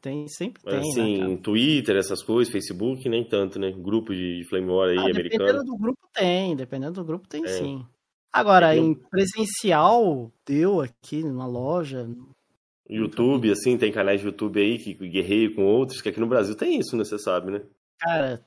Tem, 0.00 0.28
sempre 0.28 0.62
tem, 0.62 0.78
assim, 0.78 1.18
né? 1.26 1.36
Twitter, 1.42 1.96
essas 1.96 2.22
coisas, 2.22 2.52
Facebook, 2.52 3.08
nem 3.08 3.26
tanto, 3.26 3.58
né? 3.58 3.72
Grupo 3.72 4.14
de 4.14 4.44
Flame 4.48 4.66
War 4.70 4.90
aí, 4.90 4.98
Ah, 4.98 5.04
dependendo 5.06 5.42
americano. 5.42 5.64
do 5.64 5.76
grupo 5.76 5.97
tem, 6.12 6.54
dependendo 6.56 6.94
do 6.94 7.04
grupo 7.04 7.26
tem 7.28 7.44
É. 7.44 7.48
sim. 7.48 7.86
Agora, 8.32 8.76
Eu- 8.76 8.84
em 8.84 8.94
presencial, 8.94 10.30
deu 10.46 10.80
aqui 10.80 11.22
numa 11.22 11.46
loja. 11.46 12.08
YouTube, 12.88 13.50
assim, 13.50 13.76
tem 13.76 13.92
canais 13.92 14.20
de 14.20 14.26
YouTube 14.26 14.60
aí 14.60 14.78
que 14.78 14.94
guerreiam 14.94 15.54
com 15.54 15.64
outros, 15.64 16.00
que 16.00 16.08
aqui 16.08 16.20
no 16.20 16.26
Brasil 16.26 16.54
tem 16.54 16.78
isso, 16.78 16.96
né? 16.96 17.04
Você 17.04 17.18
sabe, 17.18 17.50
né? 17.52 17.62
Cara, 17.98 18.44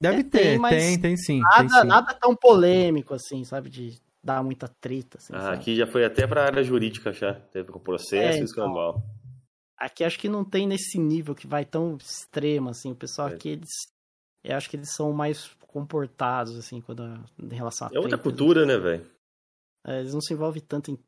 Deve 0.00 0.20
É, 0.20 0.22
ter, 0.22 0.30
tem, 0.30 0.42
tem, 0.50 0.58
mas 0.60 0.98
tem, 0.98 1.16
sim. 1.16 1.24
tem 1.26 1.40
nada, 1.42 1.80
sim. 1.80 1.86
nada 1.88 2.14
tão 2.14 2.34
polêmico 2.36 3.12
assim, 3.14 3.42
sabe? 3.44 3.68
De 3.68 3.98
dar 4.22 4.44
muita 4.44 4.68
treta. 4.80 5.18
Assim, 5.18 5.32
Ah, 5.34 5.40
sabe? 5.40 5.56
aqui 5.56 5.74
já 5.76 5.86
foi 5.88 6.04
até 6.04 6.24
pra 6.24 6.44
área 6.44 6.62
jurídica 6.62 7.12
já. 7.12 7.34
Teve 7.34 7.72
com 7.72 7.80
processo 7.80 8.14
É, 8.14 8.30
e 8.30 8.34
então. 8.36 8.44
escambau. 8.44 9.02
Aqui 9.76 10.04
acho 10.04 10.18
que 10.18 10.28
não 10.28 10.44
tem 10.44 10.68
nesse 10.68 10.98
nível 11.00 11.34
que 11.34 11.48
vai 11.48 11.64
tão 11.64 11.96
extremo, 11.96 12.68
assim. 12.70 12.92
O 12.92 12.96
pessoal 12.96 13.28
É. 13.28 13.34
aqui, 13.34 13.48
eles. 13.50 13.68
Eu 14.44 14.56
acho 14.56 14.70
que 14.70 14.76
eles 14.76 14.92
são 14.94 15.12
mais 15.12 15.50
comportados, 15.68 16.56
assim, 16.56 16.80
quando 16.80 17.04
em 17.38 17.54
relação 17.54 17.86
a 17.86 17.90
É 17.94 18.00
outra 18.00 18.18
cultura, 18.18 18.66
né, 18.66 18.76
velho? 18.76 19.06
É, 19.86 20.00
eles 20.00 20.12
não 20.12 20.20
se 20.20 20.32
envolvem 20.34 20.62
tanto 20.62 20.90
em 20.90 20.98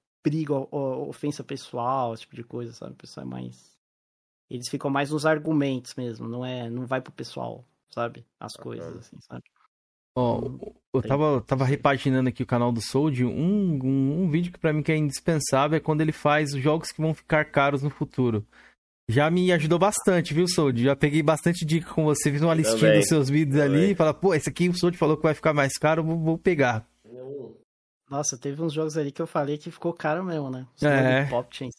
ou- 0.51 0.69
ou 0.71 1.09
ofensa 1.09 1.43
pessoal, 1.43 2.13
esse 2.13 2.23
tipo 2.23 2.37
de 2.37 2.45
coisa, 2.45 2.73
sabe? 2.75 2.93
O 2.93 2.97
pessoal 2.97 3.27
é 3.27 3.29
mais. 3.29 3.77
Eles 4.51 4.69
ficam 4.69 4.91
mais 4.91 5.11
nos 5.11 5.25
argumentos 5.25 5.95
mesmo, 5.95 6.29
não 6.29 6.45
é, 6.45 6.69
não 6.69 6.87
vai 6.87 7.01
pro 7.01 7.13
pessoal, 7.13 7.65
sabe? 7.89 8.27
As 8.39 8.53
coisas, 8.55 8.97
assim, 8.99 9.19
sabe? 9.21 9.45
Ó, 10.15 10.43
eu 10.93 11.01
Tem. 11.01 11.09
tava, 11.09 11.41
tava 11.41 11.65
repaginando 11.65 12.29
aqui 12.29 12.43
o 12.43 12.47
canal 12.47 12.71
do 12.73 12.83
Sold. 12.83 13.25
Um, 13.25 13.79
um, 13.83 14.23
um 14.25 14.31
vídeo 14.31 14.53
que 14.53 14.59
pra 14.59 14.73
mim 14.73 14.83
que 14.83 14.93
é 14.93 14.97
indispensável 14.97 15.77
é 15.77 15.81
quando 15.81 16.01
ele 16.01 16.13
faz 16.13 16.53
os 16.53 16.61
jogos 16.61 16.91
que 16.91 17.01
vão 17.01 17.15
ficar 17.15 17.45
caros 17.47 17.83
no 17.83 17.91
futuro. 17.91 18.45
Já 19.11 19.31
me 19.31 19.51
ajudou 19.53 19.79
bastante, 19.79 20.33
viu, 20.33 20.47
Sold? 20.49 20.83
Já 20.83 20.95
peguei 20.95 21.23
bastante 21.23 21.65
dica 21.65 21.93
com 21.93 22.05
você, 22.05 22.31
fiz 22.31 22.41
uma 22.43 22.55
listinha 22.55 22.79
Também. 22.81 22.99
dos 23.01 23.09
seus 23.09 23.29
vídeos 23.29 23.61
ali 23.61 23.75
Também. 23.75 23.91
e 23.91 23.95
fala, 23.95 24.15
pô, 24.15 24.35
esse 24.35 24.49
aqui 24.49 24.69
o 24.69 24.75
Sold 24.79 24.97
falou 24.97 25.17
que 25.17 25.23
vai 25.23 25.35
ficar 25.35 25.53
mais 25.53 25.77
caro, 25.79 26.03
vou, 26.05 26.19
vou 26.19 26.39
pegar. 26.39 26.87
Nossa, 28.11 28.37
teve 28.37 28.61
uns 28.61 28.73
jogos 28.73 28.97
ali 28.97 29.13
que 29.13 29.23
eu 29.23 29.27
falei 29.27 29.57
que 29.57 29.71
ficou 29.71 29.93
caro 29.93 30.25
mesmo, 30.25 30.51
né? 30.51 30.67
Os 30.77 30.83
É. 30.83 31.27
Pop 31.27 31.49
Chains. 31.57 31.73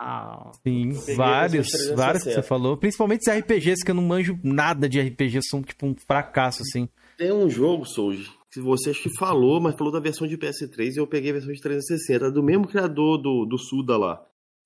Ah, 0.00 0.52
Sim, 0.66 0.92
vários, 1.16 1.66
essa 1.66 1.76
360. 1.94 1.96
vários 1.96 2.22
que 2.22 2.32
você 2.34 2.42
falou. 2.42 2.76
Principalmente 2.76 3.22
os 3.28 3.36
RPGs, 3.36 3.84
que 3.84 3.90
eu 3.90 3.94
não 3.94 4.02
manjo 4.02 4.38
nada 4.44 4.88
de 4.88 5.00
RPG, 5.00 5.40
são 5.48 5.62
tipo 5.62 5.86
um 5.86 5.94
fracasso, 6.06 6.62
assim. 6.62 6.88
Tem 7.16 7.32
um 7.32 7.48
jogo, 7.50 7.84
Souji, 7.84 8.30
que 8.52 8.60
você 8.60 8.90
acho 8.90 9.02
que 9.02 9.16
falou, 9.16 9.60
mas 9.60 9.74
falou 9.76 9.92
da 9.92 9.98
versão 9.98 10.26
de 10.28 10.36
PS3 10.38 10.94
e 10.94 10.98
eu 10.98 11.06
peguei 11.06 11.30
a 11.30 11.32
versão 11.34 11.52
de 11.52 11.60
360, 11.60 12.30
do 12.30 12.42
mesmo 12.42 12.68
criador 12.68 13.18
do, 13.18 13.44
do 13.44 13.58
Suda 13.58 13.96
lá. 13.96 14.22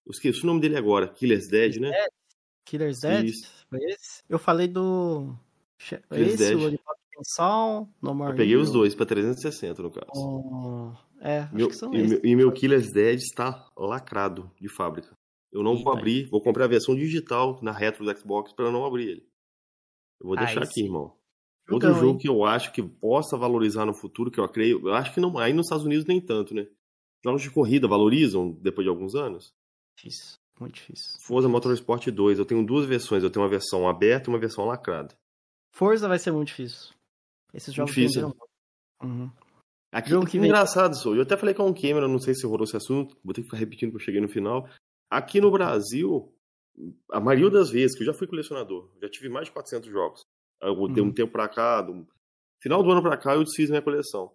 Eu 0.06 0.10
esqueci 0.10 0.42
o 0.42 0.46
nome 0.46 0.60
dele 0.60 0.76
agora, 0.76 1.08
Killer's 1.08 1.48
Dead, 1.48 1.76
né? 1.80 1.90
Killer's 2.64 3.00
Dead? 3.00 3.24
Isso. 3.26 3.66
Foi 3.68 3.78
esse? 3.84 4.22
Eu 4.28 4.38
falei 4.38 4.68
do. 4.68 5.34
Killer's 5.78 6.34
Esse, 6.34 6.36
Dead. 6.38 6.56
o 6.56 6.60
Lollipop 6.60 7.00
Pensão, 7.10 7.92
No 8.00 8.14
More 8.14 8.30
Eu 8.32 8.36
peguei 8.36 8.56
os 8.56 8.68
Hero, 8.68 8.78
dois 8.78 8.94
pra 8.94 9.04
360, 9.06 9.82
no 9.82 9.90
caso. 9.90 10.10
o- 10.14 10.92
É, 11.20 11.40
acho 11.40 11.54
Meu- 11.54 11.68
que 11.68 11.76
são 11.76 11.92
e, 11.94 11.98
esses. 11.98 12.10
meu, 12.10 12.20
e 12.24 12.36
meu 12.36 12.52
Killer's 12.52 12.92
Dead 12.92 13.18
está 13.18 13.70
lacrado 13.76 14.50
de 14.60 14.68
fábrica. 14.68 15.16
Eu 15.52 15.62
não 15.62 15.74
Ih, 15.76 15.82
vou 15.84 15.92
abrir, 15.92 16.28
vou 16.30 16.40
comprar 16.40 16.64
a 16.64 16.68
versão 16.68 16.94
digital 16.96 17.58
na 17.62 17.70
retro 17.72 18.04
do 18.04 18.18
Xbox 18.18 18.52
para 18.52 18.70
não 18.72 18.84
abrir 18.84 19.08
ele. 19.08 19.26
Eu 20.20 20.28
vou 20.28 20.36
deixar 20.36 20.62
aqui, 20.62 20.74
sim. 20.80 20.84
irmão. 20.86 21.14
Outro 21.70 21.94
jogo 21.94 22.12
hein? 22.12 22.18
que 22.18 22.28
eu 22.28 22.44
acho 22.44 22.72
que 22.72 22.82
possa 22.82 23.36
valorizar 23.36 23.84
no 23.86 23.94
futuro, 23.94 24.30
que 24.30 24.40
eu 24.40 24.48
creio, 24.48 24.88
eu 24.88 24.94
acho 24.94 25.12
que 25.14 25.20
não, 25.20 25.36
aí 25.38 25.52
nos 25.52 25.66
Estados 25.66 25.84
Unidos 25.84 26.06
nem 26.06 26.20
tanto, 26.20 26.54
né? 26.54 26.66
Jogos 27.24 27.42
de 27.42 27.50
corrida 27.50 27.86
valorizam 27.86 28.50
depois 28.60 28.84
de 28.84 28.88
alguns 28.88 29.14
anos. 29.14 29.54
Difícil, 30.02 30.36
muito 30.58 30.74
difícil. 30.74 31.18
Forza 31.20 31.48
Motorsport 31.48 32.06
2, 32.10 32.38
eu 32.38 32.44
tenho 32.44 32.64
duas 32.66 32.86
versões, 32.86 33.22
eu 33.22 33.30
tenho 33.30 33.44
uma 33.44 33.48
versão 33.50 33.88
aberta 33.88 34.28
e 34.28 34.32
uma 34.32 34.38
versão 34.38 34.64
lacrada. 34.64 35.14
Forza 35.74 36.08
vai 36.08 36.18
ser 36.18 36.32
muito 36.32 36.48
difícil. 36.48 36.92
Esses 37.54 37.72
jogos 37.74 37.94
Difícil. 37.94 38.22
venderam 38.22 38.36
muito. 38.38 39.12
Uhum. 39.22 39.30
Aqui, 39.92 40.10
Jogo 40.10 40.26
que 40.26 40.38
vem. 40.38 40.48
engraçado, 40.48 40.96
sou. 40.96 41.14
Eu 41.14 41.22
até 41.22 41.36
falei 41.36 41.54
com 41.54 41.68
o 41.68 41.74
Cameron, 41.74 42.08
não 42.08 42.18
sei 42.18 42.34
se 42.34 42.46
rolou 42.46 42.64
esse 42.64 42.76
assunto, 42.76 43.16
vou 43.22 43.34
ter 43.34 43.42
que 43.42 43.46
ficar 43.46 43.58
repetindo 43.58 43.90
que 43.90 43.96
eu 43.96 44.00
cheguei 44.00 44.20
no 44.20 44.28
final. 44.28 44.68
Aqui 45.10 45.40
no 45.40 45.50
Brasil, 45.50 46.32
a 47.10 47.20
maioria 47.20 47.50
das 47.50 47.70
vezes 47.70 47.94
que 47.96 48.02
eu 48.02 48.06
já 48.06 48.14
fui 48.14 48.26
colecionador, 48.26 48.90
já 49.02 49.08
tive 49.08 49.28
mais 49.28 49.46
de 49.46 49.52
400 49.52 49.90
jogos. 49.90 50.22
Eu 50.62 50.88
dei 50.88 51.02
um 51.02 51.06
Uhum. 51.08 51.12
tempo 51.12 51.30
pra 51.32 51.46
cá, 51.48 51.82
do 51.82 52.06
final 52.62 52.82
do 52.82 52.90
ano 52.90 53.02
pra 53.02 53.16
cá 53.18 53.34
eu 53.34 53.44
desfiz 53.44 53.68
minha 53.68 53.82
coleção. 53.82 54.32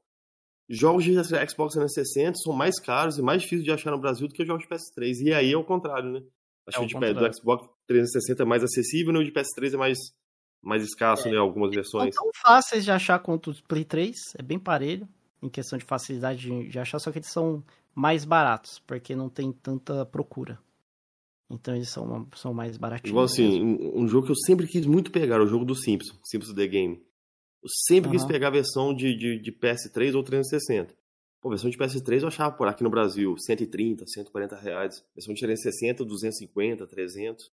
Jogos 0.70 1.04
de 1.04 1.14
Xbox 1.14 1.74
360 1.74 2.38
são 2.38 2.54
mais 2.54 2.80
caros 2.80 3.18
e 3.18 3.22
mais 3.22 3.42
difíceis 3.42 3.64
de 3.64 3.72
achar 3.72 3.92
no 3.92 4.00
Brasil 4.00 4.28
do 4.28 4.34
que 4.34 4.46
jogos 4.46 4.64
de 4.64 4.70
PS3. 4.70 5.22
E 5.22 5.34
aí 5.34 5.52
é 5.52 5.58
o 5.58 5.64
contrário, 5.64 6.12
né? 6.12 6.22
Acho 6.68 6.78
É 6.78 6.80
que 6.80 6.80
o 6.80 6.84
o 6.84 6.88
de- 6.88 6.94
contrário. 6.96 7.20
do 7.32 7.36
Xbox 7.38 7.70
360 7.88 8.44
é 8.44 8.46
mais 8.46 8.64
acessível 8.64 9.14
e 9.16 9.18
o 9.18 9.24
de 9.24 9.32
PS3 9.32 9.74
é 9.74 9.78
mais, 9.78 9.98
mais 10.62 10.84
escasso, 10.84 11.30
né? 11.30 11.38
Algumas 11.38 11.70
São 11.70 11.76
versões. 11.76 12.16
tão 12.16 12.30
fáceis 12.44 12.84
de 12.84 12.92
achar 12.92 13.20
quanto 13.20 13.50
os 13.52 13.62
Play 13.62 13.86
3, 13.86 14.16
é 14.38 14.44
bem 14.44 14.60
parelho 14.60 15.08
em 15.42 15.50
questão 15.50 15.78
de 15.80 15.86
facilidade 15.86 16.42
de, 16.42 16.68
de 16.68 16.80
achar, 16.80 17.00
só 17.00 17.12
que 17.12 17.20
eles 17.20 17.32
são 17.32 17.64
mais 17.96 18.26
baratos, 18.26 18.80
porque 18.86 19.16
não 19.16 19.30
tem 19.30 19.52
tanta 19.52 20.06
procura. 20.06 20.60
Então 21.50 21.74
eles 21.76 21.90
são, 21.90 22.28
são 22.36 22.54
mais 22.54 22.76
baratinhos. 22.76 23.10
Igual 23.12 23.26
assim, 23.26 23.64
um, 23.64 24.02
um 24.04 24.08
jogo 24.08 24.26
que 24.26 24.32
eu 24.32 24.36
sempre 24.36 24.68
quis 24.68 24.86
muito 24.86 25.12
pegar, 25.12 25.40
o 25.42 25.48
jogo 25.48 25.64
do 25.64 25.74
Simpsons, 25.76 26.20
Simpsons 26.26 26.54
The 26.54 26.68
Game. 26.68 27.02
Eu 27.68 27.72
sempre 27.86 28.12
quis 28.12 28.22
Aham. 28.22 28.32
pegar 28.32 28.48
a 28.48 28.52
versão 28.52 28.94
de, 28.94 29.14
de, 29.16 29.40
de 29.40 29.52
PS3 29.52 30.16
ou 30.16 30.24
360. 30.24 30.96
Pô, 31.42 31.50
a 31.50 31.52
versão 31.52 31.70
de 31.70 31.78
PS3 31.78 32.22
eu 32.22 32.28
achava 32.30 32.56
por 32.56 32.66
aqui 32.68 32.82
no 32.84 32.90
Brasil 32.90 33.36
130, 33.38 34.06
140 34.08 34.56
reais. 34.56 35.04
Versão 35.14 35.34
de 35.34 35.42
360, 35.42 36.06
250, 36.06 36.88
300. 36.88 37.52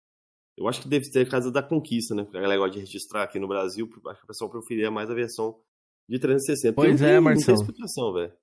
Eu 0.57 0.67
acho 0.67 0.81
que 0.81 0.87
deve 0.89 1.09
ter 1.11 1.21
a 1.21 1.29
casa 1.29 1.51
da 1.51 1.61
conquista, 1.61 2.15
né? 2.15 2.23
Porque 2.23 2.37
a 2.37 2.41
galera 2.41 2.59
gosta 2.59 2.73
de 2.73 2.79
registrar 2.79 3.23
aqui 3.23 3.39
no 3.39 3.47
Brasil. 3.47 3.87
Acho 4.07 4.19
que 4.19 4.23
o 4.25 4.27
pessoal 4.27 4.49
preferia 4.49 4.89
mais 4.91 5.09
a 5.09 5.13
versão 5.13 5.57
de 6.09 6.17
360. 6.19 6.73
Porque 6.73 6.89
Pois 6.89 7.01
é, 7.01 7.05
tem- 7.05 7.15
Não 7.15 7.21
Marcelo. 7.21 7.57
tem 7.57 7.65
explicação, 7.67 8.13
velho. 8.13 8.33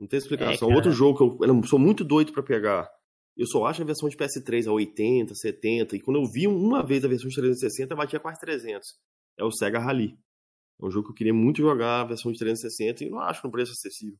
Não 0.00 0.06
tem 0.06 0.18
explicação. 0.18 0.70
É. 0.70 0.74
Outro 0.74 0.92
jogo 0.92 1.18
que 1.36 1.44
eu, 1.44 1.48
eu 1.54 1.62
sou 1.64 1.78
muito 1.78 2.04
doido 2.04 2.32
pra 2.32 2.42
pegar. 2.42 2.90
Eu 3.36 3.46
só 3.46 3.64
acho 3.66 3.82
a 3.82 3.84
versão 3.84 4.08
de 4.08 4.16
PS3 4.16 4.66
a 4.66 4.72
80, 4.72 5.34
70. 5.34 5.96
E 5.96 6.00
quando 6.00 6.16
eu 6.18 6.24
vi 6.30 6.46
uma 6.46 6.82
vez 6.86 7.04
a 7.04 7.08
versão 7.08 7.28
de 7.28 7.34
360, 7.34 7.92
eu 7.92 7.96
batia 7.98 8.20
quase 8.20 8.40
300. 8.40 8.88
É 9.40 9.44
o 9.44 9.50
Sega 9.50 9.78
Rally. 9.78 10.18
É 10.80 10.84
um 10.86 10.90
jogo 10.90 11.06
que 11.06 11.12
eu 11.12 11.16
queria 11.16 11.34
muito 11.34 11.62
jogar 11.62 12.02
a 12.02 12.04
versão 12.04 12.30
de 12.30 12.38
360 12.38 13.04
e 13.04 13.10
não 13.10 13.20
acho 13.20 13.46
no 13.46 13.50
preço 13.50 13.72
acessível. 13.72 14.18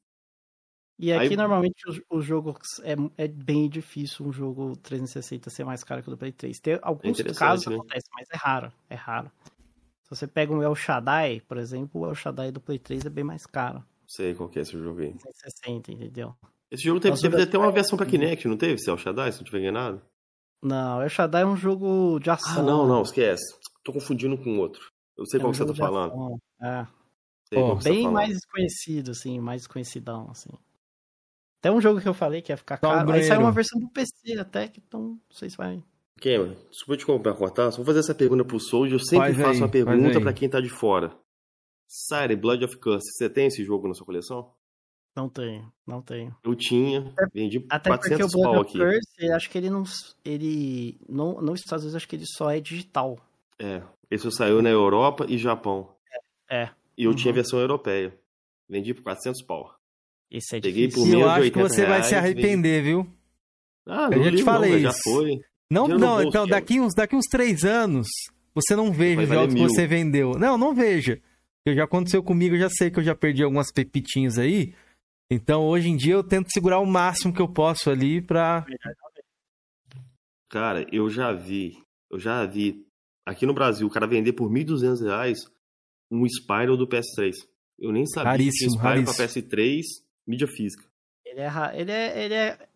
E 0.99 1.13
aqui 1.13 1.29
Aí- 1.29 1.37
normalmente 1.37 1.83
o, 1.89 2.19
o 2.19 2.21
jogo 2.21 2.59
é, 2.83 3.25
é 3.25 3.29
bem 3.29 3.69
difícil 3.69 4.27
um 4.27 4.33
jogo 4.33 4.77
360 4.77 5.49
ser 5.49 5.65
mais 5.65 5.83
caro 5.83 6.03
que 6.03 6.09
o 6.09 6.11
do 6.11 6.19
Play 6.19 6.33
3. 6.33 6.59
Tem 6.61 6.79
alguns 6.83 7.19
interessante, 7.19 7.39
casos 7.39 7.67
né? 7.67 7.75
acontece, 7.75 8.07
mas 8.15 8.29
é 8.31 8.37
raro, 8.37 8.73
é 8.89 8.95
raro. 8.95 9.31
Se 10.03 10.11
você 10.11 10.27
pega 10.27 10.53
um 10.53 10.63
El 10.63 10.75
Shaddai, 10.75 11.41
por 11.41 11.57
exemplo, 11.57 12.03
o 12.03 12.07
El 12.07 12.15
Shaddai 12.15 12.51
do 12.51 12.61
Play 12.61 12.79
3 12.79 13.07
é 13.07 13.11
bem 13.11 13.25
mais 13.25 13.47
caro. 13.47 13.79
Não 13.79 14.09
sei 14.09 14.35
qual 14.35 14.49
que 14.49 14.59
é 14.59 14.63
esse 14.63 14.73
jogo 14.73 15.01
aí. 15.01 15.13
360, 15.13 15.93
entendeu? 15.93 16.35
Esse 16.71 16.85
jogo 16.85 17.01
teve, 17.01 17.13
Nossa, 17.13 17.23
teve 17.31 17.43
até 17.43 17.59
uma 17.59 17.73
versão 17.73 17.97
pra 17.97 18.07
Kinect, 18.07 18.47
não 18.47 18.57
teve? 18.57 18.79
Cell 18.79 18.99
Shaddai, 18.99 19.33
se 19.33 19.39
não 19.39 19.45
tiver 19.45 19.61
enganado. 19.61 20.03
Não, 20.63 21.01
El 21.01 21.09
Shaddai 21.09 21.43
é 21.43 21.47
um 21.47 21.57
jogo 21.57 22.19
de 22.21 22.29
ação. 22.29 22.63
Ah, 22.63 22.63
não, 22.63 22.87
não, 22.87 23.03
esquece. 23.03 23.43
Tô 23.83 23.93
confundindo 23.93 24.37
com 24.37 24.59
outro. 24.59 24.93
Eu 25.21 25.27
sei 25.27 25.39
É 25.39 25.41
qual 25.43 25.51
um 25.51 25.53
que 25.53 25.59
você 25.59 25.67
tá 25.67 25.75
falando. 25.75 26.11
ação, 26.13 26.41
É. 26.63 26.87
Pô, 27.53 27.77
tá 27.77 27.83
Bem 27.85 28.03
falando. 28.03 28.15
mais 28.15 28.31
desconhecido, 28.31 29.11
assim, 29.11 29.39
mais 29.41 29.63
desconhecidão, 29.63 30.29
assim. 30.31 30.51
Até 31.61 31.71
um 31.71 31.81
jogo 31.81 32.01
que 32.01 32.09
eu 32.09 32.15
falei 32.15 32.41
que 32.41 32.51
ia 32.51 32.57
ficar 32.57 32.79
caro. 32.79 33.11
Aí 33.13 33.23
saiu 33.25 33.41
uma 33.41 33.53
versão 33.53 33.79
do 33.79 33.89
PC 33.91 34.39
até, 34.39 34.67
que 34.69 34.81
então, 34.81 35.01
não 35.01 35.21
sei 35.31 35.51
se 35.51 35.57
vai. 35.57 35.83
Quem, 36.21 36.39
mano? 36.39 36.57
Desculpa 36.71 36.97
te 36.97 37.05
comprar, 37.07 37.35
cortar. 37.35 37.71
Só 37.71 37.79
vou 37.79 37.87
fazer 37.87 37.99
essa 38.01 38.15
pergunta 38.15 38.45
pro 38.45 38.59
Soldier. 38.59 38.95
Eu 38.95 38.99
sempre 39.05 39.35
Faz 39.35 39.37
faço 39.37 39.51
aí, 39.51 39.59
uma 39.59 39.69
pergunta 39.69 40.21
pra 40.21 40.33
quem 40.33 40.49
tá 40.49 40.61
de 40.61 40.69
fora. 40.71 41.15
Siren, 41.89 42.37
Blood 42.37 42.65
of 42.65 42.77
Curse, 42.79 43.11
você 43.13 43.29
tem 43.29 43.47
esse 43.49 43.65
jogo 43.65 43.89
na 43.89 43.95
sua 43.95 44.07
coleção? 44.07 44.53
Não 45.17 45.29
tenho, 45.29 45.71
não 45.85 46.01
tenho. 46.01 46.35
Eu 46.45 46.55
tinha, 46.55 47.13
vendi 47.35 47.59
por 47.59 47.67
Até 47.75 47.91
porque 47.91 48.15
o 48.15 48.19
400 48.19 48.33
Blood 48.33 48.59
of 48.59 48.69
aqui. 48.69 48.79
Curse, 48.79 49.27
eu 49.27 49.35
acho 49.35 49.51
que 49.51 49.59
ele 49.59 49.69
não. 49.71 49.83
Ele. 50.25 51.01
Não, 51.09 51.35
não 51.35 51.43
nos 51.53 51.61
Estados 51.61 51.85
Unidos, 51.85 51.97
acho 51.97 52.09
que 52.09 52.15
ele 52.17 52.27
só 52.27 52.49
é 52.51 52.61
digital. 52.61 53.19
É, 53.59 53.83
esse 54.11 54.31
saiu 54.33 54.61
na 54.63 54.71
Europa 54.71 55.25
e 55.29 55.39
Japão. 55.39 55.95
É. 56.51 56.71
E 56.97 57.05
eu 57.05 57.11
Uhum. 57.11 57.17
tinha 57.17 57.33
a 57.33 57.35
versão 57.35 57.59
europeia. 57.61 58.15
Vendi 58.69 58.93
por 58.95 59.03
400 59.03 59.43
pau. 59.43 59.75
Esse 60.31 60.57
é 60.57 60.61
Peguei 60.61 60.87
difícil. 60.87 61.11
por 61.11 61.17
E 61.19 61.21
eu 61.21 61.29
acho 61.29 61.51
que 61.51 61.59
80 61.59 61.69
você 61.69 61.87
vai 61.87 62.03
se 62.03 62.11
reais, 62.11 62.25
arrepender, 62.25 62.83
viu? 62.83 63.07
Ah, 63.87 64.09
Eu 64.13 64.19
não 64.19 64.25
já 64.25 64.31
te 64.37 64.43
falei 64.45 64.71
não, 64.71 64.77
velho, 64.79 64.83
já 64.85 64.91
isso. 64.91 65.03
foi. 65.03 65.41
Não, 65.71 65.89
não, 65.89 65.99
bolso, 66.17 66.29
então 66.29 66.47
daqui 66.47 66.81
uns, 66.81 66.95
daqui 66.95 67.17
uns 67.17 67.27
três 67.27 67.65
anos 67.65 68.07
você 68.55 68.75
não 68.77 68.93
veja 68.93 69.23
os 69.23 69.29
jogos 69.29 69.55
que 69.55 69.61
você 69.61 69.87
vendeu. 69.87 70.33
Não, 70.33 70.59
não 70.59 70.75
veja. 70.75 71.21
Porque 71.65 71.77
já 71.77 71.85
aconteceu 71.85 72.23
comigo, 72.23 72.55
eu 72.57 72.61
já 72.61 72.69
sei 72.71 72.91
que 72.91 72.99
eu 72.99 73.05
já 73.05 73.15
perdi 73.15 73.43
algumas 73.43 73.73
pepitinhas 73.73 74.39
aí. 74.39 74.75
Então 75.31 75.63
hoje 75.67 75.89
em 75.89 75.97
dia 75.97 76.15
eu 76.15 76.25
tento 76.25 76.49
segurar 76.53 76.81
o 76.81 76.87
máximo 76.87 77.33
que 77.33 77.41
eu 77.41 77.49
posso 77.49 77.89
ali 77.91 78.21
pra. 78.21 78.65
Cara, 80.49 80.85
eu 80.93 81.09
já 81.09 81.33
vi, 81.33 81.79
eu 82.11 82.19
já 82.19 82.45
vi 82.45 82.85
aqui 83.27 83.47
no 83.47 83.55
Brasil 83.55 83.87
o 83.87 83.91
cara 83.91 84.07
vender 84.07 84.33
por 84.33 84.51
1.200 84.51 85.03
reais 85.03 85.39
um 86.11 86.27
Spyro 86.27 86.77
do 86.77 86.87
PS3. 86.87 87.35
Eu 87.79 87.93
nem 87.93 88.07
sabia 88.07 88.31
Raríssimo, 88.31 88.53
que 88.53 88.59
tinha 88.59 88.93
Spyro 88.93 89.05
pra 89.05 89.25
raríssimo. 89.25 89.49
PS3, 89.49 89.83
mídia 90.27 90.49
física. 90.49 90.85
Ele 91.25 91.41
é, 91.41 91.51
ele 91.75 91.93
é. 91.93 92.25
Ele 92.25 92.35
é. 92.35 92.69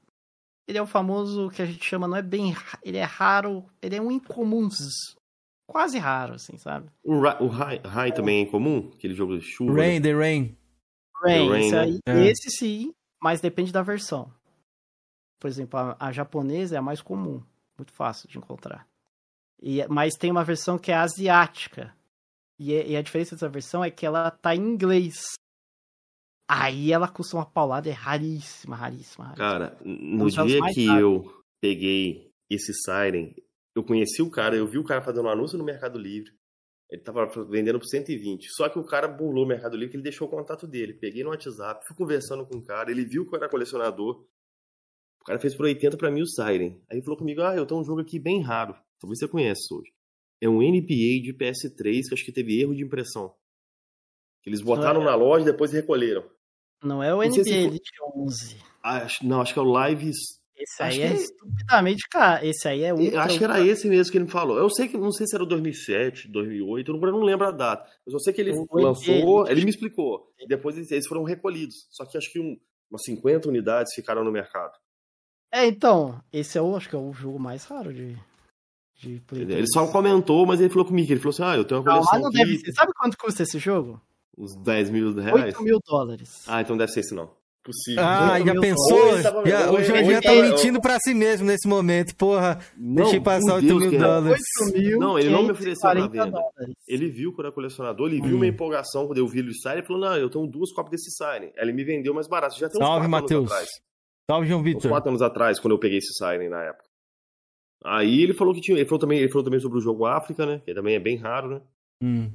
Ele 0.66 0.79
é 0.79 0.83
o 0.83 0.87
famoso 0.87 1.51
que 1.51 1.61
a 1.61 1.66
gente 1.66 1.85
chama, 1.85 2.09
não 2.09 2.16
é 2.16 2.23
bem. 2.23 2.55
Ele 2.83 2.97
é 2.97 3.03
raro. 3.03 3.66
Ele 3.83 3.97
é 3.97 4.01
um 4.01 4.11
incomum. 4.11 4.69
Quase 5.66 5.99
raro, 5.99 6.35
assim, 6.35 6.57
sabe? 6.57 6.89
O, 7.03 7.21
Ra 7.21 7.39
o 7.43 8.12
também 8.15 8.39
é 8.39 8.41
incomum? 8.43 8.91
Aquele 8.95 9.15
jogo 9.15 9.39
de 9.39 9.45
chuva. 9.45 9.75
Rain, 9.75 10.01
The 10.01 10.15
Rain. 10.15 10.57
Rain, 11.23 11.49
Rain, 11.51 11.61
esse, 11.61 11.73
né? 11.73 11.81
aí, 11.81 12.01
É. 12.07 12.27
esse 12.27 12.51
sim, 12.51 12.95
mas 13.23 13.41
depende 13.41 13.73
da 13.73 13.83
versão. 13.83 14.33
Por 15.39 15.49
exemplo, 15.49 15.79
a, 15.79 15.97
a 15.99 16.12
japonesa 16.12 16.77
é 16.77 16.79
a 16.79 16.83
mais 16.83 17.03
comum. 17.03 17.43
Muito 17.77 17.93
fácil 17.93 18.29
de 18.29 18.39
encontrar. 18.39 18.87
E, 19.65 19.81
é- 19.81 19.89
mas 19.89 20.12
tem 20.15 20.31
uma 20.31 20.45
versão 20.45 20.78
que 20.78 20.93
é 20.93 20.95
asiática. 20.95 21.97
E, 22.59 22.74
é- 22.74 22.86
e 22.89 22.97
a 22.97 23.03
diferença 23.03 23.35
dessa 23.35 23.49
versão 23.49 23.82
é 23.82 23.91
que 23.91 24.05
ela 24.05 24.31
tá 24.31 24.55
em 24.55 24.61
inglês. 24.61 25.15
Aí 26.49 26.93
ela 26.93 27.09
custa 27.09 27.36
uma 27.36 27.47
paulada, 27.47 27.89
é 27.89 27.93
raríssima, 27.93 28.77
raríssima. 28.77 29.24
raríssima. 29.28 29.49
Cara, 29.51 29.78
no 29.85 30.24
Um 30.24 30.27
dos 30.27 30.35
dia 30.35 30.61
que 30.73 30.86
raros. 30.86 31.03
eu 31.03 31.43
peguei 31.61 32.31
esse 32.51 32.73
Siren, 32.74 33.35
eu 33.74 33.82
conheci 33.82 34.20
o 34.20 34.31
cara, 34.31 34.55
eu 34.55 34.66
vi 34.66 34.78
o 34.78 34.85
cara 34.85 35.03
fazendo 35.03 35.24
um 35.27 35.31
anúncio 35.31 35.57
no 35.57 35.65
Mercado 35.65 35.99
Livre. 35.99 36.31
Ele 36.91 37.01
tava 37.03 37.27
vendendo 37.49 37.78
por 37.78 37.86
120. 37.86 38.47
Só 38.55 38.69
que 38.69 38.78
o 38.78 38.85
cara 38.85 39.09
burlou 39.09 39.45
o 39.45 39.49
Mercado 39.49 39.74
Livre, 39.74 39.91
que 39.93 39.97
ele 39.97 40.03
deixou 40.05 40.28
o 40.28 40.31
contato 40.31 40.66
dele. 40.66 40.93
Peguei 40.93 41.24
no 41.24 41.31
WhatsApp, 41.31 41.82
fui 41.89 41.97
conversando 41.97 42.47
com 42.47 42.59
o 42.59 42.62
cara, 42.62 42.91
ele 42.91 43.05
viu 43.07 43.27
que 43.27 43.35
eu 43.35 43.39
era 43.41 43.49
colecionador. 43.49 44.24
O 45.24 45.26
cara 45.26 45.38
fez 45.40 45.55
por 45.55 45.64
80 45.64 45.96
pra 45.96 46.10
mim 46.10 46.20
o 46.20 46.26
Siren. 46.26 46.78
Aí 46.90 46.98
ele 46.98 47.02
falou 47.02 47.18
comigo: 47.18 47.40
Ah, 47.40 47.56
eu 47.56 47.64
tenho 47.64 47.80
um 47.80 47.84
jogo 47.84 48.01
aqui 48.02 48.18
bem 48.18 48.42
raro. 48.42 48.76
Talvez 49.01 49.18
você 49.18 49.26
conheça 49.26 49.74
hoje. 49.74 49.90
É 50.40 50.48
um 50.48 50.62
NPA 50.62 51.22
de 51.22 51.32
PS3 51.32 52.09
que 52.09 52.14
acho 52.14 52.24
que 52.24 52.32
teve 52.32 52.60
erro 52.60 52.74
de 52.74 52.82
impressão. 52.84 53.34
Que 54.42 54.51
eles 54.51 54.60
botaram 54.60 55.01
é- 55.01 55.05
na 55.05 55.14
loja 55.14 55.42
e 55.42 55.51
depois 55.52 55.72
recolheram. 55.72 56.24
Não 56.82 57.02
é 57.02 57.14
o 57.14 57.18
Não 57.18 57.24
NBA 57.24 57.44
se 57.44 57.51
for- 57.51 57.68
Elite 57.70 57.90
11. 58.14 58.56
Ah, 58.82 58.96
acho- 58.98 59.26
não, 59.26 59.40
acho 59.40 59.55
que 59.55 59.59
é 59.59 59.62
o 59.62 59.86
Lives 59.88 60.16
Esse 60.56 60.82
Acho 60.84 60.92
aí 60.92 60.96
que 60.98 61.02
é 61.02 61.06
é- 61.18 61.22
estupidamente 61.22 62.09
caro. 62.09 62.46
Esse 62.46 62.68
aí 62.68 62.82
é 62.84 62.94
ultra, 62.94 63.22
acho 63.22 63.38
que 63.38 63.44
era 63.44 63.60
esse 63.66 63.88
mesmo 63.88 64.12
que 64.12 64.18
ele 64.18 64.26
me 64.26 64.30
falou. 64.30 64.56
Eu 64.56 64.70
sei 64.70 64.86
que 64.86 64.96
não 64.96 65.10
sei 65.10 65.26
se 65.26 65.34
era 65.34 65.44
2007, 65.44 66.28
2008, 66.28 66.92
eu 66.92 66.96
não, 66.96 67.09
eu 67.09 67.12
não 67.12 67.22
lembro 67.24 67.44
a 67.46 67.51
data. 67.51 67.90
Eu 68.06 68.12
só 68.12 68.18
sei 68.20 68.32
que 68.32 68.40
ele 68.40 68.52
O- 68.52 68.64
o 68.70 68.80
lançou, 68.80 69.48
ele 69.48 69.64
me 69.64 69.70
explicou. 69.70 70.32
E 70.38 70.46
depois 70.46 70.76
eles, 70.76 70.92
eles 70.92 71.09
foram 71.09 71.24
recolhidos. 71.24 71.88
Só 71.90 72.05
que 72.06 72.16
acho 72.16 72.30
que 72.30 72.38
um- 72.38 72.56
umas 72.88 73.02
50 73.02 73.48
unidades 73.48 73.92
ficaram 73.94 74.22
no 74.22 74.30
mercado. 74.30 74.72
É, 75.55 75.66
então, 75.66 76.20
esse 76.32 76.59
é 76.59 76.62
o, 76.62 76.74
acho 76.76 76.89
que 76.89 76.97
é 76.97 76.98
o 76.98 77.12
jogo 77.12 77.39
mais 77.39 77.64
raro 77.64 77.93
de, 77.94 78.16
de 78.97 79.20
Play 79.26 79.43
Entendeu? 79.43 79.47
3. 79.47 79.59
Ele 79.59 79.66
só 79.68 79.86
comentou, 79.86 80.44
mas 80.47 80.60
ele 80.60 80.68
falou 80.70 80.85
comigo. 80.85 81.12
Ele 81.12 81.20
falou 81.20 81.31
assim: 81.32 81.43
Ah, 81.44 81.56
eu 81.56 81.64
tenho 81.64 81.81
uma 81.81 81.86
Não, 81.93 81.98
coleção 82.01 82.20
não 82.20 82.28
aqui, 82.28 82.39
deve 82.39 82.59
ser. 82.59 82.72
Sabe 82.72 82.93
quanto 82.94 83.16
custa 83.16 83.43
esse 83.44 83.59
jogo? 83.59 84.01
uns 84.36 84.52
10 84.56 84.90
mil 84.90 85.14
reais. 85.14 85.44
8 85.55 85.62
mil 85.62 85.78
dólares. 85.86 86.43
Ah, 86.48 86.60
então 86.60 86.76
deve 86.76 86.90
ser 86.90 87.01
esse 87.01 87.14
não. 87.14 87.31
Possível. 87.62 88.02
Ah, 88.05 88.39
já 88.40 88.60
pensou? 88.60 89.22
Tava- 89.22 89.48
Já- 89.48 89.70
o 89.70 89.81
Jorginho 89.82 90.20
tá 90.20 90.32
mentindo 90.35 90.81
pra 90.82 90.98
si 91.01 91.14
mesmo 91.14 91.47
nesse 91.47 91.66
momento. 91.68 92.14
Porra, 92.16 92.59
não, 92.76 92.97
deixei 93.05 93.20
passar 93.20 93.52
por 93.52 93.55
8 93.62 93.66
Deus, 93.68 93.81
mil 93.86 93.98
dólares. 94.01 94.43
8 94.66 94.76
mil. 94.78 94.98
Não, 94.98 95.18
ele 95.18 95.31
não 95.31 95.44
me 95.44 95.52
ofereceu 95.52 95.81
pra 95.81 95.93
540 95.93 96.24
venda. 96.24 96.31
dólares. 96.36 96.74
Ele 96.89 97.09
viu 97.09 97.32
que 97.32 97.40
eu 97.40 97.44
era 97.47 97.55
colecionador, 97.55 98.09
ele 98.09 98.20
viu 98.20 98.36
Hum. 98.36 98.40
minha 98.40 98.51
empolgação 98.52 99.06
quando 99.06 99.18
eu 99.18 99.26
vi 99.28 99.40
o 99.40 99.55
Siren 99.55 99.78
e 99.78 99.86
falou: 99.86 100.02
Não, 100.02 100.16
eu 100.16 100.28
tenho 100.28 100.47
duas 100.48 100.72
cópias 100.72 101.01
desse 101.01 101.12
Siren. 101.12 101.52
Aí 101.56 101.62
Ele 101.62 101.72
me 101.72 101.85
vendeu 101.85 102.12
mais 102.12 102.26
barato. 102.28 102.59
Já 102.59 102.68
tem 102.68 102.82
uns 102.82 102.85
Salve, 102.85 103.09
quatro 103.09 103.36
anos 103.39 103.48
Matheus. 103.48 103.52
atrás. 103.52 103.68
Salve, 104.30 104.48
João 104.48 104.62
Vitor. 104.62 104.90
quatro 104.90 105.10
anos 105.10 105.22
atrás, 105.22 105.60
quando 105.60 105.72
eu 105.74 105.78
peguei 105.78 105.98
esse 105.98 106.12
Siren 106.14 106.48
na 106.48 106.62
época. 106.62 106.88
Aí 107.84 108.22
ele 108.22 108.32
falou 108.32 108.55
que 108.55 108.60
tinha. 108.60 108.78
Ele 108.78 108.86
falou 108.86 108.98
também, 108.98 109.18
ele 109.18 109.28
falou 109.28 109.44
também 109.44 109.60
sobre 109.60 109.78
o 109.78 109.80
jogo 109.80 110.06
África, 110.06 110.46
né? 110.46 110.60
Que 110.64 110.72
também 110.74 110.94
é 110.94 111.01
bem 111.01 111.16
raro, 111.16 111.48
né? 111.51 111.60
Hum. 112.02 112.32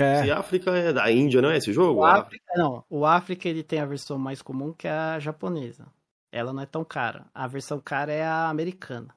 É, 0.00 0.22
Se 0.24 0.30
África 0.30 0.70
é 0.70 0.92
da 0.92 1.10
Índia, 1.12 1.42
não 1.42 1.50
é 1.50 1.58
esse 1.58 1.72
jogo? 1.72 2.00
O 2.00 2.04
África, 2.04 2.44
não, 2.56 2.82
o 2.88 3.04
África 3.04 3.48
ele 3.48 3.62
tem 3.62 3.78
a 3.78 3.84
versão 3.86 4.18
mais 4.18 4.40
comum 4.40 4.72
que 4.72 4.88
é 4.88 4.90
a 4.90 5.18
japonesa. 5.18 5.86
Ela 6.32 6.52
não 6.52 6.62
é 6.62 6.66
tão 6.66 6.82
cara. 6.82 7.26
A 7.34 7.46
versão 7.46 7.78
cara 7.78 8.10
é 8.10 8.24
a 8.24 8.48
americana. 8.48 9.14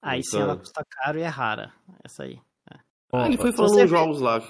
Aí 0.00 0.22
sim 0.22 0.38
ela 0.40 0.56
custa 0.56 0.84
caro 0.88 1.18
e 1.18 1.22
é 1.22 1.26
rara. 1.26 1.72
Essa 2.04 2.22
aí. 2.22 2.40
Ah, 3.12 3.26
ele 3.26 3.36
foi 3.36 3.50
falando 3.52 3.74
vê- 3.74 3.86
jogos 3.88 4.20
lá. 4.20 4.40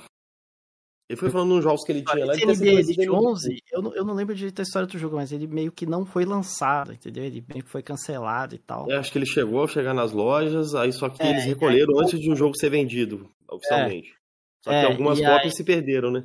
Ele 1.08 1.18
foi 1.18 1.30
falando 1.30 1.54
nos 1.54 1.64
jogos 1.64 1.82
que 1.84 1.92
ele 1.92 2.02
tinha 2.02 2.26
lá. 2.26 2.34
Esse 2.34 2.44
NBA 2.44 2.56
conhecido 2.56 2.78
Elite 2.80 3.00
ele- 3.00 3.10
11, 3.10 3.62
eu 3.72 3.80
não, 3.82 3.94
eu 3.94 4.04
não 4.04 4.12
lembro 4.14 4.34
direito 4.34 4.56
da 4.56 4.62
história 4.62 4.86
do 4.86 4.98
jogo, 4.98 5.16
mas 5.16 5.32
ele 5.32 5.46
meio 5.46 5.72
que 5.72 5.86
não 5.86 6.04
foi 6.04 6.24
lançado, 6.26 6.92
entendeu? 6.92 7.24
Ele 7.24 7.42
meio 7.48 7.64
que 7.64 7.70
foi 7.70 7.82
cancelado 7.82 8.54
e 8.54 8.58
tal. 8.58 8.90
Eu 8.90 8.98
acho 9.00 9.10
que 9.10 9.16
ele 9.16 9.24
chegou 9.26 9.64
a 9.64 9.66
chegar 9.68 9.94
nas 9.94 10.12
lojas, 10.12 10.74
aí 10.74 10.92
só 10.92 11.08
que 11.08 11.22
É, 11.22 11.30
eles 11.30 11.44
recolheram 11.44 11.98
aí- 11.98 12.04
antes 12.04 12.20
de 12.20 12.30
um 12.30 12.36
jogo 12.36 12.54
ser 12.58 12.68
vendido 12.68 13.26
oficialmente. 13.48 14.14
Só 14.62 14.70
que 14.70 14.76
É, 14.76 14.84
algumas 14.84 15.18
cópias 15.18 15.44
aí- 15.44 15.50
se 15.56 15.64
perderam, 15.64 16.10
né? 16.10 16.24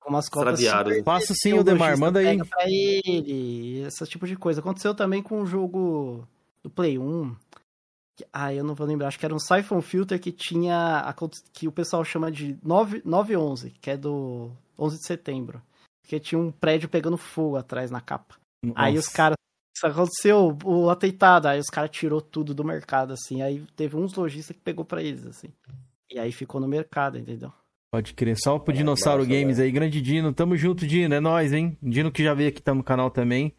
Algumas 0.00 0.28
cópias 0.28 0.58
Extraviadas. 0.60 0.92
super- 0.98 1.04
Faço 1.04 1.34
sim, 1.34 1.52
o 1.52 1.62
Demar, 1.62 1.96
manda 1.98 2.18
aí. 2.20 2.38
Pra 2.38 2.64
ele, 2.66 3.84
esse 3.86 4.04
tipo 4.06 4.26
de 4.26 4.34
coisa. 4.36 4.60
Aconteceu 4.60 4.94
também 4.94 5.22
com 5.22 5.42
o 5.42 5.46
jogo 5.46 6.26
do 6.62 6.70
Play 6.70 6.98
1. 6.98 7.36
Ah, 8.32 8.52
eu 8.52 8.64
não 8.64 8.74
vou 8.74 8.86
lembrar. 8.86 9.08
Acho 9.08 9.18
que 9.18 9.24
era 9.24 9.34
um 9.34 9.38
Siphon 9.38 9.80
Filter 9.80 10.20
que 10.20 10.32
tinha. 10.32 10.98
a 11.00 11.14
que 11.52 11.68
o 11.68 11.72
pessoal 11.72 12.04
chama 12.04 12.30
de 12.30 12.58
9, 12.62 13.02
911, 13.04 13.70
que 13.80 13.90
é 13.90 13.96
do 13.96 14.50
11 14.78 14.98
de 14.98 15.06
setembro. 15.06 15.62
Porque 16.02 16.18
tinha 16.20 16.38
um 16.38 16.50
prédio 16.50 16.88
pegando 16.88 17.16
fogo 17.16 17.56
atrás 17.56 17.90
na 17.90 18.00
capa. 18.00 18.36
Aí 18.74 18.94
os 18.94 19.06
Nossa. 19.06 19.16
caras. 19.16 19.36
Isso 19.74 19.86
aconteceu, 19.86 20.58
o 20.64 20.90
atentado. 20.90 21.46
Aí 21.46 21.58
os 21.58 21.68
caras 21.68 21.90
tirou 21.90 22.20
tudo 22.20 22.54
do 22.54 22.64
mercado, 22.64 23.12
assim. 23.12 23.42
Aí 23.42 23.64
teve 23.74 23.96
uns 23.96 24.14
lojistas 24.14 24.54
que 24.54 24.62
pegou 24.62 24.84
pra 24.84 25.02
eles, 25.02 25.26
assim. 25.26 25.48
E 26.10 26.18
aí 26.18 26.30
ficou 26.30 26.60
no 26.60 26.68
mercado, 26.68 27.18
entendeu? 27.18 27.52
Pode 27.90 28.14
crer. 28.14 28.36
Só 28.38 28.58
pro 28.58 28.72
Dinossauro 28.72 29.22
massa, 29.22 29.34
Games 29.34 29.58
aí, 29.58 29.70
grande 29.70 30.00
Dino. 30.00 30.32
Tamo 30.32 30.56
junto, 30.56 30.86
Dino. 30.86 31.14
É 31.14 31.20
nóis, 31.20 31.52
hein? 31.52 31.76
Dino 31.82 32.12
que 32.12 32.22
já 32.22 32.34
veio 32.34 32.48
aqui, 32.48 32.62
tá 32.62 32.74
no 32.74 32.82
canal 32.82 33.10
também. 33.10 33.54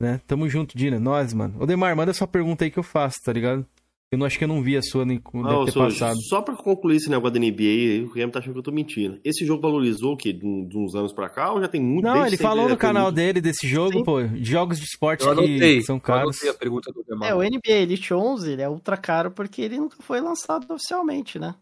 Né? 0.00 0.20
Tamo 0.26 0.48
junto, 0.48 0.76
Dino. 0.78 0.96
É 0.96 1.00
nóis, 1.00 1.32
mano. 1.32 1.60
Ô, 1.60 1.66
Demar, 1.66 1.94
manda 1.96 2.12
sua 2.12 2.28
pergunta 2.28 2.64
aí 2.64 2.70
que 2.70 2.78
eu 2.78 2.84
faço, 2.84 3.16
tá 3.24 3.32
ligado? 3.32 3.66
Eu 4.10 4.16
não 4.18 4.24
acho 4.24 4.38
que 4.38 4.44
eu 4.44 4.48
não 4.48 4.62
vi 4.62 4.74
a 4.74 4.80
sua, 4.80 5.04
nem 5.04 5.18
deve 5.18 5.48
Ah, 5.48 5.58
ô, 5.58 5.64
ter 5.66 5.74
passado. 5.74 6.16
só 6.30 6.40
pra 6.40 6.56
concluir 6.56 6.96
esse 6.96 7.10
negócio 7.10 7.34
da 7.34 7.38
NBA, 7.38 8.06
o 8.06 8.08
Guilherme 8.08 8.32
tá 8.32 8.38
achando 8.38 8.54
que 8.54 8.58
eu 8.58 8.62
tô 8.62 8.72
mentindo. 8.72 9.20
Esse 9.22 9.44
jogo 9.44 9.60
valorizou 9.60 10.14
o 10.14 10.16
quê? 10.16 10.32
De 10.32 10.40
de 10.66 10.78
uns 10.78 10.94
anos 10.94 11.12
pra 11.12 11.28
cá 11.28 11.52
ou 11.52 11.60
já 11.60 11.68
tem 11.68 11.78
muito 11.80 12.04
Não, 12.06 12.24
ele 12.26 12.38
falou 12.38 12.66
é 12.66 12.70
no 12.70 12.76
canal 12.78 13.04
muito- 13.04 13.16
dele 13.16 13.40
desse 13.42 13.68
jogo, 13.68 13.98
Sim. 13.98 14.04
pô. 14.04 14.22
de 14.22 14.44
Jogos 14.50 14.78
de 14.78 14.86
esporte 14.86 15.24
Eu 15.26 15.32
anotei. 15.32 15.76
que 15.80 15.82
são 15.82 15.96
eu 15.96 16.00
caros. 16.00 16.22
anotei 16.36 16.48
a 16.50 16.54
pergunta 16.54 16.90
do 16.90 17.04
Demar. 17.04 17.28
É, 17.28 17.34
o 17.34 17.42
NBA 17.42 17.70
Elite 17.82 18.14
11 18.14 18.52
ele 18.52 18.62
é 18.62 18.68
ultra 18.68 18.96
caro 18.96 19.30
porque 19.30 19.60
ele 19.60 19.76
nunca 19.76 19.98
foi 20.00 20.20
lançado 20.22 20.66
oficialmente, 20.72 21.38
né? 21.38 21.54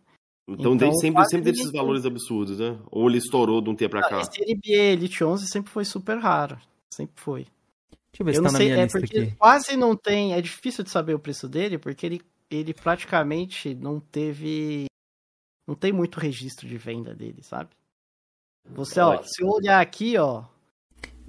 Então, 0.48 0.74
Então, 0.74 0.76
desde 0.76 1.00
sempre, 1.00 1.24
sempre 1.24 1.44
teve 1.46 1.58
esses 1.58 1.72
valores 1.72 2.06
absurdos, 2.06 2.60
né? 2.60 2.78
Ou 2.92 3.08
ele 3.08 3.18
estourou 3.18 3.60
de 3.60 3.68
um 3.70 3.74
tempo 3.74 3.90
pra 3.98 4.08
cá. 4.08 4.20
Esse 4.20 4.40
NBA 4.40 4.92
Elite 4.92 5.24
11 5.24 5.48
sempre 5.48 5.72
foi 5.72 5.84
super 5.84 6.16
raro. 6.18 6.56
Sempre 6.94 7.14
foi. 7.20 7.40
Deixa 8.12 8.20
eu 8.20 8.24
ver 8.24 8.32
se 8.34 8.38
eu 8.38 8.42
tá 8.44 8.48
não 8.48 8.52
na 8.52 8.58
sei, 8.58 8.66
minha 8.68 8.78
é 8.78 8.84
lista 8.84 9.00
porque 9.00 9.18
aqui. 9.18 9.34
quase 9.36 9.76
não 9.76 9.96
tem. 9.96 10.32
É 10.34 10.40
difícil 10.40 10.84
de 10.84 10.90
saber 10.90 11.14
o 11.14 11.18
preço 11.18 11.48
dele, 11.48 11.76
porque 11.78 12.06
ele, 12.06 12.20
ele 12.50 12.72
praticamente 12.74 13.74
não 13.74 13.98
teve. 14.00 14.86
Não 15.66 15.74
tem 15.74 15.92
muito 15.92 16.20
registro 16.20 16.68
de 16.68 16.76
venda 16.78 17.14
dele, 17.14 17.42
sabe? 17.42 17.70
Você, 18.70 19.00
ó, 19.00 19.10
Olha. 19.10 19.22
se 19.24 19.42
eu 19.42 19.48
olhar 19.48 19.80
aqui, 19.80 20.16
ó. 20.16 20.44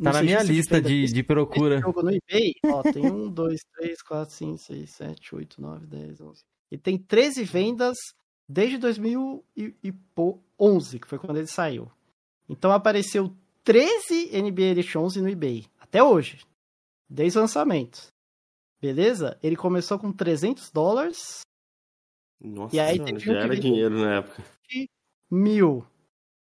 Tá 0.04 0.14
na 0.14 0.22
minha 0.22 0.44
lista 0.44 0.80
de, 0.80 1.02
desse- 1.02 1.14
de 1.14 1.24
procura. 1.24 1.80
jogo 1.80 2.04
no 2.04 2.12
eBay, 2.12 2.54
ó, 2.66 2.84
tem 2.84 3.04
1, 3.12 3.30
2, 3.32 3.60
3, 3.76 4.02
4, 4.04 4.36
5, 4.36 4.58
6, 4.60 4.90
7, 4.92 5.36
8, 5.36 5.60
9, 5.62 5.88
10, 5.88 6.22
11. 6.22 6.42
E 6.72 6.78
tem 6.78 6.98
13 7.00 7.44
vendas 7.44 7.98
desde 8.48 8.78
2011, 8.78 11.00
que 11.00 11.08
foi 11.08 11.18
quando 11.18 11.38
ele 11.38 11.48
saiu. 11.48 11.92
Então 12.48 12.72
apareceu 12.72 13.36
13 13.64 14.30
NBA 14.42 14.62
Elite 14.72 14.98
11 14.98 15.22
no 15.22 15.30
eBay, 15.30 15.66
até 15.80 16.02
hoje, 16.04 16.40
desde 17.10 17.38
o 17.38 17.42
lançamento. 17.42 18.08
Beleza? 18.82 19.38
Ele 19.42 19.56
começou 19.56 19.98
com 19.98 20.12
300 20.12 20.72
dólares, 20.72 21.42
Nossa 22.40 22.76
E 22.76 22.80
aí 22.80 23.02
um 23.02 23.18
já 23.20 23.34
era 23.34 23.60
dinheiro 23.60 23.98
na 24.00 24.18
época. 24.18 24.44
mil. 25.32 25.86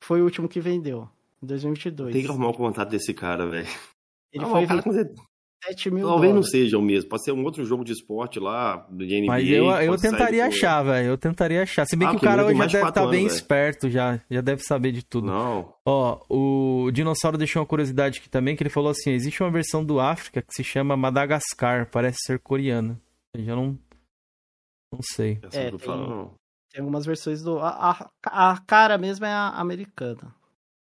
Foi 0.04 0.22
o 0.22 0.26
último 0.26 0.48
que 0.48 0.60
vendeu, 0.60 1.10
em 1.42 1.48
2022. 1.48 2.14
Tem 2.14 2.24
que 2.24 2.30
arrumar 2.30 2.50
o 2.50 2.54
contato 2.54 2.90
desse 2.90 3.14
cara, 3.14 3.48
velho. 3.48 3.68
Ele 4.32 4.44
Ah, 4.44 4.48
foi 4.48 4.66
o 4.66 4.68
cara 4.68 4.84
7 5.66 5.92
mil 5.92 6.08
Talvez 6.08 6.30
não 6.34 6.42
dólares. 6.42 6.52
seja 6.52 6.78
o 6.78 6.82
mesmo. 6.82 7.10
Pode 7.10 7.24
ser 7.24 7.32
um 7.32 7.44
outro 7.44 7.66
jogo 7.66 7.84
de 7.84 7.92
esporte 7.92 8.40
lá, 8.40 8.88
de 8.92 9.06
NBA. 9.22 9.28
Mas 9.28 9.48
eu, 9.50 9.66
eu 9.66 9.98
tentaria 9.98 10.46
achar, 10.46 10.84
velho. 10.84 11.08
Eu 11.10 11.18
tentaria 11.18 11.64
achar. 11.64 11.86
Se 11.86 11.96
bem 11.96 12.08
Ah, 12.08 12.12
que 12.12 12.18
o 12.18 12.22
cara 12.22 12.46
hoje 12.46 12.58
já 12.58 12.66
deve 12.68 12.88
estar 12.90 13.02
bem 13.08 13.20
anos, 13.22 13.34
velho. 13.34 13.36
esperto, 13.42 13.90
já. 13.90 14.22
Já 14.30 14.42
deve 14.42 14.62
saber 14.64 14.92
de 14.92 15.04
tudo. 15.04 15.28
Não. 15.28 15.74
Ó, 15.86 16.20
o 16.30 16.92
Dinossauro 16.92 17.38
deixou 17.38 17.62
uma 17.62 17.66
curiosidade 17.68 18.20
aqui 18.20 18.30
também, 18.30 18.56
que 18.56 18.62
ele 18.64 18.70
falou 18.70 18.92
assim, 18.92 19.12
existe 19.12 19.42
uma 19.42 19.52
versão 19.52 19.84
do 19.84 20.00
África 20.00 20.42
que 20.42 20.54
se 20.54 20.64
chama 20.64 20.96
Madagascar, 20.96 21.90
parece 21.92 22.18
ser 22.26 22.40
coreana. 22.40 23.00
Eu 23.34 23.44
já 23.44 23.56
não... 23.56 23.78
Não 24.94 25.00
sei. 25.02 25.40
É, 25.52 25.70
tem- 25.72 25.88
não. 25.88 26.32
Tem 26.72 26.82
algumas 26.82 27.06
versões 27.06 27.42
do. 27.42 27.60
A, 27.60 28.10
a, 28.26 28.52
a 28.52 28.58
cara 28.60 28.98
mesmo 28.98 29.26
é 29.26 29.32
a 29.32 29.50
americana. 29.50 30.34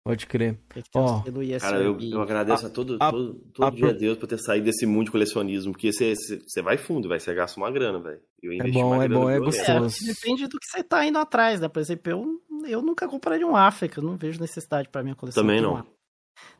Pode 0.05 0.27
crer. 0.27 0.59
Ó, 0.95 1.23
ESRB. 1.41 1.59
Cara, 1.61 1.79
eu, 1.83 1.99
eu 1.99 2.21
agradeço 2.21 2.67
a, 2.67 2.71
todo, 2.71 2.99
a- 3.01 3.11
todo, 3.11 3.35
todo 3.55 3.65
a 3.67 3.71
dia 3.71 3.89
a 3.89 3.93
Deus 3.93 4.19
por 4.19 4.27
ter 4.27 4.39
saído 4.39 4.67
desse 4.67 4.85
mundo 4.85 5.07
de 5.07 5.11
colecionismo, 5.11 5.73
porque 5.73 5.91
você, 5.91 6.15
vai 6.63 6.77
fundo, 6.77 7.09
vai, 7.09 7.19
você 7.19 7.35
gasta 7.35 7.59
uma 7.59 7.71
grana, 7.71 7.99
velho. 8.01 8.21
Eu 8.43 8.53
investi 8.53 8.73
bom, 8.73 8.93
uma 8.95 9.05
é 9.05 9.09
bom, 9.09 9.31
é 9.31 9.37
violenta. 9.39 9.57
É, 9.63 9.79
gostoso. 9.81 10.05
depende 10.07 10.47
do 10.47 10.59
que 10.59 10.67
você 10.67 10.83
tá 10.83 11.07
indo 11.07 11.17
atrás, 11.19 11.59
né? 11.59 11.69
Por 11.69 11.81
exemplo, 11.81 12.13
eu, 12.13 12.41
eu 12.69 12.83
nunca 12.83 13.09
compraria 13.09 13.47
um 13.47 13.57
África, 13.57 13.99
eu 13.99 14.05
não 14.05 14.15
vejo 14.19 14.39
necessidade 14.39 14.91
pra 14.91 15.03
minha 15.03 15.15
coleção. 15.15 15.43
Também 15.43 15.63
não. 15.63 15.83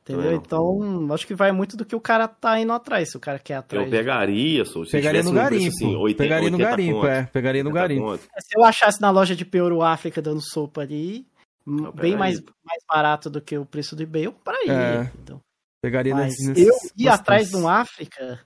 Entendeu? 0.01 0.23
Também 0.23 0.31
não. 0.31 0.37
Então, 0.39 1.15
acho 1.15 1.27
que 1.27 1.35
vai 1.35 1.53
muito 1.53 1.77
do 1.77 1.85
que 1.85 1.95
o 1.95 2.01
cara 2.01 2.27
tá 2.27 2.59
indo 2.59 2.73
atrás, 2.73 3.11
se 3.11 3.17
o 3.19 3.21
cara 3.21 3.39
quer 3.39 3.57
atrás. 3.57 3.85
Eu 3.85 3.91
pegaria, 3.91 4.65
sou, 4.65 4.87
se 4.87 4.93
Pegaria 4.93 5.23
no 5.23 5.31
um 5.31 5.35
garimpo. 5.35 5.63
preço 5.65 5.77
assim, 5.85 5.95
80, 5.97 6.17
pegaria 6.23 6.51
no 6.51 6.57
80 6.57 6.71
garimpo, 6.71 6.95
conto, 7.01 7.07
é. 7.09 7.23
Pegaria 7.25 7.63
no 7.63 7.69
80 7.71 7.83
garimpo. 7.89 8.07
conto. 8.07 8.21
Se 8.39 8.59
eu 8.59 8.65
achasse 8.65 9.03
na 9.03 9.11
loja 9.11 9.37
de 9.37 9.45
Peru 9.45 9.83
África 9.83 10.23
dando 10.23 10.41
sopa 10.41 10.81
ali, 10.81 11.27
Não, 11.67 11.93
bem 11.93 12.17
mais, 12.17 12.41
mais 12.41 12.83
barato 12.89 13.31
do 13.31 13.41
que 13.41 13.57
o 13.57 13.65
preço 13.65 13.97
do 13.97 14.03
eBay, 14.03 14.27
eu 14.27 14.33
compraria. 14.33 14.73
É. 14.73 15.13
Então. 15.23 15.41
Pegaria 15.83 16.15
Mas 16.15 16.35
nesse, 16.39 16.63
eu 16.63 16.73
nesses 16.75 16.93
ir 16.97 17.09
atrás 17.09 17.51
de 17.51 17.57
um 17.57 17.69
África, 17.69 18.45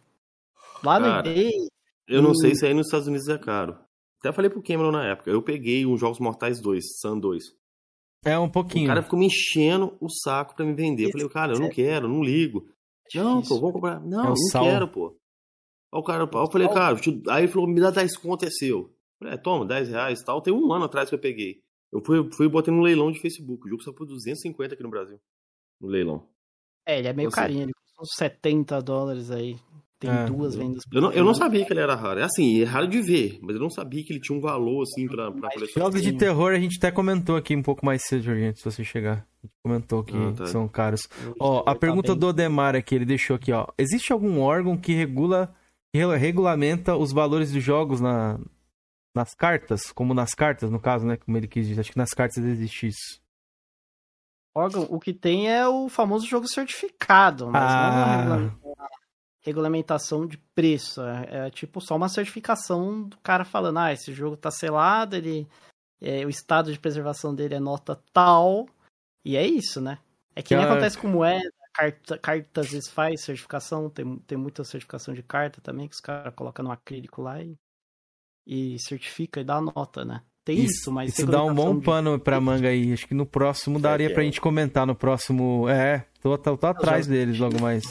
lá 0.83 0.99
no 0.99 1.07
Cara, 1.07 1.29
eBay, 1.29 1.53
Eu 2.09 2.23
não 2.23 2.35
sei 2.35 2.55
se 2.55 2.67
aí 2.67 2.75
nos 2.75 2.87
Estados 2.87 3.07
Unidos 3.07 3.29
é 3.29 3.39
caro. 3.39 3.79
Até 4.21 4.33
falei 4.33 4.51
pro 4.51 4.63
Cameron 4.63 4.91
na 4.91 5.07
época. 5.13 5.31
Eu 5.31 5.41
peguei 5.43 5.87
um 5.87 5.97
Jogos 5.97 6.19
Mortais 6.19 6.61
2, 6.61 6.99
Sun 7.01 7.19
2. 7.21 7.45
É 8.25 8.37
um 8.37 8.45
O 8.47 8.51
pouquinho. 8.51 8.89
cara 8.89 9.03
ficou 9.03 9.19
me 9.19 9.27
enchendo 9.27 9.97
o 10.01 10.09
saco 10.09 10.57
pra 10.57 10.65
me 10.67 10.75
vender. 10.75 11.05
Eu 11.07 11.11
falei, 11.13 11.29
cara, 11.29 11.53
eu 11.53 11.61
não 11.61 11.71
quero, 11.71 12.09
não 12.09 12.23
ligo. 12.23 12.69
Não, 13.15 13.37
difícil. 13.37 13.57
pô, 13.57 13.61
vamos 13.61 13.75
comprar. 13.75 14.01
Não, 14.01 14.21
É 14.21 14.27
o 14.27 14.29
não 14.31 14.37
sal. 14.37 14.65
quero, 14.65 14.89
pô. 14.89 15.17
Aí 15.95 16.01
o 16.01 16.03
cara, 16.03 16.25
eu 16.25 16.51
falei, 16.51 16.69
cara, 16.69 17.01
aí 17.31 17.45
ele 17.45 17.53
falou, 17.53 17.69
me 17.69 17.81
dá 17.81 17.91
10 17.91 18.17
conto, 18.17 18.45
é 18.45 18.51
seu. 18.51 18.79
Eu 18.81 18.91
falei, 19.21 19.35
é, 19.35 19.37
toma, 19.37 19.65
10 19.65 19.89
reais 19.91 20.21
e 20.21 20.25
tal. 20.25 20.43
Tem 20.43 20.53
um 20.53 20.73
ano 20.73 20.85
atrás 20.87 21.09
que 21.09 21.15
eu 21.15 21.19
peguei. 21.21 21.63
Eu 21.93 22.03
fui, 22.05 22.29
fui 22.33 22.49
botei 22.49 22.73
no 22.73 22.83
leilão 22.83 23.11
de 23.11 23.21
Facebook. 23.21 23.67
O 23.67 23.69
jogo 23.71 23.83
saiu 23.83 23.95
por 23.95 24.07
250 24.07 24.75
aqui 24.75 24.83
no 24.83 24.91
Brasil. 24.91 25.19
No 25.81 25.89
leilão. 25.89 26.27
É, 26.87 26.99
ele 26.99 27.09
é 27.09 27.13
meio 27.13 27.29
Ou 27.29 27.31
seja, 27.33 27.43
carinho, 27.43 27.63
ele 27.63 27.73
custa 27.73 28.03
uns 28.03 28.15
70 28.17 28.81
dólares 28.83 29.31
aí. 29.31 29.57
Tem 30.01 30.09
É, 30.11 30.27
duas 30.27 30.55
vendas 30.55 30.85
por 30.89 30.97
Eu 30.97 31.03
não, 31.03 31.13
eu 31.13 31.25
não 31.25 31.35
sabia 31.35 31.65
que 31.67 31.73
ele 31.73 31.81
era 31.81 31.97
raro. 31.97 32.21
É 32.21 32.23
assim, 32.23 32.61
é 32.61 32.65
raro 32.65 32.87
de 32.87 33.01
ver, 33.03 33.41
mas 33.43 33.57
eu 33.57 33.61
não 33.61 33.69
sabia 33.69 34.05
que 34.05 34.13
ele 34.13 34.21
tinha 34.21 34.39
um 34.39 34.41
valor, 34.41 34.83
assim, 34.83 35.09
pra, 35.09 35.33
pra 35.33 35.51
colecionar. 35.51 35.89
Jogos 35.91 36.03
de 36.03 36.13
terror 36.13 36.53
a 36.53 36.59
gente 36.61 36.77
até 36.79 36.93
comentou 36.93 37.35
aqui 37.37 37.57
um 37.57 37.63
pouco 37.65 37.85
mais 37.85 38.03
cedo, 38.07 38.23
gente, 38.23 38.59
se 38.61 38.65
você 38.65 38.85
chegar. 38.85 39.27
A 39.43 39.47
gente 39.47 39.55
comentou 39.61 40.05
que 40.05 40.17
Ah, 40.17 40.33
tá. 40.37 40.47
são 40.47 40.69
caros. 40.69 41.09
Eu- 41.25 41.35
Ó, 41.41 41.63
tá 41.63 41.73
a 41.73 41.75
pergunta 41.75 42.13
bem. 42.13 42.21
do 42.21 42.29
Odemar 42.29 42.77
aqui, 42.77 42.95
ele 42.95 43.05
deixou 43.05 43.35
aqui, 43.35 43.51
ó. 43.51 43.67
Existe 43.77 44.13
algum 44.13 44.39
órgão 44.41 44.77
que 44.77 44.93
regula, 44.93 45.53
regulamenta 46.17 46.97
os 46.97 47.13
valores 47.13 47.51
dos 47.53 47.63
jogos 47.63 48.01
na, 48.01 48.39
nas 49.15 49.35
cartas? 49.35 49.93
Como 49.93 50.15
nas 50.15 50.35
cartas, 50.35 50.71
no 50.71 50.81
caso, 50.81 51.07
né? 51.07 51.17
Como 51.17 51.37
ele 51.37 51.49
quis 51.49 51.67
dizer. 51.67 51.81
Acho 51.81 51.93
que 51.93 51.99
nas 51.99 52.11
cartas 52.11 52.39
existe 52.39 52.89
isso. 52.89 53.21
órgão, 54.55 54.87
o 54.91 54.99
que 54.99 55.13
tem 55.15 55.49
é 55.49 55.69
o 55.69 55.89
famoso 55.89 56.27
jogo 56.27 56.49
certificado, 56.49 57.47
mas 57.49 57.63
não 57.63 57.71
Ah. 57.71 57.91
uma 57.93 58.17
regula- 58.37 58.61
uma 58.65 58.89
regulamentação 59.45 60.27
de 60.27 60.37
preço. 60.55 61.01
É, 61.03 61.47
é 61.47 61.51
tipo 61.51 61.81
só 61.81 61.95
uma 61.95 62.09
certificação 62.09 63.05
do 63.09 63.17
cara 63.19 63.45
falando, 63.45 63.79
ah, 63.79 63.93
esse 63.93 64.13
jogo 64.13 64.37
tá 64.37 64.51
selado, 64.51 65.15
ele, 65.15 65.47
é, 66.01 66.27
o 66.27 66.29
estado 66.29 66.73
de 66.73 66.79
preservação 66.81 67.33
dele 67.35 67.55
é 67.55 67.61
nota 67.61 68.03
tal, 68.13 68.69
e 69.25 69.37
é 69.37 69.47
isso, 69.47 69.81
né? 69.81 69.99
É 70.35 70.43
que 70.43 70.55
nem 70.57 70.65
Que 70.65 70.69
a- 70.69 70.73
acontece 70.73 70.99
com 70.99 71.07
moeda, 71.07 71.53
carta, 71.73 72.19
carta 72.19 72.61
às 72.63 72.69
vezes 72.71 72.89
faz 72.89 73.23
certificação, 73.23 73.89
tem, 73.89 74.17
tem 74.21 74.37
muita 74.37 74.65
certificação 74.65 75.15
de 75.15 75.23
carta 75.23 75.61
também, 75.61 75.87
que 75.89 75.95
os 75.95 76.01
caras 76.01 76.35
colocam 76.35 76.65
no 76.65 76.73
acrílico 76.73 77.23
lá 77.23 77.41
e, 77.41 77.57
e 78.49 78.79
certifica 78.79 79.41
e 79.41 79.45
dá 79.45 79.57
a 79.57 79.61
nota, 79.61 80.05
né? 80.05 80.23
Tem 80.45 80.59
isso, 80.61 80.91
mas... 80.91 81.11
Isso 81.19 81.27
dá 81.27 81.45
um 81.45 81.53
bom 81.55 81.79
de- 81.79 81.85
pano 81.85 82.19
pra 82.19 82.41
manga 82.41 82.69
aí. 82.69 82.91
Acho 82.95 83.07
que 83.07 83.13
no 83.13 83.27
próximo 83.27 83.79
daria 83.79 84.09
que 84.09 84.15
pra 84.15 84.23
é? 84.23 84.27
gente 84.27 84.41
comentar. 84.41 84.87
No 84.87 84.95
próximo. 84.95 85.69
É, 85.69 86.07
tô, 86.23 86.39
tô, 86.39 86.57
tô 86.57 86.67
atrás 86.67 87.07
deles 87.07 87.39
logo 87.39 87.61
mais. 87.61 87.85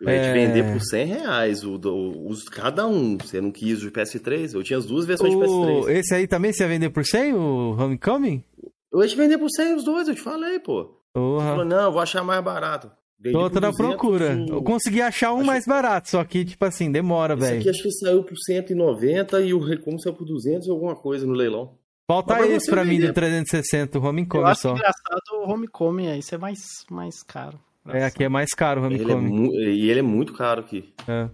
Eu 0.00 0.08
ia 0.08 0.20
te 0.22 0.28
É. 0.28 0.32
vender 0.32 0.72
por 0.72 0.80
100 0.80 1.04
reais 1.06 1.64
o, 1.64 1.76
do- 1.76 2.26
os, 2.28 2.48
cada 2.48 2.86
um. 2.86 3.18
Você 3.18 3.40
não 3.40 3.50
quis 3.50 3.82
o 3.82 3.90
PS3? 3.90 4.54
Eu 4.54 4.62
tinha 4.62 4.78
as 4.78 4.86
duas 4.86 5.04
versões 5.04 5.32
de 5.32 5.36
O- 5.36 5.40
PS3. 5.84 5.88
Esse 5.98 6.14
aí 6.14 6.28
também 6.28 6.52
você 6.52 6.62
ia 6.62 6.68
vender 6.68 6.90
por 6.90 7.04
100, 7.04 7.34
o 7.34 7.76
Homecoming? 7.76 8.44
Eu 8.92 9.02
ia 9.02 9.08
te 9.08 9.16
vender 9.16 9.36
por 9.38 9.50
100 9.50 9.74
os 9.74 9.84
dois, 9.84 10.06
eu 10.06 10.14
te 10.14 10.20
falei, 10.20 10.60
pô. 10.60 10.96
Porra. 11.12 11.44
falou, 11.44 11.64
não, 11.64 11.82
eu 11.86 11.92
vou 11.92 12.00
achar 12.00 12.22
mais 12.22 12.42
barato. 12.42 12.88
Vendi 13.22 13.34
Tô, 13.34 13.40
por 13.42 13.50
tô 13.50 13.60
na 13.60 13.70
200 13.70 13.76
procura. 13.76 14.46
Eu 14.48 14.62
consegui 14.62 15.02
achar 15.02 15.32
um 15.34 15.38
Acho- 15.38 15.46
mais 15.46 15.66
barato, 15.66 16.08
só 16.08 16.24
que, 16.24 16.42
tipo 16.44 16.64
assim, 16.64 16.90
demora, 16.90 17.34
Esse 17.34 17.44
aqui 17.44 17.56
velho. 17.58 17.70
acho 17.70 17.82
que 17.82 17.90
saiu 17.92 18.24
por 18.24 18.36
190 18.38 19.40
e 19.42 19.52
o 19.52 19.58
Recom 19.58 19.98
saiu 19.98 20.14
por 20.14 20.24
200 20.24 20.66
e 20.66 20.70
alguma 20.70 20.96
coisa 20.96 21.26
no 21.26 21.34
leilão. 21.34 21.78
Falta 22.10 22.32
Mas 22.34 22.46
pra 22.46 22.54
esse 22.56 22.70
pra 22.70 22.84
mim 22.84 22.98
do 22.98 23.12
360, 23.12 23.98
o 23.98 24.02
Eu 24.02 24.08
Homecoming 24.08 24.44
acho 24.44 24.62
só. 24.62 24.70
engraçado 24.72 25.22
o 25.44 25.50
Homecoming 25.50 26.08
aí 26.08 26.22
ser 26.22 26.38
mais, 26.38 26.60
mais 26.90 27.22
caro. 27.22 27.60
É, 27.88 28.04
aqui 28.04 28.24
é 28.24 28.28
mais 28.28 28.50
caro 28.54 28.80
o 28.82 28.86
Ele 28.86 29.02
é 29.12 29.14
Homecoming. 29.14 29.32
mu- 29.48 29.54
e 29.54 29.90
ele 29.90 30.00
é 30.00 30.02
muito 30.02 30.32
caro 30.32 30.60
aqui. 30.62 30.92
É. 31.06 31.28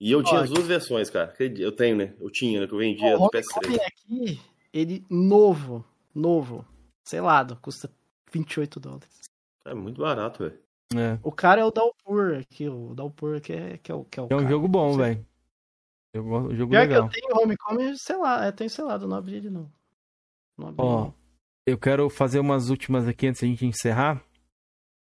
E 0.00 0.10
eu 0.10 0.22
tinha 0.22 0.40
as 0.40 0.48
duas 0.50 0.66
versões, 0.66 1.10
cara. 1.10 1.34
Eu 1.58 1.72
tenho, 1.72 1.96
né? 1.96 2.14
Eu 2.20 2.30
tinha, 2.30 2.60
né? 2.60 2.66
Que 2.66 2.72
eu 2.74 2.78
vendia 2.78 3.14
O 3.14 3.18
do 3.18 3.22
Homecoming 3.24 3.76
PS3. 3.76 3.80
aqui, 3.86 4.40
ele 4.72 5.04
novo, 5.10 5.84
novo, 6.14 6.64
selado, 7.04 7.56
custa 7.60 7.90
28 8.32 8.80
dólares. 8.80 9.20
É 9.66 9.74
muito 9.74 10.00
barato, 10.00 10.44
velho. 10.44 10.58
É. 10.96 11.18
O 11.22 11.32
cara 11.32 11.60
é 11.60 11.64
o 11.64 11.70
Dalpur 11.70 12.38
aqui, 12.38 12.68
o 12.68 12.94
Dalpur 12.94 13.40
que 13.40 13.52
é, 13.52 13.78
que 13.78 13.90
é 13.90 13.94
o 13.94 14.04
que 14.04 14.18
é 14.18 14.22
o 14.22 14.28
É 14.30 14.34
um 14.34 14.38
cara. 14.38 14.48
jogo 14.48 14.68
bom, 14.68 14.94
sei. 14.94 15.02
velho. 15.04 15.26
Jogo, 16.14 16.54
jogo 16.54 16.70
Pior 16.70 16.80
legal. 16.80 17.08
que 17.08 17.18
eu 17.18 17.22
tenho 17.22 17.42
Homecoming, 17.42 17.96
sei 17.96 18.16
lá, 18.16 18.44
é, 18.44 18.52
tenho 18.52 18.68
selado, 18.68 19.08
não 19.08 19.16
abri 19.16 19.36
ele 19.36 19.50
não. 19.50 19.70
Não 20.58 20.68
abri 20.68 20.82
Ó. 20.84 21.10
Eu 21.66 21.78
quero 21.78 22.10
fazer 22.10 22.40
umas 22.40 22.68
últimas 22.70 23.06
aqui 23.08 23.26
antes 23.28 23.40
da 23.40 23.46
gente 23.46 23.64
encerrar. 23.64 24.22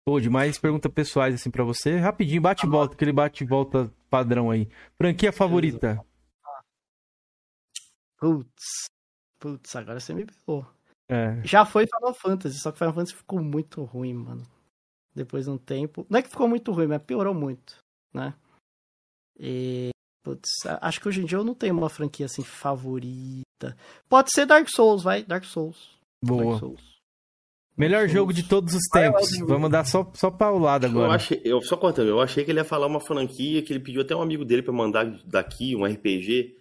Pô, 0.05 0.21
demais 0.21 0.59
perguntas 0.59 0.93
pessoais 0.93 1.35
assim 1.35 1.51
pra 1.51 1.63
você. 1.65 1.97
Rapidinho, 1.97 2.41
bate 2.43 2.67
e 2.67 2.69
volta, 2.69 2.95
aquele 2.95 3.13
bate 3.13 3.45
e 3.45 3.47
volta 3.47 3.93
padrão 4.11 4.51
aí. 4.51 4.69
Franquia 4.99 5.33
favorita? 5.33 6.05
Putz. 8.19 8.87
Putz, 9.39 9.75
agora 9.77 10.01
você 10.01 10.13
me 10.13 10.27
pegou. 10.27 10.67
É. 11.09 11.41
Já 11.45 11.65
foi 11.65 11.87
Final 11.87 12.15
Fantasy, 12.15 12.59
só 12.59 12.71
que 12.71 12.79
Final 12.79 12.93
Fantasy 12.95 13.15
ficou 13.15 13.43
muito 13.43 13.83
ruim, 13.85 14.15
mano. 14.15 14.47
Depois 15.15 15.45
de 15.45 15.51
um 15.51 15.59
tempo. 15.59 16.07
Não 16.09 16.19
é 16.19 16.23
que 16.23 16.29
ficou 16.31 16.49
muito 16.49 16.71
ruim, 16.73 16.87
mas 16.87 17.03
piorou 17.03 17.35
muito, 17.35 17.77
né? 18.15 18.35
E. 19.39 19.91
Putz, 20.23 20.49
acho 20.83 21.01
que 21.01 21.09
hoje 21.09 21.23
em 21.23 21.25
dia 21.25 21.39
eu 21.39 21.45
não 21.45 21.55
tenho 21.55 21.75
uma 21.77 21.89
franquia 21.89 22.27
assim 22.27 22.43
favorita. 22.45 23.77
Pode 24.09 24.31
ser 24.33 24.45
Dark 24.47 24.69
Souls, 24.69 25.03
vai. 25.03 25.23
Dark 25.25 25.45
Souls. 25.45 25.99
Boa. 26.23 26.45
Dark 26.45 26.59
Souls. 26.61 26.81
Melhor 27.77 28.01
Dark 28.03 28.11
jogo 28.13 28.31
Souls. 28.33 28.43
de 28.43 28.49
todos 28.49 28.75
os 28.75 28.83
Vai, 28.93 29.05
tempos. 29.05 29.31
Ring. 29.33 29.47
Vamos 29.47 29.71
dar 29.71 29.85
só, 29.85 30.11
só 30.15 30.31
pra 30.31 30.53
o 30.53 30.59
lado 30.59 30.85
Eu 30.87 30.91
agora. 30.91 31.15
achei, 31.15 31.41
eu 31.43 31.63
só 31.63 31.77
contando, 31.77 32.09
eu 32.09 32.21
achei 32.21 32.45
que 32.45 32.51
ele 32.51 32.61
ia 32.61 32.65
falar 32.65 32.87
uma 32.87 33.01
franquia 33.01 33.63
que 33.63 33.73
ele 33.73 33.81
pediu 33.81 34.03
até 34.03 34.15
um 34.15 34.21
amigo 34.21 34.45
dele 34.45 34.63
pra 34.63 34.73
mandar 34.75 35.07
daqui, 35.25 35.75
um 35.75 35.87
RPG. 35.87 36.59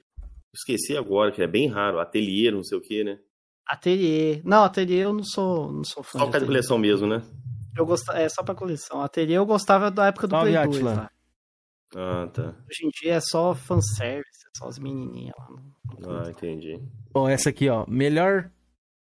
Esqueci 0.56 0.96
agora, 0.96 1.32
que 1.32 1.42
é 1.44 1.48
bem 1.48 1.68
raro, 1.68 2.00
ateliê, 2.00 2.50
não 2.50 2.64
sei 2.64 2.78
o 2.78 2.82
que, 2.82 3.04
né? 3.04 3.20
Ateliê. 3.68 4.42
Não, 4.44 4.64
Ateliê 4.64 5.04
eu 5.04 5.14
não 5.14 5.24
sou, 5.24 5.72
não 5.72 5.84
sou 5.84 6.02
fã. 6.02 6.18
Só 6.20 6.26
de 6.26 6.46
coleção 6.46 6.78
mesmo, 6.78 7.06
né? 7.06 7.22
Eu 7.76 7.86
gostava, 7.86 8.20
é 8.20 8.28
só 8.30 8.44
pra 8.44 8.56
coleção. 8.56 9.02
Ateliê 9.02 9.38
eu 9.38 9.46
gostava 9.46 9.90
da 9.92 10.08
época 10.08 10.28
do 10.28 10.40
Play 10.40 10.54
2 10.54 10.76
Atila. 10.76 10.94
lá. 10.94 11.12
Ah, 11.96 12.28
tá. 12.28 12.56
Hoje 12.70 12.86
em 12.86 12.90
dia 13.02 13.14
é 13.16 13.20
só 13.22 13.56
fanservice, 13.56 14.46
é 14.46 14.58
só 14.58 14.68
as 14.68 14.78
menininhas 14.80 15.34
lá. 15.38 15.48
Não- 16.00 16.20
Ah, 16.22 16.30
entendi. 16.30 16.80
Ó, 17.14 17.28
essa 17.28 17.50
aqui, 17.50 17.68
ó. 17.70 17.86
Melhor 17.88 18.52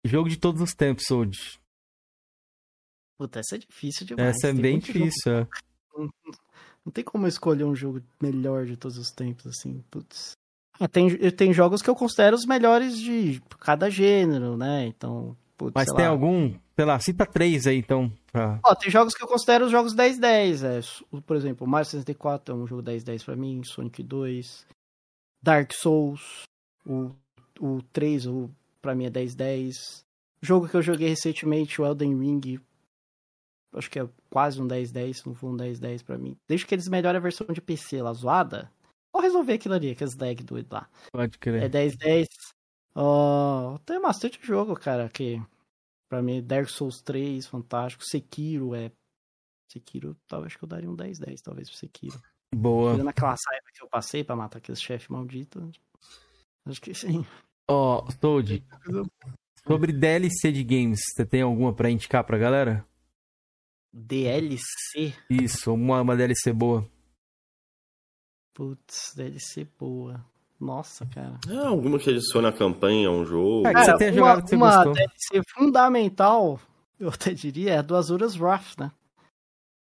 jogo 0.04 0.28
de 0.30 0.38
todos 0.38 0.62
os 0.62 0.74
tempos, 0.74 1.04
Sold. 1.08 1.38
Puta, 3.18 3.40
essa 3.40 3.56
é 3.56 3.58
difícil 3.60 4.06
demais. 4.06 4.30
Essa 4.38 4.48
é 4.48 4.54
Tem 4.54 4.62
bem 4.62 4.72
muito 4.74 4.88
jogo 4.88 5.00
difícil. 5.00 5.32
é. 5.34 5.48
Não 6.86 6.92
tem 6.94 7.04
como 7.04 7.26
eu 7.26 7.30
escolher 7.30 7.66
um 7.66 7.76
jogo 7.76 8.02
melhor 8.22 8.66
de 8.66 8.78
todos 8.78 8.98
os 8.98 9.12
tempos, 9.12 9.46
assim, 9.46 9.84
putz. 9.92 10.32
Ah, 10.80 10.88
tem, 10.88 11.10
tem 11.32 11.52
jogos 11.54 11.82
que 11.82 11.90
eu 11.90 11.96
considero 11.96 12.36
os 12.38 12.46
melhores 12.46 12.98
de 12.98 13.42
cada 13.60 13.90
gênero, 13.90 14.56
né? 14.56 14.86
Então, 14.88 15.36
putz, 15.58 15.74
Mas 15.76 15.88
sei 15.90 15.96
tem 15.98 16.06
lá. 16.06 16.12
algum, 16.12 16.58
sei 16.80 16.86
lá, 16.86 16.98
cita 16.98 17.26
três 17.26 17.68
aí, 17.68 17.80
então. 17.80 18.10
Pra... 18.32 18.58
Ó, 18.64 18.74
tem 18.74 18.90
jogos 18.90 19.14
que 19.14 19.22
eu 19.22 19.28
considero 19.28 19.66
os 19.66 19.72
jogos 19.72 19.94
10-10. 19.94 20.64
É, 20.64 21.22
por 21.22 21.36
exemplo, 21.36 21.68
Mario 21.68 21.90
64 21.90 22.56
é 22.56 22.58
um 22.58 22.66
jogo 22.66 22.82
10-10 22.82 23.26
pra 23.26 23.36
mim, 23.36 23.62
Sonic 23.66 24.02
2, 24.02 24.66
Dark 25.44 25.74
Souls, 25.74 26.44
o, 26.86 27.12
o 27.60 27.82
3 27.92 28.28
o, 28.28 28.50
pra 28.82 28.96
mim 28.96 29.08
é 29.08 29.10
10-10. 29.10 30.06
Jogo 30.42 30.70
que 30.70 30.78
eu 30.78 30.82
joguei 30.82 31.10
recentemente, 31.10 31.82
o 31.82 31.86
Elden 31.86 32.18
Ring, 32.18 32.62
acho 33.74 33.92
que 33.92 34.00
é 34.00 34.08
quase 34.30 34.62
um 34.62 34.66
10-10, 34.66 35.14
se 35.16 35.28
não 35.28 35.36
for 35.36 35.50
um 35.50 35.58
10-10 35.58 36.06
pra 36.06 36.18
mim. 36.18 36.38
Desde 36.48 36.66
que 36.66 36.74
eles 36.74 36.88
melhorem 36.88 37.18
a 37.18 37.22
versão 37.22 37.46
de 37.48 37.60
PC 37.60 38.02
lá, 38.02 38.14
zoada, 38.14 38.72
vou 39.12 39.22
resolver 39.22 39.52
aquilo 39.52 39.74
ali, 39.74 39.92
aqueles 39.92 40.16
lag 40.16 40.42
doido 40.46 40.72
lá. 40.72 40.88
Pode 41.12 41.38
crer. 41.40 41.64
É 41.64 41.68
10-10. 41.68 42.26
Ó, 42.96 43.78
tem 43.80 44.00
bastante 44.00 44.40
jogo, 44.42 44.76
cara, 44.76 45.10
que 45.10 45.42
pra 46.10 46.22
mim 46.22 46.44
Dark 46.44 46.68
Souls 46.68 47.02
3, 47.02 47.46
fantástico. 47.46 48.04
Sekiro 48.04 48.74
é. 48.76 48.92
Sekiro, 49.72 50.18
talvez 50.28 50.56
que 50.56 50.64
eu 50.64 50.68
daria 50.68 50.90
um 50.90 50.96
10-10, 50.98 51.42
talvez 51.42 51.70
pro 51.70 51.78
Sekiro. 51.78 52.20
Boa. 52.54 52.94
Tirando 52.94 53.10
aquela 53.10 53.38
saiba 53.38 53.68
que 53.74 53.84
eu 53.84 53.88
passei 53.88 54.24
pra 54.24 54.36
matar 54.36 54.58
aquele 54.58 54.78
chefe 54.78 55.12
maldito. 55.12 55.72
Acho 56.66 56.82
que 56.82 56.94
sim. 56.94 57.24
Ó, 57.70 58.10
Sold, 58.20 58.66
sobre 59.68 59.94
DLC 59.94 60.52
de 60.52 60.64
games, 60.64 61.00
você 61.14 61.24
tem 61.24 61.44
alguma 61.44 61.72
pra 61.74 61.92
indicar 61.92 62.24
pra 62.24 62.38
galera? 62.38 62.84
DLC? 63.94 65.14
Isso, 65.30 65.74
uma, 65.74 66.02
uma 66.02 66.16
DLC 66.16 66.52
boa. 66.52 66.90
Putz, 68.56 69.14
DLC 69.16 69.66
boa. 69.78 70.26
Nossa, 70.60 71.06
cara. 71.06 71.40
É, 71.50 71.66
alguma 71.66 71.98
que 71.98 72.10
adiciona 72.10 72.50
a 72.50 72.54
campanha 72.54 73.08
a 73.08 73.12
um 73.12 73.26
jogo. 73.26 73.66
É, 73.66 73.70
que 73.70 73.74
Cara, 73.76 73.86
você 73.86 73.98
tenha 73.98 74.12
uma, 74.12 74.18
jogado 74.18 74.44
que 74.44 74.50
você 74.50 74.56
uma 74.56 74.76
gostou. 74.76 74.94
DLC 74.94 75.42
fundamental, 75.54 76.60
eu 77.00 77.10
até 77.10 77.34
diria, 77.34 77.74
é 77.74 77.78
a 77.78 77.82
do 77.82 77.96
Azuras 77.96 78.36
Wrath, 78.36 78.78
né? 78.78 78.92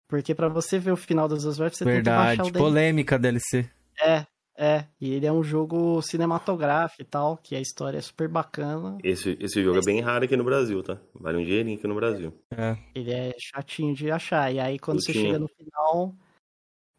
Porque 0.08 0.36
pra 0.36 0.48
você 0.48 0.78
ver 0.80 0.92
o 0.92 0.98
final 0.98 1.28
do 1.28 1.36
Azuras 1.36 1.60
Wrath, 1.60 1.74
você 1.74 1.84
tem 1.84 1.94
que 1.94 1.96
Verdade. 1.96 2.38
baixar 2.38 2.44
o 2.44 2.52
DLC. 2.52 2.60
Polêmica 2.60 3.20
DLC. 3.20 3.70
É, 4.00 4.26
é. 4.56 4.86
E 5.02 5.12
ele 5.14 5.26
é 5.26 5.32
um 5.32 5.44
jogo 5.44 6.02
cinematográfico 6.02 7.02
e 7.02 7.06
tal, 7.06 7.38
que 7.38 7.56
a 7.56 7.60
história 7.60 7.98
é 7.98 8.02
super 8.02 8.28
bacana. 8.30 8.98
Esse, 9.04 9.36
esse 9.40 9.64
jogo 9.64 9.80
é 9.80 9.84
bem 9.84 10.00
raro 10.00 10.26
aqui 10.26 10.38
no 10.38 10.44
Brasil, 10.44 10.82
tá? 10.84 10.98
Vale 11.14 11.40
um 11.40 11.44
dinheirinho 11.44 11.78
aqui 11.78 11.88
no 11.88 11.96
Brasil. 11.96 12.34
É. 12.52 12.78
Ele 12.96 13.12
é 13.12 13.36
chatinho 13.40 13.96
de 13.96 14.10
achar. 14.12 14.54
E 14.54 14.60
aí, 14.60 14.80
quando 14.80 15.04
você 15.04 15.12
chega 15.12 15.40
no 15.40 15.48
final, 15.48 16.16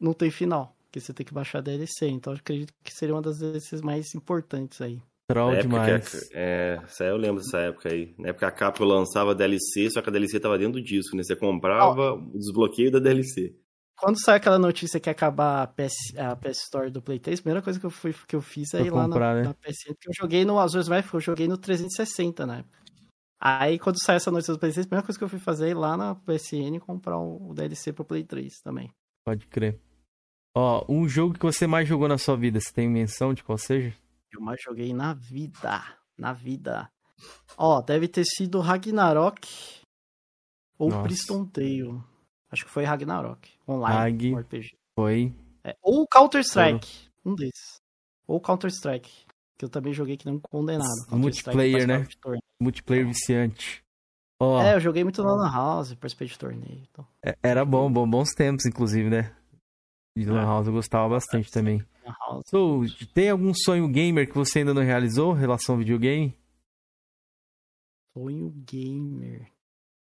não 0.01 0.13
tem 0.13 0.31
final. 0.31 0.77
Porque 0.89 1.01
você 1.01 1.13
tem 1.13 1.25
que 1.27 1.35
baixar 1.35 1.59
a 1.59 1.63
DLC. 1.63 2.09
Então, 2.09 2.33
eu 2.33 2.39
acredito 2.39 2.73
que 2.83 2.93
seria 2.93 3.15
uma 3.15 3.23
das 3.23 3.39
DLCs 3.39 3.83
mais 3.83 4.15
importantes 4.15 4.81
aí. 4.81 5.01
Troll 5.31 5.55
demais. 5.59 6.09
que 6.31 6.37
a- 6.37 6.41
é, 6.41 6.81
eu 7.01 7.17
lembro 7.19 7.43
dessa 7.43 7.59
época 7.59 7.93
aí. 7.93 8.15
Na 8.19 8.29
época 8.31 8.47
a 8.47 8.51
Capcom 8.51 8.85
lançava 8.85 9.35
DLC, 9.35 9.91
só 9.91 10.01
que 10.01 10.09
a 10.09 10.13
DLC 10.13 10.41
tava 10.41 10.57
dentro 10.57 10.81
do 10.81 10.83
disco, 10.83 11.15
né? 11.15 11.23
Você 11.23 11.37
comprava 11.37 12.15
o 12.15 12.39
desbloqueio 12.39 12.91
da 12.91 12.99
DLC. 12.99 13.55
Quando 14.01 14.19
sai 14.25 14.37
aquela 14.37 14.59
notícia 14.59 14.99
que 14.99 15.09
ia 15.09 15.13
acabar 15.13 15.63
a 15.65 15.67
PS, 15.67 16.17
a 16.17 16.35
PS 16.37 16.63
Store 16.63 16.89
do 16.89 17.03
Play 17.03 17.19
3, 17.19 17.41
a 17.41 17.43
primeira 17.43 17.61
coisa 17.61 17.79
que 17.79 17.85
eu, 17.85 17.91
fui, 17.91 18.15
que 18.27 18.35
eu 18.37 18.41
fiz 18.41 18.73
é 18.73 18.81
ir 18.81 18.91
lá 18.91 19.03
comprar, 19.05 19.35
na, 19.35 19.43
né? 19.43 19.49
na 19.49 19.55
PSN, 19.55 19.93
porque 19.95 20.09
eu 20.09 20.15
joguei 20.19 20.45
no 20.47 20.59
Azures 20.59 20.87
Life, 20.89 21.13
eu 21.13 21.21
joguei 21.21 21.47
no 21.49 21.59
360 21.59 22.47
na 22.47 22.59
época. 22.59 22.79
Aí, 23.41 23.79
quando 23.79 24.01
sai 24.03 24.17
essa 24.17 24.31
notícia 24.31 24.55
do 24.55 24.59
Play 24.59 24.73
3, 24.73 24.87
a 24.87 24.89
primeira 24.89 25.05
coisa 25.07 25.19
que 25.19 25.25
eu 25.25 25.29
fui 25.29 25.39
fazer 25.41 25.67
é 25.67 25.71
ir 25.71 25.75
lá 25.75 25.97
na 25.97 26.15
PSN 26.15 26.77
e 26.77 26.81
comprar 26.81 27.19
o, 27.19 27.51
o 27.51 27.55
DLC 27.55 27.93
pro 27.93 28.05
Play 28.05 28.25
3 28.25 28.61
também. 28.65 28.91
Pode 29.27 29.47
crer. 29.49 29.79
Ó, 30.55 30.85
um 30.89 31.09
jogo 31.09 31.35
que 31.35 31.45
você 31.45 31.67
mais 31.67 31.89
jogou 31.89 32.09
na 32.09 32.19
sua 32.19 32.37
vida, 32.37 32.61
você 32.61 32.73
tem 32.73 32.89
menção 32.89 33.33
de 33.35 33.45
qual 33.45 33.59
seja? 33.59 33.95
Eu 34.33 34.41
mais 34.41 34.61
joguei 34.63 34.93
na 34.93 35.15
vida. 35.15 35.83
Na 36.17 36.33
vida. 36.33 36.91
Ó, 37.57 37.81
deve 37.81 38.09
ter 38.09 38.25
sido 38.25 38.61
Ragnarok 38.61 39.49
ou 40.79 40.91
Nossa. 40.91 41.03
Priston 41.03 41.45
Tale. 41.47 42.01
Acho 42.51 42.65
que 42.65 42.71
foi 42.71 42.85
Ragnarok. 42.85 43.51
Online. 43.69 43.95
Rag. 43.97 44.35
um 44.35 44.39
RPG. 44.39 44.77
Foi. 44.99 45.35
É, 45.65 45.77
ou 45.83 46.07
Counter-Strike. 46.09 47.09
Um 47.25 47.35
desses. 47.35 47.81
Ou 48.27 48.41
Counter-Strike. 48.41 49.27
Que 49.59 49.65
eu 49.65 49.69
também 49.69 49.93
joguei 49.93 50.17
que 50.17 50.27
não 50.27 50.39
condenado. 50.39 50.89
Multiplayer, 51.11 51.87
né? 51.87 52.07
Multiplayer 52.61 53.07
viciante. 53.07 53.83
Ó, 54.41 54.63
É, 54.63 54.75
eu 54.75 54.81
joguei 54.81 55.03
muito 55.03 55.23
na 55.23 55.51
House, 55.51 55.95
participei 55.95 56.29
de 56.29 56.39
torneio. 56.39 56.83
Então. 56.91 57.07
é- 57.25 57.37
era 57.43 57.65
bom, 57.65 57.93
bom, 57.93 58.09
bons 58.09 58.31
tempos, 58.31 58.65
inclusive, 58.67 59.11
né? 59.11 59.35
De 60.25 60.31
Lan 60.31 60.41
É. 60.43 60.45
House 60.45 60.67
eu 60.67 60.73
gostava 60.73 61.09
bastante 61.09 61.51
também. 61.51 61.83
So, 62.47 62.81
tem 63.15 63.31
algum 63.31 63.53
sonho 63.55 63.87
gamer 63.89 64.27
que 64.29 64.35
você 64.35 64.61
ainda 64.61 64.73
não 64.75 64.83
realizou 64.83 65.37
em 65.37 65.41
relação 65.41 65.75
ao 65.75 65.79
videogame? 65.79 66.35
Sonho 68.17 68.51
gamer. 68.67 69.47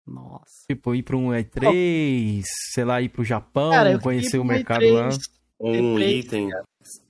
Nossa. 0.05 0.65
Tipo, 0.67 0.95
ir 0.95 1.03
pra 1.03 1.15
um 1.15 1.29
E3, 1.29 2.41
sei 2.73 2.83
lá, 2.83 3.01
ir 3.01 3.09
pro 3.09 3.23
Japão, 3.23 3.71
Cara, 3.71 3.99
conhecer 3.99 4.39
o 4.39 4.43
mercado 4.43 4.81
E3, 4.83 4.93
lá. 4.93 5.09
Um 5.59 5.95
E3, 5.95 6.19
item 6.19 6.49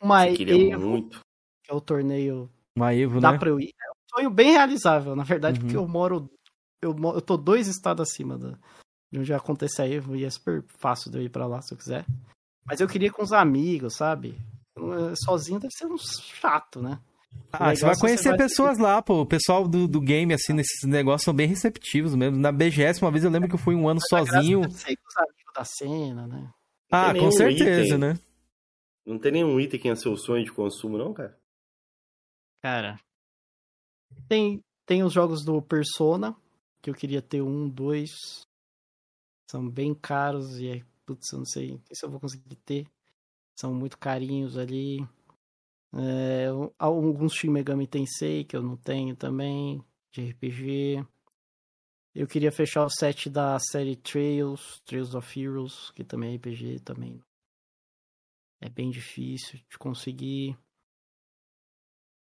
Uma 0.02 0.26
que 0.26 0.32
eu 0.32 0.36
queria 0.38 0.74
Evo, 0.74 0.90
muito. 0.90 1.20
que 1.64 1.72
é 1.72 1.74
o 1.74 1.82
torneio 1.82 2.50
Uma 2.78 2.94
Evo, 2.94 3.20
Dá 3.22 3.32
né? 3.32 3.38
pra 3.40 3.50
eu 3.50 3.60
ir. 3.60 3.70
É 3.82 3.90
um 3.92 4.18
sonho 4.20 4.30
bem 4.30 4.52
realizável, 4.52 5.16
na 5.16 5.24
verdade, 5.24 5.58
Uhum. 5.60 5.66
porque 5.66 5.78
eu 5.78 5.88
moro. 5.88 6.30
Eu, 6.84 6.96
eu 7.14 7.22
tô 7.22 7.38
dois 7.38 7.68
estados 7.68 8.08
acima 8.10 8.38
da, 8.38 8.58
de 9.12 9.20
onde 9.20 9.34
acontece 9.34 9.82
a 9.82 9.88
Evo 9.88 10.16
e 10.16 10.26
é 10.26 10.30
super 10.30 10.64
fácil 10.80 11.10
de 11.12 11.18
eu 11.18 11.24
ir 11.24 11.30
pra 11.30 11.48
lá 11.48 11.62
se 11.62 11.74
eu 11.74 11.78
quiser. 11.78 12.06
Mas 12.66 12.80
eu 12.80 12.88
queria 12.88 13.12
com 13.12 13.24
os 13.24 13.32
amigos, 13.34 13.96
sabe? 13.96 14.38
Eh, 14.78 15.14
Sozinho 15.26 15.60
deve 15.60 15.74
ser 15.74 15.86
um 15.86 15.98
chato, 15.98 16.82
né? 16.82 17.00
Ah, 17.52 17.70
legal 17.70 17.76
você 17.78 17.86
vai 17.86 17.98
conhecer 17.98 18.24
você 18.24 18.30
vai- 18.30 18.38
pessoas 18.38 18.78
lá, 18.78 19.02
pô. 19.02 19.22
O 19.22 19.26
pessoal 19.26 19.68
do, 19.68 19.88
do 19.88 20.00
game, 20.02 20.34
assim, 20.34 20.54
nesses 20.54 20.84
negócios 20.88 21.24
são 21.24 21.34
bem 21.34 21.48
receptivos 21.48 22.14
mesmo. 22.16 22.38
Na 22.38 22.52
BGS, 22.52 23.02
uma 23.02 23.12
vez 23.12 23.24
eu 23.24 23.30
lembro 23.32 23.48
que 23.50 23.56
eu 23.56 23.60
fui 23.60 23.74
um 23.76 23.88
ano 23.90 24.00
Mas 24.12 24.26
sozinho. 24.28 24.64
é 24.66 24.70
sair 24.70 24.98
com 24.98 25.08
os 25.08 25.18
amigos 25.18 25.54
da 25.56 25.64
cena, 25.66 26.28
né? 26.28 26.54
Ah, 26.92 27.14
com 27.14 27.32
certeza, 27.32 27.96
item. 27.96 27.98
né? 27.98 28.20
Não 29.06 29.18
tem 29.18 29.32
nenhum 29.32 29.60
item 29.60 29.80
que 29.80 29.90
é 29.90 29.96
seu 29.96 30.16
sonho 30.18 30.44
de 30.44 30.52
consumo, 30.52 30.98
não, 30.98 31.14
cara? 31.14 31.38
Cara. 32.62 33.00
Tem, 34.28 34.62
tem 34.86 35.04
os 35.04 35.14
jogos 35.14 35.44
do 35.44 35.62
Persona, 35.62 36.36
que 36.82 36.90
eu 36.90 36.94
queria 36.94 37.22
ter 37.22 37.42
um, 37.42 37.68
dois. 37.68 38.12
São 39.50 39.68
bem 39.70 39.94
caros 39.94 40.58
e 40.60 40.68
é, 40.70 40.82
putz, 41.12 41.32
eu 41.34 41.40
não 41.40 41.46
sei, 41.46 41.80
se 41.92 42.06
eu 42.06 42.10
vou 42.10 42.20
conseguir 42.20 42.56
ter. 42.56 42.88
São 43.56 43.74
muito 43.74 43.98
carinhos 43.98 44.58
ali. 44.58 45.06
É, 45.94 46.48
alguns 46.80 47.34
Shin 47.34 47.50
Megami 47.50 47.86
Tensei 47.86 48.46
que 48.46 48.56
eu 48.56 48.62
não 48.62 48.78
tenho 48.78 49.16
também, 49.16 49.84
de 50.12 50.30
RPG. 50.30 51.06
Eu 52.16 52.28
queria 52.28 52.52
fechar 52.52 52.86
o 52.86 52.90
set 52.90 53.30
da 53.30 53.58
série 53.60 53.96
Trails, 53.96 54.82
Trails 54.86 55.14
of 55.14 55.40
Heroes, 55.40 55.92
que 55.92 56.04
também 56.04 56.34
é 56.34 56.36
RPG, 56.38 56.80
também 56.80 57.22
é 58.62 58.70
bem 58.70 58.90
difícil 58.90 59.60
de 59.70 59.78
conseguir. 59.78 60.58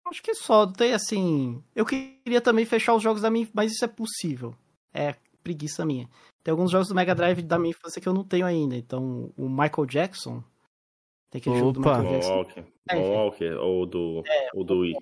Acho 0.07 0.23
que 0.23 0.35
só, 0.35 0.67
tem 0.67 0.93
assim. 0.93 1.63
Eu 1.75 1.85
queria 1.85 2.41
também 2.41 2.65
fechar 2.65 2.95
os 2.95 3.03
jogos 3.03 3.23
da 3.23 3.31
minha, 3.31 3.49
mas 3.53 3.73
isso 3.73 3.85
é 3.85 3.89
possível. 3.89 4.57
É 4.93 5.15
preguiça 5.43 5.85
minha. 5.85 6.09
Tem 6.43 6.53
alguns 6.53 6.71
jogos 6.71 6.89
do 6.89 6.95
Mega 6.95 7.15
Drive 7.15 7.43
da 7.43 7.59
minha 7.59 7.71
infância 7.71 8.01
que 8.01 8.09
eu 8.09 8.15
não 8.15 8.25
tenho 8.25 8.47
ainda. 8.47 8.77
Então, 8.77 9.33
o 9.37 9.49
Michael 9.49 9.87
Jackson. 9.87 10.43
Tem 11.31 11.41
aquele 11.41 11.59
jogo 11.59 11.73
do 11.73 11.81
Opa. 11.81 11.99
Michael 11.99 12.13
Jackson. 12.21 12.35
Walker. 12.37 12.65
É, 12.89 12.97
Walker, 12.97 13.53
ou 13.55 13.87
do, 13.87 14.23
É, 14.27 14.49
ou 14.55 14.65
do 14.65 14.79
Wii. 14.81 14.95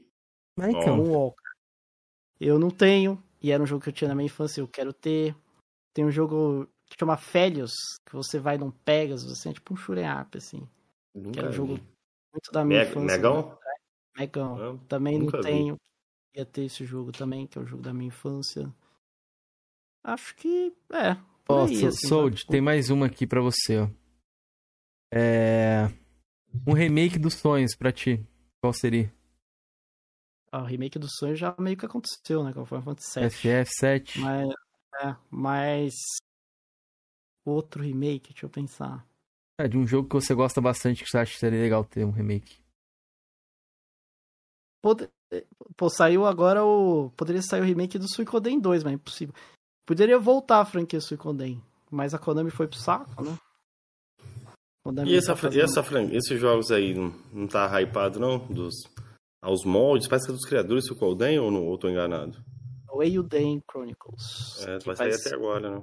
Michael. 0.58 0.96
Moonwalker. 0.96 1.48
Eu 2.40 2.58
não 2.58 2.70
tenho, 2.70 3.22
e 3.42 3.50
era 3.50 3.62
um 3.62 3.66
jogo 3.66 3.82
que 3.82 3.88
eu 3.88 3.92
tinha 3.92 4.08
na 4.08 4.14
minha 4.14 4.26
infância, 4.26 4.60
eu 4.60 4.68
quero 4.68 4.92
ter. 4.92 5.34
Tem 5.94 6.04
um 6.04 6.10
jogo 6.10 6.66
que 6.86 6.96
chama 6.98 7.16
Félios, 7.16 7.72
que 8.06 8.14
você 8.14 8.38
vai 8.38 8.56
num 8.58 8.70
Pegasus, 8.70 9.32
assim, 9.32 9.50
é 9.50 9.52
tipo 9.52 9.74
um 9.74 10.20
up, 10.20 10.36
assim. 10.38 10.68
Que 11.14 11.20
Nunca 11.20 11.40
era 11.40 11.48
um 11.48 11.52
jogo 11.52 11.74
vi. 11.76 11.82
muito 12.32 12.52
da 12.52 12.64
minha 12.64 12.80
Me- 12.84 12.90
infância. 12.90 13.16
Megão? 13.16 13.48
né? 13.48 13.56
Megão. 14.18 14.56
Não, 14.58 14.78
Também 14.78 15.14
não 15.18 15.24
nunca 15.26 15.38
vi. 15.38 15.44
tenho. 15.44 15.76
Ia 16.36 16.44
ter 16.44 16.64
esse 16.64 16.84
jogo 16.84 17.10
também, 17.10 17.46
que 17.46 17.58
é 17.58 17.62
o 17.62 17.66
jogo 17.66 17.82
da 17.82 17.92
minha 17.92 18.08
infância. 18.08 18.72
Acho 20.04 20.34
que. 20.36 20.72
É. 20.92 21.16
Ó, 21.48 21.64
assim, 21.64 21.90
Sold, 21.90 22.42
vai. 22.44 22.50
tem 22.50 22.60
mais 22.60 22.90
uma 22.90 23.06
aqui 23.06 23.26
pra 23.26 23.40
você, 23.40 23.78
ó. 23.78 23.88
É... 25.12 25.88
Um 26.66 26.72
remake 26.72 27.18
dos 27.18 27.34
sonhos 27.34 27.74
pra 27.74 27.92
ti. 27.92 28.24
Qual 28.60 28.72
seria? 28.72 29.12
Ah, 30.50 30.62
o 30.62 30.64
remake 30.64 30.98
do 30.98 31.08
sonho 31.08 31.36
já 31.36 31.54
meio 31.58 31.76
que 31.76 31.86
aconteceu, 31.86 32.42
né? 32.42 32.52
Com 32.52 32.62
o 32.62 32.66
Final 32.66 32.82
Fantasy 32.82 33.20
VII. 33.20 33.28
FF7. 33.28 34.18
Mas. 34.18 34.48
É, 35.02 35.16
mas. 35.30 35.94
Outro 37.44 37.82
remake, 37.82 38.32
deixa 38.32 38.46
eu 38.46 38.50
pensar. 38.50 39.06
É, 39.60 39.66
de 39.66 39.76
um 39.76 39.86
jogo 39.86 40.08
que 40.08 40.14
você 40.14 40.34
gosta 40.34 40.60
bastante, 40.60 41.02
que 41.02 41.10
você 41.10 41.18
acha 41.18 41.32
que 41.32 41.38
seria 41.38 41.60
legal 41.60 41.84
ter 41.84 42.04
um 42.04 42.10
remake. 42.10 42.60
Pô, 45.76 45.90
saiu 45.90 46.24
agora 46.24 46.64
o. 46.64 47.10
Poderia 47.10 47.42
sair 47.42 47.60
o 47.60 47.64
remake 47.64 47.98
do 47.98 48.08
Suicoden 48.08 48.60
2, 48.60 48.84
mas 48.84 48.92
é 48.92 48.94
impossível. 48.94 49.34
Poderia 49.88 50.18
voltar 50.18 50.60
a 50.60 50.64
franquia 50.66 51.00
Suicoden, 51.00 51.62
mas 51.90 52.12
a 52.12 52.18
Konami 52.18 52.50
foi 52.50 52.68
pro 52.68 52.78
saco, 52.78 53.22
né? 53.24 53.34
Konami 54.84 55.10
E, 55.10 55.16
essa, 55.16 55.28
tá 55.28 55.36
fran- 55.36 55.48
e 55.48 55.52
fazendo- 55.52 55.64
essa 55.64 55.82
fran- 55.82 56.08
esses 56.12 56.38
jogos 56.38 56.70
aí 56.70 56.92
não, 56.92 57.10
não 57.32 57.46
tá 57.48 57.80
hypado, 57.80 58.20
não? 58.20 58.38
Dos, 58.48 58.74
aos 59.42 59.64
moldes? 59.64 60.06
Parece 60.06 60.26
que 60.26 60.32
é 60.32 60.34
dos 60.34 60.44
criadores 60.44 60.84
do 60.86 60.94
Colden 60.94 61.38
ou 61.38 61.50
não? 61.50 61.64
Ou 61.66 61.78
tô 61.78 61.88
enganado? 61.88 62.36
O 62.92 63.02
Eiyuden 63.02 63.62
Chronicles. 63.70 64.62
É, 64.66 64.78
vai 64.80 64.94
vai 64.94 64.96
sair 64.96 65.12
ser- 65.14 65.28
até 65.28 65.36
agora, 65.36 65.70
né? 65.70 65.82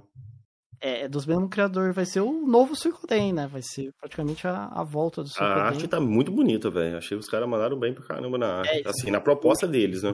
É, 0.81 1.01
é 1.05 1.07
dos 1.09 1.25
mesmos 1.25 1.49
criadores, 1.49 1.95
vai 1.95 2.05
ser 2.05 2.19
o 2.21 2.45
novo 2.45 2.75
Suicoden, 2.75 3.33
né? 3.33 3.47
Vai 3.47 3.63
ser 3.63 3.91
praticamente 3.99 4.45
a, 4.45 4.65
a 4.67 4.83
volta 4.83 5.23
do 5.23 5.29
A 5.29 5.31
Suicoden. 5.31 5.61
arte 5.63 5.87
tá 5.87 5.99
muito 5.99 6.31
bonita, 6.31 6.69
velho. 6.69 6.95
Achei 6.97 7.17
que 7.17 7.23
os 7.23 7.29
caras 7.29 7.49
mandaram 7.49 7.79
bem 7.79 7.91
pra 7.91 8.03
caramba 8.05 8.37
na 8.37 8.59
arte. 8.59 8.85
É, 8.85 8.87
assim, 8.87 9.09
na 9.09 9.19
proposta 9.19 9.67
deles, 9.67 10.03
né? 10.03 10.13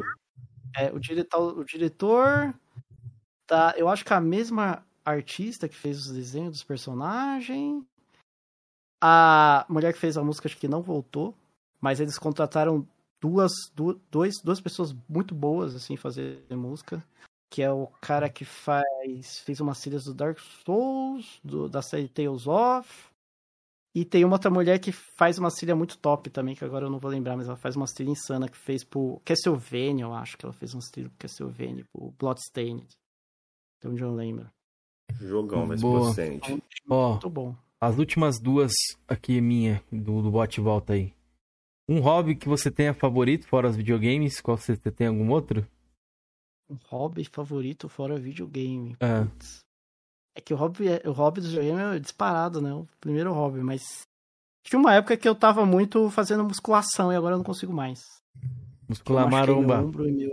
É, 0.78 0.90
o, 0.94 1.00
diretor, 1.00 1.58
o 1.60 1.66
diretor 1.66 2.54
tá. 3.52 3.74
Eu 3.78 3.90
acho 3.90 4.06
que 4.06 4.14
a 4.14 4.22
mesma 4.22 4.82
artista 5.04 5.68
que 5.68 5.76
fez 5.76 5.98
os 6.00 6.12
desenhos 6.14 6.52
dos 6.54 6.64
personagens. 6.64 7.84
A 9.04 9.66
mulher 9.68 9.94
que 9.94 10.00
fez 10.00 10.16
a 10.18 10.24
música 10.24 10.48
acho 10.48 10.58
que 10.58 10.68
não 10.68 10.82
voltou. 10.82 11.36
Mas 11.80 12.00
eles 12.00 12.18
contrataram 12.18 12.88
duas, 13.20 13.52
du- 13.76 14.00
dois, 14.12 14.36
duas 14.44 14.62
pessoas 14.62 14.96
muito 15.10 15.34
boas, 15.36 15.76
assim, 15.76 15.98
fazer 15.98 16.44
música. 16.52 17.04
Que 17.52 17.62
é 17.62 17.72
o 17.72 17.88
cara 18.00 18.30
que 18.30 18.46
faz. 18.46 19.40
fez 19.44 19.60
umas 19.60 19.82
trilhas 19.82 20.06
do 20.06 20.14
Dark 20.14 20.40
Souls, 20.66 21.40
do- 21.44 21.68
da 21.68 21.82
série 21.82 22.08
Tales 22.08 22.48
of. 22.48 23.10
E 23.94 24.06
tem 24.06 24.24
uma 24.24 24.36
outra 24.36 24.50
mulher 24.50 24.80
que 24.80 24.94
faz 24.94 25.38
uma 25.38 25.52
trilha 25.52 25.76
muito 25.76 25.98
top 25.98 26.30
também, 26.30 26.56
que 26.56 26.64
agora 26.64 26.86
eu 26.86 26.90
não 26.90 26.98
vou 27.00 27.12
lembrar, 27.12 27.36
mas 27.36 27.48
ela 27.48 27.58
faz 27.58 27.76
uma 27.76 27.86
trilha 27.86 28.12
insana 28.12 28.48
que 28.48 28.56
fez 28.56 28.86
pro 28.86 29.22
Castlevania, 29.26 30.06
eu 30.06 30.14
acho 30.14 30.38
que 30.38 30.46
ela 30.46 30.54
fez 30.54 30.74
uma 30.74 30.82
trilha 30.90 31.10
pro 31.10 31.18
Castlevania, 31.18 31.84
pro 31.92 32.14
Bloodstained. 32.18 32.88
Onde 33.86 34.02
eu 34.04 34.14
lembro. 34.14 34.50
Jogão, 35.20 35.66
mas 35.66 35.82
Boa. 35.82 36.12
Ó, 36.90 37.12
Muito 37.12 37.30
bom. 37.30 37.56
as 37.80 37.98
últimas 37.98 38.40
duas 38.40 38.72
aqui 39.08 39.40
minha, 39.42 39.84
do, 39.92 40.22
do 40.22 40.32
bot 40.32 40.60
volta 40.62 40.94
aí. 40.94 41.14
Um 41.88 42.00
hobby 42.00 42.36
que 42.36 42.48
você 42.48 42.72
tenha 42.72 42.94
favorito, 42.94 43.48
fora 43.48 43.68
os 43.70 43.76
videogames, 43.76 44.40
qual 44.40 44.56
você 44.58 44.78
tem 44.78 45.08
algum 45.08 45.30
outro? 45.32 45.68
Um 46.70 46.78
hobby 46.88 47.26
favorito 47.26 47.90
fora 47.90 48.18
videogame. 48.18 48.96
É. 49.00 49.26
Putz. 49.26 49.60
É 50.34 50.40
que 50.40 50.54
o 50.54 50.58
hobby, 50.58 50.88
é- 50.88 51.02
o 51.06 51.12
hobby 51.12 51.42
do 51.42 51.48
videogame 51.48 51.98
é 51.98 52.00
disparado, 52.00 52.62
né? 52.62 52.74
O 52.74 52.88
primeiro 53.02 53.34
hobby, 53.34 53.60
mas. 53.62 54.04
Tinha 54.64 54.80
uma 54.80 54.94
época 54.94 55.18
que 55.18 55.28
eu 55.28 55.36
tava 55.36 55.66
muito 55.66 56.10
fazendo 56.12 56.44
musculação 56.46 57.12
e 57.12 57.16
agora 57.16 57.34
eu 57.34 57.40
não 57.40 57.44
consigo 57.46 57.74
mais. 57.74 58.00
Muscular 58.88 59.26
eu 59.26 59.30
machuquei 59.32 59.56
meu 59.56 59.68
maromba. 59.68 59.88
ombro 59.88 60.08
e 60.08 60.12
meu. 60.14 60.32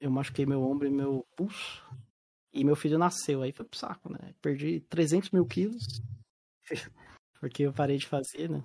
Eu 0.00 0.10
machuquei 0.10 0.46
meu 0.46 0.62
ombro 0.62 0.88
e 0.88 0.90
meu 0.90 1.24
pulso. 1.36 1.84
E 2.56 2.64
meu 2.64 2.74
filho 2.74 2.98
nasceu, 2.98 3.42
aí 3.42 3.52
foi 3.52 3.66
pro 3.66 3.78
saco, 3.78 4.10
né? 4.10 4.34
Perdi 4.40 4.80
300 4.88 5.30
mil 5.30 5.44
quilos. 5.44 5.84
Porque 7.38 7.64
eu 7.64 7.72
parei 7.72 7.98
de 7.98 8.06
fazer, 8.06 8.48
né? 8.48 8.64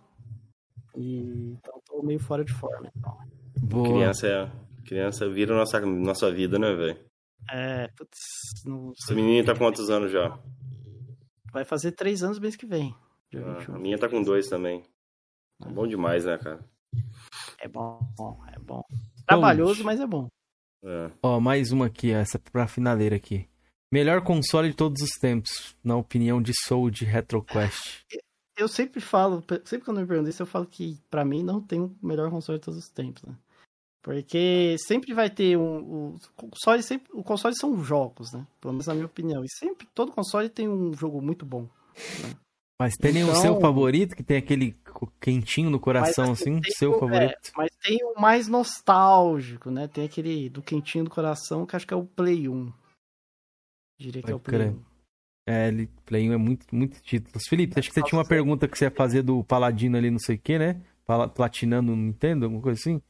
E 0.95 1.18
então 1.51 1.81
tô 1.85 2.01
meio 2.01 2.19
fora 2.19 2.43
de 2.45 2.53
forma. 2.53 2.89
Então. 2.95 3.18
Boa. 3.61 3.89
Criança, 3.89 4.27
é, 4.27 4.51
criança 4.85 5.30
vira 5.30 5.53
nossa, 5.53 5.80
nossa 5.81 6.31
vida, 6.31 6.57
né, 6.57 6.73
velho? 6.73 6.99
É, 7.49 7.88
putz, 7.89 8.63
não 8.65 8.93
Essa 8.97 9.13
menina 9.13 9.45
tá 9.45 9.53
com 9.53 9.59
quantos 9.59 9.89
anos 9.89 10.11
já? 10.11 10.39
vai 11.51 11.65
fazer 11.65 11.91
três 11.91 12.23
anos 12.23 12.39
mês 12.39 12.55
que 12.55 12.65
vem. 12.65 12.95
Ah, 13.35 13.59
21. 13.59 13.76
a 13.76 13.80
minha 13.80 13.97
tá 13.97 14.09
com 14.09 14.23
dois 14.23 14.47
também. 14.47 14.84
Tá 15.59 15.69
bom 15.69 15.85
demais, 15.85 16.26
né, 16.26 16.38
cara? 16.38 16.63
É 17.59 17.68
bom, 17.68 17.99
é 18.53 18.59
bom. 18.59 18.81
Trabalhoso, 19.27 19.84
mas 19.84 19.99
é 19.99 20.07
bom. 20.07 20.27
É. 20.84 21.11
Ó, 21.22 21.39
mais 21.39 21.72
uma 21.72 21.88
aqui, 21.88 22.11
essa 22.11 22.39
pra 22.39 22.68
finaleira 22.68 23.15
aqui. 23.15 23.50
Melhor 23.91 24.22
console 24.23 24.69
de 24.69 24.76
todos 24.76 25.01
os 25.01 25.11
tempos, 25.19 25.76
na 25.84 25.97
opinião 25.97 26.41
de 26.41 26.53
Soul 26.65 26.89
de 26.89 27.03
RetroQuest. 27.03 28.05
Eu 28.57 28.68
sempre 28.68 29.01
falo, 29.01 29.43
sempre 29.65 29.85
quando 29.85 29.99
me 29.99 30.05
perguntam 30.07 30.30
isso, 30.30 30.41
eu 30.41 30.47
falo 30.47 30.65
que 30.65 30.97
pra 31.09 31.26
mim 31.26 31.43
não 31.43 31.59
tem 31.61 31.81
o 31.81 31.93
melhor 32.01 32.30
console 32.30 32.59
de 32.59 32.65
todos 32.65 32.80
os 32.80 32.89
tempos, 32.89 33.23
né? 33.23 33.34
Porque 34.03 34.76
sempre 34.88 35.13
vai 35.13 35.30
ter 35.30 35.57
um. 35.57 36.15
O 36.15 36.19
console, 36.35 36.81
sempre, 36.81 37.11
o 37.13 37.23
console 37.23 37.55
são 37.55 37.84
jogos, 37.84 38.31
né? 38.31 38.47
Pelo 38.59 38.73
menos 38.73 38.88
na 38.88 38.93
minha 38.95 39.05
opinião. 39.05 39.43
E 39.43 39.49
sempre, 39.49 39.88
todo 39.93 40.11
console 40.11 40.49
tem 40.49 40.68
um 40.68 40.93
jogo 40.93 41.22
muito 41.22 41.45
bom. 41.45 41.68
Mas 42.80 42.95
tem 42.95 43.15
Então- 43.15 43.35
seu 43.35 43.59
favorito 43.59 44.15
que 44.15 44.23
tem 44.23 44.38
aquele 44.38 44.76
quentinho 45.19 45.69
no 45.69 45.80
coração, 45.80 46.30
Mas, 46.30 46.41
assim? 46.41 46.59
tem 46.61 46.72
Seu 46.73 46.95
o- 46.95 46.99
favorito? 46.99 47.31
é, 47.34 47.51
mas 47.55 47.69
tem 47.84 47.99
o 48.03 48.19
mais 48.19 48.47
nostálgico, 48.47 49.69
né? 49.69 49.88
Tem 49.88 50.05
aquele 50.05 50.49
do 50.49 50.63
quentinho 50.63 51.03
do 51.03 51.09
coração, 51.11 51.65
que 51.65 51.76
acho 51.76 51.85
que 51.85 51.93
é 51.93 51.97
o 51.97 52.05
Play 52.05 52.47
1. 52.49 52.72
Diria 54.01 54.23
que 54.23 54.31
é 54.31 54.35
o 54.35 54.39
Play 54.39 54.59
crer. 54.59 54.73
1. 54.73 54.83
É, 55.47 55.67
ele 55.67 55.87
Play 56.05 56.27
1 56.29 56.33
é 56.33 56.37
muito, 56.37 56.75
muito 56.75 56.99
títulos. 57.01 57.43
Felipe, 57.47 57.77
acho 57.77 57.89
que 57.89 57.93
você 57.93 58.03
tinha 58.03 58.17
uma 58.17 58.27
pergunta 58.27 58.67
que 58.67 58.75
você 58.75 58.85
ia 58.85 58.91
fazer 58.91 59.21
do 59.21 59.43
Paladino 59.43 59.95
ali, 59.95 60.09
não 60.09 60.17
sei 60.17 60.37
o 60.37 60.39
que, 60.39 60.57
né? 60.57 60.81
Platinando 61.35 61.95
no 61.95 62.01
Nintendo, 62.01 62.45
alguma 62.45 62.63
coisa 62.63 62.79
assim? 62.79 63.01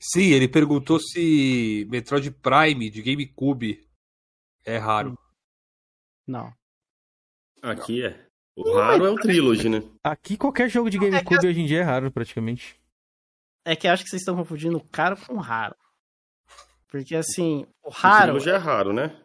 Sim, 0.00 0.30
ele 0.32 0.46
perguntou 0.46 1.00
se 1.00 1.86
Metroid 1.90 2.30
Prime 2.30 2.90
de 2.90 3.02
GameCube 3.02 3.84
é 4.64 4.76
raro. 4.76 5.18
Não. 6.26 6.52
Aqui 7.62 8.04
é. 8.04 8.26
O 8.56 8.74
raro 8.74 9.06
é 9.06 9.10
o 9.10 9.16
Trilogy, 9.16 9.68
né? 9.68 9.82
Aqui 10.04 10.36
qualquer 10.36 10.68
jogo 10.68 10.88
de 10.88 10.98
GameCube 10.98 11.46
hoje 11.46 11.60
em 11.60 11.66
dia 11.66 11.80
é 11.80 11.82
raro, 11.82 12.12
praticamente. 12.12 12.78
É 13.64 13.74
que 13.74 13.88
acho 13.88 14.04
que 14.04 14.10
vocês 14.10 14.22
estão 14.22 14.36
confundindo 14.36 14.78
caro 14.92 15.16
com 15.16 15.36
raro. 15.36 15.74
Porque 16.88 17.16
assim, 17.16 17.66
o 17.82 17.88
O 17.88 17.90
raro. 17.90 18.32
Trilogy 18.32 18.50
é 18.50 18.56
raro, 18.56 18.92
né? 18.92 19.23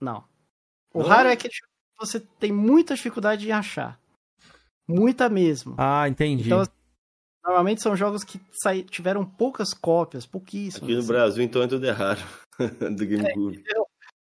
Não. 0.00 0.24
O 0.94 1.00
Não? 1.00 1.06
raro 1.08 1.28
é 1.28 1.32
aquele 1.32 1.52
jogo 1.54 1.68
que 1.98 2.06
você 2.06 2.20
tem 2.38 2.52
muita 2.52 2.94
dificuldade 2.94 3.46
em 3.48 3.52
achar. 3.52 4.00
Muita 4.88 5.28
mesmo. 5.28 5.74
Ah, 5.78 6.08
entendi. 6.08 6.46
Então, 6.46 6.62
Normalmente 7.42 7.82
são 7.82 7.96
jogos 7.96 8.22
que 8.22 8.38
sai- 8.62 8.82
tiveram 8.82 9.24
poucas 9.24 9.72
cópias, 9.72 10.26
pouquíssimas. 10.26 10.82
Aqui 10.82 10.92
no 10.92 10.98
assim. 10.98 11.08
Brasil, 11.08 11.42
então, 11.42 11.62
é 11.62 11.66
tudo 11.66 11.86
errado. 11.86 12.18
do 12.96 13.06
GameCube. 13.06 13.64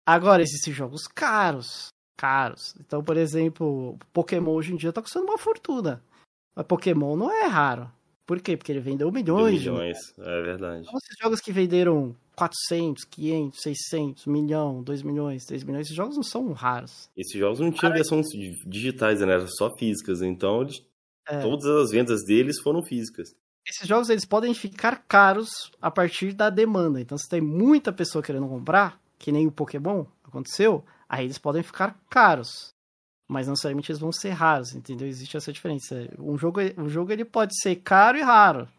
Agora, 0.05 0.41
existem 0.41 0.73
jogos 0.73 1.07
caros. 1.07 1.87
Caros. 2.17 2.75
Então, 2.79 3.01
por 3.01 3.15
exemplo, 3.15 3.97
Pokémon 4.11 4.51
hoje 4.51 4.73
em 4.73 4.75
dia 4.75 4.91
tá 4.91 5.01
custando 5.01 5.25
uma 5.25 5.37
fortuna. 5.37 6.03
Mas 6.53 6.65
Pokémon 6.65 7.15
não 7.15 7.31
é 7.31 7.45
raro. 7.47 7.89
Por 8.25 8.41
quê? 8.41 8.57
Porque 8.57 8.73
ele 8.73 8.81
vendeu 8.81 9.09
De 9.09 9.15
milhões. 9.15 9.61
de 9.61 9.69
milhões. 9.71 9.97
É 10.19 10.41
verdade. 10.41 10.81
Então, 10.81 10.97
esses 10.97 11.15
jogos 11.17 11.39
que 11.39 11.51
venderam 11.53 12.13
400, 12.37 13.03
500, 13.05 13.61
600, 13.61 14.25
milhão, 14.27 14.83
2 14.83 15.01
milhões, 15.01 15.43
3 15.45 15.63
milhões, 15.63 15.87
esses 15.87 15.95
jogos 15.95 16.15
não 16.15 16.23
são 16.23 16.51
raros. 16.53 17.09
Esses 17.17 17.33
jogos 17.37 17.59
não 17.59 17.71
tinham 17.71 17.91
versões 17.91 18.27
digitais, 18.65 19.19
né? 19.21 19.33
Eram 19.33 19.47
só 19.47 19.75
físicas. 19.75 20.21
Então, 20.21 20.61
eles- 20.61 20.85
É, 21.29 21.41
todas 21.41 21.65
as 21.65 21.89
vendas 21.91 22.23
deles 22.23 22.57
foram 22.61 22.81
físicas. 22.81 23.35
Esses 23.67 23.85
jogos 23.85 24.09
eles 24.09 24.23
podem 24.23 24.53
ficar 24.53 25.03
caros 25.09 25.49
a 25.81 25.91
partir 25.91 26.31
da 26.31 26.49
demanda. 26.49 27.01
Então, 27.01 27.17
se 27.17 27.27
tem 27.27 27.41
muita 27.41 27.91
pessoa 27.91 28.23
querendo 28.23 28.47
comprar, 28.47 28.97
que 29.19 29.29
nem 29.31 29.45
o 29.45 29.51
Pokémon, 29.51 30.05
aconteceu, 30.23 30.85
aí 31.09 31.25
eles 31.25 31.37
podem 31.37 31.61
ficar 31.63 31.99
caros. 32.09 32.73
Mas 33.27 33.45
não 33.47 33.51
necessariamente 33.53 33.91
eles 33.91 33.99
vão 33.99 34.09
ser 34.13 34.29
raros, 34.29 34.73
entendeu? 34.73 35.05
Existe 35.05 35.35
essa 35.35 35.51
diferença. 35.51 36.07
Um 36.17 36.37
jogo, 36.37 36.61
um 36.77 36.87
jogo 36.87 37.11
ele 37.11 37.25
pode 37.25 37.51
ser 37.61 37.75
caro 37.77 38.17
e 38.17 38.21
raro. 38.21 38.69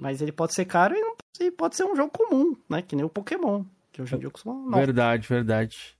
Mas 0.00 0.22
ele 0.22 0.32
pode 0.32 0.54
ser 0.54 0.64
caro 0.64 0.94
e, 0.96 1.00
não, 1.00 1.14
e 1.40 1.50
pode 1.50 1.76
ser 1.76 1.84
um 1.84 1.94
jogo 1.94 2.10
comum, 2.10 2.56
né? 2.68 2.80
Que 2.80 2.96
nem 2.96 3.04
o 3.04 3.08
Pokémon. 3.10 3.64
Que 3.92 4.00
hoje 4.00 4.16
em 4.16 4.18
dia 4.18 4.30
costuma. 4.30 4.54
Não. 4.54 4.78
Verdade, 4.78 5.28
verdade. 5.28 5.96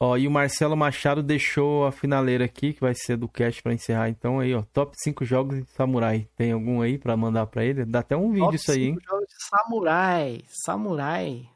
Ó, 0.00 0.16
e 0.16 0.26
o 0.26 0.30
Marcelo 0.30 0.76
Machado 0.76 1.22
deixou 1.22 1.86
a 1.86 1.92
finaleira 1.92 2.44
aqui, 2.44 2.72
que 2.72 2.80
vai 2.80 2.94
ser 2.94 3.16
do 3.16 3.28
cast 3.28 3.62
pra 3.62 3.72
encerrar. 3.72 4.08
Então 4.08 4.40
aí, 4.40 4.54
ó, 4.54 4.62
top 4.72 4.92
5 4.96 5.24
jogos 5.24 5.64
de 5.64 5.70
samurai. 5.70 6.28
Tem 6.36 6.52
algum 6.52 6.80
aí 6.80 6.98
pra 6.98 7.16
mandar 7.16 7.46
pra 7.46 7.64
ele? 7.64 7.84
Dá 7.84 8.00
até 8.00 8.16
um 8.16 8.30
vídeo 8.30 8.44
Top 8.44 8.56
isso 8.56 8.72
aí, 8.72 8.84
hein? 8.84 8.94
cinco 8.94 9.04
jogos 9.04 9.26
de 9.28 9.46
samurai. 9.48 10.44
Samurai. 10.48 11.48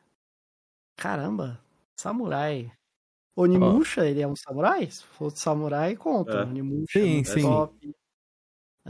Caramba. 0.97 1.61
Samurai. 1.97 2.71
Onimusha, 3.35 4.05
ele 4.07 4.21
é 4.21 4.27
um 4.29 4.37
samurai? 4.37 4.89
Se 4.91 5.05
for 5.05 5.31
samurai, 5.31 5.97
conta. 5.97 6.33
É. 6.33 6.43
Onimusha, 6.43 7.01
Sim, 7.01 7.15
muito 7.15 7.31
sim. 7.31 7.43
top. 7.43 7.95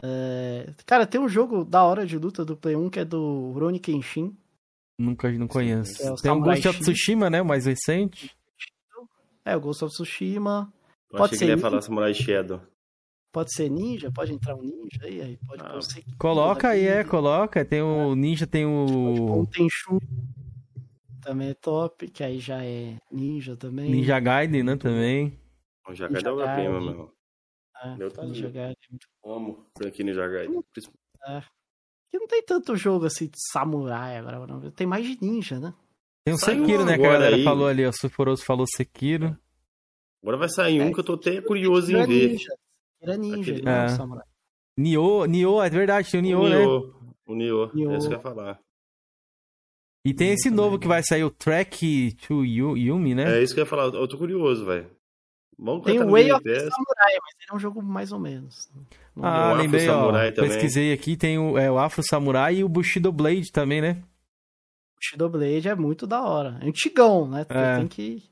É, 0.03 0.73
Cara, 0.87 1.07
tem 1.07 1.21
um 1.21 1.29
jogo 1.29 1.65
da 1.65 1.85
hora 1.85 2.07
de 2.07 2.17
luta 2.19 2.45
do 2.45 2.57
Play 2.57 2.77
1 2.77 2.89
que 2.91 3.01
é 3.01 3.05
do 3.05 3.51
Rurouni 3.53 3.79
Kenshin. 3.81 4.37
Nunca 4.99 5.31
não 5.33 5.49
conheço. 5.49 6.03
É 6.03 6.11
o 6.13 6.15
Tem 6.17 6.31
o 6.31 6.41
Ghost 6.41 6.69
of. 6.69 6.81
Tsushima, 6.81 7.29
né? 7.29 7.43
O 7.43 7.45
mais 7.45 7.67
recente. 7.67 8.31
É, 9.45 9.57
o 9.57 9.61
Ghost 9.61 9.85
of 9.85 9.93
Tsushima. 9.93 10.73
Eu 11.11 11.19
Pode 11.19 11.25
achei 11.25 11.31
que 11.31 11.37
ser 11.39 11.45
ele 11.45 11.51
ia 11.53 11.57
ninja. 11.57 11.69
falar 11.69 11.83
Samurai 11.83 12.15
Shadow. 12.15 12.61
Pode 13.33 13.55
ser 13.55 13.71
ninja, 13.71 14.13
pode 14.13 14.33
entrar 14.33 14.55
um 14.55 14.63
ninja 14.63 15.05
aí, 15.05 15.21
aí 15.23 15.39
pode 15.47 15.63
Ah, 15.65 15.77
o 15.77 15.81
Sekiro 15.83 16.17
Coloca 16.19 16.69
aí, 16.69 16.87
é, 16.87 17.03
coloca. 17.03 17.65
Tem 17.65 17.81
o 17.81 18.15
Ninja, 18.15 18.47
tem 18.47 18.67
Pode 18.67 18.93
pôr 18.93 19.37
o 19.39 19.41
um 19.41 19.47
Tenchu. 19.47 19.99
Também 21.23 21.49
é 21.49 21.55
top, 21.55 22.09
que 22.09 22.23
aí 22.23 22.39
já 22.39 22.63
é 22.65 22.97
ninja 23.11 23.57
também. 23.57 23.91
Ninja 23.91 24.21
Gaiden, 24.21 24.63
né? 24.63 24.77
Também. 24.77 25.39
O 25.89 25.95
Jagai 25.95 26.21
Ninja 26.23 26.25
dá 26.25 26.35
uma 26.35 26.55
prima, 26.55 26.79
Gaiden. 26.79 26.95
meu. 26.95 27.11
É, 27.83 27.97
Meu. 27.97 28.09
Amo 29.25 29.67
franquia 29.77 30.05
Ninja 30.05 30.29
Gaiden. 30.29 30.63
Que 32.11 32.19
não 32.19 32.27
tem 32.27 32.43
tanto 32.43 32.77
jogo 32.77 33.07
assim 33.07 33.27
de 33.27 33.39
samurai 33.53 34.19
agora. 34.19 34.47
não. 34.47 34.71
Tem 34.71 34.87
mais 34.87 35.05
de 35.07 35.19
ninja, 35.25 35.59
né? 35.59 35.75
Tem 36.25 36.35
o 36.35 36.39
Saiu 36.39 36.61
Sekiro, 36.65 36.85
né? 36.85 36.97
Que 36.97 37.05
a 37.07 37.13
galera 37.13 37.37
aí. 37.37 37.43
falou 37.45 37.67
ali. 37.67 37.85
O 37.87 37.93
Suforoso 37.93 38.45
falou 38.45 38.67
Sekiro. 38.67 39.37
Agora 40.23 40.37
vai 40.37 40.49
sair 40.49 40.81
um 40.81 40.89
É, 40.89 40.93
que 40.93 41.01
eu 41.01 41.05
tô 41.05 41.15
até 41.15 41.41
curioso 41.41 41.91
em 41.91 41.97
é 41.97 42.07
ver. 42.07 42.29
ninja. 42.33 42.55
Era 43.01 43.17
ninja, 43.17 43.41
Aquele- 43.51 43.63
não 43.63 43.73
é 43.73 43.81
um 43.81 43.85
É. 43.85 43.89
samurai. 43.89 44.27
Nioh, 44.79 45.27
Nioh, 45.27 45.63
é 45.65 45.71
verdade, 45.71 46.11
tem 46.11 46.21
o 46.21 46.23
Nioh, 46.23 46.45
o 46.45 46.49
né? 46.49 46.59
Nioh. 46.61 46.95
O 47.27 47.35
Nioh. 47.35 47.71
Nioh. 47.75 47.93
É 47.95 47.99
isso 47.99 48.09
que 48.09 48.15
eu 48.15 48.19
ia 48.19 48.23
falar. 48.23 48.61
E 50.05 50.15
tem 50.15 50.29
Nioh 50.29 50.35
esse 50.35 50.45
também, 50.51 50.57
novo 50.57 50.77
né? 50.77 50.83
que 50.83 50.89
vai 50.89 51.03
sair, 51.03 51.25
o 51.25 51.31
Track 51.31 52.15
to 52.27 52.45
Yu- 52.45 52.77
Yumi, 52.77 53.15
né? 53.15 53.39
É 53.39 53.43
isso 53.43 53.55
que 53.55 53.61
eu 53.61 53.65
ia 53.65 53.69
falar. 53.69 53.85
Eu 53.95 54.07
tô 54.07 54.17
curioso, 54.17 54.65
velho. 54.65 54.89
Vamos 55.65 55.85
Tem 55.85 55.99
Way 56.05 56.33
of 56.33 56.43
the. 56.43 56.59
Samurai, 56.59 57.15
mas 57.23 57.35
ele 57.41 57.51
é 57.51 57.55
um 57.55 57.59
jogo 57.59 57.81
mais 57.83 58.11
ou 58.11 58.19
menos. 58.19 58.69
Não 59.15 59.25
Ah, 59.25 59.51
Afro 59.53 59.63
lembrei, 59.63 59.89
ó. 59.89 59.93
Samurai 60.01 60.33
também. 60.33 60.51
Pesquisei 60.51 60.93
aqui, 60.93 61.17
tem 61.17 61.39
o, 61.39 61.57
é, 61.57 61.71
o 61.71 61.79
Afro 61.79 62.03
Samurai 62.03 62.57
e 62.57 62.65
o 62.65 62.69
Bushido 62.69 63.13
Blade 63.13 63.53
também, 63.53 63.81
né? 63.81 64.03
O 64.97 65.01
Shadow 65.01 65.29
Blade 65.29 65.69
é 65.69 65.75
muito 65.75 66.07
da 66.07 66.23
hora. 66.23 66.59
É 66.61 66.67
antigão, 66.67 67.29
né? 67.29 67.45
Você 67.45 67.57
É. 67.57 67.77
Tem 67.77 67.87
que. 67.89 68.23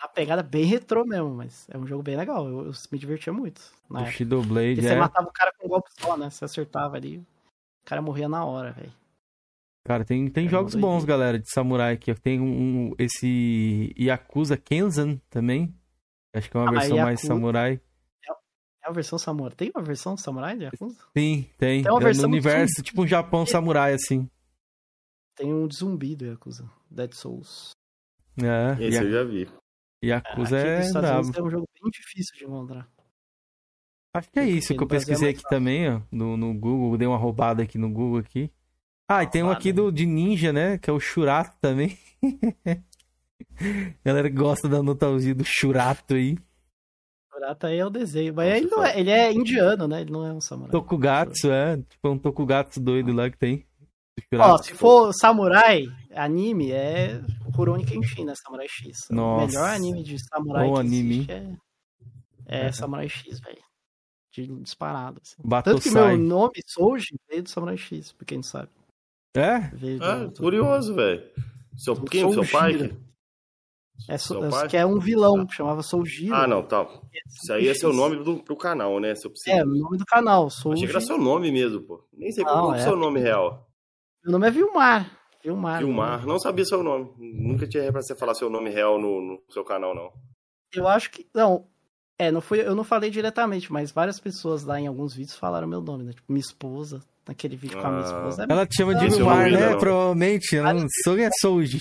A 0.00 0.06
pegada 0.06 0.42
bem 0.42 0.64
retrô 0.64 1.04
mesmo, 1.04 1.30
mas 1.34 1.66
é 1.70 1.76
um 1.78 1.86
jogo 1.86 2.02
bem 2.02 2.16
legal. 2.16 2.46
Eu, 2.48 2.66
eu 2.66 2.72
me 2.92 2.98
divertia 2.98 3.32
muito. 3.32 3.60
Na 3.90 4.00
época. 4.00 4.12
Bushido 4.12 4.42
Blade, 4.42 4.74
Porque 4.76 4.88
você 4.88 4.94
é. 4.94 4.98
matava 4.98 5.26
o 5.28 5.32
cara 5.32 5.52
com 5.58 5.66
um 5.66 5.68
golpe 5.70 5.88
só, 5.98 6.16
né? 6.16 6.30
Você 6.30 6.44
acertava 6.44 6.96
ali, 6.96 7.18
o 7.18 7.24
cara 7.86 8.00
morria 8.02 8.28
na 8.28 8.44
hora, 8.44 8.72
velho. 8.72 8.92
Cara, 9.86 10.04
tem, 10.04 10.28
tem 10.28 10.46
É 10.46 10.48
jogos 10.50 10.74
bons, 10.74 11.04
galera, 11.04 11.38
de 11.38 11.50
samurai 11.50 11.94
aqui. 11.94 12.14
Tem 12.14 12.38
um, 12.38 12.44
um- 12.90 12.94
esse 12.98 13.92
Yakuza 13.98 14.56
Kenzan 14.56 15.18
também. 15.30 15.74
Acho 16.38 16.50
que 16.50 16.56
é 16.56 16.60
uma 16.60 16.68
Ah, 16.68 16.72
versão 16.72 16.96
mais 16.98 17.20
Yakuza- 17.20 17.26
samurai. 17.34 17.80
É 18.84 18.88
a 18.88 18.92
versão 18.92 19.18
samurai. 19.18 19.54
Tem 19.56 19.70
uma 19.74 19.82
versão 19.84 20.16
samurai 20.16 20.56
de 20.56 20.64
Yakuza? 20.64 20.98
Sim, 21.16 21.50
tem. 21.58 21.82
Tem 21.82 21.92
uma 21.92 22.00
É 22.00 22.04
versão 22.04 22.22
no 22.22 22.28
universo, 22.28 22.82
tipo 22.82 23.02
um 23.02 23.06
Japão 23.06 23.44
samurai, 23.44 23.92
assim. 23.92 24.30
Tem 25.36 25.52
um 25.52 25.68
de 25.68 25.76
zumbi 25.76 26.16
do 26.16 26.24
Yakuza. 26.24 26.70
Dead 26.90 27.12
Souls. 27.12 27.70
É, 28.42 28.82
Esse 28.82 28.96
Ya- 28.98 29.02
eu 29.04 29.10
já 29.12 29.24
vi. 29.24 29.48
Yakuza 30.02 30.58
Aqui 30.58 30.68
é 30.68 30.92
brabo. 30.92 31.18
Unidos 31.22 31.38
é 31.38 31.42
um 31.42 31.50
jogo 31.50 31.66
bem 31.74 31.90
difícil 31.90 32.36
de 32.38 32.44
encontrar. 32.44 32.88
Acho 34.14 34.30
que 34.30 34.38
é 34.38 34.44
isso 34.48 34.74
que 34.74 34.80
eu 34.82 34.86
é 34.86 34.88
pesquisei 34.88 35.28
mais 35.28 35.38
aqui 35.38 35.48
também, 35.50 35.90
ó, 35.90 36.00
no, 36.10 36.36
no 36.36 36.54
Google. 36.54 36.96
Dei 36.96 37.06
uma 37.06 37.18
roubada 37.18 37.62
aqui 37.62 37.76
no 37.76 37.90
Google 37.90 38.18
aqui. 38.20 38.50
Ah, 39.06 39.22
e 39.22 39.26
tem 39.26 39.42
um 39.42 39.50
aqui 39.50 39.72
do, 39.72 39.90
de 39.92 40.06
ninja, 40.06 40.52
né? 40.52 40.78
Que 40.78 40.88
é 40.88 40.92
o 40.92 41.00
Shurato 41.00 41.56
também. 41.60 41.98
Galera 44.04 44.28
gosta 44.28 44.68
da 44.68 44.82
nostalgia 44.82 45.34
do 45.34 45.44
Shurato 45.44 46.14
aí. 46.14 46.38
Murata 47.32 47.68
aí 47.68 47.78
é 47.78 47.86
o 47.86 47.90
desenho. 47.90 48.34
Mas 48.34 48.48
Nossa, 48.48 48.58
ele, 48.58 48.70
não 48.70 48.84
é, 48.84 49.00
ele 49.00 49.10
é 49.10 49.32
indiano, 49.32 49.86
né? 49.86 50.00
Ele 50.00 50.10
não 50.10 50.26
é 50.26 50.32
um 50.32 50.40
samurai. 50.40 50.72
Tokugatsu, 50.72 51.50
é. 51.50 51.76
Tipo, 51.76 52.08
é 52.08 52.10
um 52.10 52.18
Tokugatsu 52.18 52.80
doido 52.80 53.12
lá 53.12 53.30
que 53.30 53.38
tem. 53.38 53.66
Ó, 54.34 54.58
se 54.58 54.74
for 54.74 55.12
samurai, 55.14 55.84
anime, 56.12 56.72
é 56.72 57.20
Rurouni 57.54 57.86
Kenshin, 57.86 58.24
né? 58.24 58.34
Samurai 58.34 58.66
X. 58.68 59.06
Nossa. 59.10 59.44
O 59.44 59.46
melhor 59.46 59.68
anime 59.68 60.02
de 60.02 60.18
samurai 60.18 60.66
Bom 60.66 60.74
que 60.74 60.80
anime, 60.80 61.14
existe 61.14 61.32
é, 62.48 62.66
é 62.66 62.72
Samurai 62.72 63.08
X, 63.08 63.38
velho. 63.40 63.62
De 64.32 64.46
disparado. 64.62 65.20
Assim. 65.22 65.62
Tanto 65.62 65.80
que 65.80 65.90
meu 65.90 66.16
nome, 66.16 66.54
Souji, 66.66 67.16
veio 67.28 67.44
do 67.44 67.48
Samurai 67.48 67.76
X, 67.76 68.12
pra 68.12 68.26
quem 68.26 68.38
não 68.38 68.42
sabe. 68.42 68.70
É? 69.36 69.58
Veio 69.74 70.02
Ah, 70.02 70.24
do, 70.24 70.32
curioso, 70.40 70.94
velho. 70.94 71.22
Seu, 71.76 71.94
quem? 71.94 72.32
Seu 72.32 72.46
pai? 72.48 72.96
É, 74.08 74.16
Seu 74.16 74.42
so, 74.42 74.50
pai? 74.50 74.68
que 74.68 74.76
é 74.76 74.86
um 74.86 74.98
vilão, 74.98 75.46
que 75.46 75.54
chamava 75.54 75.82
Soujiro. 75.82 76.34
Ah, 76.34 76.46
não, 76.46 76.62
tá. 76.62 76.86
Isso 77.26 77.52
aí 77.52 77.68
é 77.68 77.74
seu 77.74 77.92
nome 77.92 78.22
do, 78.22 78.42
pro 78.42 78.56
canal, 78.56 78.98
né? 79.00 79.14
Seu 79.14 79.30
É, 79.46 79.62
o 79.62 79.66
nome 79.66 79.98
do 79.98 80.04
canal, 80.06 80.48
Souji. 80.50 80.84
Achei 80.84 80.86
que 80.88 80.96
era 80.96 81.00
seu 81.04 81.18
nome 81.18 81.50
mesmo, 81.50 81.80
pô. 81.82 82.04
Nem 82.12 82.30
sei 82.30 82.44
Não, 82.44 82.52
qual 82.52 82.72
é 82.74 82.76
o 82.76 82.80
é. 82.80 82.82
seu 82.82 82.96
nome 82.96 83.20
real. 83.20 83.68
Meu 84.24 84.32
nome 84.32 84.46
é 84.46 84.50
Vilmar. 84.50 85.18
Vilmar. 85.42 85.78
Vilmar. 85.78 86.26
Não 86.26 86.38
sabia 86.38 86.64
seu 86.64 86.82
nome. 86.82 87.10
Nunca 87.18 87.66
tinha 87.66 87.90
pra 87.92 88.02
você 88.02 88.14
falar 88.14 88.34
seu 88.34 88.48
nome 88.50 88.70
real 88.70 88.98
no, 89.00 89.20
no 89.20 89.38
seu 89.50 89.64
canal, 89.64 89.94
não. 89.94 90.12
Eu 90.74 90.86
acho 90.86 91.10
que. 91.10 91.26
Não. 91.34 91.66
É, 92.20 92.32
não 92.32 92.40
foi, 92.40 92.60
eu 92.60 92.74
não 92.74 92.82
falei 92.82 93.10
diretamente, 93.10 93.72
mas 93.72 93.92
várias 93.92 94.18
pessoas 94.18 94.64
lá 94.64 94.80
em 94.80 94.88
alguns 94.88 95.14
vídeos 95.14 95.36
falaram 95.36 95.68
meu 95.68 95.80
nome, 95.80 96.02
né? 96.02 96.12
Tipo, 96.12 96.32
minha 96.32 96.40
esposa, 96.40 97.00
naquele 97.26 97.54
vídeo 97.54 97.80
com 97.80 97.86
a 97.86 97.90
minha 97.90 98.02
Ah. 98.02 98.06
esposa. 98.06 98.46
Ela 98.48 98.66
te 98.66 98.76
chama 98.76 98.94
de 98.96 99.08
Vilmar, 99.08 99.50
né? 99.50 99.70
não. 99.70 99.78
Provavelmente. 99.78 100.56
Eu 100.56 100.64
não 100.64 100.86
sou 101.04 101.16
é 101.18 101.30
Souji. 101.40 101.80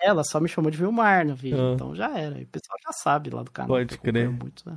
Ela 0.00 0.22
só 0.24 0.40
me 0.40 0.48
chamou 0.48 0.70
de 0.70 0.78
Vilmar 0.78 1.26
no 1.26 1.34
vídeo, 1.34 1.58
Ah. 1.60 1.72
então 1.74 1.94
já 1.94 2.16
era. 2.18 2.38
E 2.38 2.44
o 2.44 2.48
pessoal 2.48 2.78
já 2.84 2.92
sabe 2.92 3.30
lá 3.30 3.42
do 3.42 3.50
canal. 3.50 3.68
Pode 3.76 3.98
crer. 3.98 4.30
Muito, 4.30 4.68
né? 4.68 4.76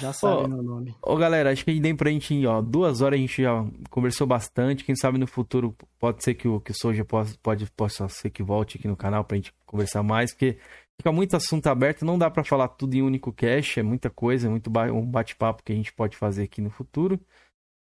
Já 0.00 0.12
sabe 0.12 0.42
Ó, 0.44 0.48
meu 0.48 0.62
nome. 0.62 0.94
Ô, 1.02 1.16
galera, 1.16 1.50
acho 1.50 1.64
que 1.64 1.80
deu 1.80 1.96
pra 1.96 2.10
gente, 2.10 2.34
ir, 2.34 2.46
ó, 2.46 2.60
duas 2.60 3.00
horas 3.00 3.18
a 3.18 3.20
gente 3.20 3.42
já 3.42 3.64
conversou 3.90 4.26
bastante. 4.26 4.84
Quem 4.84 4.94
sabe 4.94 5.16
no 5.18 5.26
futuro 5.26 5.74
pode 5.98 6.22
ser 6.22 6.34
que 6.34 6.46
o, 6.46 6.60
que 6.60 6.72
o 6.72 6.74
Soja 6.74 7.04
possa, 7.04 7.34
pode, 7.42 7.70
possa 7.72 8.06
ser 8.08 8.28
que 8.30 8.42
volte 8.42 8.76
aqui 8.78 8.86
no 8.86 8.96
canal 8.96 9.24
pra 9.24 9.36
gente 9.36 9.52
conversar 9.64 10.02
mais, 10.02 10.32
porque 10.32 10.58
fica 10.98 11.10
muito 11.10 11.34
assunto 11.36 11.66
aberto, 11.68 12.04
não 12.04 12.18
dá 12.18 12.30
pra 12.30 12.44
falar 12.44 12.68
tudo 12.68 12.94
em 12.94 13.02
um 13.02 13.06
único 13.06 13.32
cast, 13.32 13.80
é 13.80 13.82
muita 13.82 14.10
coisa, 14.10 14.46
é 14.46 14.50
muito 14.50 14.68
ba- 14.68 14.92
um 14.92 15.06
bate-papo 15.06 15.62
que 15.62 15.72
a 15.72 15.76
gente 15.76 15.90
pode 15.92 16.18
fazer 16.18 16.42
aqui 16.42 16.60
no 16.60 16.68
futuro. 16.70 17.18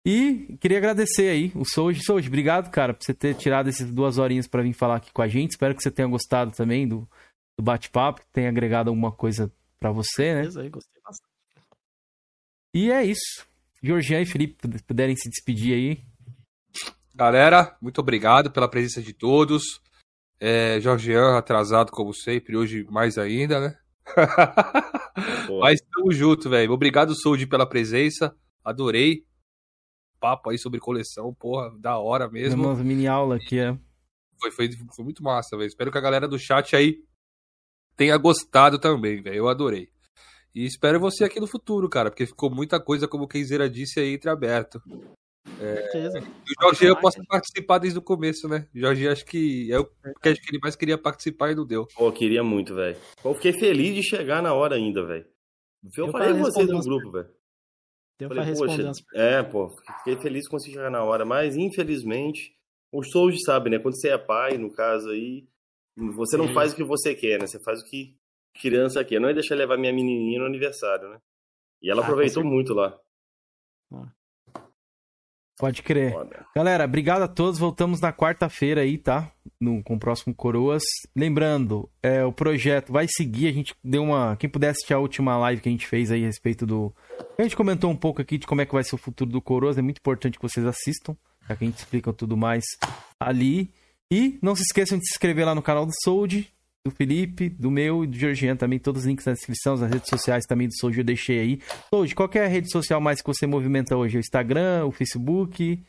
E 0.04 0.56
queria 0.60 0.78
agradecer 0.78 1.28
aí 1.30 1.52
o 1.54 1.64
Soji. 1.64 2.02
Soji, 2.04 2.26
obrigado, 2.28 2.70
cara, 2.70 2.92
por 2.92 3.04
você 3.04 3.14
ter 3.14 3.34
tirado 3.36 3.68
essas 3.68 3.88
duas 3.92 4.18
horinhas 4.18 4.48
pra 4.48 4.62
vir 4.62 4.72
falar 4.72 4.96
aqui 4.96 5.12
com 5.12 5.22
a 5.22 5.28
gente. 5.28 5.52
Espero 5.52 5.74
que 5.74 5.82
você 5.82 5.90
tenha 5.90 6.08
gostado 6.08 6.50
também 6.50 6.88
do, 6.88 7.08
do 7.56 7.62
bate-papo, 7.62 8.20
que 8.20 8.26
tenha 8.32 8.48
agregado 8.48 8.90
alguma 8.90 9.12
coisa 9.12 9.52
pra 9.78 9.92
você, 9.92 10.34
né? 10.34 10.40
Beleza, 10.40 10.62
aí, 10.62 10.68
gostei 10.70 11.00
bastante. 11.02 11.30
E 12.74 12.90
é 12.90 13.04
isso. 13.04 13.46
Georgian 13.82 14.20
e 14.22 14.26
Felipe 14.26 14.54
pud- 14.60 14.82
puderem 14.82 15.14
se 15.16 15.28
despedir 15.28 15.74
aí. 15.74 16.04
Galera, 17.14 17.76
muito 17.80 18.00
obrigado 18.00 18.50
pela 18.50 18.68
presença 18.68 19.00
de 19.02 19.12
todos. 19.12 19.62
É, 20.40 20.80
Jorgian, 20.80 21.36
atrasado 21.36 21.92
como 21.92 22.12
sempre, 22.12 22.56
hoje 22.56 22.84
mais 22.90 23.18
ainda, 23.18 23.60
né? 23.60 23.78
Mas 25.60 25.80
tamo 25.94 26.10
junto, 26.12 26.50
velho. 26.50 26.72
Obrigado, 26.72 27.14
Sold, 27.14 27.46
pela 27.46 27.68
presença. 27.68 28.34
Adorei. 28.64 29.24
Papo 30.22 30.50
aí 30.50 30.58
sobre 30.58 30.78
coleção, 30.78 31.34
porra, 31.34 31.76
da 31.80 31.98
hora 31.98 32.30
mesmo. 32.30 32.62
Uma 32.62 32.76
mini 32.76 33.08
aula 33.08 33.34
aqui, 33.34 33.58
é. 33.58 33.76
Foi, 34.40 34.52
foi, 34.52 34.70
foi 34.94 35.04
muito 35.04 35.20
massa, 35.20 35.56
velho. 35.56 35.66
Espero 35.66 35.90
que 35.90 35.98
a 35.98 36.00
galera 36.00 36.28
do 36.28 36.38
chat 36.38 36.76
aí 36.76 37.02
tenha 37.96 38.16
gostado 38.16 38.78
também, 38.78 39.20
velho. 39.20 39.34
Eu 39.34 39.48
adorei. 39.48 39.88
E 40.54 40.64
espero 40.64 41.00
você 41.00 41.24
aqui 41.24 41.40
no 41.40 41.48
futuro, 41.48 41.88
cara, 41.88 42.08
porque 42.08 42.24
ficou 42.24 42.48
muita 42.54 42.78
coisa, 42.78 43.08
como 43.08 43.24
o 43.24 43.28
Kenzeira 43.28 43.68
disse 43.68 43.98
aí, 43.98 44.14
entreaberto. 44.14 44.80
Certeza. 45.58 46.18
E 46.20 46.22
o 46.22 46.62
Jorge 46.62 46.84
eu 46.84 47.00
posso 47.00 47.20
participar 47.26 47.78
desde 47.78 47.98
o 47.98 48.02
começo, 48.02 48.46
né? 48.46 48.68
O 48.72 48.78
Jorge 48.78 49.08
acho 49.08 49.24
que 49.24 49.72
é 49.72 49.78
o 49.80 49.84
que 49.84 50.28
acho 50.28 50.40
que 50.40 50.50
ele 50.50 50.60
mais 50.62 50.76
queria 50.76 50.96
participar 50.96 51.50
e 51.50 51.56
não 51.56 51.66
deu. 51.66 51.88
Pô, 51.96 52.12
queria 52.12 52.44
muito, 52.44 52.76
velho. 52.76 52.96
Eu 53.24 53.34
fiquei 53.34 53.52
feliz 53.52 53.92
de 53.92 54.04
chegar 54.04 54.40
na 54.40 54.54
hora 54.54 54.76
ainda, 54.76 55.04
velho. 55.04 55.26
Eu 55.96 56.06
Eu 56.06 56.12
falei 56.12 56.32
com 56.32 56.38
vocês 56.38 56.68
no 56.68 56.80
grupo, 56.80 57.10
velho. 57.10 57.41
Deu 58.18 58.28
pra 58.28 58.36
Falei, 58.36 58.50
responder 58.50 58.84
poxa, 58.84 58.88
umas 58.88 59.04
é, 59.14 59.42
pô, 59.42 59.68
fiquei 59.68 60.16
feliz 60.16 60.48
consegui 60.48 60.74
chegar 60.74 60.90
na 60.90 61.02
hora, 61.02 61.24
mas 61.24 61.56
infelizmente, 61.56 62.54
o 62.92 63.02
Souji 63.02 63.42
sabe, 63.44 63.70
né? 63.70 63.78
Quando 63.78 63.98
você 63.98 64.10
é 64.10 64.18
pai, 64.18 64.58
no 64.58 64.70
caso 64.72 65.10
aí, 65.10 65.46
você 65.96 66.36
não 66.36 66.46
Sim. 66.48 66.54
faz 66.54 66.72
o 66.72 66.76
que 66.76 66.84
você 66.84 67.14
quer, 67.14 67.40
né? 67.40 67.46
Você 67.46 67.58
faz 67.62 67.80
o 67.80 67.84
que 67.84 68.16
criança 68.60 69.00
aqui. 69.00 69.14
Eu 69.14 69.20
não 69.20 69.28
ia 69.28 69.34
deixar 69.34 69.54
levar 69.54 69.76
minha 69.76 69.92
menininha 69.92 70.38
no 70.40 70.46
aniversário, 70.46 71.08
né? 71.08 71.20
E 71.82 71.90
ela 71.90 72.02
Ah, 72.02 72.04
aproveitou 72.04 72.42
com 72.42 72.48
muito 72.48 72.74
lá. 72.74 72.98
Pode 75.62 75.80
crer. 75.80 76.10
Foda. 76.10 76.44
Galera, 76.56 76.84
obrigado 76.86 77.22
a 77.22 77.28
todos. 77.28 77.56
Voltamos 77.56 78.00
na 78.00 78.12
quarta-feira 78.12 78.80
aí, 78.80 78.98
tá? 78.98 79.30
No, 79.60 79.80
com 79.80 79.94
o 79.94 79.98
próximo 79.98 80.34
Coroas. 80.34 80.82
Lembrando, 81.14 81.88
é, 82.02 82.24
o 82.24 82.32
projeto 82.32 82.92
vai 82.92 83.06
seguir. 83.08 83.46
A 83.46 83.52
gente 83.52 83.72
deu 83.84 84.02
uma. 84.02 84.34
Quem 84.34 84.50
puder 84.50 84.70
assistir 84.70 84.92
a 84.92 84.98
última 84.98 85.36
live 85.36 85.62
que 85.62 85.68
a 85.68 85.72
gente 85.72 85.86
fez 85.86 86.10
aí 86.10 86.24
a 86.24 86.26
respeito 86.26 86.66
do. 86.66 86.92
A 87.38 87.44
gente 87.44 87.54
comentou 87.54 87.92
um 87.92 87.96
pouco 87.96 88.20
aqui 88.20 88.38
de 88.38 88.46
como 88.46 88.60
é 88.60 88.66
que 88.66 88.72
vai 88.72 88.82
ser 88.82 88.96
o 88.96 88.98
futuro 88.98 89.30
do 89.30 89.40
Coroas. 89.40 89.78
É 89.78 89.82
muito 89.82 89.98
importante 89.98 90.36
que 90.36 90.42
vocês 90.42 90.66
assistam. 90.66 91.16
Já 91.48 91.54
que 91.54 91.62
a 91.62 91.68
gente 91.68 91.78
explica 91.78 92.12
tudo 92.12 92.36
mais 92.36 92.64
ali. 93.20 93.70
E 94.10 94.40
não 94.42 94.56
se 94.56 94.62
esqueçam 94.62 94.98
de 94.98 95.06
se 95.06 95.14
inscrever 95.14 95.46
lá 95.46 95.54
no 95.54 95.62
canal 95.62 95.86
do 95.86 95.92
Sold, 96.02 96.52
do 96.84 96.90
Felipe, 96.90 97.48
do 97.48 97.70
meu 97.70 98.02
e 98.02 98.06
do 98.08 98.16
Georgiano 98.16 98.58
também. 98.58 98.78
Todos 98.78 99.02
os 99.02 99.06
links 99.06 99.24
na 99.24 99.32
descrição, 99.32 99.74
as 99.74 99.80
redes 99.82 100.08
sociais 100.08 100.44
também 100.46 100.66
do 100.66 100.74
Sold 100.76 100.98
eu 100.98 101.04
deixei 101.04 101.38
aí. 101.38 101.60
Sold, 101.90 102.14
qual 102.14 102.28
que 102.28 102.38
é 102.38 102.44
a 102.44 102.48
rede 102.48 102.70
social 102.70 103.00
mais 103.00 103.20
que 103.20 103.26
você 103.26 103.46
movimenta 103.46 103.96
hoje? 103.96 104.16
É 104.16 104.18
o 104.18 104.20
Instagram, 104.20 104.86
o 104.86 104.90
Facebook? 104.92 105.80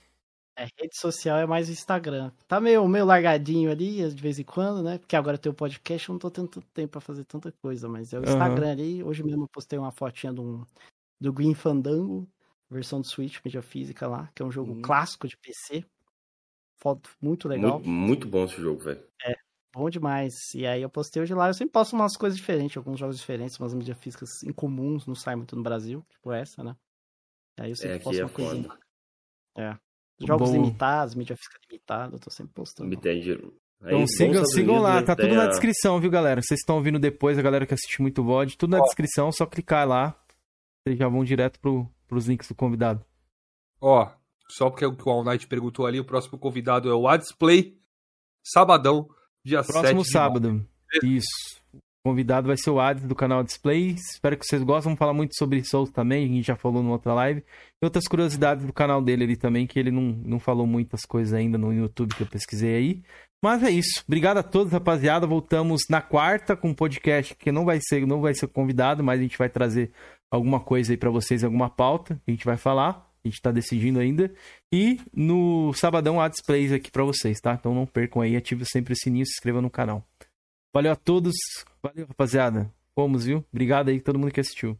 É, 0.55 0.65
rede 0.79 0.95
social 0.99 1.39
é 1.39 1.47
mais 1.47 1.67
o 1.67 1.71
Instagram. 1.71 2.31
Tá 2.47 2.61
meio, 2.61 2.87
meio 2.87 3.05
largadinho 3.05 3.71
ali, 3.71 4.07
de 4.13 4.21
vez 4.21 4.37
em 4.37 4.43
quando, 4.43 4.83
né? 4.83 4.99
Porque 4.99 5.15
agora 5.15 5.35
tem 5.37 5.51
o 5.51 5.55
podcast, 5.55 6.07
eu 6.07 6.13
não 6.13 6.19
tô 6.19 6.29
tendo 6.29 6.47
tanto 6.47 6.67
tempo 6.71 6.89
pra 6.91 7.01
fazer 7.01 7.25
tanta 7.25 7.51
coisa, 7.59 7.89
mas 7.89 8.13
é 8.13 8.19
o. 8.19 8.23
Instagram 8.23 8.71
ali. 8.71 9.03
Hoje 9.03 9.23
mesmo 9.23 9.45
eu 9.45 9.47
postei 9.47 9.79
uma 9.79 9.91
fotinha 9.91 10.31
do, 10.31 10.67
do 11.19 11.33
Green 11.33 11.55
Fandango, 11.55 12.29
versão 12.69 13.01
do 13.01 13.07
Switch, 13.07 13.39
mídia 13.43 13.63
física 13.63 14.07
lá, 14.07 14.29
que 14.35 14.43
é 14.43 14.45
um 14.45 14.51
jogo 14.51 14.73
Uhum. 14.73 14.81
clássico 14.83 15.27
de 15.27 15.35
PC. 15.37 15.83
Foto 16.77 17.09
muito 17.19 17.47
legal. 17.47 17.79
Muito, 17.79 17.89
muito 17.89 18.27
bom 18.27 18.45
esse 18.45 18.61
jogo, 18.61 18.83
velho. 18.83 19.01
Bom 19.73 19.89
demais. 19.89 20.33
E 20.53 20.67
aí 20.67 20.81
eu 20.81 20.89
postei 20.89 21.21
hoje 21.21 21.33
lá. 21.33 21.47
Eu 21.47 21.53
sempre 21.53 21.71
posto 21.73 21.93
umas 21.93 22.15
coisas 22.15 22.37
diferentes, 22.37 22.77
alguns 22.77 22.99
jogos 22.99 23.17
diferentes, 23.17 23.59
umas 23.59 23.73
mídias 23.73 23.97
físicas 23.97 24.29
incomuns, 24.43 25.05
não 25.07 25.15
sai 25.15 25.35
muito 25.35 25.55
no 25.55 25.63
Brasil, 25.63 26.05
tipo 26.09 26.31
essa, 26.31 26.63
né? 26.63 26.75
Aí 27.59 27.71
eu 27.71 27.75
sempre 27.75 27.93
É, 27.93 27.95
aqui 27.95 28.03
posto 28.03 28.19
é 28.19 28.23
uma 28.23 28.29
coisinha. 28.29 28.69
foda. 28.69 28.79
É. 29.57 29.77
Jogos 30.25 30.49
Bom. 30.51 30.55
limitados, 30.61 31.15
mídia 31.15 31.35
física 31.35 31.57
limitada, 31.69 32.15
eu 32.15 32.19
tô 32.19 32.29
sempre 32.29 32.53
postando. 32.53 32.87
Me 32.89 32.95
entende. 32.95 33.31
Aí, 33.31 33.39
Então 33.87 33.97
vamos 33.97 34.15
sigam, 34.15 34.45
sigam 34.45 34.79
lá, 34.79 35.03
tá 35.03 35.15
tudo 35.15 35.33
na 35.35 35.43
a- 35.45 35.47
descrição, 35.47 35.99
viu, 35.99 36.09
galera? 36.09 36.41
Vocês 36.41 36.59
estão 36.59 36.75
ouvindo 36.77 36.99
depois, 36.99 37.37
a 37.37 37.41
galera 37.41 37.65
que 37.65 37.73
assiste 37.73 38.01
muito 38.01 38.23
VOD, 38.23 38.55
tudo 38.57 38.71
na 38.71 38.79
Ó. 38.79 38.83
descrição, 38.83 39.31
só 39.31 39.45
clicar 39.45 39.87
lá. 39.87 40.17
Vocês 40.85 40.97
já 40.99 41.07
vão 41.09 41.23
direto 41.23 41.59
pro, 41.59 41.89
pros 42.07 42.27
links 42.27 42.47
do 42.47 42.55
convidado. 42.55 43.03
Ó, 43.81 44.09
só 44.49 44.69
porque 44.69 44.85
o 44.85 44.95
All 45.09 45.23
Night 45.23 45.47
perguntou 45.47 45.85
ali, 45.85 45.99
o 45.99 46.05
próximo 46.05 46.37
convidado 46.37 46.89
é 46.89 46.93
o 46.93 47.07
Adisplay, 47.07 47.77
sabadão, 48.43 49.09
dia 49.45 49.63
7 49.63 49.73
Próximo 49.73 50.05
sábado. 50.05 50.65
Isso. 51.03 51.61
O 51.73 52.09
convidado 52.09 52.47
vai 52.47 52.57
ser 52.57 52.69
o 52.69 52.79
Ades 52.79 53.03
do 53.05 53.15
canal 53.15 53.43
Display. 53.43 53.91
Espero 53.91 54.37
que 54.37 54.45
vocês 54.45 54.61
gostem. 54.61 54.89
Vamos 54.89 54.99
falar 54.99 55.13
muito 55.13 55.35
sobre 55.37 55.63
Souls 55.63 55.89
também. 55.89 56.25
A 56.25 56.27
gente 56.27 56.45
já 56.45 56.55
falou 56.55 56.83
numa 56.83 56.93
outra 56.93 57.13
live. 57.13 57.43
E 57.81 57.85
outras 57.85 58.05
curiosidades 58.07 58.65
do 58.65 58.73
canal 58.73 59.01
dele 59.01 59.23
ali 59.23 59.37
também, 59.37 59.65
que 59.65 59.79
ele 59.79 59.91
não, 59.91 60.01
não 60.01 60.39
falou 60.39 60.67
muitas 60.67 61.05
coisas 61.05 61.33
ainda 61.33 61.57
no 61.57 61.73
YouTube 61.73 62.13
que 62.13 62.23
eu 62.23 62.27
pesquisei 62.27 62.75
aí. 62.75 63.03
Mas 63.43 63.63
é 63.63 63.69
isso. 63.69 64.03
Obrigado 64.07 64.37
a 64.37 64.43
todos, 64.43 64.71
rapaziada. 64.71 65.27
Voltamos 65.27 65.83
na 65.89 66.01
quarta 66.01 66.55
com 66.55 66.69
um 66.69 66.73
podcast 66.73 67.35
que 67.35 67.51
não 67.51 67.65
vai 67.65 67.79
ser, 67.81 68.05
não 68.05 68.21
vai 68.21 68.33
ser 68.33 68.47
convidado, 68.47 69.03
mas 69.03 69.19
a 69.19 69.23
gente 69.23 69.37
vai 69.37 69.49
trazer 69.49 69.91
alguma 70.31 70.59
coisa 70.59 70.93
aí 70.93 70.97
pra 70.97 71.09
vocês, 71.09 71.43
alguma 71.43 71.69
pauta. 71.69 72.21
A 72.27 72.31
gente 72.31 72.45
vai 72.45 72.57
falar. 72.57 73.12
A 73.25 73.29
gente 73.29 73.41
tá 73.41 73.51
decidindo 73.51 73.99
ainda. 73.99 74.33
E 74.71 74.99
no 75.13 75.73
sabadão 75.73 76.19
há 76.19 76.27
displays 76.27 76.71
aqui 76.71 76.91
pra 76.91 77.03
vocês, 77.03 77.39
tá? 77.39 77.53
Então 77.53 77.73
não 77.73 77.85
percam 77.85 78.21
aí, 78.21 78.35
ative 78.35 78.65
sempre 78.65 78.93
o 78.93 78.97
sininho, 78.97 79.25
se 79.25 79.33
inscreva 79.33 79.61
no 79.61 79.69
canal. 79.69 80.05
Valeu 80.73 80.91
a 80.91 80.95
todos. 80.95 81.33
Valeu, 81.81 82.05
rapaziada. 82.07 82.71
Fomos, 82.95 83.25
viu? 83.25 83.45
Obrigado 83.51 83.89
aí 83.89 84.01
todo 84.01 84.19
mundo 84.19 84.31
que 84.31 84.39
assistiu. 84.39 84.77